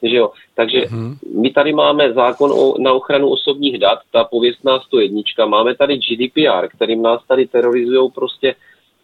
Že 0.04 0.16
jo? 0.16 0.32
Takže 0.56 0.80
mm-hmm. 0.80 1.16
my 1.42 1.50
tady 1.50 1.74
máme 1.74 2.14
zákon 2.14 2.52
o, 2.52 2.82
na 2.82 2.94
ochranu 2.94 3.30
osobních 3.30 3.78
dat, 3.78 4.00
ta 4.12 4.24
pověstná 4.24 4.80
101, 4.80 5.22
máme 5.46 5.76
tady 5.76 5.98
GDPR, 5.98 6.68
kterým 6.68 7.02
nás 7.02 7.22
tady 7.28 7.48
terorizují 7.48 8.12
prostě 8.12 8.56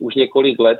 už 0.01 0.15
několik 0.15 0.59
let 0.59 0.79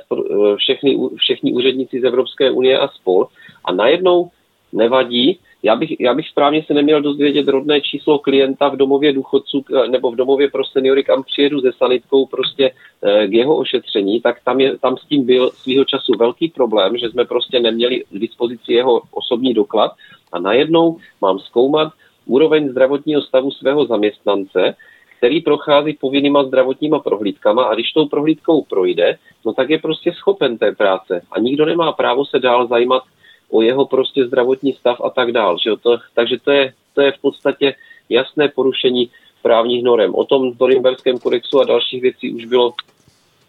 všechny, 0.56 0.98
všichni 1.16 1.52
úředníci 1.52 2.00
z 2.00 2.04
Evropské 2.04 2.50
unie 2.50 2.78
a 2.78 2.88
spol. 2.88 3.26
A 3.64 3.72
najednou 3.72 4.30
nevadí, 4.72 5.38
já 5.62 5.76
bych, 5.76 6.00
já 6.00 6.14
bych 6.14 6.28
správně 6.28 6.64
se 6.66 6.74
neměl 6.74 7.02
dozvědět 7.02 7.48
rodné 7.48 7.80
číslo 7.80 8.18
klienta 8.18 8.68
v 8.68 8.76
domově 8.76 9.12
důchodců 9.12 9.64
nebo 9.90 10.10
v 10.10 10.16
domově 10.16 10.50
pro 10.50 10.64
seniory, 10.64 11.04
kam 11.04 11.22
přijedu 11.22 11.60
se 11.60 11.70
sanitkou 11.72 12.26
prostě 12.26 12.70
eh, 13.02 13.28
k 13.28 13.32
jeho 13.32 13.56
ošetření, 13.56 14.20
tak 14.20 14.44
tam, 14.44 14.60
je, 14.60 14.78
tam 14.78 14.96
s 14.96 15.06
tím 15.06 15.26
byl 15.26 15.50
svýho 15.50 15.84
času 15.84 16.12
velký 16.18 16.48
problém, 16.48 16.96
že 16.96 17.08
jsme 17.08 17.24
prostě 17.24 17.60
neměli 17.60 18.04
k 18.10 18.18
dispozici 18.18 18.72
jeho 18.72 19.02
osobní 19.10 19.54
doklad 19.54 19.92
a 20.32 20.38
najednou 20.38 20.96
mám 21.20 21.38
zkoumat 21.38 21.92
úroveň 22.26 22.68
zdravotního 22.68 23.22
stavu 23.22 23.50
svého 23.50 23.86
zaměstnance, 23.86 24.74
který 25.22 25.40
prochází 25.40 25.92
povinnýma 26.00 26.44
zdravotníma 26.44 26.98
prohlídkama 26.98 27.64
a 27.64 27.74
když 27.74 27.92
tou 27.92 28.06
prohlídkou 28.08 28.62
projde, 28.62 29.18
no 29.46 29.52
tak 29.52 29.70
je 29.70 29.78
prostě 29.78 30.12
schopen 30.12 30.58
té 30.58 30.72
práce 30.72 31.22
a 31.32 31.38
nikdo 31.38 31.66
nemá 31.66 31.92
právo 31.92 32.24
se 32.24 32.38
dál 32.38 32.66
zajímat 32.66 33.02
o 33.50 33.62
jeho 33.62 33.86
prostě 33.86 34.24
zdravotní 34.24 34.72
stav 34.72 35.00
a 35.00 35.10
tak 35.10 35.32
dál. 35.32 35.56
Že? 35.64 35.70
To, 35.82 35.98
takže 36.14 36.36
to 36.44 36.50
je, 36.50 36.72
to 36.94 37.00
je 37.00 37.12
v 37.12 37.20
podstatě 37.20 37.74
jasné 38.08 38.48
porušení 38.48 39.10
právních 39.42 39.84
norem. 39.84 40.14
O 40.14 40.24
tom 40.24 40.52
Norimberském 40.60 41.18
kodexu 41.18 41.60
a 41.60 41.64
dalších 41.64 42.02
věcí 42.02 42.34
už 42.34 42.44
bylo, 42.44 42.72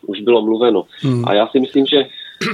už 0.08 0.22
bylo 0.22 0.42
mluveno. 0.42 0.84
Hmm. 1.02 1.26
A 1.28 1.34
já 1.34 1.48
si 1.48 1.60
myslím, 1.60 1.86
že 1.86 2.06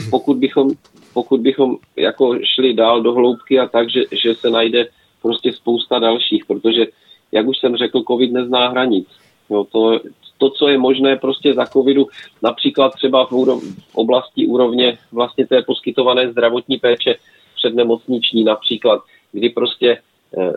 pokud 0.10 0.38
bychom, 0.38 0.72
pokud 1.14 1.42
bychom 1.42 1.78
jako 1.96 2.40
šli 2.56 2.74
dál 2.74 3.02
do 3.02 3.14
hloubky 3.14 3.60
a 3.60 3.68
tak, 3.68 3.90
že, 3.90 4.02
že 4.12 4.36
se 4.36 4.50
najde 4.50 4.88
prostě 5.22 5.54
spousta 5.54 6.00
dalších, 6.00 6.46
protože, 6.46 6.86
jak 7.32 7.48
už 7.48 7.58
jsem 7.58 7.76
řekl, 7.76 8.04
COVID 8.08 8.32
nezná 8.32 8.68
hranic. 8.68 9.08
Jo, 9.50 9.66
to, 9.72 10.00
to, 10.38 10.50
co 10.50 10.68
je 10.68 10.78
možné 10.78 11.16
prostě 11.16 11.54
za 11.54 11.66
covidu, 11.66 12.08
například 12.44 12.94
třeba 12.94 13.26
v, 13.26 13.32
úrov, 13.32 13.64
v 13.64 13.96
oblasti 13.96 14.48
úrovně 14.48 14.98
vlastně 15.12 15.48
té 15.48 15.62
poskytované 15.62 16.32
zdravotní 16.32 16.78
péče, 16.78 17.16
přednemocniční 17.56 18.44
například, 18.44 19.02
kdy 19.32 19.50
prostě 19.50 19.98
eh, 20.38 20.54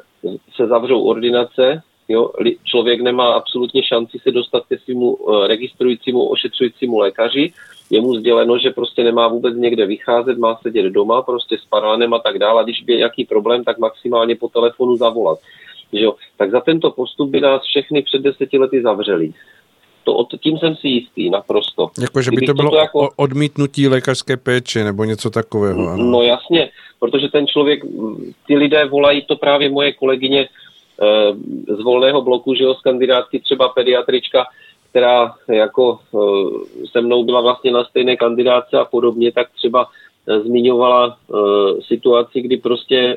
se 0.57 0.67
zavřou 0.67 1.03
ordinace, 1.03 1.83
jo, 2.09 2.31
člověk 2.65 3.01
nemá 3.01 3.33
absolutně 3.33 3.83
šanci 3.83 4.19
se 4.19 4.31
dostat 4.31 4.67
ke 4.67 4.79
svému 4.79 5.19
eh, 5.19 5.49
registrujícímu, 5.49 6.29
ošetřujícímu 6.29 6.99
lékaři, 6.99 7.53
je 7.91 8.01
mu 8.01 8.15
sděleno, 8.15 8.59
že 8.59 8.71
prostě 8.71 9.05
nemá 9.05 9.29
vůbec 9.29 9.57
někde 9.57 9.87
vycházet, 9.87 10.39
má 10.39 10.57
sedět 10.57 10.83
doma, 10.91 11.23
prostě 11.23 11.59
s 11.59 11.65
paránem 11.65 12.15
a 12.15 12.19
tak 12.19 12.39
dále. 12.39 12.61
A 12.61 12.65
když 12.65 12.83
by 12.83 12.97
nějaký 12.97 13.25
problém, 13.25 13.65
tak 13.65 13.79
maximálně 13.79 14.37
po 14.37 14.49
telefonu 14.49 14.97
zavolat. 14.97 15.39
Že 15.93 16.05
jo? 16.05 16.15
Tak 16.37 16.51
za 16.51 16.61
tento 16.61 16.91
postup 16.91 17.31
by 17.31 17.41
nás 17.41 17.63
všechny 17.63 18.03
před 18.03 18.23
deseti 18.23 18.59
lety 18.59 18.83
zavřeli. 18.83 19.33
To, 20.05 20.27
tím 20.41 20.59
jsem 20.59 20.77
si 20.77 20.89
jistý, 20.89 21.31
naprosto. 21.31 21.91
Jako, 22.01 22.23
že 22.23 22.31
by 22.31 22.47
to 22.47 22.55
bylo 22.55 22.71
to 22.71 22.77
jako... 22.77 23.09
odmítnutí 23.17 23.89
lékařské 23.89 24.37
péče 24.37 24.85
nebo 24.85 25.05
něco 25.05 25.31
takového. 25.31 25.89
Ano. 25.89 26.05
No 26.05 26.23
jasně, 26.23 26.71
protože 27.01 27.29
ten 27.29 27.47
člověk, 27.47 27.85
ty 28.47 28.57
lidé 28.57 28.85
volají 28.85 29.23
to 29.23 29.37
právě 29.37 29.71
moje 29.71 29.93
kolegyně 29.93 30.49
eh, 31.03 31.75
z 31.75 31.81
volného 31.83 32.23
bloku, 32.23 32.55
že 32.55 32.65
jo, 32.65 32.75
z 32.75 32.81
kandidátky 32.81 33.41
třeba 33.41 33.69
pediatrička, 33.69 34.47
která 34.91 35.35
jako 35.49 35.99
eh, 36.15 36.87
se 36.93 37.01
mnou 37.01 37.25
byla 37.25 37.41
vlastně 37.41 37.71
na 37.71 37.85
stejné 37.85 38.17
kandidáce 38.17 38.79
a 38.79 38.85
podobně, 38.85 39.33
tak 39.33 39.51
třeba 39.51 39.87
eh, 40.29 40.41
zmiňovala 40.41 41.17
situaci, 41.81 42.41
kdy 42.41 42.57
prostě 42.57 43.17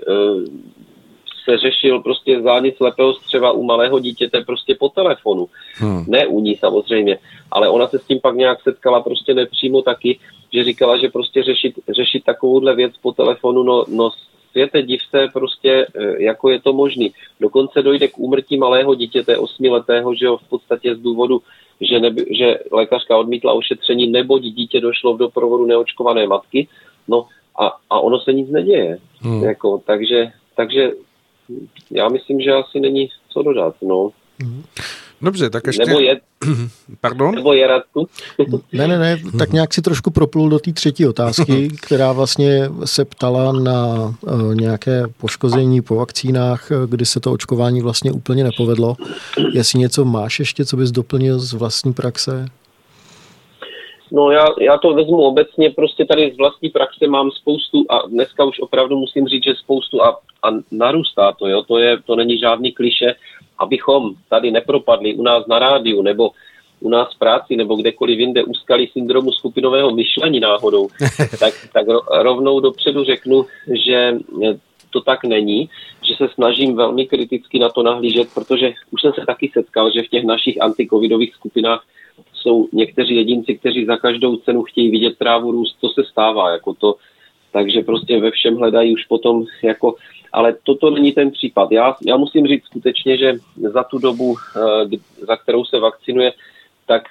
se 1.46 1.58
řešil 1.58 2.00
prostě 2.00 2.42
zánět 2.42 2.78
slepého 2.78 3.14
střeva 3.14 3.52
u 3.52 3.64
malého 3.64 4.00
dítěte 4.00 4.44
prostě 4.46 4.76
po 4.80 4.90
telefonu. 4.90 5.48
Hmm. 5.76 6.06
Ne 6.08 6.28
u 6.28 6.40
ní 6.40 6.56
samozřejmě, 6.56 7.18
ale 7.52 7.70
ona 7.70 7.88
se 7.88 8.00
s 8.00 8.04
tím 8.04 8.20
pak 8.20 8.36
nějak 8.36 8.62
setkala 8.62 9.02
prostě 9.02 9.34
nepřímo 9.34 9.82
taky, 9.82 10.20
že 10.54 10.64
říkala, 10.64 10.98
že 10.98 11.10
prostě 11.10 11.44
řešit, 11.44 11.74
řešit 11.96 12.24
takovouhle 12.24 12.76
věc 12.76 12.94
po 13.02 13.12
telefonu, 13.12 13.64
no, 13.64 13.86
no 13.88 14.10
světe, 14.52 14.82
div 14.82 15.02
se 15.10 15.28
prostě, 15.34 15.88
e, 15.96 16.24
jako 16.24 16.50
je 16.50 16.62
to 16.62 16.74
možný. 16.74 17.12
Dokonce 17.40 17.82
dojde 17.82 18.08
k 18.08 18.20
úmrtí 18.20 18.58
malého 18.58 18.96
dítěte, 18.96 19.38
osmiletého, 19.38 20.16
že 20.16 20.26
jo, 20.26 20.38
v 20.38 20.50
podstatě 20.50 20.96
z 20.96 21.00
důvodu, 21.00 21.42
že, 21.82 22.00
neby, 22.00 22.26
že 22.32 22.60
lékařka 22.72 23.18
odmítla 23.18 23.54
ošetření, 23.54 24.08
nebo 24.08 24.40
dítě 24.40 24.80
došlo 24.80 25.14
v 25.14 25.18
doprovodu 25.18 25.66
neočkované 25.66 26.28
matky, 26.28 26.68
no 27.08 27.28
a, 27.60 27.68
a 27.90 28.00
ono 28.00 28.20
se 28.20 28.34
nic 28.34 28.50
neděje. 28.50 28.98
Hmm. 29.20 29.44
Jako, 29.44 29.82
takže, 29.86 30.32
takže 30.56 30.92
já 31.92 32.10
myslím, 32.10 32.42
že 32.42 32.52
asi 32.52 32.80
není 32.80 33.10
co 33.30 33.44
dodat. 33.44 33.76
No. 33.82 34.12
Dobře, 35.22 35.50
tak 35.50 35.68
ještě... 35.68 35.86
Nebo 35.86 36.00
je... 36.00 36.20
Pardon? 37.02 37.36
Nebo 37.36 37.54
je 37.54 37.68
Radku? 37.68 38.08
ne, 38.74 38.88
ne, 38.88 39.00
ne, 39.00 39.18
tak 39.40 39.52
nějak 39.52 39.74
si 39.74 39.82
trošku 39.82 40.12
proplul 40.12 40.50
do 40.50 40.60
té 40.60 40.74
třetí 40.74 41.08
otázky, 41.08 41.70
která 41.82 42.12
vlastně 42.12 42.70
se 42.86 43.06
ptala 43.06 43.52
na 43.52 43.96
uh, 44.22 44.56
nějaké 44.56 45.04
poškození 45.18 45.82
po 45.82 45.96
vakcínách, 45.96 46.72
kdy 46.90 47.06
se 47.06 47.20
to 47.20 47.32
očkování 47.32 47.82
vlastně 47.82 48.12
úplně 48.12 48.44
nepovedlo. 48.44 48.96
Jestli 49.54 49.80
něco 49.80 50.06
máš 50.06 50.40
ještě, 50.40 50.66
co 50.66 50.78
bys 50.78 50.92
doplnil 50.92 51.40
z 51.40 51.54
vlastní 51.54 51.94
praxe? 51.94 52.46
No 54.12 54.32
já, 54.32 54.46
já 54.62 54.78
to 54.78 54.94
vezmu 54.94 55.22
obecně, 55.22 55.70
prostě 55.70 56.06
tady 56.06 56.32
z 56.34 56.38
vlastní 56.38 56.70
praxe 56.70 57.08
mám 57.08 57.32
spoustu 57.32 57.86
a 57.90 58.08
dneska 58.08 58.44
už 58.44 58.60
opravdu 58.60 58.98
musím 58.98 59.28
říct, 59.28 59.44
že 59.44 59.54
spoustu 59.64 60.04
a, 60.04 60.20
a 60.46 60.52
narůstá 60.72 61.32
to, 61.32 61.48
jo, 61.48 61.64
to, 61.64 61.78
je, 61.78 61.98
to 62.06 62.16
není 62.16 62.40
žádný 62.40 62.72
kliše, 62.72 63.16
abychom 63.60 64.16
tady 64.30 64.52
nepropadli 64.52 65.14
u 65.14 65.24
nás 65.24 65.48
na 65.48 65.60
rádiu 65.60 66.02
nebo 66.02 66.32
u 66.80 66.90
nás 66.90 67.16
v 67.16 67.20
práci 67.20 67.56
nebo 67.56 67.76
kdekoliv 67.76 68.20
jinde 68.20 68.44
úskali 68.44 68.88
syndromu 68.88 69.32
skupinového 69.32 69.92
myšlení 69.92 70.40
náhodou, 70.40 70.88
tak, 71.40 71.54
tak 71.74 71.86
rovnou 72.12 72.60
dopředu 72.60 73.04
řeknu, 73.04 73.46
že 73.86 74.18
to 74.90 75.02
tak 75.02 75.24
není, 75.24 75.70
že 76.08 76.16
se 76.16 76.28
snažím 76.34 76.76
velmi 76.76 77.06
kriticky 77.06 77.60
na 77.60 77.70
to 77.70 77.84
nahlížet, 77.84 78.28
protože 78.34 78.74
už 78.92 79.02
jsem 79.02 79.14
se 79.14 79.26
taky 79.26 79.52
setkal, 79.54 79.92
že 79.92 80.04
v 80.04 80.08
těch 80.08 80.24
našich 80.24 80.62
antikovidových 80.62 81.36
skupinách 81.36 81.84
jsou 82.34 82.68
někteří 82.74 83.16
jedinci, 83.16 83.58
kteří 83.58 83.86
za 83.86 83.98
každou 83.98 84.36
cenu 84.36 84.64
chtějí 84.64 84.92
vidět 84.92 85.18
trávu 85.18 85.52
růst, 85.52 85.78
to 85.82 85.90
se 85.90 86.04
stává, 86.12 86.52
jako 86.52 86.74
to, 86.74 86.96
takže 87.56 87.82
prostě 87.82 88.20
ve 88.20 88.32
všem 88.32 88.56
hledají 88.56 88.94
už 88.94 89.06
potom 89.06 89.46
jako, 89.64 89.96
ale 90.34 90.56
toto 90.64 90.90
není 90.90 91.12
ten 91.12 91.32
případ. 91.32 91.72
Já, 91.72 91.96
já 92.06 92.18
musím 92.18 92.48
říct 92.48 92.66
skutečně, 92.66 93.18
že 93.18 93.34
za 93.56 93.84
tu 93.84 93.98
dobu, 93.98 94.36
eh, 94.36 94.98
za 95.26 95.36
kterou 95.36 95.66
se 95.66 95.80
vakcinuje, 95.80 96.34
tak 96.86 97.04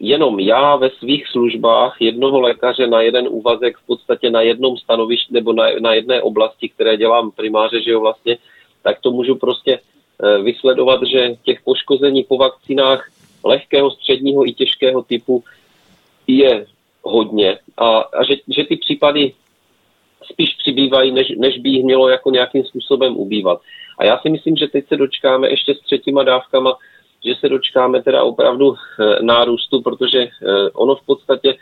jenom 0.00 0.40
já 0.40 0.76
ve 0.76 0.90
svých 0.90 1.28
službách 1.28 1.96
jednoho 2.00 2.40
lékaře 2.40 2.86
na 2.86 3.00
jeden 3.00 3.24
úvazek 3.30 3.76
v 3.76 3.86
podstatě 3.86 4.30
na 4.30 4.40
jednom 4.40 4.76
stanovišti 4.76 5.32
nebo 5.32 5.52
na, 5.52 5.64
na 5.80 5.94
jedné 5.94 6.22
oblasti, 6.22 6.68
které 6.68 6.96
dělám 6.96 7.30
primáře, 7.30 7.82
že 7.82 7.90
jo 7.90 8.00
vlastně, 8.00 8.36
tak 8.82 9.00
to 9.00 9.10
můžu 9.10 9.34
prostě 9.34 9.80
eh, 9.80 10.42
vysledovat, 10.42 11.00
že 11.02 11.36
těch 11.42 11.64
poškození 11.64 12.24
po 12.24 12.36
vakcínách 12.36 13.08
lehkého, 13.44 13.90
středního 13.90 14.48
i 14.48 14.52
těžkého 14.52 15.02
typu 15.02 15.44
je 16.26 16.66
hodně 17.02 17.58
a, 17.76 17.98
a 17.98 18.24
že, 18.24 18.34
že 18.48 18.64
ty 18.64 18.76
případy 18.76 19.32
spíš 20.32 20.54
přibývají, 20.54 21.12
než, 21.12 21.32
než 21.38 21.58
by 21.58 21.68
jich 21.68 21.84
mělo 21.84 22.08
jako 22.08 22.30
nějakým 22.30 22.64
způsobem 22.64 23.16
ubývat. 23.16 23.60
A 23.98 24.04
já 24.04 24.18
si 24.18 24.30
myslím, 24.30 24.56
že 24.56 24.68
teď 24.68 24.88
se 24.88 24.96
dočkáme 24.96 25.50
ještě 25.50 25.74
s 25.74 25.80
třetíma 25.80 26.22
dávkama, 26.22 26.76
že 27.24 27.34
se 27.34 27.48
dočkáme 27.48 28.02
teda 28.02 28.22
opravdu 28.22 28.74
e, 28.74 29.22
nárůstu, 29.22 29.82
protože 29.82 30.18
e, 30.18 30.30
ono 30.72 30.94
v 30.94 31.06
podstatě 31.06 31.50
e, 31.50 31.56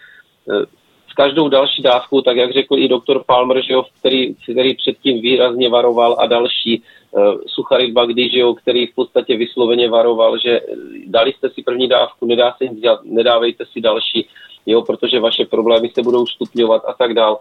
s 1.13 1.15
každou 1.15 1.49
další 1.49 1.83
dávkou, 1.83 2.21
tak 2.21 2.37
jak 2.37 2.53
řekl 2.53 2.79
i 2.79 2.89
doktor 2.89 3.25
Palmer, 3.27 3.65
že 3.65 3.73
jo, 3.73 3.85
který, 3.99 4.35
který 4.35 4.75
předtím 4.75 5.21
výrazně 5.21 5.69
varoval 5.69 6.17
a 6.19 6.27
další, 6.27 6.83
uh, 7.11 7.35
Sucharit 7.47 7.93
Bagdy, 7.93 8.31
že 8.31 8.39
jo, 8.39 8.55
který 8.55 8.87
v 8.87 8.95
podstatě 8.95 9.37
vysloveně 9.37 9.91
varoval, 9.91 10.39
že 10.39 10.61
dali 11.07 11.33
jste 11.33 11.51
si 11.51 11.63
první 11.63 11.89
dávku, 11.89 12.27
nedá 12.27 12.55
se 12.59 12.65
nic 12.65 12.81
dělat, 12.81 13.01
nedávejte 13.05 13.65
si 13.73 13.81
další, 13.81 14.29
jo, 14.67 14.83
protože 14.83 15.21
vaše 15.21 15.45
problémy 15.45 15.91
se 15.95 16.03
budou 16.03 16.27
stupňovat 16.27 16.83
a 16.89 16.93
tak 16.93 17.15
dál. 17.15 17.39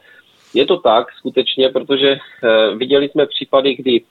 Je 0.54 0.66
to 0.66 0.78
tak 0.78 1.12
skutečně, 1.12 1.70
protože 1.70 2.12
uh, 2.18 2.78
viděli 2.78 3.10
jsme 3.10 3.26
případy, 3.26 3.76
kdy 3.76 4.02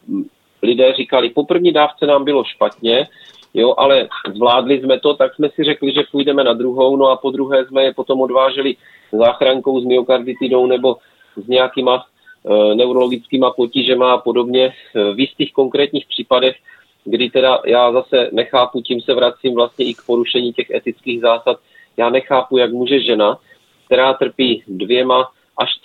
lidé 0.63 0.93
říkali, 0.93 1.31
po 1.31 1.45
první 1.45 1.73
dávce 1.73 2.07
nám 2.07 2.25
bylo 2.25 2.45
špatně, 2.45 3.09
jo, 3.55 3.75
ale 3.77 4.09
zvládli 4.35 4.81
jsme 4.81 5.01
to, 5.01 5.15
tak 5.15 5.35
jsme 5.35 5.49
si 5.51 5.65
řekli, 5.65 5.93
že 5.93 6.03
půjdeme 6.13 6.45
na 6.45 6.53
druhou, 6.53 6.97
no 6.97 7.07
a 7.07 7.17
po 7.17 7.31
druhé 7.31 7.67
jsme 7.67 7.83
je 7.83 7.95
potom 7.95 8.21
odváželi 8.21 8.77
záchrankou 9.13 9.81
s 9.81 9.85
myokarditidou 9.85 10.67
nebo 10.67 10.97
s 11.37 11.49
nějakýma 11.49 12.05
e, 12.45 12.75
neurologickýma 12.75 13.51
potížema 13.51 14.13
a 14.13 14.19
podobně. 14.19 14.65
E, 14.65 15.15
v 15.15 15.21
jistých 15.21 15.53
konkrétních 15.53 16.07
případech, 16.07 16.57
kdy 17.05 17.31
teda 17.31 17.59
já 17.67 17.93
zase 17.93 18.29
nechápu, 18.33 18.81
tím 18.81 19.01
se 19.01 19.15
vracím 19.15 19.55
vlastně 19.55 19.85
i 19.85 19.95
k 19.95 20.03
porušení 20.07 20.53
těch 20.53 20.71
etických 20.71 21.21
zásad, 21.21 21.61
já 21.97 22.11
nechápu, 22.11 22.59
jak 22.59 22.73
může 22.73 23.01
žena, 23.01 23.39
která 23.87 24.15
trpí 24.15 24.63
dvěma 24.69 25.29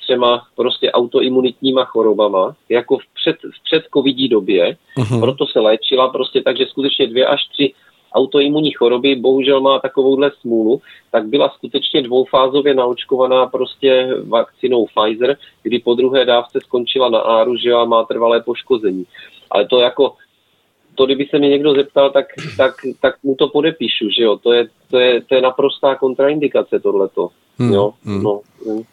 třema 0.05 0.45
prostě 0.55 0.91
autoimunitníma 0.91 1.85
chorobama, 1.85 2.55
jako 2.69 2.97
v, 2.97 3.01
před, 3.13 3.37
v 3.51 3.63
předcovidí 3.63 4.29
době, 4.29 4.77
uh-huh. 4.97 5.19
proto 5.19 5.47
se 5.47 5.59
léčila 5.59 6.09
prostě, 6.09 6.41
takže 6.41 6.65
skutečně 6.65 7.07
dvě 7.07 7.25
až 7.25 7.41
tři 7.53 7.73
autoimunní 8.13 8.71
choroby, 8.71 9.15
bohužel 9.15 9.61
má 9.61 9.79
takovouhle 9.79 10.31
smůlu, 10.41 10.81
tak 11.11 11.27
byla 11.27 11.49
skutečně 11.49 12.01
dvoufázově 12.01 12.73
naočkovaná 12.73 13.47
prostě 13.47 14.07
vakcinou 14.27 14.85
Pfizer, 14.85 15.37
kdy 15.63 15.79
po 15.79 15.93
druhé 15.93 16.25
dávce 16.25 16.59
skončila 16.63 17.09
na 17.09 17.19
áru, 17.19 17.57
že 17.57 17.73
má 17.85 18.03
trvalé 18.03 18.41
poškození. 18.41 19.05
Ale 19.51 19.67
to 19.67 19.79
jako 19.79 20.13
to, 20.95 21.05
kdyby 21.05 21.25
se 21.25 21.39
mě 21.39 21.49
někdo 21.49 21.73
zeptal, 21.73 22.09
tak, 22.09 22.25
tak, 22.57 22.73
tak 23.01 23.15
mu 23.23 23.35
to 23.35 23.47
podepíšu, 23.47 24.09
že 24.17 24.23
jo. 24.23 24.37
To 24.37 24.53
je, 24.53 24.67
to 24.89 24.99
je, 24.99 25.21
to 25.21 25.35
je 25.35 25.41
naprostá 25.41 25.95
kontraindikace 25.95 26.79
tohleto. 26.79 27.29
Hmm, 27.59 27.73
jo, 27.73 27.93
hmm. 28.03 28.23
No, 28.23 28.41
hmm. 28.67 28.83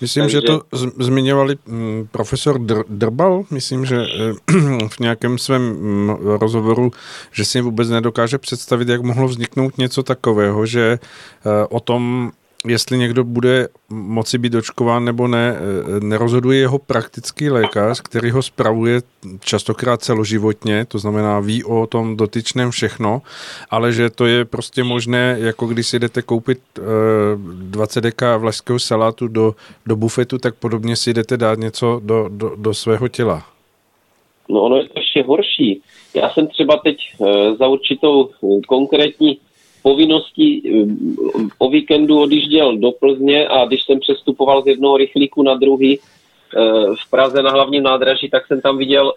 Myslím, 0.00 0.24
Takže... 0.24 0.36
že 0.36 0.42
to 0.42 0.62
zmiňovali 0.98 1.56
mm, 1.66 2.08
profesor 2.10 2.60
Drbal, 2.88 3.44
myslím, 3.50 3.84
že 3.84 4.06
eh, 4.06 4.52
v 4.88 4.98
nějakém 5.00 5.38
svém 5.38 5.62
mm, 5.62 6.10
rozhovoru, 6.10 6.92
že 7.32 7.44
si 7.44 7.60
vůbec 7.60 7.88
nedokáže 7.88 8.38
představit, 8.38 8.88
jak 8.88 9.02
mohlo 9.02 9.28
vzniknout 9.28 9.78
něco 9.78 10.02
takového, 10.02 10.66
že 10.66 10.98
eh, 10.98 11.66
o 11.68 11.80
tom 11.80 12.32
jestli 12.66 12.98
někdo 12.98 13.24
bude 13.24 13.68
moci 13.90 14.38
být 14.38 14.54
očkován 14.54 15.04
nebo 15.04 15.28
ne, 15.28 15.56
eh, 15.56 16.00
nerozhoduje 16.00 16.58
jeho 16.58 16.78
praktický 16.78 17.50
lékař, 17.50 18.00
který 18.00 18.30
ho 18.30 18.42
spravuje 18.42 19.00
častokrát 19.40 20.02
celoživotně, 20.02 20.84
to 20.84 20.98
znamená 20.98 21.40
ví 21.40 21.64
o 21.64 21.86
tom 21.86 22.16
dotyčném 22.16 22.70
všechno, 22.70 23.22
ale 23.70 23.92
že 23.92 24.10
to 24.10 24.26
je 24.26 24.44
prostě 24.44 24.84
možné, 24.84 25.36
jako 25.40 25.66
když 25.66 25.86
si 25.86 25.98
jdete 25.98 26.22
koupit 26.22 26.58
20 27.52 27.98
eh, 27.98 28.00
deka 28.00 28.36
vlašského 28.36 28.78
salátu 28.78 29.28
do, 29.28 29.54
do 29.86 29.96
bufetu, 29.96 30.38
tak 30.38 30.54
podobně 30.54 30.96
si 30.96 31.14
jdete 31.14 31.36
dát 31.36 31.58
něco 31.58 32.00
do, 32.04 32.28
do, 32.28 32.52
do 32.56 32.74
svého 32.74 33.08
těla. 33.08 33.44
No 34.48 34.62
ono 34.62 34.76
je 34.76 34.84
to 34.84 34.92
ještě 34.96 35.22
horší. 35.22 35.82
Já 36.14 36.30
jsem 36.30 36.46
třeba 36.46 36.76
teď 36.76 36.96
e, 37.20 37.54
za 37.54 37.68
určitou 37.68 38.30
konkrétní 38.66 39.38
povinnosti 39.88 40.48
eh, 40.60 40.68
o 41.58 41.70
víkendu 41.70 42.20
odjížděl 42.20 42.76
do 42.76 42.90
Plzně 42.92 43.48
a 43.48 43.64
když 43.64 43.84
jsem 43.84 44.00
přestupoval 44.00 44.62
z 44.62 44.66
jednoho 44.66 44.96
rychlíku 44.96 45.42
na 45.42 45.54
druhý 45.54 45.98
eh, 45.98 46.00
v 47.00 47.10
Praze 47.10 47.42
na 47.42 47.50
hlavním 47.50 47.82
nádraží, 47.82 48.28
tak 48.30 48.46
jsem 48.46 48.60
tam 48.60 48.78
viděl 48.78 49.12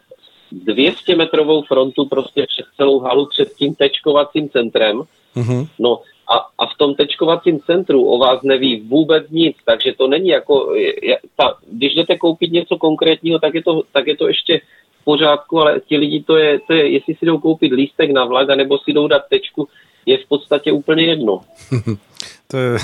200 0.52 1.15
metrovou 1.15 1.61
frontu 1.61 2.06
prostě 2.06 2.45
před 2.48 2.65
celou 2.77 2.99
halu, 2.99 3.26
před 3.26 3.53
tím 3.60 3.76
tečkovacím 3.76 4.49
centrem. 4.49 5.02
Mm-hmm. 5.35 5.68
No 5.80 5.99
a, 6.34 6.35
a 6.57 6.65
v 6.65 6.77
tom 6.77 6.95
tečkovacím 6.95 7.60
centru 7.60 8.06
o 8.06 8.18
vás 8.18 8.41
neví 8.43 8.81
vůbec 8.88 9.30
nic, 9.30 9.56
takže 9.65 9.93
to 9.98 10.07
není 10.07 10.30
jako, 10.30 10.76
je, 11.02 11.18
ta, 11.35 11.57
když 11.72 11.95
jdete 11.95 12.18
koupit 12.18 12.52
něco 12.52 12.77
konkrétního, 12.77 13.39
tak 13.39 13.53
je 13.56 13.64
to, 13.64 13.84
tak 13.91 14.07
je 14.07 14.18
to 14.18 14.27
ještě 14.27 14.61
v 15.02 15.03
pořádku, 15.03 15.60
ale 15.60 15.80
ti 15.88 15.98
lidi 15.98 16.23
to 16.23 16.38
je, 16.38 16.60
to 16.68 16.73
je, 16.73 16.89
jestli 16.89 17.15
si 17.15 17.26
jdou 17.26 17.38
koupit 17.39 17.72
lístek 17.72 18.11
na 18.11 18.26
vlak, 18.26 18.48
nebo 18.48 18.77
si 18.77 18.93
jdou 18.93 19.07
dát 19.07 19.23
tečku, 19.30 19.68
je 20.06 20.18
v 20.18 20.28
podstatě 20.28 20.72
úplně 20.72 21.06
jedno. 21.06 21.41
to, 22.48 22.57
je, 22.57 22.78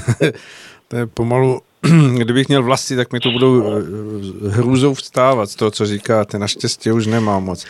to 0.88 0.96
je 0.96 1.08
pomalu, 1.08 1.62
kdybych 2.18 2.48
měl 2.48 2.64
vlasti, 2.64 2.96
tak 2.96 3.14
mi 3.14 3.20
to 3.20 3.32
budou 3.32 3.64
eh, 3.64 4.50
hrůzou 4.50 4.94
vstávat 4.94 5.50
z 5.50 5.56
toho, 5.56 5.72
co 5.72 5.86
říkáte. 5.86 6.40
Naštěstí 6.40 6.92
už 6.92 7.08
nemám 7.08 7.44
moc. 7.44 7.66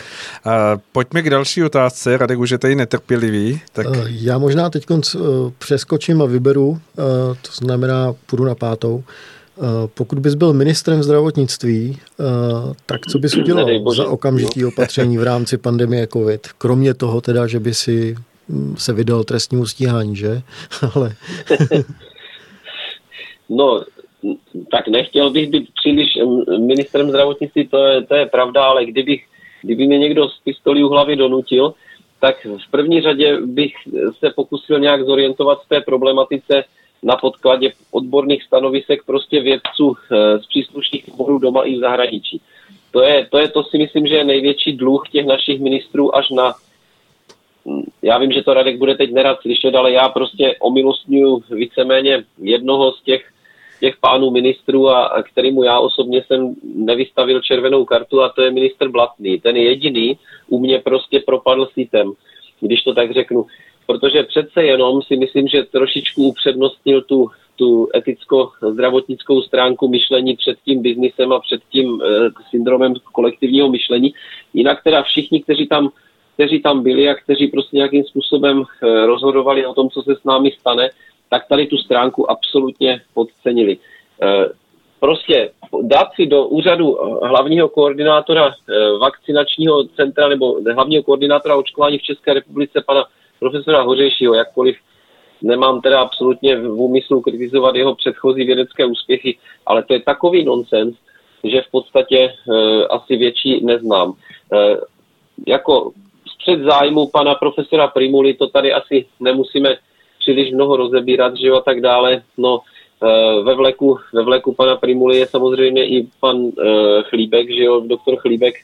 A 0.46 0.78
pojďme 0.92 1.22
k 1.22 1.30
další 1.30 1.64
otázce. 1.64 2.18
Radek 2.18 2.40
už 2.40 2.50
je 2.50 2.58
tady 2.58 2.76
netrpělivý. 2.76 3.62
Tak... 3.74 3.88
Eh, 3.94 4.04
já 4.08 4.38
možná 4.38 4.70
teď 4.70 4.86
eh, 4.92 5.20
přeskočím 5.58 6.22
a 6.22 6.26
vyberu, 6.26 6.80
to 7.42 7.52
znamená, 7.54 8.14
půjdu 8.26 8.46
na 8.46 8.56
pátou. 8.56 9.04
Pokud 9.94 10.20
bys 10.20 10.34
byl 10.34 10.54
ministrem 10.54 11.04
zdravotnictví, 11.04 12.00
tak 12.86 13.02
co 13.12 13.20
bys 13.20 13.36
udělal 13.36 13.94
za 13.96 14.08
okamžitý 14.08 14.66
opatření 14.66 15.18
v 15.18 15.24
rámci 15.24 15.58
pandemie 15.58 16.08
COVID? 16.08 16.48
Kromě 16.58 16.94
toho 16.94 17.22
teda, 17.22 17.48
že 17.48 17.60
by 17.60 17.74
si 17.74 18.16
se 18.78 18.94
vydal 18.94 19.24
trestnímu 19.24 19.66
stíhání, 19.66 20.16
že? 20.16 20.42
Ale... 20.96 21.16
no, 23.50 23.84
tak 24.72 24.88
nechtěl 24.88 25.30
bych 25.30 25.50
být 25.50 25.70
příliš 25.80 26.08
ministrem 26.60 27.10
zdravotnictví, 27.10 27.68
to 27.68 27.86
je, 27.86 28.06
to 28.06 28.16
je 28.16 28.26
pravda, 28.26 28.64
ale 28.64 28.86
kdybych, 28.86 29.26
kdyby 29.62 29.88
mě 29.88 29.98
někdo 29.98 30.30
z 30.30 30.40
pistolí 30.44 30.84
u 30.84 30.88
hlavy 30.88 31.16
donutil, 31.16 31.74
tak 32.20 32.46
v 32.68 32.72
první 32.72 33.02
řadě 33.02 33.42
bych 33.42 33.74
se 34.20 34.30
pokusil 34.36 34.80
nějak 34.80 35.06
zorientovat 35.06 35.62
v 35.64 35.70
té 35.70 35.82
problematice 35.82 36.64
na 37.04 37.16
podkladě 37.16 37.72
odborných 37.92 38.44
stanovisek 38.44 39.04
prostě 39.06 39.42
vědců 39.42 39.96
eh, 39.96 40.40
z 40.40 40.46
příslušných 40.46 41.14
oborů 41.14 41.40
doma 41.40 41.64
i 41.64 41.76
v 41.76 41.80
zahraničí. 41.80 42.42
To 42.92 43.02
je, 43.02 43.28
to 43.32 43.38
je, 43.38 43.48
to 43.48 43.64
si 43.64 43.78
myslím, 43.78 44.08
že 44.08 44.16
je 44.16 44.24
největší 44.24 44.78
dluh 44.78 45.10
těch 45.12 45.26
našich 45.26 45.60
ministrů 45.60 46.16
až 46.16 46.30
na 46.30 46.54
já 48.02 48.18
vím, 48.18 48.32
že 48.32 48.44
to 48.44 48.54
Radek 48.54 48.78
bude 48.78 48.96
teď 48.96 49.14
nerad 49.14 49.42
slyšet, 49.42 49.76
ale 49.76 49.92
já 49.92 50.10
prostě 50.10 50.56
omilostňuji 50.60 51.44
víceméně 51.52 52.24
jednoho 52.42 52.92
z 52.92 53.02
těch, 53.02 53.30
těch 53.80 53.98
pánů 53.98 54.32
ministrů, 54.32 54.90
a, 54.90 55.06
a 55.06 55.24
kterýmu 55.24 55.64
já 55.64 55.80
osobně 55.80 56.24
jsem 56.28 56.56
nevystavil 56.64 57.42
červenou 57.42 57.86
kartu 57.86 58.22
a 58.22 58.30
to 58.30 58.42
je 58.42 58.52
minister 58.52 58.90
Blatný. 58.90 59.40
Ten 59.40 59.58
je 59.58 59.64
jediný 59.64 60.18
u 60.48 60.60
mě 60.60 60.80
prostě 60.80 61.20
propadl 61.20 61.68
sítem, 61.74 62.12
když 62.60 62.84
to 62.84 62.94
tak 62.94 63.12
řeknu. 63.12 63.46
Protože 63.86 64.24
přece 64.24 64.64
jenom 64.64 65.02
si 65.02 65.16
myslím, 65.16 65.48
že 65.48 65.64
trošičku 65.64 66.28
upřednostnil 66.28 67.02
tu, 67.02 67.28
tu 67.56 67.90
eticko-zdravotnickou 67.96 69.42
stránku 69.42 69.88
myšlení 69.88 70.36
před 70.36 70.58
tím 70.66 70.82
biznisem 70.82 71.34
a 71.34 71.40
před 71.40 71.62
tím 71.72 72.02
e, 72.02 72.06
syndromem 72.50 72.94
kolektivního 73.12 73.70
myšlení. 73.70 74.14
Jinak 74.54 74.84
teda 74.84 75.04
všichni, 75.04 75.44
kteří 75.44 75.68
tam 75.68 75.90
kteří 76.38 76.62
tam 76.62 76.84
byli 76.84 77.10
a 77.10 77.16
kteří 77.16 77.48
prostě 77.48 77.78
nějakým 77.78 78.04
způsobem 78.04 78.64
eh, 78.64 79.06
rozhodovali 79.06 79.66
o 79.66 79.74
tom, 79.74 79.90
co 79.90 80.02
se 80.02 80.16
s 80.16 80.24
námi 80.24 80.52
stane, 80.52 80.90
tak 81.30 81.48
tady 81.48 81.68
tu 81.68 81.78
stránku 81.78 82.32
absolutně 82.32 83.02
podcenili. 83.14 83.78
Eh, 84.22 84.46
prostě 85.00 85.50
dát 85.82 86.08
si 86.16 86.26
do 86.26 86.48
úřadu 86.48 86.98
eh, 86.98 87.28
hlavního 87.28 87.70
koordinátora 87.70 88.52
vakcinačního 89.02 89.84
centra 89.84 90.28
nebo 90.28 90.56
hlavního 90.74 91.04
koordinátora 91.04 91.56
očkování 91.56 91.98
v 91.98 92.02
České 92.02 92.34
republice 92.34 92.84
pana 92.86 93.06
profesora 93.40 93.82
Hořejšího, 93.82 94.34
jakkoliv 94.34 94.78
nemám 95.42 95.82
teda 95.82 96.02
absolutně 96.02 96.56
v 96.56 96.82
úmyslu 96.82 97.22
kritizovat 97.22 97.76
jeho 97.76 97.96
předchozí 97.96 98.44
vědecké 98.44 98.86
úspěchy, 98.86 99.38
ale 99.66 99.84
to 99.84 99.94
je 99.94 100.00
takový 100.00 100.46
nonsens, 100.46 100.96
že 101.44 101.62
v 101.62 101.72
podstatě 101.72 102.18
e, 102.18 102.34
asi 102.88 103.16
větší 103.16 103.66
neznám. 103.66 104.14
E, 104.54 104.78
jako 105.48 105.92
střed 106.42 106.60
zájmu 106.60 107.08
pana 107.08 107.36
profesora 107.36 107.88
Primuly, 107.88 108.34
to 108.34 108.48
tady 108.48 108.74
asi 108.74 109.06
nemusíme 109.20 109.78
příliš 110.20 110.52
mnoho 110.52 110.78
rozebírat, 110.78 111.38
že 111.38 111.52
a 111.52 111.62
tak 111.62 111.82
dále. 111.82 112.22
No, 112.38 112.60
eh, 113.04 113.44
ve 113.44 113.56
vleku, 113.56 113.98
ve 114.14 114.24
vleku 114.24 114.54
pana 114.54 114.76
Primuly 114.76 115.18
je 115.18 115.28
samozřejmě 115.28 115.88
i 115.88 116.08
pan 116.20 116.36
uh, 116.36 116.54
Chlíbek, 117.10 117.50
že 117.50 117.64
jo, 117.64 117.80
doktor 117.80 118.16
Chlíbek, 118.16 118.56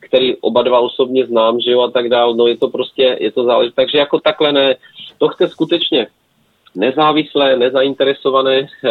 který 0.00 0.36
oba 0.36 0.62
dva 0.62 0.80
osobně 0.80 1.26
znám, 1.26 1.60
že 1.60 1.70
jo, 1.70 1.80
a 1.80 1.90
tak 1.90 2.08
dále. 2.08 2.36
No 2.36 2.46
je 2.46 2.56
to 2.56 2.68
prostě, 2.68 3.16
je 3.20 3.32
to 3.32 3.44
záležité. 3.44 3.76
Takže 3.76 3.98
jako 3.98 4.20
takhle 4.20 4.52
ne, 4.52 4.76
to 5.18 5.28
chce 5.28 5.48
skutečně 5.48 6.06
nezávislé, 6.74 7.56
nezainteresované, 7.56 8.66
eh, 8.84 8.88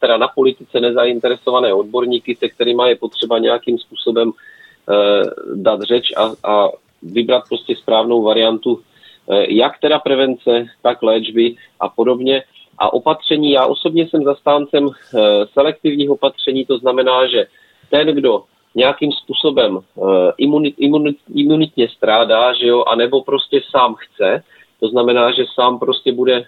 teda 0.00 0.16
na 0.16 0.28
politice 0.28 0.80
nezainteresované 0.80 1.74
odborníky, 1.74 2.36
se 2.36 2.48
kterými 2.48 2.82
je 2.86 2.96
potřeba 2.96 3.38
nějakým 3.38 3.78
způsobem 3.78 4.32
dát 5.54 5.82
řeč 5.82 6.12
a, 6.16 6.32
a 6.44 6.68
vybrat 7.02 7.44
prostě 7.48 7.76
správnou 7.76 8.22
variantu, 8.22 8.80
eh, 9.30 9.54
jak 9.54 9.78
teda 9.80 9.98
prevence, 9.98 10.66
tak 10.82 11.02
léčby 11.02 11.56
a 11.80 11.88
podobně. 11.88 12.42
A 12.78 12.92
opatření, 12.92 13.52
já 13.52 13.66
osobně 13.66 14.08
jsem 14.08 14.24
zastáncem 14.24 14.88
eh, 14.88 15.20
selektivních 15.52 16.10
opatření, 16.10 16.64
to 16.64 16.78
znamená, 16.78 17.26
že 17.26 17.46
ten, 17.90 18.06
kdo 18.06 18.42
nějakým 18.74 19.12
způsobem 19.12 19.78
eh, 19.78 20.02
imunit, 20.38 20.74
imunit, 20.78 21.16
imunitně 21.34 21.88
strádá, 21.88 22.52
že 22.54 22.66
jo, 22.66 22.84
anebo 22.84 23.22
prostě 23.22 23.60
sám 23.70 23.94
chce, 23.94 24.42
to 24.80 24.88
znamená, 24.88 25.32
že 25.32 25.44
sám 25.54 25.78
prostě 25.78 26.12
bude 26.12 26.44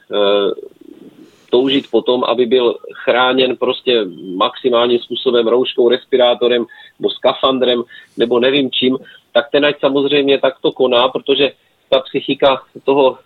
toužit 1.51 1.91
potom, 1.91 2.25
aby 2.25 2.47
byl 2.47 2.75
chráněn 3.05 3.57
prostě 3.57 4.05
maximálním 4.37 4.99
způsobem 4.99 5.49
rouškou, 5.49 5.89
respirátorem 5.89 6.67
nebo 6.99 7.11
skafandrem 7.11 7.83
nebo 8.17 8.41
nevím 8.41 8.71
čím, 8.71 8.99
tak 9.33 9.51
ten 9.53 9.65
ať 9.65 9.81
samozřejmě 9.81 10.39
takto 10.39 10.73
koná, 10.73 11.09
protože 11.09 11.53
ta 11.89 12.01
psychika 12.01 12.63
toho, 12.85 13.19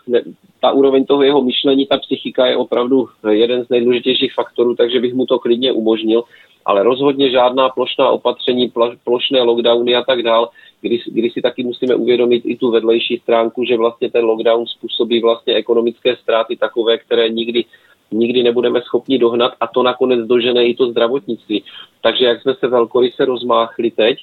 ta 0.60 0.72
úroveň 0.72 1.04
toho 1.04 1.22
jeho 1.22 1.42
myšlení, 1.42 1.86
ta 1.86 1.98
psychika 1.98 2.46
je 2.46 2.56
opravdu 2.56 3.08
jeden 3.30 3.64
z 3.64 3.68
nejdůležitějších 3.68 4.34
faktorů, 4.34 4.74
takže 4.74 5.00
bych 5.00 5.14
mu 5.14 5.26
to 5.26 5.38
klidně 5.38 5.72
umožnil, 5.72 6.24
ale 6.64 6.82
rozhodně 6.82 7.30
žádná 7.30 7.68
plošná 7.68 8.10
opatření, 8.10 8.72
plošné 9.04 9.42
lockdowny 9.42 9.96
a 9.96 10.02
tak 10.02 10.22
dál, 10.22 10.48
kdy, 10.80 11.00
kdy 11.06 11.30
si 11.30 11.42
taky 11.42 11.64
musíme 11.64 11.94
uvědomit 11.94 12.42
i 12.44 12.56
tu 12.56 12.70
vedlejší 12.70 13.20
stránku, 13.22 13.64
že 13.64 13.76
vlastně 13.76 14.10
ten 14.10 14.24
lockdown 14.24 14.66
způsobí 14.66 15.20
vlastně 15.20 15.54
ekonomické 15.54 16.16
ztráty 16.16 16.56
takové, 16.56 16.98
které 16.98 17.28
nikdy 17.28 17.64
nikdy 18.12 18.42
nebudeme 18.42 18.82
schopni 18.82 19.18
dohnat 19.18 19.52
a 19.60 19.66
to 19.66 19.82
nakonec 19.82 20.26
dožene 20.26 20.66
i 20.66 20.74
to 20.74 20.90
zdravotnictví. 20.90 21.64
Takže 22.02 22.24
jak 22.24 22.42
jsme 22.42 22.54
se 22.54 22.68
velkoryse 22.68 23.24
rozmáchli 23.24 23.90
teď, 23.90 24.18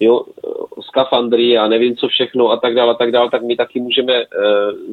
jo, 0.00 0.24
skafandry 0.80 1.58
a 1.58 1.68
nevím 1.68 1.96
co 1.96 2.08
všechno 2.08 2.50
a 2.50 2.56
tak 2.56 2.74
dále, 2.74 2.90
a 2.90 2.94
tak 2.94 3.10
dále, 3.10 3.30
tak 3.30 3.42
my 3.42 3.56
taky 3.56 3.80
můžeme 3.80 4.12
e, 4.12 4.26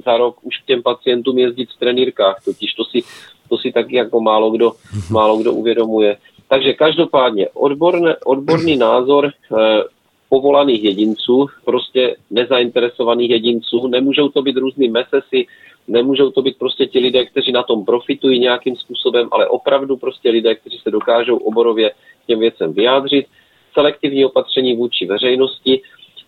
za 0.05 0.17
rok 0.17 0.35
už 0.41 0.57
k 0.57 0.65
těm 0.65 0.83
pacientům 0.83 1.37
jezdit 1.37 1.69
v 1.69 1.79
trenýrkách, 1.79 2.43
totiž 2.45 2.73
to 2.73 2.85
si, 2.85 2.99
to 3.49 3.57
si 3.57 3.71
taky 3.71 3.95
jako 3.95 4.21
málo 4.21 4.51
kdo, 4.51 4.71
málo 5.11 5.37
kdo 5.37 5.53
uvědomuje. 5.53 6.17
Takže 6.49 6.73
každopádně 6.73 7.49
odborné, 7.53 8.15
odborný 8.25 8.75
názor 8.87 9.25
e, 9.25 9.31
povolaných 10.29 10.83
jedinců, 10.83 11.47
prostě 11.65 12.15
nezainteresovaných 12.31 13.29
jedinců, 13.29 13.87
nemůžou 13.87 14.29
to 14.29 14.41
být 14.41 14.57
různý 14.57 14.89
mesesy, 14.89 15.47
nemůžou 15.87 16.31
to 16.31 16.41
být 16.41 16.57
prostě 16.57 16.85
ti 16.85 16.99
lidé, 16.99 17.25
kteří 17.25 17.51
na 17.51 17.63
tom 17.63 17.85
profitují 17.85 18.39
nějakým 18.39 18.75
způsobem, 18.75 19.27
ale 19.31 19.47
opravdu 19.47 19.97
prostě 19.97 20.29
lidé, 20.29 20.55
kteří 20.55 20.77
se 20.77 20.91
dokážou 20.91 21.37
oborově 21.37 21.91
těm 22.27 22.39
věcem 22.39 22.73
vyjádřit, 22.73 23.25
selektivní 23.73 24.25
opatření 24.25 24.75
vůči 24.75 25.05
veřejnosti. 25.05 25.81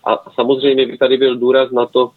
A 0.05 0.31
samozřejmě 0.31 0.85
by 0.85 0.97
tady 0.97 1.17
byl 1.17 1.35
důraz 1.35 1.71
na 1.71 1.85
to, 1.85 2.11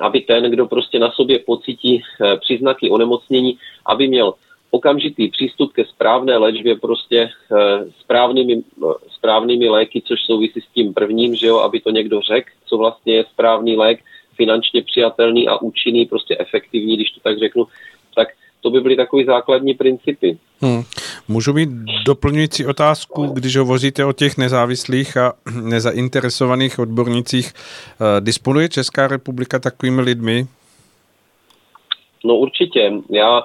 aby 0.00 0.20
ten, 0.20 0.50
kdo 0.50 0.66
prostě 0.66 0.98
na 0.98 1.10
sobě 1.10 1.38
pocítí 1.38 2.02
eh, 2.02 2.36
příznaky 2.36 2.90
onemocnění, 2.90 3.58
aby 3.86 4.08
měl 4.08 4.34
okamžitý 4.70 5.28
přístup 5.28 5.72
ke 5.72 5.84
správné 5.84 6.36
léčbě 6.36 6.76
prostě 6.76 7.28
eh, 7.28 7.84
správnými, 8.00 8.62
eh, 8.62 8.86
správnými 9.08 9.68
léky, 9.68 10.02
což 10.02 10.22
souvisí 10.22 10.60
s 10.60 10.74
tím 10.74 10.94
prvním, 10.94 11.34
že 11.34 11.46
jo, 11.46 11.58
aby 11.58 11.80
to 11.80 11.90
někdo 11.90 12.20
řekl, 12.20 12.48
co 12.66 12.76
vlastně 12.76 13.14
je 13.14 13.24
správný 13.32 13.76
lék, 13.76 14.00
finančně 14.42 14.82
přijatelný 14.82 15.48
a 15.48 15.56
účinný, 15.56 16.06
prostě 16.06 16.36
efektivní, 16.38 16.96
když 16.96 17.10
to 17.10 17.20
tak 17.20 17.38
řeknu, 17.38 17.66
tak 18.14 18.28
to 18.60 18.70
by 18.70 18.80
byly 18.80 18.96
takové 18.96 19.24
základní 19.24 19.74
principy. 19.74 20.38
Hmm. 20.60 20.82
Můžu 21.28 21.52
mít 21.52 21.68
doplňující 22.06 22.66
otázku, 22.66 23.26
když 23.26 23.56
hovoříte 23.56 24.04
o 24.04 24.12
těch 24.12 24.38
nezávislých 24.38 25.16
a 25.16 25.32
nezainteresovaných 25.62 26.78
odbornicích. 26.78 27.52
Eh, 27.54 28.20
disponuje 28.20 28.68
Česká 28.68 29.06
republika 29.06 29.58
takovými 29.58 30.00
lidmi? 30.00 30.46
No 32.24 32.36
určitě. 32.36 32.92
Já, 33.10 33.42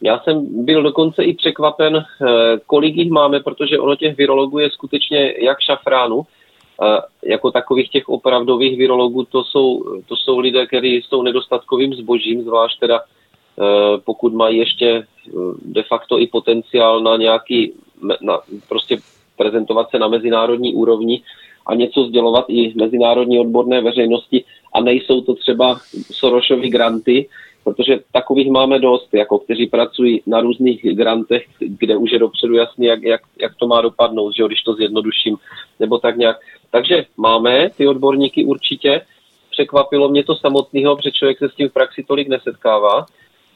já 0.00 0.20
jsem 0.20 0.64
byl 0.64 0.82
dokonce 0.82 1.24
i 1.24 1.34
překvapen, 1.34 1.96
eh, 1.96 2.04
kolik 2.66 2.96
jich 2.96 3.10
máme, 3.10 3.40
protože 3.40 3.78
ono 3.78 3.96
těch 3.96 4.16
virologů 4.16 4.58
je 4.58 4.70
skutečně 4.70 5.34
jak 5.38 5.60
šafránu. 5.60 6.26
Jako 7.22 7.50
takových 7.50 7.90
těch 7.90 8.08
opravdových 8.08 8.78
virologů, 8.78 9.24
to 9.24 9.44
jsou, 9.44 9.84
to 10.08 10.16
jsou 10.16 10.38
lidé, 10.38 10.66
kteří 10.66 10.94
jsou 10.96 11.22
nedostatkovým 11.22 11.94
zbožím, 11.94 12.42
zvlášť 12.42 12.80
teda 12.80 13.00
Eh, 13.60 13.98
pokud 14.04 14.34
mají 14.34 14.58
ještě 14.58 14.86
eh, 14.88 15.30
de 15.62 15.82
facto 15.82 16.20
i 16.20 16.26
potenciál 16.26 17.00
na 17.00 17.16
nějaký, 17.16 17.72
na, 18.20 18.40
prostě 18.68 18.96
prezentovat 19.36 19.90
se 19.90 19.98
na 19.98 20.08
mezinárodní 20.08 20.74
úrovni 20.74 21.22
a 21.66 21.74
něco 21.74 22.04
sdělovat 22.04 22.44
i 22.48 22.72
mezinárodní 22.76 23.38
odborné 23.40 23.80
veřejnosti 23.80 24.44
a 24.72 24.80
nejsou 24.80 25.20
to 25.20 25.34
třeba 25.34 25.80
Sorosovy 26.12 26.68
granty, 26.68 27.28
protože 27.64 28.00
takových 28.12 28.50
máme 28.50 28.78
dost, 28.78 29.14
jako 29.14 29.38
kteří 29.38 29.66
pracují 29.66 30.22
na 30.26 30.40
různých 30.40 30.82
grantech, 30.82 31.46
kde 31.58 31.96
už 31.96 32.12
je 32.12 32.18
dopředu 32.18 32.54
jasný, 32.54 32.86
jak, 32.86 33.02
jak, 33.02 33.20
jak 33.40 33.54
to 33.54 33.66
má 33.66 33.80
dopadnout, 33.80 34.32
že 34.36 34.44
když 34.46 34.62
to 34.62 34.74
zjednoduším, 34.74 35.36
nebo 35.80 35.98
tak 35.98 36.16
nějak. 36.16 36.36
Takže 36.74 37.04
máme 37.16 37.70
ty 37.76 37.86
odborníky 37.86 38.44
určitě, 38.44 39.00
překvapilo 39.50 40.08
mě 40.08 40.24
to 40.24 40.36
samotného, 40.36 40.96
protože 40.96 41.10
člověk 41.10 41.38
se 41.38 41.48
s 41.48 41.54
tím 41.54 41.68
v 41.68 41.72
praxi 41.72 42.04
tolik 42.08 42.28
nesetkává, 42.28 43.06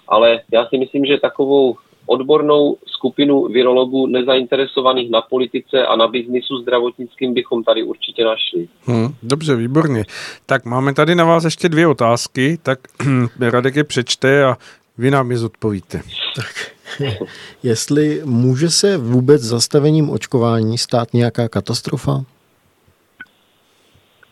ale 0.09 0.41
já 0.53 0.67
si 0.67 0.79
myslím, 0.79 1.05
že 1.05 1.19
takovou 1.19 1.77
odbornou 2.07 2.77
skupinu 2.87 3.45
virologů 3.45 4.07
nezainteresovaných 4.07 5.11
na 5.11 5.21
politice 5.21 5.87
a 5.87 5.97
na 5.97 6.09
biznisu 6.09 6.59
zdravotnickým 6.63 7.35
bychom 7.35 7.65
tady 7.65 7.83
určitě 7.83 8.25
našli. 8.25 8.69
Hmm, 8.85 9.15
dobře, 9.23 9.57
výborně. 9.57 10.05
Tak 10.47 10.65
máme 10.65 10.95
tady 10.95 11.15
na 11.15 11.25
vás 11.25 11.45
ještě 11.45 11.69
dvě 11.69 11.87
otázky, 11.87 12.59
tak 12.63 12.79
Radek 13.41 13.77
je 13.77 13.85
přečte 13.85 14.45
a 14.45 14.57
vy 14.99 15.11
nám 15.11 15.31
je 15.31 15.39
zodpovíte. 15.39 16.01
Tak, 16.37 16.73
jestli 17.63 18.21
může 18.25 18.71
se 18.71 18.97
vůbec 18.97 19.43
zastavením 19.43 20.11
očkování 20.11 20.79
stát 20.79 21.15
nějaká 21.15 21.49
katastrofa? 21.49 22.25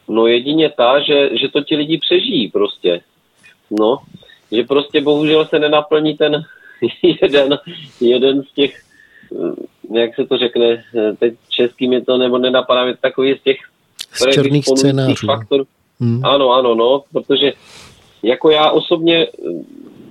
No 0.08 0.26
jedině 0.26 0.70
ta, 0.70 1.00
že, 1.00 1.30
že 1.38 1.48
to 1.48 1.60
ti 1.60 1.76
lidi 1.76 1.98
přežijí 1.98 2.50
prostě. 2.50 3.00
No, 3.70 3.98
že 4.52 4.62
prostě 4.62 5.00
bohužel 5.00 5.46
se 5.46 5.58
nenaplní 5.58 6.16
ten 6.16 6.42
jeden, 7.22 7.58
jeden 8.00 8.42
z 8.42 8.52
těch, 8.52 8.82
eh, 9.32 9.98
jak 9.98 10.14
se 10.14 10.26
to 10.26 10.38
řekne, 10.38 10.84
eh, 10.94 11.12
teď 11.12 11.34
českým 11.48 11.92
je 11.92 12.04
to, 12.04 12.18
nebo 12.18 12.38
nenapadá 12.38 12.84
mě 12.84 12.96
takový 12.96 13.34
z 13.34 13.42
těch 13.42 13.56
z 14.12 14.34
černých 14.34 14.64
scénářů. 14.64 15.26
Faktorů. 15.26 15.64
Hmm. 16.00 16.24
Ano, 16.24 16.50
ano, 16.52 16.74
no, 16.74 17.02
protože 17.12 17.52
jako 18.22 18.50
já 18.50 18.70
osobně, 18.70 19.26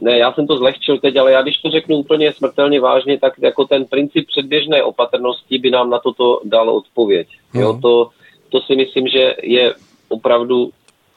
ne, 0.01 0.17
já 0.17 0.33
jsem 0.33 0.47
to 0.47 0.57
zlehčil 0.57 0.97
teď, 0.97 1.15
ale 1.15 1.31
já 1.31 1.41
když 1.41 1.57
to 1.57 1.69
řeknu 1.69 1.97
úplně 1.97 2.33
smrtelně 2.33 2.79
vážně, 2.79 3.19
tak 3.19 3.33
jako 3.41 3.65
ten 3.65 3.85
princip 3.85 4.27
předběžné 4.27 4.83
opatrnosti 4.83 5.57
by 5.57 5.71
nám 5.71 5.89
na 5.89 5.99
toto 5.99 6.41
dal 6.43 6.69
odpověď. 6.69 7.27
Hmm. 7.51 7.63
Jo, 7.63 7.79
to, 7.81 8.09
to 8.49 8.61
si 8.61 8.75
myslím, 8.75 9.07
že 9.07 9.35
je 9.43 9.73
opravdu 10.09 10.69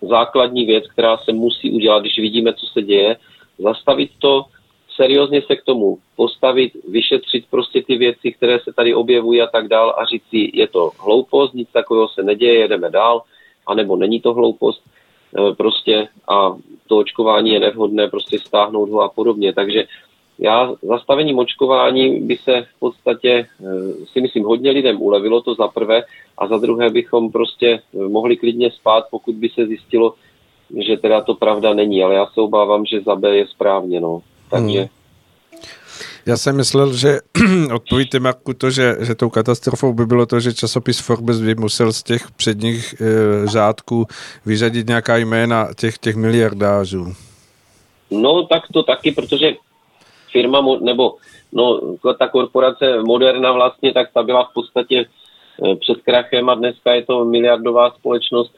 základní 0.02 0.66
věc, 0.66 0.84
která 0.92 1.16
se 1.16 1.32
musí 1.32 1.70
udělat, 1.70 2.00
když 2.00 2.18
vidíme, 2.18 2.54
co 2.54 2.66
se 2.66 2.82
děje, 2.82 3.16
zastavit 3.58 4.10
to, 4.18 4.44
seriózně 4.96 5.42
se 5.42 5.56
k 5.56 5.64
tomu 5.64 5.98
postavit, 6.16 6.72
vyšetřit 6.88 7.44
prostě 7.50 7.82
ty 7.82 7.96
věci, 7.96 8.32
které 8.32 8.60
se 8.60 8.72
tady 8.72 8.94
objevují 8.94 9.42
a 9.42 9.46
tak 9.46 9.68
dál 9.68 9.94
a 9.98 10.04
říct 10.04 10.28
si, 10.30 10.50
je 10.54 10.66
to 10.68 10.90
hloupost, 10.98 11.54
nic 11.54 11.68
takového 11.72 12.08
se 12.08 12.22
neděje, 12.22 12.58
jedeme 12.58 12.90
dál, 12.90 13.22
anebo 13.66 13.96
není 13.96 14.20
to 14.20 14.34
hloupost 14.34 14.82
e, 14.82 15.54
prostě 15.54 16.08
a 16.28 16.56
to 16.86 16.96
očkování 16.96 17.50
je 17.50 17.60
nevhodné, 17.60 18.08
prostě 18.08 18.38
stáhnout 18.38 18.90
ho 18.90 19.00
a 19.00 19.08
podobně. 19.08 19.52
Takže 19.52 19.84
já 20.38 20.74
zastavením 20.82 21.38
očkování 21.38 22.20
by 22.20 22.36
se 22.36 22.66
v 22.76 22.78
podstatě, 22.78 23.46
eh, 23.60 24.06
si 24.12 24.20
myslím, 24.20 24.44
hodně 24.44 24.70
lidem 24.70 25.02
ulevilo 25.02 25.40
to 25.40 25.54
za 25.54 25.68
prvé 25.68 26.02
a 26.38 26.46
za 26.46 26.58
druhé 26.58 26.90
bychom 26.90 27.32
prostě 27.32 27.80
eh, 27.94 28.08
mohli 28.08 28.36
klidně 28.36 28.70
spát, 28.70 29.04
pokud 29.10 29.34
by 29.34 29.48
se 29.48 29.66
zjistilo, 29.66 30.14
že 30.86 30.96
teda 30.96 31.20
to 31.20 31.34
pravda 31.34 31.74
není, 31.74 32.02
ale 32.02 32.14
já 32.14 32.26
se 32.26 32.40
obávám, 32.40 32.86
že 32.86 33.00
za 33.00 33.16
B 33.16 33.36
je 33.36 33.46
správně, 33.46 34.00
no. 34.00 34.22
Takže... 34.50 34.78
Hmm. 34.78 34.88
Já 36.26 36.36
jsem 36.36 36.56
myslel, 36.56 36.92
že 36.92 37.18
odpovíte 37.74 38.20
Marku 38.20 38.54
to, 38.54 38.70
že, 38.70 38.96
že 39.00 39.14
tou 39.14 39.30
katastrofou 39.30 39.92
by 39.92 40.06
bylo 40.06 40.26
to, 40.26 40.40
že 40.40 40.54
časopis 40.54 41.00
Forbes 41.00 41.40
by 41.40 41.54
musel 41.54 41.92
z 41.92 42.02
těch 42.02 42.30
předních 42.30 42.94
e, 43.00 43.04
řádků 43.46 44.06
vyřadit 44.46 44.88
nějaká 44.88 45.16
jména 45.16 45.68
těch, 45.80 45.98
těch 45.98 46.16
miliardářů. 46.16 47.14
No 48.10 48.46
tak 48.46 48.62
to 48.72 48.82
taky, 48.82 49.12
protože 49.12 49.52
firma, 50.32 50.78
nebo 50.80 51.14
no, 51.52 51.80
ta 52.18 52.28
korporace 52.28 53.02
Moderna 53.02 53.52
vlastně, 53.52 53.92
tak 53.92 54.12
ta 54.14 54.22
byla 54.22 54.44
v 54.44 54.52
podstatě 54.54 55.04
eh, 55.06 55.76
před 55.76 56.02
krachem 56.02 56.48
a 56.48 56.54
dneska 56.54 56.94
je 56.94 57.04
to 57.04 57.24
miliardová 57.24 57.90
společnost 57.90 58.52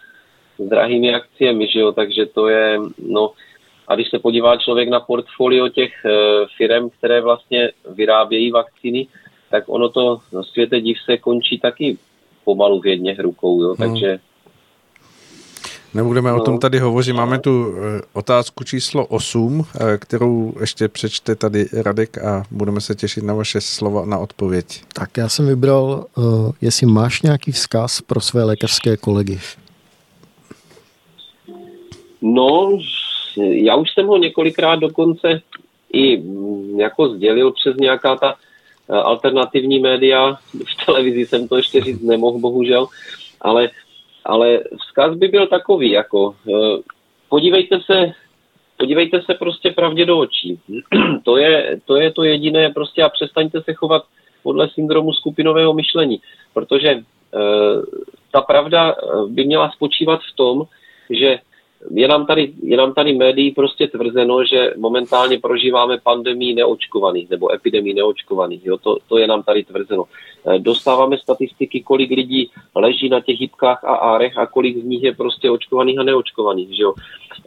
s 0.59 0.69
drahými 0.69 1.15
akciemi, 1.15 1.69
že 1.73 1.81
jo, 1.81 1.93
takže 1.93 2.27
to 2.27 2.49
je, 2.49 2.79
no, 2.99 3.33
a 3.89 3.95
když 3.95 4.11
se 4.11 4.19
podívá 4.19 4.57
člověk 4.57 4.89
na 4.89 5.01
portfolio 5.01 5.69
těch 5.69 6.05
e, 6.05 6.11
firm, 6.57 6.91
které 6.91 7.21
vlastně 7.21 7.71
vyrábějí 7.89 8.51
vakcíny, 8.51 9.07
tak 9.51 9.65
ono 9.67 9.89
to 9.89 10.19
na 10.33 10.43
světě 10.43 10.81
div 10.81 10.97
se 11.05 11.17
končí 11.19 11.59
taky 11.59 11.99
pomalu 12.45 12.81
v 12.81 12.87
jedněch 12.87 13.19
rukou, 13.19 13.63
jo, 13.63 13.69
hmm. 13.69 13.77
takže 13.77 14.19
Nebudeme 15.95 16.31
no. 16.31 16.37
o 16.37 16.45
tom 16.45 16.59
tady 16.59 16.79
hovořit. 16.79 17.13
Máme 17.13 17.39
tu 17.39 17.75
eh, 17.77 18.01
otázku 18.13 18.65
číslo 18.65 19.07
8, 19.07 19.65
eh, 19.75 19.99
kterou 19.99 20.55
ještě 20.61 20.89
přečte 20.89 21.37
tady 21.37 21.67
Radek 21.73 22.19
a 22.19 22.43
budeme 22.51 22.81
se 22.81 22.95
těšit 22.95 23.25
na 23.25 23.35
vaše 23.35 23.61
slova 23.61 24.07
na 24.07 24.19
odpověď. 24.19 24.83
Tak 24.93 25.17
já 25.17 25.29
jsem 25.29 25.47
vybral, 25.47 26.05
uh, 26.17 26.53
jestli 26.61 26.87
máš 26.87 27.23
nějaký 27.23 27.53
vzkaz 27.53 28.01
pro 28.01 28.21
své 28.21 28.45
lékařské 28.45 28.97
kolegy. 28.97 29.41
No, 32.23 32.79
já 33.37 33.77
už 33.77 33.89
jsem 33.95 34.07
ho 34.07 34.17
několikrát 34.17 34.77
dokonce 34.77 35.41
i 35.93 36.17
mm, 36.17 36.81
jako 36.81 37.09
sdělil 37.09 37.53
přes 37.53 37.77
nějaká 37.77 38.17
ta 38.17 38.35
alternativní 38.89 39.79
média. 39.79 40.39
V 40.55 40.87
televizi 40.87 41.27
jsem 41.27 41.49
to 41.49 41.57
ještě 41.57 41.81
říct 41.81 42.03
nemohl, 42.03 42.39
bohužel, 42.39 42.87
ale 43.41 43.71
ale 44.25 44.61
vzkaz 44.79 45.17
by 45.17 45.29
byl 45.29 45.47
takový, 45.47 45.91
jako 45.91 46.35
eh, 46.49 46.83
podívejte 47.29 47.81
se, 47.81 48.13
podívejte 48.77 49.23
se 49.23 49.35
prostě 49.35 49.71
pravdě 49.71 50.07
do 50.07 50.19
očí. 50.19 50.61
to, 51.25 51.37
je, 51.37 51.81
to 51.85 51.97
je 51.97 52.13
to 52.13 52.25
jediné 52.25 52.71
prostě 52.71 53.03
a 53.03 53.09
přestaňte 53.09 53.63
se 53.63 53.75
chovat 53.75 54.05
podle 54.43 54.69
syndromu 54.69 55.13
skupinového 55.13 55.75
myšlení, 55.75 56.21
protože 56.55 56.89
e, 56.89 57.03
ta 58.31 58.41
pravda 58.41 58.95
eh, 58.95 59.07
by 59.27 59.45
měla 59.45 59.71
spočívat 59.71 60.21
v 60.33 60.37
tom, 60.37 60.63
že 61.11 61.39
je 61.91 62.09
nám, 62.09 62.27
tady, 62.27 62.53
je 62.63 62.77
nám 62.77 62.95
tady 62.95 63.13
médií 63.13 63.51
prostě 63.51 63.87
tvrzeno, 63.87 64.45
že 64.45 64.75
momentálně 64.77 65.39
prožíváme 65.39 65.99
pandemii 66.03 66.55
neočkovaných 66.55 67.31
nebo 67.31 67.55
epidemii 67.55 67.95
neočkovaných. 67.95 68.67
Jo? 68.67 68.79
To, 68.79 68.97
to 69.09 69.19
je 69.19 69.27
nám 69.27 69.43
tady 69.43 69.65
tvrzeno. 69.65 70.05
Eh, 70.47 70.59
dostáváme 70.59 71.19
statistiky, 71.19 71.81
kolik 71.81 72.11
lidí 72.11 72.51
leží 72.75 73.09
na 73.09 73.21
těch 73.21 73.41
hybkách 73.41 73.85
a 73.85 73.95
árech 73.95 74.39
a 74.39 74.47
kolik 74.47 74.79
z 74.79 74.85
nich 74.85 75.03
je 75.03 75.15
prostě 75.15 75.51
očkovaných 75.51 75.99
a 75.99 76.03
neočkovaných. 76.03 76.77
Že 76.77 76.83
jo? 76.83 76.95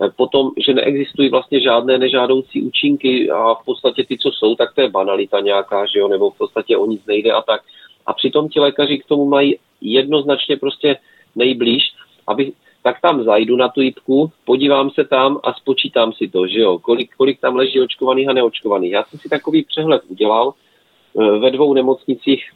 Eh, 0.04 0.10
potom, 0.16 0.52
že 0.66 0.74
neexistují 0.74 1.30
vlastně 1.30 1.60
žádné 1.60 1.98
nežádoucí 1.98 2.62
účinky 2.62 3.32
a 3.32 3.54
v 3.54 3.66
podstatě 3.66 4.04
ty, 4.04 4.18
co 4.18 4.32
jsou, 4.32 4.56
tak 4.56 4.76
to 4.76 4.82
je 4.82 4.90
banalita 4.90 5.40
nějaká, 5.40 5.86
že 5.86 6.00
jo? 6.00 6.08
nebo 6.08 6.32
v 6.32 6.38
podstatě 6.38 6.78
o 6.78 6.86
nic 6.86 7.06
nejde 7.06 7.32
a 7.32 7.42
tak. 7.42 7.62
A 8.06 8.14
přitom 8.14 8.50
ti 8.50 8.60
lékaři 8.60 8.98
k 8.98 9.06
tomu 9.06 9.26
mají 9.26 9.58
jednoznačně 9.82 10.58
prostě 10.58 10.98
nejblíž, 11.36 11.84
aby 12.28 12.52
tak 12.84 13.02
tam 13.02 13.24
zajdu 13.24 13.56
na 13.56 13.70
tu 13.70 13.82
jipku, 13.82 14.32
podívám 14.46 14.90
se 14.90 15.04
tam 15.04 15.40
a 15.44 15.54
spočítám 15.54 16.14
si 16.14 16.28
to, 16.28 16.48
že 16.48 16.60
jo, 16.60 16.80
kolik, 16.80 17.16
kolik 17.16 17.40
tam 17.40 17.56
leží 17.56 17.82
očkovaných 17.82 18.30
a 18.30 18.34
neočkovaných. 18.34 18.92
Já 18.92 19.04
jsem 19.04 19.20
si 19.20 19.30
takový 19.30 19.64
přehled 19.64 20.02
udělal 20.08 20.54
eh, 20.54 21.40
ve 21.40 21.52
dvou 21.52 21.74
nemocnicích, 21.74 22.52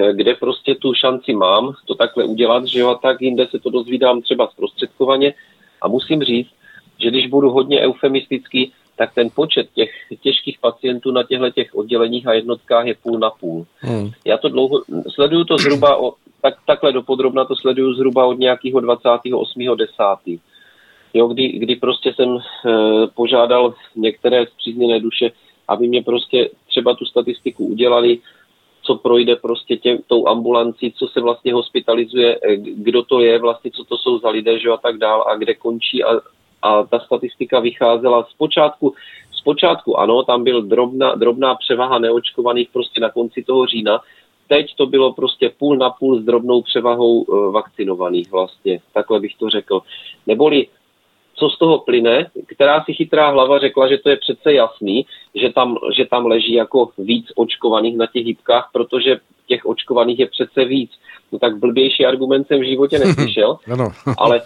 eh, 0.00 0.12
kde 0.12 0.34
prostě 0.34 0.74
tu 0.74 0.94
šanci 0.94 1.32
mám 1.32 1.74
to 1.86 1.94
takhle 1.94 2.24
udělat, 2.24 2.66
že 2.66 2.80
jo, 2.80 2.88
a 2.88 2.94
tak 2.94 3.20
jinde 3.22 3.46
se 3.50 3.58
to 3.58 3.70
dozvídám 3.70 4.22
třeba 4.22 4.46
zprostředkovaně 4.46 5.34
a 5.82 5.88
musím 5.88 6.22
říct, 6.22 6.50
že 6.98 7.10
když 7.10 7.26
budu 7.26 7.50
hodně 7.50 7.80
eufemistický, 7.80 8.72
tak 8.96 9.14
ten 9.14 9.28
počet 9.34 9.68
těch 9.74 9.90
těžkých 10.20 10.58
pacientů 10.58 11.10
na 11.10 11.22
těchto 11.22 11.50
těch 11.50 11.74
odděleních 11.74 12.26
a 12.26 12.32
jednotkách 12.32 12.86
je 12.86 12.94
půl 12.94 13.18
na 13.18 13.30
půl. 13.30 13.66
Hmm. 13.78 14.10
Já 14.24 14.38
to 14.38 14.48
dlouho, 14.48 14.82
sleduju 15.08 15.44
to 15.44 15.58
zhruba 15.58 15.96
o, 15.96 16.12
tak, 16.44 16.54
takhle 16.66 16.92
dopodrobna 16.92 17.44
to 17.44 17.56
sleduju 17.56 17.94
zhruba 17.94 18.26
od 18.26 18.38
nějakého 18.38 18.80
28.10. 18.80 20.40
Jo, 21.14 21.28
kdy, 21.28 21.48
kdy 21.48 21.76
prostě 21.76 22.12
jsem 22.12 22.36
e, 22.36 22.40
požádal 23.14 23.74
některé 23.96 24.46
zpřízněné 24.46 25.00
duše, 25.00 25.30
aby 25.68 25.88
mě 25.88 26.02
prostě 26.02 26.50
třeba 26.68 26.94
tu 26.94 27.04
statistiku 27.04 27.66
udělali, 27.66 28.18
co 28.82 28.94
projde 28.94 29.36
prostě 29.36 29.76
tě, 29.76 29.98
tou 30.06 30.28
ambulancí, 30.28 30.92
co 30.92 31.06
se 31.06 31.20
vlastně 31.20 31.54
hospitalizuje, 31.54 32.38
eh, 32.42 32.56
kdo 32.56 33.02
to 33.02 33.20
je, 33.20 33.38
vlastně 33.38 33.70
co 33.70 33.84
to 33.84 33.96
jsou 33.96 34.18
za 34.18 34.28
lidé, 34.28 34.58
že 34.60 34.68
a 34.68 34.76
tak 34.76 34.98
dál 34.98 35.24
a 35.28 35.36
kde 35.36 35.54
končí 35.54 36.04
a, 36.04 36.20
a 36.62 36.82
ta 36.82 36.98
statistika 37.00 37.60
vycházela 37.60 38.26
z 38.30 38.34
počátku, 38.36 38.94
z 39.32 39.40
počátku 39.40 39.98
ano, 39.98 40.22
tam 40.22 40.44
byl 40.44 40.62
drobná, 40.62 41.14
drobná 41.14 41.54
převaha 41.54 41.98
neočkovaných 41.98 42.68
prostě 42.72 43.00
na 43.00 43.10
konci 43.10 43.42
toho 43.42 43.66
října, 43.66 44.00
teď 44.48 44.66
to 44.76 44.86
bylo 44.86 45.12
prostě 45.12 45.52
půl 45.58 45.76
na 45.76 45.90
půl 45.90 46.20
s 46.20 46.24
drobnou 46.24 46.62
převahou 46.62 47.24
e, 47.24 47.50
vakcinovaných 47.50 48.30
vlastně, 48.30 48.80
takhle 48.92 49.20
bych 49.20 49.36
to 49.36 49.50
řekl. 49.50 49.80
Neboli 50.26 50.66
co 51.34 51.48
z 51.50 51.58
toho 51.58 51.78
plyne, 51.78 52.30
která 52.46 52.84
si 52.84 52.92
chytrá 52.92 53.30
hlava 53.30 53.58
řekla, 53.58 53.88
že 53.88 53.98
to 53.98 54.10
je 54.10 54.16
přece 54.16 54.52
jasný, 54.52 55.06
že 55.34 55.52
tam, 55.52 55.76
že 55.96 56.04
tam 56.04 56.26
leží 56.26 56.52
jako 56.52 56.90
víc 56.98 57.26
očkovaných 57.36 57.96
na 57.96 58.06
těch 58.06 58.26
hybkách, 58.26 58.70
protože 58.72 59.16
těch 59.46 59.66
očkovaných 59.66 60.18
je 60.18 60.26
přece 60.26 60.64
víc. 60.64 60.90
No 61.32 61.38
tak 61.38 61.58
blbější 61.58 62.06
argument 62.06 62.46
jsem 62.46 62.60
v 62.60 62.68
životě 62.68 62.98
neslyšel, 63.04 63.58
ale, 64.18 64.42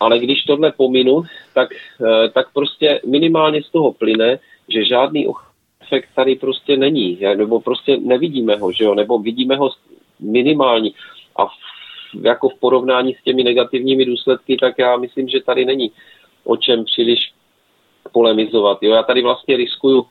ale 0.00 0.18
když 0.18 0.44
tohle 0.44 0.72
pominu, 0.72 1.22
tak, 1.54 1.68
e, 1.72 2.28
tak 2.28 2.52
prostě 2.52 3.00
minimálně 3.06 3.62
z 3.62 3.70
toho 3.70 3.92
plyne, 3.92 4.38
že 4.68 4.84
žádný 4.84 5.26
efekt 5.92 6.08
tady 6.14 6.36
prostě 6.36 6.76
není, 6.76 7.18
nebo 7.36 7.60
prostě 7.60 7.96
nevidíme 7.96 8.56
ho, 8.56 8.72
že 8.72 8.84
jo, 8.84 8.94
nebo 8.94 9.18
vidíme 9.18 9.56
ho 9.56 9.70
minimální. 10.20 10.94
A 11.36 11.46
v, 11.46 11.52
jako 12.24 12.48
v 12.48 12.58
porovnání 12.60 13.14
s 13.14 13.24
těmi 13.24 13.44
negativními 13.44 14.04
důsledky, 14.04 14.56
tak 14.56 14.74
já 14.78 14.96
myslím, 14.96 15.28
že 15.28 15.40
tady 15.40 15.64
není 15.64 15.90
o 16.44 16.56
čem 16.56 16.84
příliš 16.84 17.32
polemizovat. 18.12 18.78
Jo, 18.82 18.94
já 18.94 19.02
tady 19.02 19.22
vlastně 19.22 19.56
riskuju 19.56 20.00
uh, 20.00 20.06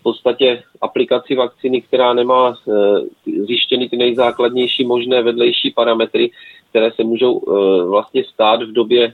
v 0.00 0.02
podstatě 0.02 0.62
aplikaci 0.80 1.34
vakcíny, 1.34 1.82
která 1.82 2.12
nemá 2.12 2.48
uh, 2.48 2.98
zjištěny 3.46 3.88
ty 3.88 3.96
nejzákladnější 3.96 4.84
možné 4.84 5.22
vedlejší 5.22 5.70
parametry, 5.70 6.30
které 6.70 6.92
se 6.92 7.04
můžou 7.04 7.32
uh, 7.32 7.90
vlastně 7.90 8.24
stát 8.24 8.62
v 8.62 8.72
době 8.72 9.12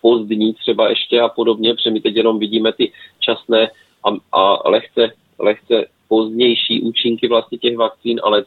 pozdní 0.00 0.54
třeba 0.54 0.88
ještě 0.88 1.20
a 1.20 1.28
podobně, 1.28 1.74
protože 1.74 1.90
my 1.90 2.00
teď 2.00 2.16
jenom 2.16 2.38
vidíme 2.38 2.72
ty 2.72 2.92
časné 3.20 3.70
a, 4.04 4.38
a 4.38 4.68
lehce, 4.68 5.12
lehce 5.38 5.86
pozdější 6.08 6.80
účinky 6.82 7.28
vlastně 7.28 7.58
těch 7.58 7.76
vakcín, 7.76 8.20
ale 8.22 8.44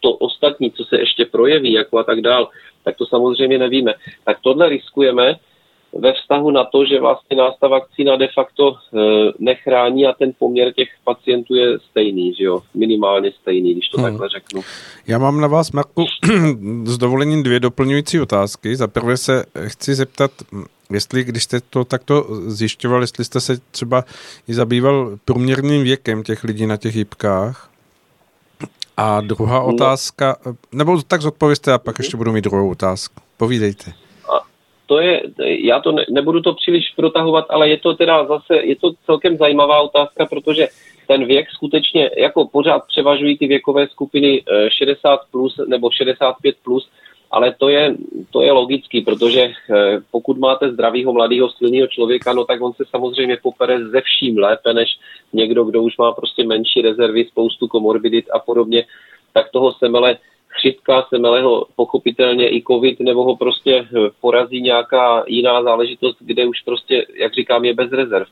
to 0.00 0.12
ostatní, 0.12 0.70
co 0.70 0.84
se 0.84 0.96
ještě 0.98 1.24
projeví, 1.24 1.72
jako 1.72 1.98
a 1.98 2.04
tak 2.04 2.20
dál, 2.20 2.48
tak 2.84 2.96
to 2.96 3.06
samozřejmě 3.06 3.58
nevíme. 3.58 3.94
Tak 4.24 4.38
tohle 4.42 4.68
riskujeme 4.68 5.36
ve 5.92 6.12
vztahu 6.12 6.50
na 6.50 6.64
to, 6.64 6.84
že 6.84 7.00
vlastně 7.00 7.36
nás 7.36 7.54
ta 7.60 7.68
vakcína 7.68 8.16
de 8.16 8.28
facto 8.34 8.72
e, 8.72 8.98
nechrání 9.38 10.06
a 10.06 10.12
ten 10.12 10.32
poměr 10.38 10.72
těch 10.72 10.88
pacientů 11.04 11.54
je 11.54 11.78
stejný, 11.90 12.34
že 12.34 12.44
jo, 12.44 12.60
minimálně 12.74 13.32
stejný, 13.42 13.72
když 13.72 13.88
to 13.88 13.98
hmm. 13.98 14.06
takhle 14.10 14.28
řeknu. 14.28 14.60
Já 15.06 15.18
mám 15.18 15.40
na 15.40 15.46
vás, 15.46 15.72
Marku, 15.72 16.04
s 16.84 16.98
dovolením 16.98 17.42
dvě 17.42 17.60
doplňující 17.60 18.20
otázky. 18.20 18.76
Za 18.76 18.88
prvé 18.88 19.16
se 19.16 19.44
chci 19.66 19.94
zeptat, 19.94 20.30
Jestli, 20.90 21.24
když 21.24 21.42
jste 21.42 21.60
to 21.60 21.84
takto 21.84 22.26
zjišťoval, 22.46 23.00
jestli 23.00 23.24
jste 23.24 23.40
se 23.40 23.58
třeba 23.70 24.04
i 24.48 24.54
zabýval 24.54 25.18
průměrným 25.24 25.82
věkem 25.82 26.22
těch 26.22 26.44
lidí 26.44 26.66
na 26.66 26.76
těch 26.76 26.96
jibkách. 26.96 27.70
A 28.96 29.20
druhá 29.20 29.58
no. 29.58 29.66
otázka, 29.66 30.36
nebo 30.72 31.02
tak 31.02 31.20
zodpovězte 31.20 31.72
a 31.72 31.78
pak 31.78 31.98
ještě 31.98 32.16
budu 32.16 32.32
mít 32.32 32.44
druhou 32.44 32.70
otázku. 32.70 33.14
Povídejte. 33.36 33.92
A 34.36 34.44
to 34.86 35.00
je, 35.00 35.22
já 35.66 35.80
to 35.80 35.92
ne, 35.92 36.04
nebudu 36.10 36.40
to 36.40 36.54
příliš 36.54 36.84
protahovat, 36.96 37.46
ale 37.50 37.68
je 37.68 37.78
to 37.78 37.94
teda 37.94 38.26
zase, 38.26 38.56
je 38.62 38.76
to 38.76 38.92
celkem 39.06 39.36
zajímavá 39.36 39.80
otázka, 39.80 40.26
protože 40.26 40.68
ten 41.06 41.26
věk 41.26 41.50
skutečně, 41.50 42.10
jako 42.16 42.48
pořád 42.48 42.86
převažují 42.86 43.38
ty 43.38 43.46
věkové 43.46 43.88
skupiny 43.88 44.42
60 44.68 45.14
eh, 45.14 45.26
plus 45.30 45.60
nebo 45.66 45.90
65 45.90 46.56
plus, 46.62 46.88
ale 47.30 47.54
to 47.58 47.68
je, 47.68 47.94
to 48.30 48.42
je 48.42 48.52
logický, 48.52 49.00
protože 49.00 49.40
eh, 49.40 49.52
pokud 50.10 50.38
máte 50.38 50.72
zdravého, 50.72 51.12
mladého, 51.12 51.50
silného 51.50 51.86
člověka, 51.86 52.32
no 52.32 52.44
tak 52.44 52.62
on 52.62 52.72
se 52.72 52.84
samozřejmě 52.90 53.36
popere 53.42 53.88
ze 53.88 54.00
vším 54.00 54.38
lépe, 54.38 54.74
než 54.74 54.88
někdo, 55.32 55.64
kdo 55.64 55.82
už 55.82 55.96
má 55.96 56.12
prostě 56.12 56.44
menší 56.44 56.82
rezervy, 56.82 57.24
spoustu 57.24 57.68
komorbidit 57.68 58.24
a 58.30 58.38
podobně, 58.38 58.84
tak 59.32 59.50
toho 59.50 59.72
semele 59.72 60.18
chřipka, 60.48 61.06
semeleho 61.08 61.66
pochopitelně 61.76 62.48
i 62.48 62.62
covid, 62.62 63.00
nebo 63.00 63.24
ho 63.24 63.36
prostě 63.36 63.76
eh, 63.76 64.10
porazí 64.20 64.60
nějaká 64.60 65.24
jiná 65.26 65.62
záležitost, 65.62 66.16
kde 66.20 66.46
už 66.46 66.60
prostě, 66.60 67.06
jak 67.14 67.34
říkám, 67.34 67.64
je 67.64 67.74
bez 67.74 67.92
rezerv. 67.92 68.26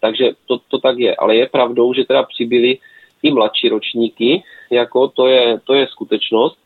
Takže 0.00 0.30
to, 0.46 0.58
to 0.68 0.78
tak 0.78 0.98
je. 0.98 1.16
Ale 1.16 1.36
je 1.36 1.48
pravdou, 1.48 1.94
že 1.94 2.04
teda 2.04 2.22
přibyly 2.22 2.78
i 3.22 3.30
mladší 3.30 3.68
ročníky, 3.68 4.42
jako 4.70 5.08
to 5.08 5.26
je, 5.26 5.60
to 5.64 5.74
je 5.74 5.86
skutečnost. 5.86 6.58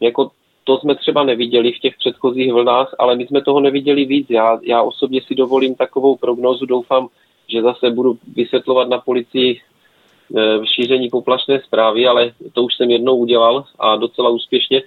Jako 0.00 0.30
to 0.64 0.78
jsme 0.78 0.94
třeba 0.94 1.24
neviděli 1.24 1.72
v 1.72 1.78
těch 1.78 1.96
předchozích 1.96 2.52
vlnách, 2.52 2.94
ale 2.98 3.16
my 3.16 3.26
jsme 3.26 3.42
toho 3.42 3.60
neviděli 3.60 4.04
víc. 4.04 4.26
Já, 4.30 4.58
já 4.62 4.82
osobně 4.82 5.20
si 5.26 5.34
dovolím 5.34 5.74
takovou 5.74 6.16
prognozu, 6.16 6.66
doufám, 6.66 7.08
že 7.48 7.62
zase 7.62 7.90
budu 7.90 8.18
vysvětlovat 8.36 8.88
na 8.88 8.98
policii 8.98 9.60
e, 10.36 10.66
šíření 10.66 11.08
poplašné 11.08 11.60
zprávy, 11.60 12.06
ale 12.06 12.32
to 12.52 12.62
už 12.62 12.74
jsem 12.74 12.90
jednou 12.90 13.16
udělal 13.16 13.64
a 13.78 13.96
docela 13.96 14.30
úspěšně. 14.30 14.82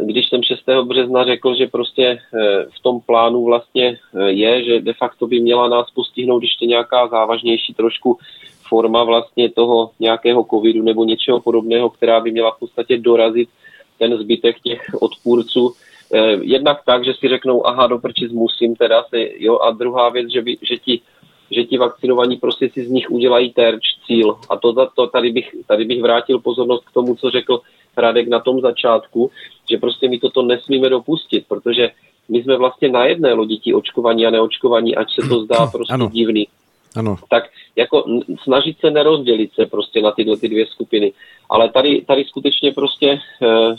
Když 0.00 0.28
jsem 0.28 0.42
6. 0.42 0.62
března 0.84 1.24
řekl, 1.24 1.54
že 1.54 1.66
prostě 1.66 2.04
e, 2.04 2.18
v 2.64 2.82
tom 2.82 3.00
plánu 3.00 3.44
vlastně 3.44 3.98
e, 4.14 4.30
je, 4.30 4.64
že 4.64 4.80
de 4.80 4.92
facto 4.92 5.26
by 5.26 5.40
měla 5.40 5.68
nás 5.68 5.90
postihnout 5.90 6.42
ještě 6.42 6.66
nějaká 6.66 7.08
závažnější 7.08 7.74
trošku 7.74 8.18
forma 8.68 9.04
vlastně 9.04 9.50
toho 9.50 9.90
nějakého 10.00 10.46
covidu 10.50 10.82
nebo 10.82 11.04
něčeho 11.04 11.40
podobného, 11.40 11.90
která 11.90 12.20
by 12.20 12.30
měla 12.30 12.50
v 12.50 12.58
podstatě 12.58 12.98
dorazit 12.98 13.48
ten 13.98 14.18
zbytek 14.18 14.60
těch 14.60 14.80
odpůrců. 15.00 15.74
Eh, 16.14 16.36
jednak 16.40 16.78
tak, 16.86 17.04
že 17.04 17.14
si 17.14 17.28
řeknou, 17.28 17.66
aha, 17.66 17.86
do 17.86 18.00
musím 18.30 18.76
teda 18.76 19.04
si, 19.14 19.34
jo, 19.38 19.58
a 19.58 19.70
druhá 19.70 20.08
věc, 20.08 20.32
že, 20.32 20.42
by, 20.42 20.56
že 20.62 20.76
ti 20.76 21.00
že 21.50 21.64
ti 21.64 21.78
vakcinovaní 21.78 22.36
prostě 22.36 22.70
si 22.70 22.84
z 22.84 22.90
nich 22.90 23.10
udělají 23.10 23.52
terč, 23.52 23.82
cíl. 24.06 24.36
A 24.50 24.56
to, 24.56 24.86
to 24.86 25.06
tady, 25.06 25.32
bych, 25.32 25.54
tady 25.66 25.84
bych 25.84 26.02
vrátil 26.02 26.38
pozornost 26.38 26.84
k 26.84 26.92
tomu, 26.92 27.14
co 27.14 27.30
řekl 27.30 27.60
Radek 27.96 28.28
na 28.28 28.40
tom 28.40 28.60
začátku, 28.60 29.30
že 29.70 29.76
prostě 29.76 30.08
my 30.08 30.18
toto 30.18 30.42
nesmíme 30.42 30.88
dopustit, 30.88 31.44
protože 31.48 31.90
my 32.28 32.42
jsme 32.42 32.56
vlastně 32.56 32.88
na 32.88 33.04
jedné 33.04 33.32
lodi 33.32 33.56
ti 33.56 33.74
očkovaní 33.74 34.26
a 34.26 34.30
neočkovaní, 34.30 34.96
ať 34.96 35.14
se 35.14 35.28
to 35.28 35.40
zdá 35.40 35.66
prostě 35.66 35.94
ano. 35.94 36.10
divný. 36.12 36.46
Ano. 36.96 37.16
Tak 37.30 37.44
jako 37.76 38.04
snažit 38.42 38.76
se 38.80 38.90
nerozdělit 38.90 39.50
se 39.54 39.66
prostě 39.66 40.02
na 40.02 40.12
tyhle 40.12 40.36
ty 40.36 40.48
dvě 40.48 40.66
skupiny. 40.66 41.12
Ale 41.50 41.68
tady, 41.68 42.04
tady 42.06 42.24
skutečně 42.24 42.72
prostě 42.72 43.20
eh, 43.42 43.76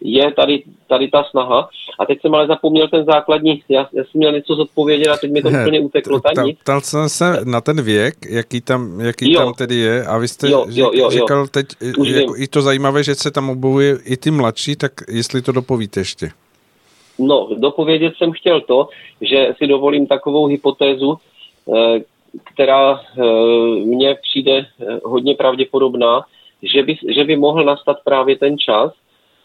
je 0.00 0.32
tady, 0.32 0.62
tady 0.86 1.08
ta 1.08 1.24
snaha. 1.30 1.68
A 1.98 2.06
teď 2.06 2.20
jsem 2.20 2.34
ale 2.34 2.46
zapomněl 2.46 2.88
ten 2.88 3.04
základní, 3.04 3.62
já, 3.68 3.88
já 3.92 4.04
jsem 4.04 4.18
měl 4.18 4.32
něco 4.32 4.54
zodpovědět 4.54 5.08
a 5.08 5.16
teď 5.16 5.32
mi 5.32 5.42
to 5.42 5.50
ne, 5.50 5.62
úplně 5.62 5.80
uteklo. 5.80 6.20
Ptal 6.60 6.80
jsem 6.80 7.08
se 7.08 7.40
na 7.44 7.60
ten 7.60 7.82
věk, 7.82 8.14
jaký 8.28 8.60
tam, 8.60 9.00
jaký 9.00 9.34
tam 9.34 9.54
tedy 9.54 9.74
je 9.74 10.04
a 10.04 10.18
vy 10.18 10.28
jste 10.28 10.50
jo, 10.50 10.66
jo, 10.68 10.90
jo, 10.94 11.10
říkal 11.10 11.46
teď, 11.46 11.66
jako, 12.04 12.34
i 12.36 12.46
to 12.46 12.62
zajímavé, 12.62 13.04
že 13.04 13.14
se 13.14 13.30
tam 13.30 13.50
obovuje 13.50 13.98
i 14.04 14.16
ty 14.16 14.30
mladší, 14.30 14.76
tak 14.76 14.92
jestli 15.08 15.42
to 15.42 15.52
dopovíte 15.52 16.00
ještě. 16.00 16.30
no, 17.18 17.48
dopovědět 17.56 18.12
jsem 18.16 18.32
chtěl 18.32 18.60
to, 18.60 18.88
že 19.20 19.48
si 19.58 19.66
dovolím 19.66 20.06
takovou 20.06 20.46
hypotézu, 20.46 21.16
eh, 21.76 22.00
která 22.44 23.00
mně 23.84 24.14
přijde 24.22 24.66
hodně 25.04 25.34
pravděpodobná, 25.34 26.24
že 26.62 26.82
by, 26.82 26.98
že 27.08 27.24
by 27.24 27.36
mohl 27.36 27.64
nastat 27.64 27.96
právě 28.04 28.36
ten 28.36 28.58
čas, 28.58 28.92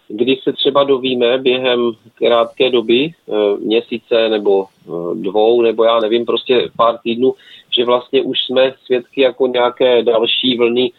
kdy 0.07 0.39
se 0.43 0.53
třeba 0.53 0.83
dovíme 0.83 1.37
během 1.37 1.91
krátké 2.15 2.69
doby, 2.69 3.11
měsíce 3.59 4.29
nebo 4.29 4.65
dvou, 5.13 5.61
nebo 5.61 5.83
já 5.83 5.99
nevím, 5.99 6.25
prostě 6.25 6.69
pár 6.77 6.97
týdnů, 6.97 7.33
že 7.77 7.85
vlastně 7.85 8.21
už 8.21 8.43
jsme 8.43 8.73
svědky 8.85 9.21
jako 9.21 9.47
nějaké 9.47 10.03
další 10.03 10.57
vlny 10.57 10.91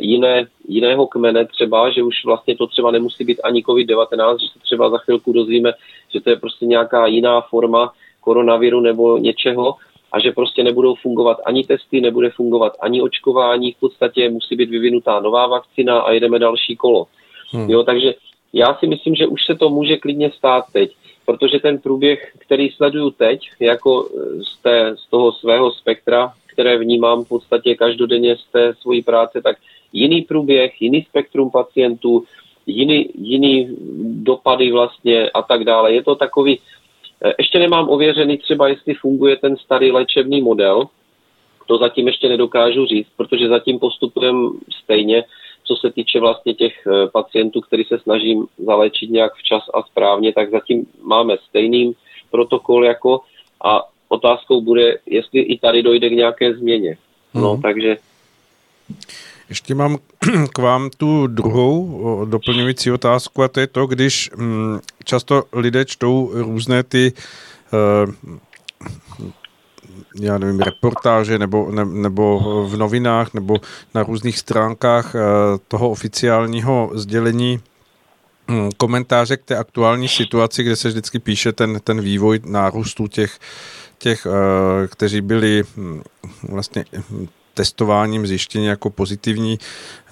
jiné, 0.00 0.46
jiného 0.68 1.06
kmene 1.06 1.46
třeba, 1.46 1.90
že 1.90 2.02
už 2.02 2.24
vlastně 2.24 2.56
to 2.56 2.66
třeba 2.66 2.90
nemusí 2.90 3.24
být 3.24 3.40
ani 3.44 3.62
COVID-19, 3.62 4.38
že 4.38 4.46
se 4.52 4.58
třeba 4.58 4.90
za 4.90 4.98
chvilku 4.98 5.32
dozvíme, 5.32 5.72
že 6.12 6.20
to 6.20 6.30
je 6.30 6.36
prostě 6.36 6.66
nějaká 6.66 7.06
jiná 7.06 7.40
forma 7.40 7.92
koronaviru 8.20 8.80
nebo 8.80 9.18
něčeho 9.18 9.74
a 10.12 10.20
že 10.20 10.32
prostě 10.32 10.64
nebudou 10.64 10.94
fungovat 10.94 11.38
ani 11.46 11.64
testy, 11.64 12.00
nebude 12.00 12.30
fungovat 12.30 12.72
ani 12.80 13.02
očkování, 13.02 13.72
v 13.72 13.80
podstatě 13.80 14.30
musí 14.30 14.56
být 14.56 14.70
vyvinutá 14.70 15.20
nová 15.20 15.46
vakcina 15.46 16.00
a 16.00 16.12
jedeme 16.12 16.38
další 16.38 16.76
kolo. 16.76 17.06
Hmm. 17.50 17.70
Jo, 17.70 17.82
takže 17.82 18.14
já 18.52 18.74
si 18.74 18.86
myslím, 18.86 19.14
že 19.14 19.26
už 19.26 19.44
se 19.44 19.54
to 19.54 19.70
může 19.70 19.96
klidně 19.96 20.30
stát 20.30 20.64
teď, 20.72 20.92
protože 21.26 21.58
ten 21.58 21.78
průběh, 21.78 22.32
který 22.38 22.70
sleduju 22.70 23.10
teď, 23.10 23.40
jako 23.60 24.08
z, 24.42 24.62
té, 24.62 24.94
z 24.96 25.10
toho 25.10 25.32
svého 25.32 25.72
spektra 25.72 26.32
které 26.56 26.78
vnímám 26.78 27.24
v 27.24 27.28
podstatě 27.28 27.74
každodenně 27.74 28.36
z 28.36 28.44
té 28.52 28.74
svojí 28.80 29.02
práce, 29.02 29.42
tak 29.42 29.56
jiný 29.92 30.22
průběh, 30.22 30.82
jiný 30.82 31.02
spektrum 31.08 31.50
pacientů, 31.50 32.24
jiný, 32.66 33.08
jiný 33.14 33.76
dopady 34.24 34.72
vlastně 34.72 35.30
a 35.30 35.42
tak 35.42 35.64
dále. 35.64 35.92
Je 35.92 36.02
to 36.02 36.14
takový, 36.14 36.58
eh, 36.58 36.60
ještě 37.38 37.58
nemám 37.58 37.88
ověřený 37.88 38.38
třeba, 38.38 38.68
jestli 38.68 38.94
funguje 38.94 39.36
ten 39.36 39.56
starý 39.56 39.92
léčebný 39.92 40.42
model, 40.42 40.88
to 41.66 41.78
zatím 41.78 42.06
ještě 42.06 42.28
nedokážu 42.28 42.86
říct, 42.86 43.08
protože 43.16 43.48
zatím 43.48 43.78
postupujeme 43.78 44.48
stejně, 44.82 45.24
co 45.64 45.76
se 45.76 45.92
týče 45.92 46.20
vlastně 46.20 46.54
těch 46.54 46.86
eh, 46.86 47.08
pacientů, 47.08 47.60
který 47.60 47.84
se 47.84 47.98
snažím 47.98 48.46
zaléčit 48.58 49.10
nějak 49.10 49.34
včas 49.34 49.62
a 49.74 49.82
správně, 49.82 50.32
tak 50.32 50.50
zatím 50.50 50.86
máme 51.02 51.36
stejný 51.48 51.92
protokol 52.30 52.84
jako 52.84 53.20
a 53.64 53.82
otázkou 54.08 54.60
bude, 54.60 54.98
jestli 55.06 55.40
i 55.40 55.58
tady 55.58 55.82
dojde 55.82 56.08
k 56.08 56.12
nějaké 56.12 56.54
změně. 56.54 56.96
No, 57.34 57.52
hmm. 57.52 57.62
takže... 57.62 57.96
Ještě 59.48 59.74
mám 59.74 59.98
k 60.52 60.58
vám 60.58 60.90
tu 60.96 61.26
druhou 61.26 62.24
doplňující 62.24 62.90
otázku 62.90 63.42
a 63.42 63.48
to 63.48 63.60
je 63.60 63.66
to, 63.66 63.86
když 63.86 64.30
mm, 64.36 64.78
často 65.04 65.44
lidé 65.52 65.84
čtou 65.84 66.30
různé 66.34 66.82
ty 66.82 67.12
uh, 68.06 68.34
já 70.20 70.38
nevím, 70.38 70.60
reportáže 70.60 71.38
nebo, 71.38 71.72
ne, 71.72 71.84
nebo 71.84 72.40
v 72.70 72.76
novinách 72.76 73.34
nebo 73.34 73.56
na 73.94 74.02
různých 74.02 74.38
stránkách 74.38 75.14
uh, 75.14 75.20
toho 75.68 75.90
oficiálního 75.90 76.90
sdělení 76.94 77.60
hm, 78.50 78.70
komentáře 78.76 79.36
k 79.36 79.44
té 79.44 79.56
aktuální 79.56 80.08
situaci, 80.08 80.62
kde 80.62 80.76
se 80.76 80.88
vždycky 80.88 81.18
píše 81.18 81.52
ten, 81.52 81.80
ten 81.84 82.00
vývoj 82.00 82.40
nárůstu 82.44 83.06
těch 83.06 83.38
těch, 83.98 84.26
eh, 84.26 84.88
kteří 84.88 85.20
byli 85.20 85.62
hm, 85.76 86.02
vlastně 86.42 86.84
testováním 87.56 88.26
zjištěni 88.26 88.66
jako 88.66 88.90
pozitivní 88.90 89.58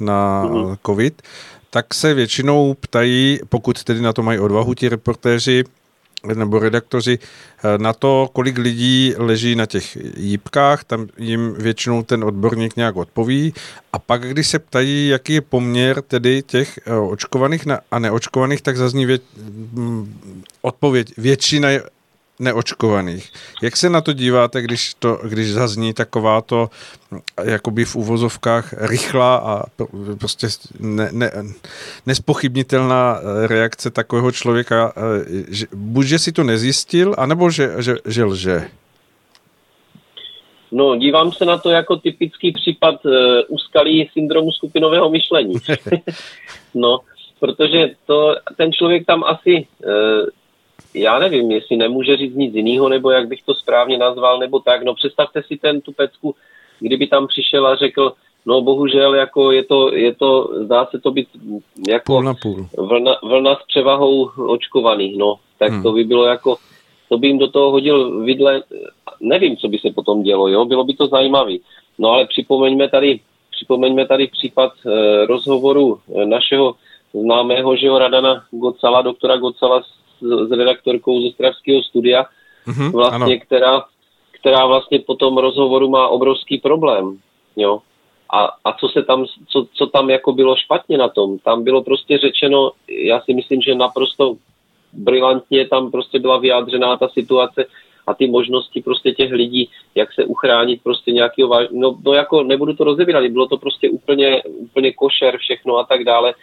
na 0.00 0.42
mhm. 0.42 0.76
COVID, 0.86 1.22
tak 1.70 1.94
se 1.94 2.14
většinou 2.14 2.74
ptají, 2.74 3.38
pokud 3.48 3.84
tedy 3.84 4.00
na 4.00 4.12
to 4.12 4.22
mají 4.22 4.38
odvahu 4.38 4.74
ti 4.74 4.88
reportéři, 4.88 5.64
nebo 6.34 6.58
redaktoři 6.58 7.18
eh, 7.18 7.78
na 7.78 7.92
to, 7.92 8.30
kolik 8.32 8.58
lidí 8.58 9.14
leží 9.16 9.56
na 9.56 9.66
těch 9.66 9.96
jípkách, 10.16 10.84
tam 10.84 11.06
jim 11.18 11.54
většinou 11.58 12.02
ten 12.02 12.24
odborník 12.24 12.76
nějak 12.76 12.96
odpoví 12.96 13.54
a 13.92 13.98
pak, 13.98 14.22
když 14.22 14.48
se 14.48 14.58
ptají, 14.58 15.08
jaký 15.08 15.32
je 15.32 15.40
poměr 15.40 16.02
tedy 16.02 16.42
těch 16.42 16.78
eh, 16.86 16.94
očkovaných 16.94 17.64
a 17.90 17.98
neočkovaných, 17.98 18.62
tak 18.62 18.76
zazní 18.76 19.06
vě- 19.06 19.20
hm, 19.72 20.14
odpověď, 20.62 21.12
většina 21.18 21.70
je 21.70 21.82
neočkovaných. 22.38 23.32
Jak 23.62 23.76
se 23.76 23.90
na 23.90 24.00
to 24.00 24.12
díváte, 24.12 24.62
když, 24.62 24.94
to, 24.94 25.18
když 25.28 25.52
zazní 25.52 25.94
takováto 25.94 26.70
jakoby 27.44 27.84
v 27.84 27.96
uvozovkách 27.96 28.74
rychlá 28.78 29.36
a 29.36 29.62
prostě 30.18 30.46
ne, 30.80 31.08
ne, 31.12 31.32
nespochybnitelná 32.06 33.20
reakce 33.46 33.90
takového 33.90 34.32
člověka, 34.32 34.92
že, 35.48 35.66
buď, 35.74 36.06
že 36.06 36.18
si 36.18 36.32
to 36.32 36.44
nezjistil, 36.44 37.14
anebo 37.18 37.50
že, 37.50 37.70
že, 37.78 37.96
že 38.06 38.24
lže? 38.24 38.68
No, 40.72 40.96
dívám 40.96 41.32
se 41.32 41.44
na 41.44 41.58
to 41.58 41.70
jako 41.70 41.96
typický 41.96 42.52
případ 42.52 43.04
uh, 43.04 43.12
úskalí 43.48 44.10
syndromu 44.12 44.52
skupinového 44.52 45.10
myšlení. 45.10 45.54
no, 46.74 47.00
protože 47.40 47.90
to, 48.06 48.34
ten 48.56 48.72
člověk 48.72 49.06
tam 49.06 49.24
asi 49.24 49.66
uh, 49.86 50.26
já 50.94 51.18
nevím, 51.18 51.50
jestli 51.50 51.76
nemůže 51.76 52.16
říct 52.16 52.34
nic 52.34 52.54
jiného, 52.54 52.88
nebo 52.88 53.10
jak 53.10 53.28
bych 53.28 53.42
to 53.42 53.54
správně 53.54 53.98
nazval, 53.98 54.38
nebo 54.38 54.60
tak. 54.60 54.82
No 54.82 54.94
představte 54.94 55.42
si 55.42 55.56
ten 55.56 55.80
tu 55.80 55.92
pecku, 55.92 56.34
kdyby 56.80 57.06
tam 57.06 57.26
přišel 57.26 57.66
a 57.66 57.76
řekl, 57.76 58.12
no 58.46 58.62
bohužel, 58.62 59.14
jako 59.14 59.50
je 59.50 59.64
to, 59.64 59.94
je 59.94 60.14
to 60.14 60.50
zdá 60.64 60.86
se 60.86 60.98
to 61.00 61.10
být 61.10 61.28
jako 61.88 62.12
půl 62.12 62.22
na 62.22 62.34
půl. 62.42 62.66
Vlna, 62.78 63.16
vlna 63.22 63.54
s 63.54 63.66
převahou 63.66 64.30
očkovaných, 64.48 65.18
no. 65.18 65.34
Tak 65.58 65.70
hmm. 65.70 65.82
to 65.82 65.92
by 65.92 66.04
bylo 66.04 66.24
jako, 66.24 66.56
to 67.08 67.18
by 67.18 67.26
jim 67.26 67.38
do 67.38 67.48
toho 67.48 67.70
hodil 67.70 68.20
vidle, 68.20 68.62
nevím, 69.20 69.56
co 69.56 69.68
by 69.68 69.78
se 69.78 69.90
potom 69.94 70.22
dělo, 70.22 70.48
jo, 70.48 70.64
bylo 70.64 70.84
by 70.84 70.94
to 70.94 71.06
zajímavé. 71.06 71.56
No 71.98 72.10
ale 72.10 72.26
připomeňme 72.26 72.88
tady, 72.88 73.20
připomeňme 73.50 74.06
tady 74.06 74.26
případ 74.26 74.72
e, 74.86 75.26
rozhovoru 75.26 75.98
e, 76.14 76.26
našeho 76.26 76.74
známého, 77.14 77.76
že 77.76 77.86
jo, 77.86 77.98
Radana 77.98 78.44
Gocala, 78.50 79.02
doktora 79.02 79.36
Gocala 79.36 79.82
s 79.82 80.03
s 80.20 80.50
redaktorkou 80.50 81.22
ze 81.22 81.30
Stravského 81.30 81.82
studia, 81.82 82.26
mm-hmm, 82.66 82.92
vlastně, 82.92 83.40
která, 83.40 83.84
která 84.32 84.66
vlastně 84.66 84.98
po 84.98 85.14
tom 85.14 85.38
rozhovoru 85.38 85.88
má 85.88 86.08
obrovský 86.08 86.58
problém. 86.58 87.18
Jo? 87.56 87.80
A, 88.32 88.50
a 88.64 88.72
co 88.72 88.88
se 88.88 89.02
tam, 89.02 89.26
co, 89.48 89.66
co 89.74 89.86
tam 89.86 90.10
jako 90.10 90.32
bylo 90.32 90.56
špatně 90.56 90.98
na 90.98 91.08
tom? 91.08 91.38
Tam 91.38 91.64
bylo 91.64 91.82
prostě 91.82 92.18
řečeno, 92.18 92.72
já 92.88 93.20
si 93.20 93.34
myslím, 93.34 93.60
že 93.60 93.74
naprosto 93.74 94.36
brilantně 94.92 95.68
tam 95.68 95.90
prostě 95.90 96.18
byla 96.18 96.38
vyjádřená 96.38 96.96
ta 96.96 97.08
situace 97.08 97.66
a 98.06 98.14
ty 98.14 98.26
možnosti 98.26 98.82
prostě 98.82 99.12
těch 99.12 99.32
lidí, 99.32 99.70
jak 99.94 100.12
se 100.12 100.24
uchránit 100.24 100.82
prostě 100.82 101.12
nějakého 101.12 101.48
váž... 101.48 101.66
no, 101.70 101.98
no 102.04 102.12
jako 102.12 102.42
nebudu 102.42 102.74
to 102.74 102.84
rozebírat, 102.84 103.24
bylo 103.24 103.46
to 103.46 103.56
prostě 103.56 103.90
úplně, 103.90 104.42
úplně 104.42 104.92
košer 104.92 105.38
všechno 105.38 105.76
a 105.76 105.84
tak 105.84 106.04
dále 106.04 106.34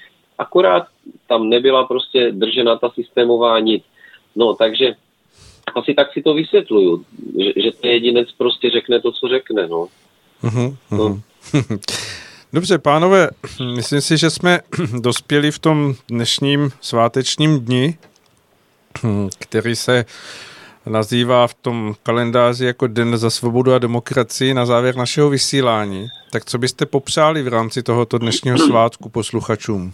akorát 0.41 0.87
tam 1.27 1.49
nebyla 1.49 1.83
prostě 1.83 2.31
držena 2.31 2.77
ta 2.77 2.89
systémová 2.89 3.59
nit. 3.59 3.83
No, 4.35 4.53
takže 4.53 4.95
asi 5.75 5.93
tak 5.93 6.13
si 6.13 6.21
to 6.21 6.33
vysvětluju, 6.33 7.05
že, 7.39 7.61
že 7.61 7.71
ten 7.71 7.91
jedinec 7.91 8.31
prostě 8.37 8.69
řekne 8.69 9.01
to, 9.01 9.11
co 9.11 9.27
řekne, 9.27 9.67
no. 9.67 9.87
Uh-huh, 10.43 10.75
uh-huh. 10.91 10.97
no. 10.97 11.21
Dobře, 12.53 12.77
pánové, 12.77 13.29
myslím 13.75 14.01
si, 14.01 14.17
že 14.17 14.29
jsme 14.29 14.59
dospěli 15.01 15.51
v 15.51 15.59
tom 15.59 15.93
dnešním 16.09 16.69
svátečním 16.81 17.59
dni, 17.59 17.97
který 19.39 19.75
se 19.75 20.05
nazývá 20.85 21.47
v 21.47 21.53
tom 21.53 21.93
kalendáři 22.03 22.65
jako 22.65 22.87
Den 22.87 23.17
za 23.17 23.29
svobodu 23.29 23.73
a 23.73 23.79
demokracii 23.79 24.53
na 24.53 24.65
závěr 24.65 24.95
našeho 24.95 25.29
vysílání. 25.29 26.07
Tak 26.31 26.45
co 26.45 26.57
byste 26.57 26.85
popřáli 26.85 27.43
v 27.43 27.47
rámci 27.47 27.83
tohoto 27.83 28.17
dnešního 28.17 28.57
svátku 28.57 29.09
posluchačům? 29.09 29.93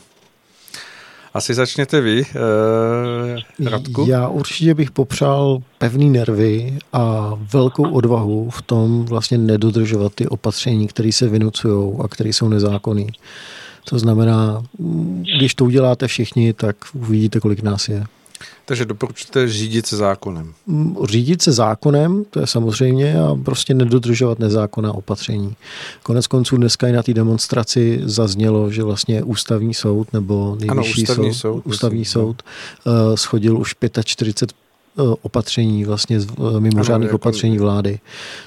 Asi 1.33 1.53
začněte 1.53 2.01
vy, 2.01 2.21
eh, 2.21 3.69
Radku? 3.69 4.05
Já 4.09 4.27
určitě 4.27 4.73
bych 4.73 4.91
popřál 4.91 5.59
pevný 5.77 6.09
nervy 6.09 6.77
a 6.93 7.33
velkou 7.53 7.89
odvahu 7.91 8.49
v 8.49 8.61
tom 8.61 9.05
vlastně 9.05 9.37
nedodržovat 9.37 10.13
ty 10.15 10.27
opatření, 10.27 10.87
které 10.87 11.11
se 11.11 11.27
vynucují 11.27 11.93
a 12.03 12.07
které 12.07 12.29
jsou 12.29 12.49
nezákonné. 12.49 13.05
To 13.89 13.99
znamená, 13.99 14.63
když 15.37 15.55
to 15.55 15.65
uděláte 15.65 16.07
všichni, 16.07 16.53
tak 16.53 16.75
uvidíte, 16.93 17.39
kolik 17.39 17.63
nás 17.63 17.89
je. 17.89 18.03
Takže 18.65 18.85
doporučujete 18.85 19.47
řídit 19.47 19.85
se 19.87 19.97
zákonem? 19.97 20.53
Mm, 20.67 20.95
řídit 21.03 21.41
se 21.41 21.51
zákonem, 21.51 22.23
to 22.29 22.39
je 22.39 22.47
samozřejmě, 22.47 23.19
a 23.19 23.35
prostě 23.45 23.73
nedodržovat 23.73 24.39
nezákonná 24.39 24.93
opatření. 24.93 25.55
Konec 26.03 26.27
konců 26.27 26.57
dneska 26.57 26.87
i 26.87 26.91
na 26.91 27.03
té 27.03 27.13
demonstraci 27.13 28.01
zaznělo, 28.03 28.71
že 28.71 28.83
vlastně 28.83 29.23
ústavní 29.23 29.73
soud 29.73 30.13
nebo 30.13 30.57
nejvyšší 30.59 30.71
ano, 30.71 30.81
ústavní 30.81 31.33
soud, 31.33 31.39
soud, 31.39 31.65
ústavní 31.65 31.99
myslím, 31.99 32.21
soud 32.21 32.43
uh, 32.85 33.15
schodil 33.15 33.57
už 33.57 33.75
45 34.03 34.57
Eh, 34.61 34.66
opatření, 35.21 35.85
vlastně 35.85 36.17
eh, 36.17 36.59
mimořádných 36.59 36.89
ano, 36.89 37.03
jako... 37.05 37.15
opatření 37.15 37.57
vlády. 37.57 37.99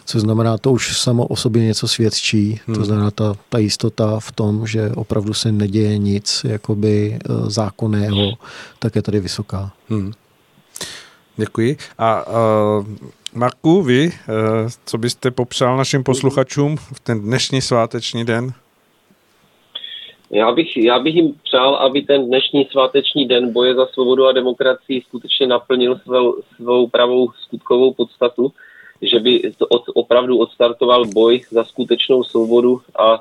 Co 0.04 0.20
znamená, 0.20 0.58
to 0.58 0.72
už 0.72 0.98
samo 0.98 1.26
o 1.26 1.36
sobě 1.36 1.64
něco 1.64 1.88
svědčí. 1.88 2.60
Hmm. 2.66 2.76
To 2.76 2.84
znamená, 2.84 3.10
ta, 3.10 3.34
ta 3.48 3.58
jistota 3.58 4.20
v 4.20 4.32
tom, 4.32 4.66
že 4.66 4.90
opravdu 4.94 5.34
se 5.34 5.52
neděje 5.52 5.98
nic 5.98 6.46
jakoby 6.48 7.18
eh, 7.24 7.50
zákonného, 7.50 8.32
tak 8.78 8.96
je 8.96 9.02
tady 9.02 9.20
vysoká. 9.20 9.72
Hmm. 9.88 10.12
Děkuji. 11.36 11.76
A 11.98 12.26
uh, 12.26 12.86
Marku, 13.34 13.82
vy, 13.82 14.06
uh, 14.06 14.70
co 14.84 14.98
byste 14.98 15.30
popřál 15.30 15.76
našim 15.76 16.04
posluchačům 16.04 16.76
v 16.76 17.00
ten 17.00 17.20
dnešní 17.20 17.62
sváteční 17.62 18.24
den? 18.24 18.52
Já 20.30 20.52
bych, 20.52 20.76
já 20.76 20.98
bych 20.98 21.14
jim 21.14 21.34
přál, 21.42 21.74
aby 21.74 22.02
ten 22.02 22.26
dnešní 22.26 22.64
sváteční 22.64 23.26
den 23.28 23.52
boje 23.52 23.74
za 23.74 23.86
svobodu 23.86 24.26
a 24.26 24.32
demokracii 24.32 25.00
skutečně 25.00 25.46
naplnil 25.46 25.98
svou, 25.98 26.34
svou 26.56 26.86
pravou 26.86 27.28
skutkovou 27.40 27.94
podstatu, 27.94 28.52
že 29.02 29.20
by 29.20 29.52
to 29.58 29.66
od, 29.66 29.82
opravdu 29.94 30.38
odstartoval 30.38 31.04
boj 31.06 31.40
za 31.50 31.64
skutečnou 31.64 32.24
svobodu 32.24 32.80
a 32.98 33.14
e, 33.14 33.18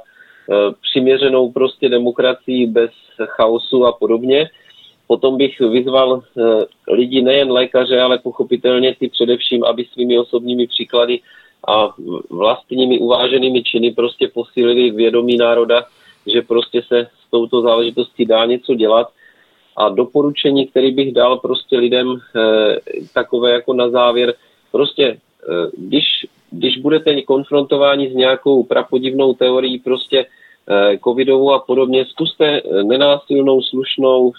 přiměřenou 0.81 1.51
prostě 1.51 1.89
demokracii 1.89 2.67
bez 2.67 2.91
chaosu 3.25 3.85
a 3.85 3.91
podobně. 3.91 4.49
Potom 5.07 5.37
bych 5.37 5.59
vyzval 5.59 6.21
e, 6.21 6.41
lidi, 6.93 7.21
nejen 7.21 7.51
lékaře, 7.51 8.01
ale 8.01 8.17
pochopitelně 8.17 8.95
ty 8.95 9.07
především, 9.07 9.63
aby 9.63 9.85
svými 9.85 10.19
osobními 10.19 10.67
příklady 10.67 11.19
a 11.67 11.93
vlastními 12.29 12.99
uváženými 12.99 13.63
činy 13.63 13.91
prostě 13.91 14.27
posílili 14.27 14.91
vědomí 14.91 15.37
národa, 15.37 15.85
že 16.27 16.41
prostě 16.41 16.81
se 16.87 17.07
s 17.27 17.31
touto 17.31 17.61
záležitostí 17.61 18.25
dá 18.25 18.45
něco 18.45 18.75
dělat. 18.75 19.07
A 19.77 19.89
doporučení, 19.89 20.67
který 20.67 20.91
bych 20.91 21.13
dal 21.13 21.37
prostě 21.37 21.77
lidem 21.77 22.15
e, 22.15 22.19
takové 23.13 23.51
jako 23.51 23.73
na 23.73 23.89
závěr, 23.89 24.33
prostě 24.71 25.03
e, 25.03 25.17
když, 25.77 26.05
když 26.51 26.77
budete 26.77 27.21
konfrontováni 27.21 28.11
s 28.11 28.15
nějakou 28.15 28.63
prapodivnou 28.63 29.33
teorií 29.33 29.79
prostě 29.79 30.25
e, 30.25 30.97
covidovou 30.97 31.53
a 31.53 31.59
podobně, 31.59 32.05
zkuste 32.05 32.61
nenásilnou, 32.83 33.61
slušnou 33.61 34.33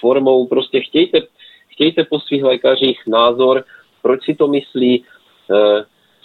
formou, 0.00 0.46
prostě 0.46 0.80
chtějte, 0.80 1.20
chtějte 1.68 2.04
po 2.04 2.20
svých 2.20 2.44
lékařích 2.44 3.00
názor, 3.06 3.64
proč 4.02 4.24
si 4.24 4.34
to 4.34 4.48
myslí, 4.48 5.04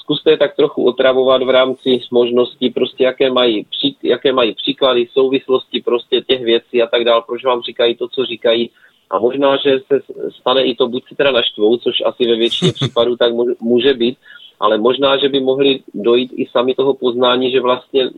zkuste 0.06 0.32
je 0.32 0.38
tak 0.38 0.56
trochu 0.56 0.86
otravovat 0.86 1.44
v 1.44 1.50
rámci 1.50 2.00
možností, 2.12 2.70
prostě 2.70 3.04
jaké 3.04 3.32
mají, 3.32 3.66
pří, 3.66 3.98
jaké 4.04 4.34
mají 4.34 4.56
příklady, 4.56 5.08
souvislosti 5.12 5.82
prostě 5.82 6.22
těch 6.22 6.42
věcí 6.42 6.82
a 6.82 6.88
tak 6.88 7.04
dále, 7.04 7.24
proč 7.28 7.44
vám 7.44 7.62
říkají 7.62 7.96
to, 7.96 8.08
co 8.08 8.26
říkají. 8.26 8.70
A 9.10 9.20
možná, 9.20 9.58
že 9.58 9.80
se 9.88 10.02
stane 10.40 10.64
i 10.64 10.76
to, 10.76 10.88
buď 10.88 11.04
si 11.08 11.16
teda 11.16 11.32
naštvou, 11.32 11.78
což 11.78 11.96
asi 12.06 12.28
ve 12.28 12.36
většině 12.36 12.72
případů 12.80 13.16
tak 13.18 13.32
může 13.60 13.94
být, 13.94 14.18
ale 14.60 14.78
možná, 14.78 15.18
že 15.18 15.30
by 15.30 15.40
mohli 15.40 15.80
dojít 15.94 16.32
i 16.36 16.46
sami 16.46 16.76
toho 16.76 16.94
poznání, 16.94 17.52
že 17.52 17.62
vlastně 17.62 18.10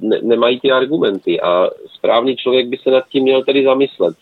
ne, 0.00 0.18
nemají 0.22 0.60
ty 0.60 0.70
argumenty 0.70 1.40
a 1.40 1.70
správný 1.96 2.36
člověk 2.36 2.66
by 2.68 2.76
se 2.76 2.90
nad 2.90 3.08
tím 3.08 3.22
měl 3.22 3.44
tedy 3.44 3.64
zamyslet. 3.64 4.16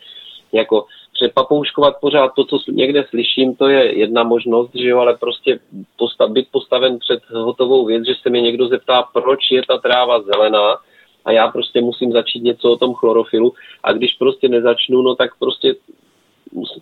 Jako 0.52 0.84
přepapouškovat 1.18 1.94
pořád 2.00 2.32
to, 2.34 2.44
co 2.44 2.58
někde 2.68 3.04
slyším, 3.08 3.56
to 3.56 3.68
je 3.68 3.98
jedna 3.98 4.22
možnost, 4.22 4.70
že 4.74 4.88
jo, 4.88 4.98
ale 4.98 5.16
prostě 5.16 5.58
postav, 5.96 6.30
být 6.30 6.48
postaven 6.50 6.98
před 6.98 7.20
hotovou 7.30 7.86
věc, 7.86 8.06
že 8.06 8.14
se 8.22 8.30
mě 8.30 8.40
někdo 8.40 8.68
zeptá, 8.68 9.02
proč 9.02 9.40
je 9.50 9.62
ta 9.68 9.78
tráva 9.78 10.22
zelená 10.22 10.76
a 11.24 11.32
já 11.32 11.48
prostě 11.48 11.80
musím 11.80 12.12
začít 12.12 12.42
něco 12.42 12.72
o 12.72 12.76
tom 12.76 12.94
chlorofilu 12.94 13.52
a 13.82 13.92
když 13.92 14.14
prostě 14.14 14.48
nezačnu, 14.48 15.02
no 15.02 15.14
tak 15.14 15.30
prostě 15.38 15.74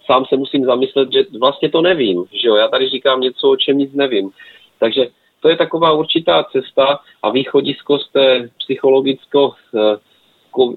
sám 0.06 0.24
se 0.28 0.36
musím 0.36 0.64
zamyslet, 0.64 1.12
že 1.12 1.24
vlastně 1.40 1.70
to 1.70 1.82
nevím, 1.82 2.24
že 2.32 2.48
jo, 2.48 2.54
já 2.56 2.68
tady 2.68 2.88
říkám 2.88 3.20
něco, 3.20 3.50
o 3.50 3.56
čem 3.56 3.78
nic 3.78 3.92
nevím. 3.92 4.30
Takže 4.78 5.06
to 5.40 5.48
je 5.48 5.56
taková 5.56 5.92
určitá 5.92 6.44
cesta 6.52 6.98
a 7.22 7.30
východisko 7.30 7.98
z 7.98 8.12
té 8.12 8.48
psychologicko 8.58 9.52
eh, 9.74 9.96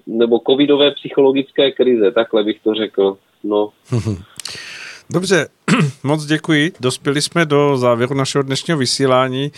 nebo 0.08 0.40
covidové 0.48 0.92
psychologické 0.92 1.72
krize, 1.72 2.12
takhle 2.12 2.44
bych 2.44 2.60
to 2.64 2.74
řekl. 2.74 3.18
No. 3.44 3.70
Dobře, 5.10 5.48
moc 6.04 6.26
děkuji. 6.26 6.72
Dospěli 6.80 7.22
jsme 7.22 7.46
do 7.46 7.78
závěru 7.78 8.16
našeho 8.16 8.44
dnešního 8.44 8.78
vysílání 8.78 9.52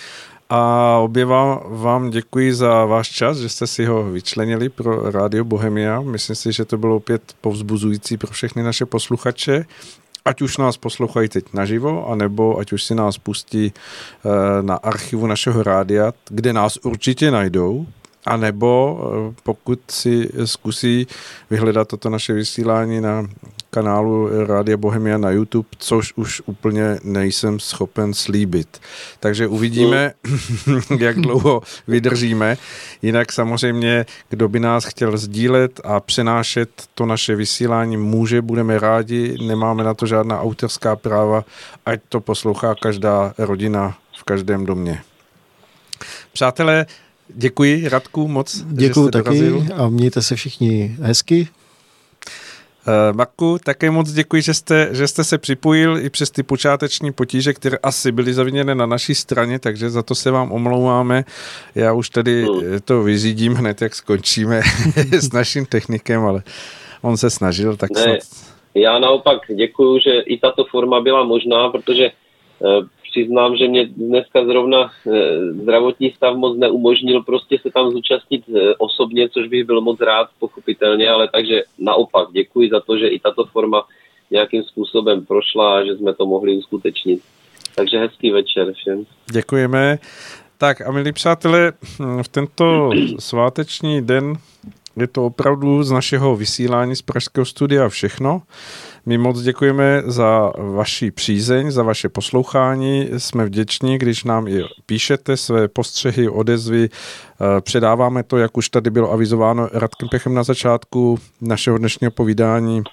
a 0.50 0.98
obě 0.98 1.26
vám, 1.26 2.10
děkuji 2.10 2.54
za 2.54 2.86
váš 2.86 3.10
čas, 3.10 3.38
že 3.38 3.50
jste 3.50 3.68
si 3.68 3.86
ho 3.86 4.04
vyčlenili 4.04 4.70
pro 4.70 5.12
Rádio 5.12 5.44
Bohemia. 5.44 6.02
Myslím 6.02 6.36
si, 6.36 6.52
že 6.52 6.66
to 6.66 6.78
bylo 6.78 6.96
opět 6.96 7.22
povzbuzující 7.42 8.18
pro 8.18 8.32
všechny 8.32 8.64
naše 8.64 8.86
posluchače. 8.86 9.66
Ať 10.26 10.42
už 10.42 10.58
nás 10.58 10.78
poslouchají 10.78 11.30
teď 11.30 11.46
naživo, 11.54 12.10
anebo 12.10 12.60
ať 12.60 12.74
už 12.74 12.84
si 12.84 12.96
nás 12.96 13.18
pustí 13.18 13.74
eh, 13.74 14.30
na 14.62 14.76
archivu 14.76 15.28
našeho 15.28 15.64
rádia, 15.64 16.14
kde 16.30 16.54
nás 16.54 16.78
určitě 16.78 17.32
najdou, 17.32 17.88
a 18.26 18.38
nebo 18.38 19.00
eh, 19.32 19.36
pokud 19.44 19.80
si 19.90 20.30
zkusí 20.46 21.08
vyhledat 21.50 21.88
toto 21.88 22.10
naše 22.10 22.34
vysílání 22.34 23.02
na 23.02 23.28
kanálu 23.72 24.30
Rádia 24.46 24.78
Bohemia 24.78 25.18
na 25.18 25.32
YouTube, 25.32 25.68
což 25.78 26.14
už 26.16 26.42
úplně 26.46 27.00
nejsem 27.04 27.60
schopen 27.60 28.14
slíbit. 28.14 28.80
Takže 29.20 29.48
uvidíme, 29.48 30.14
jak 31.00 31.20
dlouho 31.20 31.62
vydržíme. 31.88 32.58
Jinak 33.02 33.32
samozřejmě, 33.32 34.06
kdo 34.30 34.50
by 34.50 34.60
nás 34.60 34.86
chtěl 34.86 35.18
sdílet 35.18 35.80
a 35.84 36.00
přenášet 36.00 36.70
to 36.96 37.06
naše 37.06 37.36
vysílání, 37.36 37.98
může, 37.98 38.42
budeme 38.42 38.80
rádi, 38.80 39.38
nemáme 39.48 39.84
na 39.84 39.94
to 39.94 40.06
žádná 40.06 40.42
autorská 40.42 40.96
práva, 40.96 41.46
ať 41.86 42.00
to 42.10 42.20
poslouchá 42.22 42.76
každá 42.76 43.34
rodina 43.38 43.98
v 44.20 44.24
každém 44.24 44.66
domě. 44.66 45.02
Přátelé, 46.34 46.86
Děkuji 47.36 47.90
Radku 47.90 48.28
moc, 48.28 48.64
Děkuji 48.68 49.10
taky 49.10 49.24
dorazil. 49.24 49.66
a 49.76 49.90
mějte 49.90 50.22
se 50.22 50.36
všichni 50.36 50.96
hezky. 51.02 51.48
Uh, 52.88 53.18
Marku, 53.18 53.58
také 53.66 53.92
moc 53.92 54.12
děkuji, 54.12 54.42
že 54.42 54.54
jste, 54.54 54.90
že 54.92 55.08
jste 55.08 55.24
se 55.24 55.38
připojil 55.38 55.98
i 55.98 56.10
přes 56.10 56.32
ty 56.32 56.44
počáteční 56.44 57.12
potíže, 57.12 57.54
které 57.54 57.78
asi 57.84 58.12
byly 58.12 58.34
zaviněné 58.34 58.76
na 58.76 58.86
naší 58.86 59.16
straně, 59.16 59.60
takže 59.60 59.90
za 59.90 60.04
to 60.04 60.16
se 60.16 60.32
vám 60.32 60.52
omlouváme. 60.52 61.24
Já 61.76 61.94
už 61.94 62.10
tady 62.10 62.44
hmm. 62.44 62.80
to 62.86 63.04
vyřídím 63.04 63.54
hned, 63.54 63.82
jak 63.82 63.96
skončíme 63.96 64.62
s 65.12 65.34
naším 65.34 65.66
technikem, 65.66 66.26
ale 66.26 66.44
on 67.02 67.18
se 67.18 67.30
snažil, 67.30 67.78
tak 67.78 67.90
ne, 67.92 68.02
snad... 68.02 68.20
Já 68.76 69.00
naopak 69.00 69.40
děkuji, 69.56 70.00
že 70.00 70.20
i 70.20 70.38
tato 70.38 70.66
forma 70.66 71.02
byla 71.02 71.24
možná, 71.24 71.70
protože 71.70 72.10
uh, 72.60 72.86
přiznám, 73.12 73.56
že 73.56 73.68
mě 73.68 73.86
dneska 73.86 74.46
zrovna 74.46 74.92
eh, 75.08 75.54
zdravotní 75.54 76.12
stav 76.12 76.36
moc 76.36 76.58
neumožnil 76.58 77.24
prostě 77.24 77.60
se 77.62 77.70
tam 77.72 77.92
zúčastnit 77.92 78.44
eh, 78.50 78.74
osobně, 78.78 79.30
což 79.30 79.48
bych 79.48 79.64
byl 79.66 79.82
moc 79.82 80.00
rád, 80.02 80.28
pochopitelně, 80.40 81.10
ale 81.10 81.30
takže 81.32 81.62
naopak 81.80 82.28
děkuji 82.32 82.70
za 82.70 82.80
to, 82.80 82.98
že 82.98 83.08
i 83.08 83.20
tato 83.20 83.46
forma 83.46 83.84
nějakým 84.32 84.64
způsobem 84.64 85.26
prošla 85.26 85.78
a 85.78 85.84
že 85.86 85.96
jsme 85.96 86.14
to 86.14 86.26
mohli 86.26 86.58
uskutečnit. 86.58 87.22
Takže 87.76 88.00
hezký 88.00 88.32
večer 88.32 88.74
všem. 88.74 89.06
Děkujeme. 89.32 90.00
Tak 90.58 90.82
a 90.82 90.92
milí 90.92 91.12
přátelé, 91.12 91.74
v 92.22 92.28
tento 92.28 92.90
sváteční 93.20 94.02
den 94.02 94.34
je 94.96 95.08
to 95.08 95.26
opravdu 95.26 95.84
z 95.84 95.92
našeho 95.92 96.36
vysílání 96.36 96.96
z 96.96 97.02
Pražského 97.02 97.46
studia 97.46 97.90
všechno. 97.90 98.42
My 99.06 99.18
moc 99.18 99.42
děkujeme 99.42 100.04
za 100.06 100.52
vaši 100.58 101.12
přízeň, 101.12 101.72
za 101.72 101.84
vaše 101.84 102.10
poslouchání. 102.10 103.10
Jsme 103.18 103.46
vděční, 103.46 103.98
když 103.98 104.24
nám 104.24 104.48
i 104.48 104.64
píšete 104.86 105.38
své 105.38 105.68
postřehy, 105.68 106.30
odezvy. 106.30 106.90
Eh, 106.90 107.62
předáváme 107.62 108.24
to, 108.24 108.38
jak 108.38 108.58
už 108.58 108.70
tady 108.70 108.90
bylo 108.90 109.12
avizováno 109.12 109.70
Radkem 109.74 110.10
Pechem 110.10 110.34
na 110.34 110.44
začátku 110.44 111.20
našeho 111.42 111.78
dnešního 111.78 112.12
povídání 112.12 112.84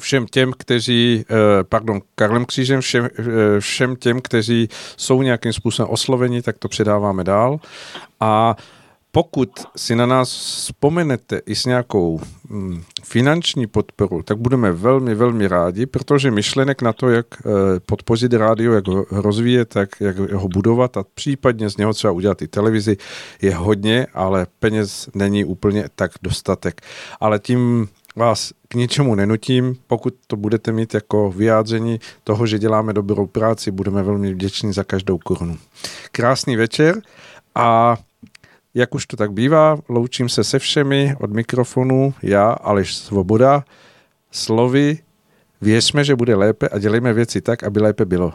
všem 0.00 0.26
těm, 0.26 0.52
kteří, 0.58 1.24
eh, 1.30 1.64
pardon, 1.64 2.00
Karlem 2.14 2.44
Křížem, 2.44 2.80
všem, 2.80 3.08
eh, 3.18 3.60
všem 3.60 3.96
těm, 3.96 4.20
kteří 4.20 4.68
jsou 4.96 5.22
nějakým 5.22 5.52
způsobem 5.52 5.92
osloveni, 5.92 6.42
tak 6.42 6.58
to 6.58 6.68
předáváme 6.68 7.24
dál. 7.24 7.60
A 8.20 8.56
pokud 9.12 9.50
si 9.76 9.96
na 9.96 10.06
nás 10.06 10.30
vzpomenete 10.30 11.40
i 11.46 11.54
s 11.54 11.66
nějakou 11.66 12.20
mm, 12.48 12.82
finanční 13.02 13.66
podporu, 13.66 14.22
tak 14.22 14.38
budeme 14.38 14.72
velmi, 14.72 15.14
velmi 15.14 15.48
rádi, 15.48 15.86
protože 15.86 16.30
myšlenek 16.30 16.82
na 16.82 16.92
to, 16.92 17.08
jak 17.08 17.26
e, 17.40 17.80
podpořit 17.80 18.32
rádio, 18.32 18.72
jak 18.72 18.88
ho 18.88 19.04
rozvíjet, 19.10 19.68
tak 19.68 19.88
jak 20.00 20.18
ho 20.18 20.48
budovat 20.48 20.96
a 20.96 21.04
případně 21.14 21.70
z 21.70 21.76
něho 21.76 21.92
třeba 21.92 22.12
udělat 22.12 22.42
i 22.42 22.48
televizi, 22.48 22.96
je 23.42 23.54
hodně, 23.54 24.06
ale 24.14 24.46
peněz 24.58 25.08
není 25.14 25.44
úplně 25.44 25.84
tak 25.94 26.10
dostatek. 26.22 26.80
Ale 27.20 27.38
tím 27.38 27.88
vás 28.16 28.52
k 28.68 28.74
ničemu 28.74 29.14
nenutím. 29.14 29.76
Pokud 29.86 30.14
to 30.26 30.36
budete 30.36 30.72
mít 30.72 30.94
jako 30.94 31.30
vyjádření 31.30 32.00
toho, 32.24 32.46
že 32.46 32.58
děláme 32.58 32.92
dobrou 32.92 33.26
práci, 33.26 33.70
budeme 33.70 34.02
velmi 34.02 34.34
vděční 34.34 34.72
za 34.72 34.84
každou 34.84 35.18
korunu. 35.18 35.58
Krásný 36.12 36.56
večer 36.56 37.02
a 37.54 37.96
jak 38.74 38.94
už 38.94 39.06
to 39.06 39.16
tak 39.16 39.32
bývá, 39.32 39.78
loučím 39.88 40.28
se 40.28 40.44
se 40.44 40.58
všemi 40.58 41.14
od 41.20 41.32
mikrofonu, 41.32 42.14
já, 42.22 42.50
Aleš 42.50 42.94
Svoboda, 42.94 43.64
slovy, 44.30 44.98
věřme, 45.60 46.04
že 46.04 46.16
bude 46.16 46.34
lépe 46.34 46.68
a 46.68 46.78
dělejme 46.78 47.12
věci 47.12 47.40
tak, 47.40 47.62
aby 47.62 47.80
lépe 47.80 48.04
bylo. 48.04 48.32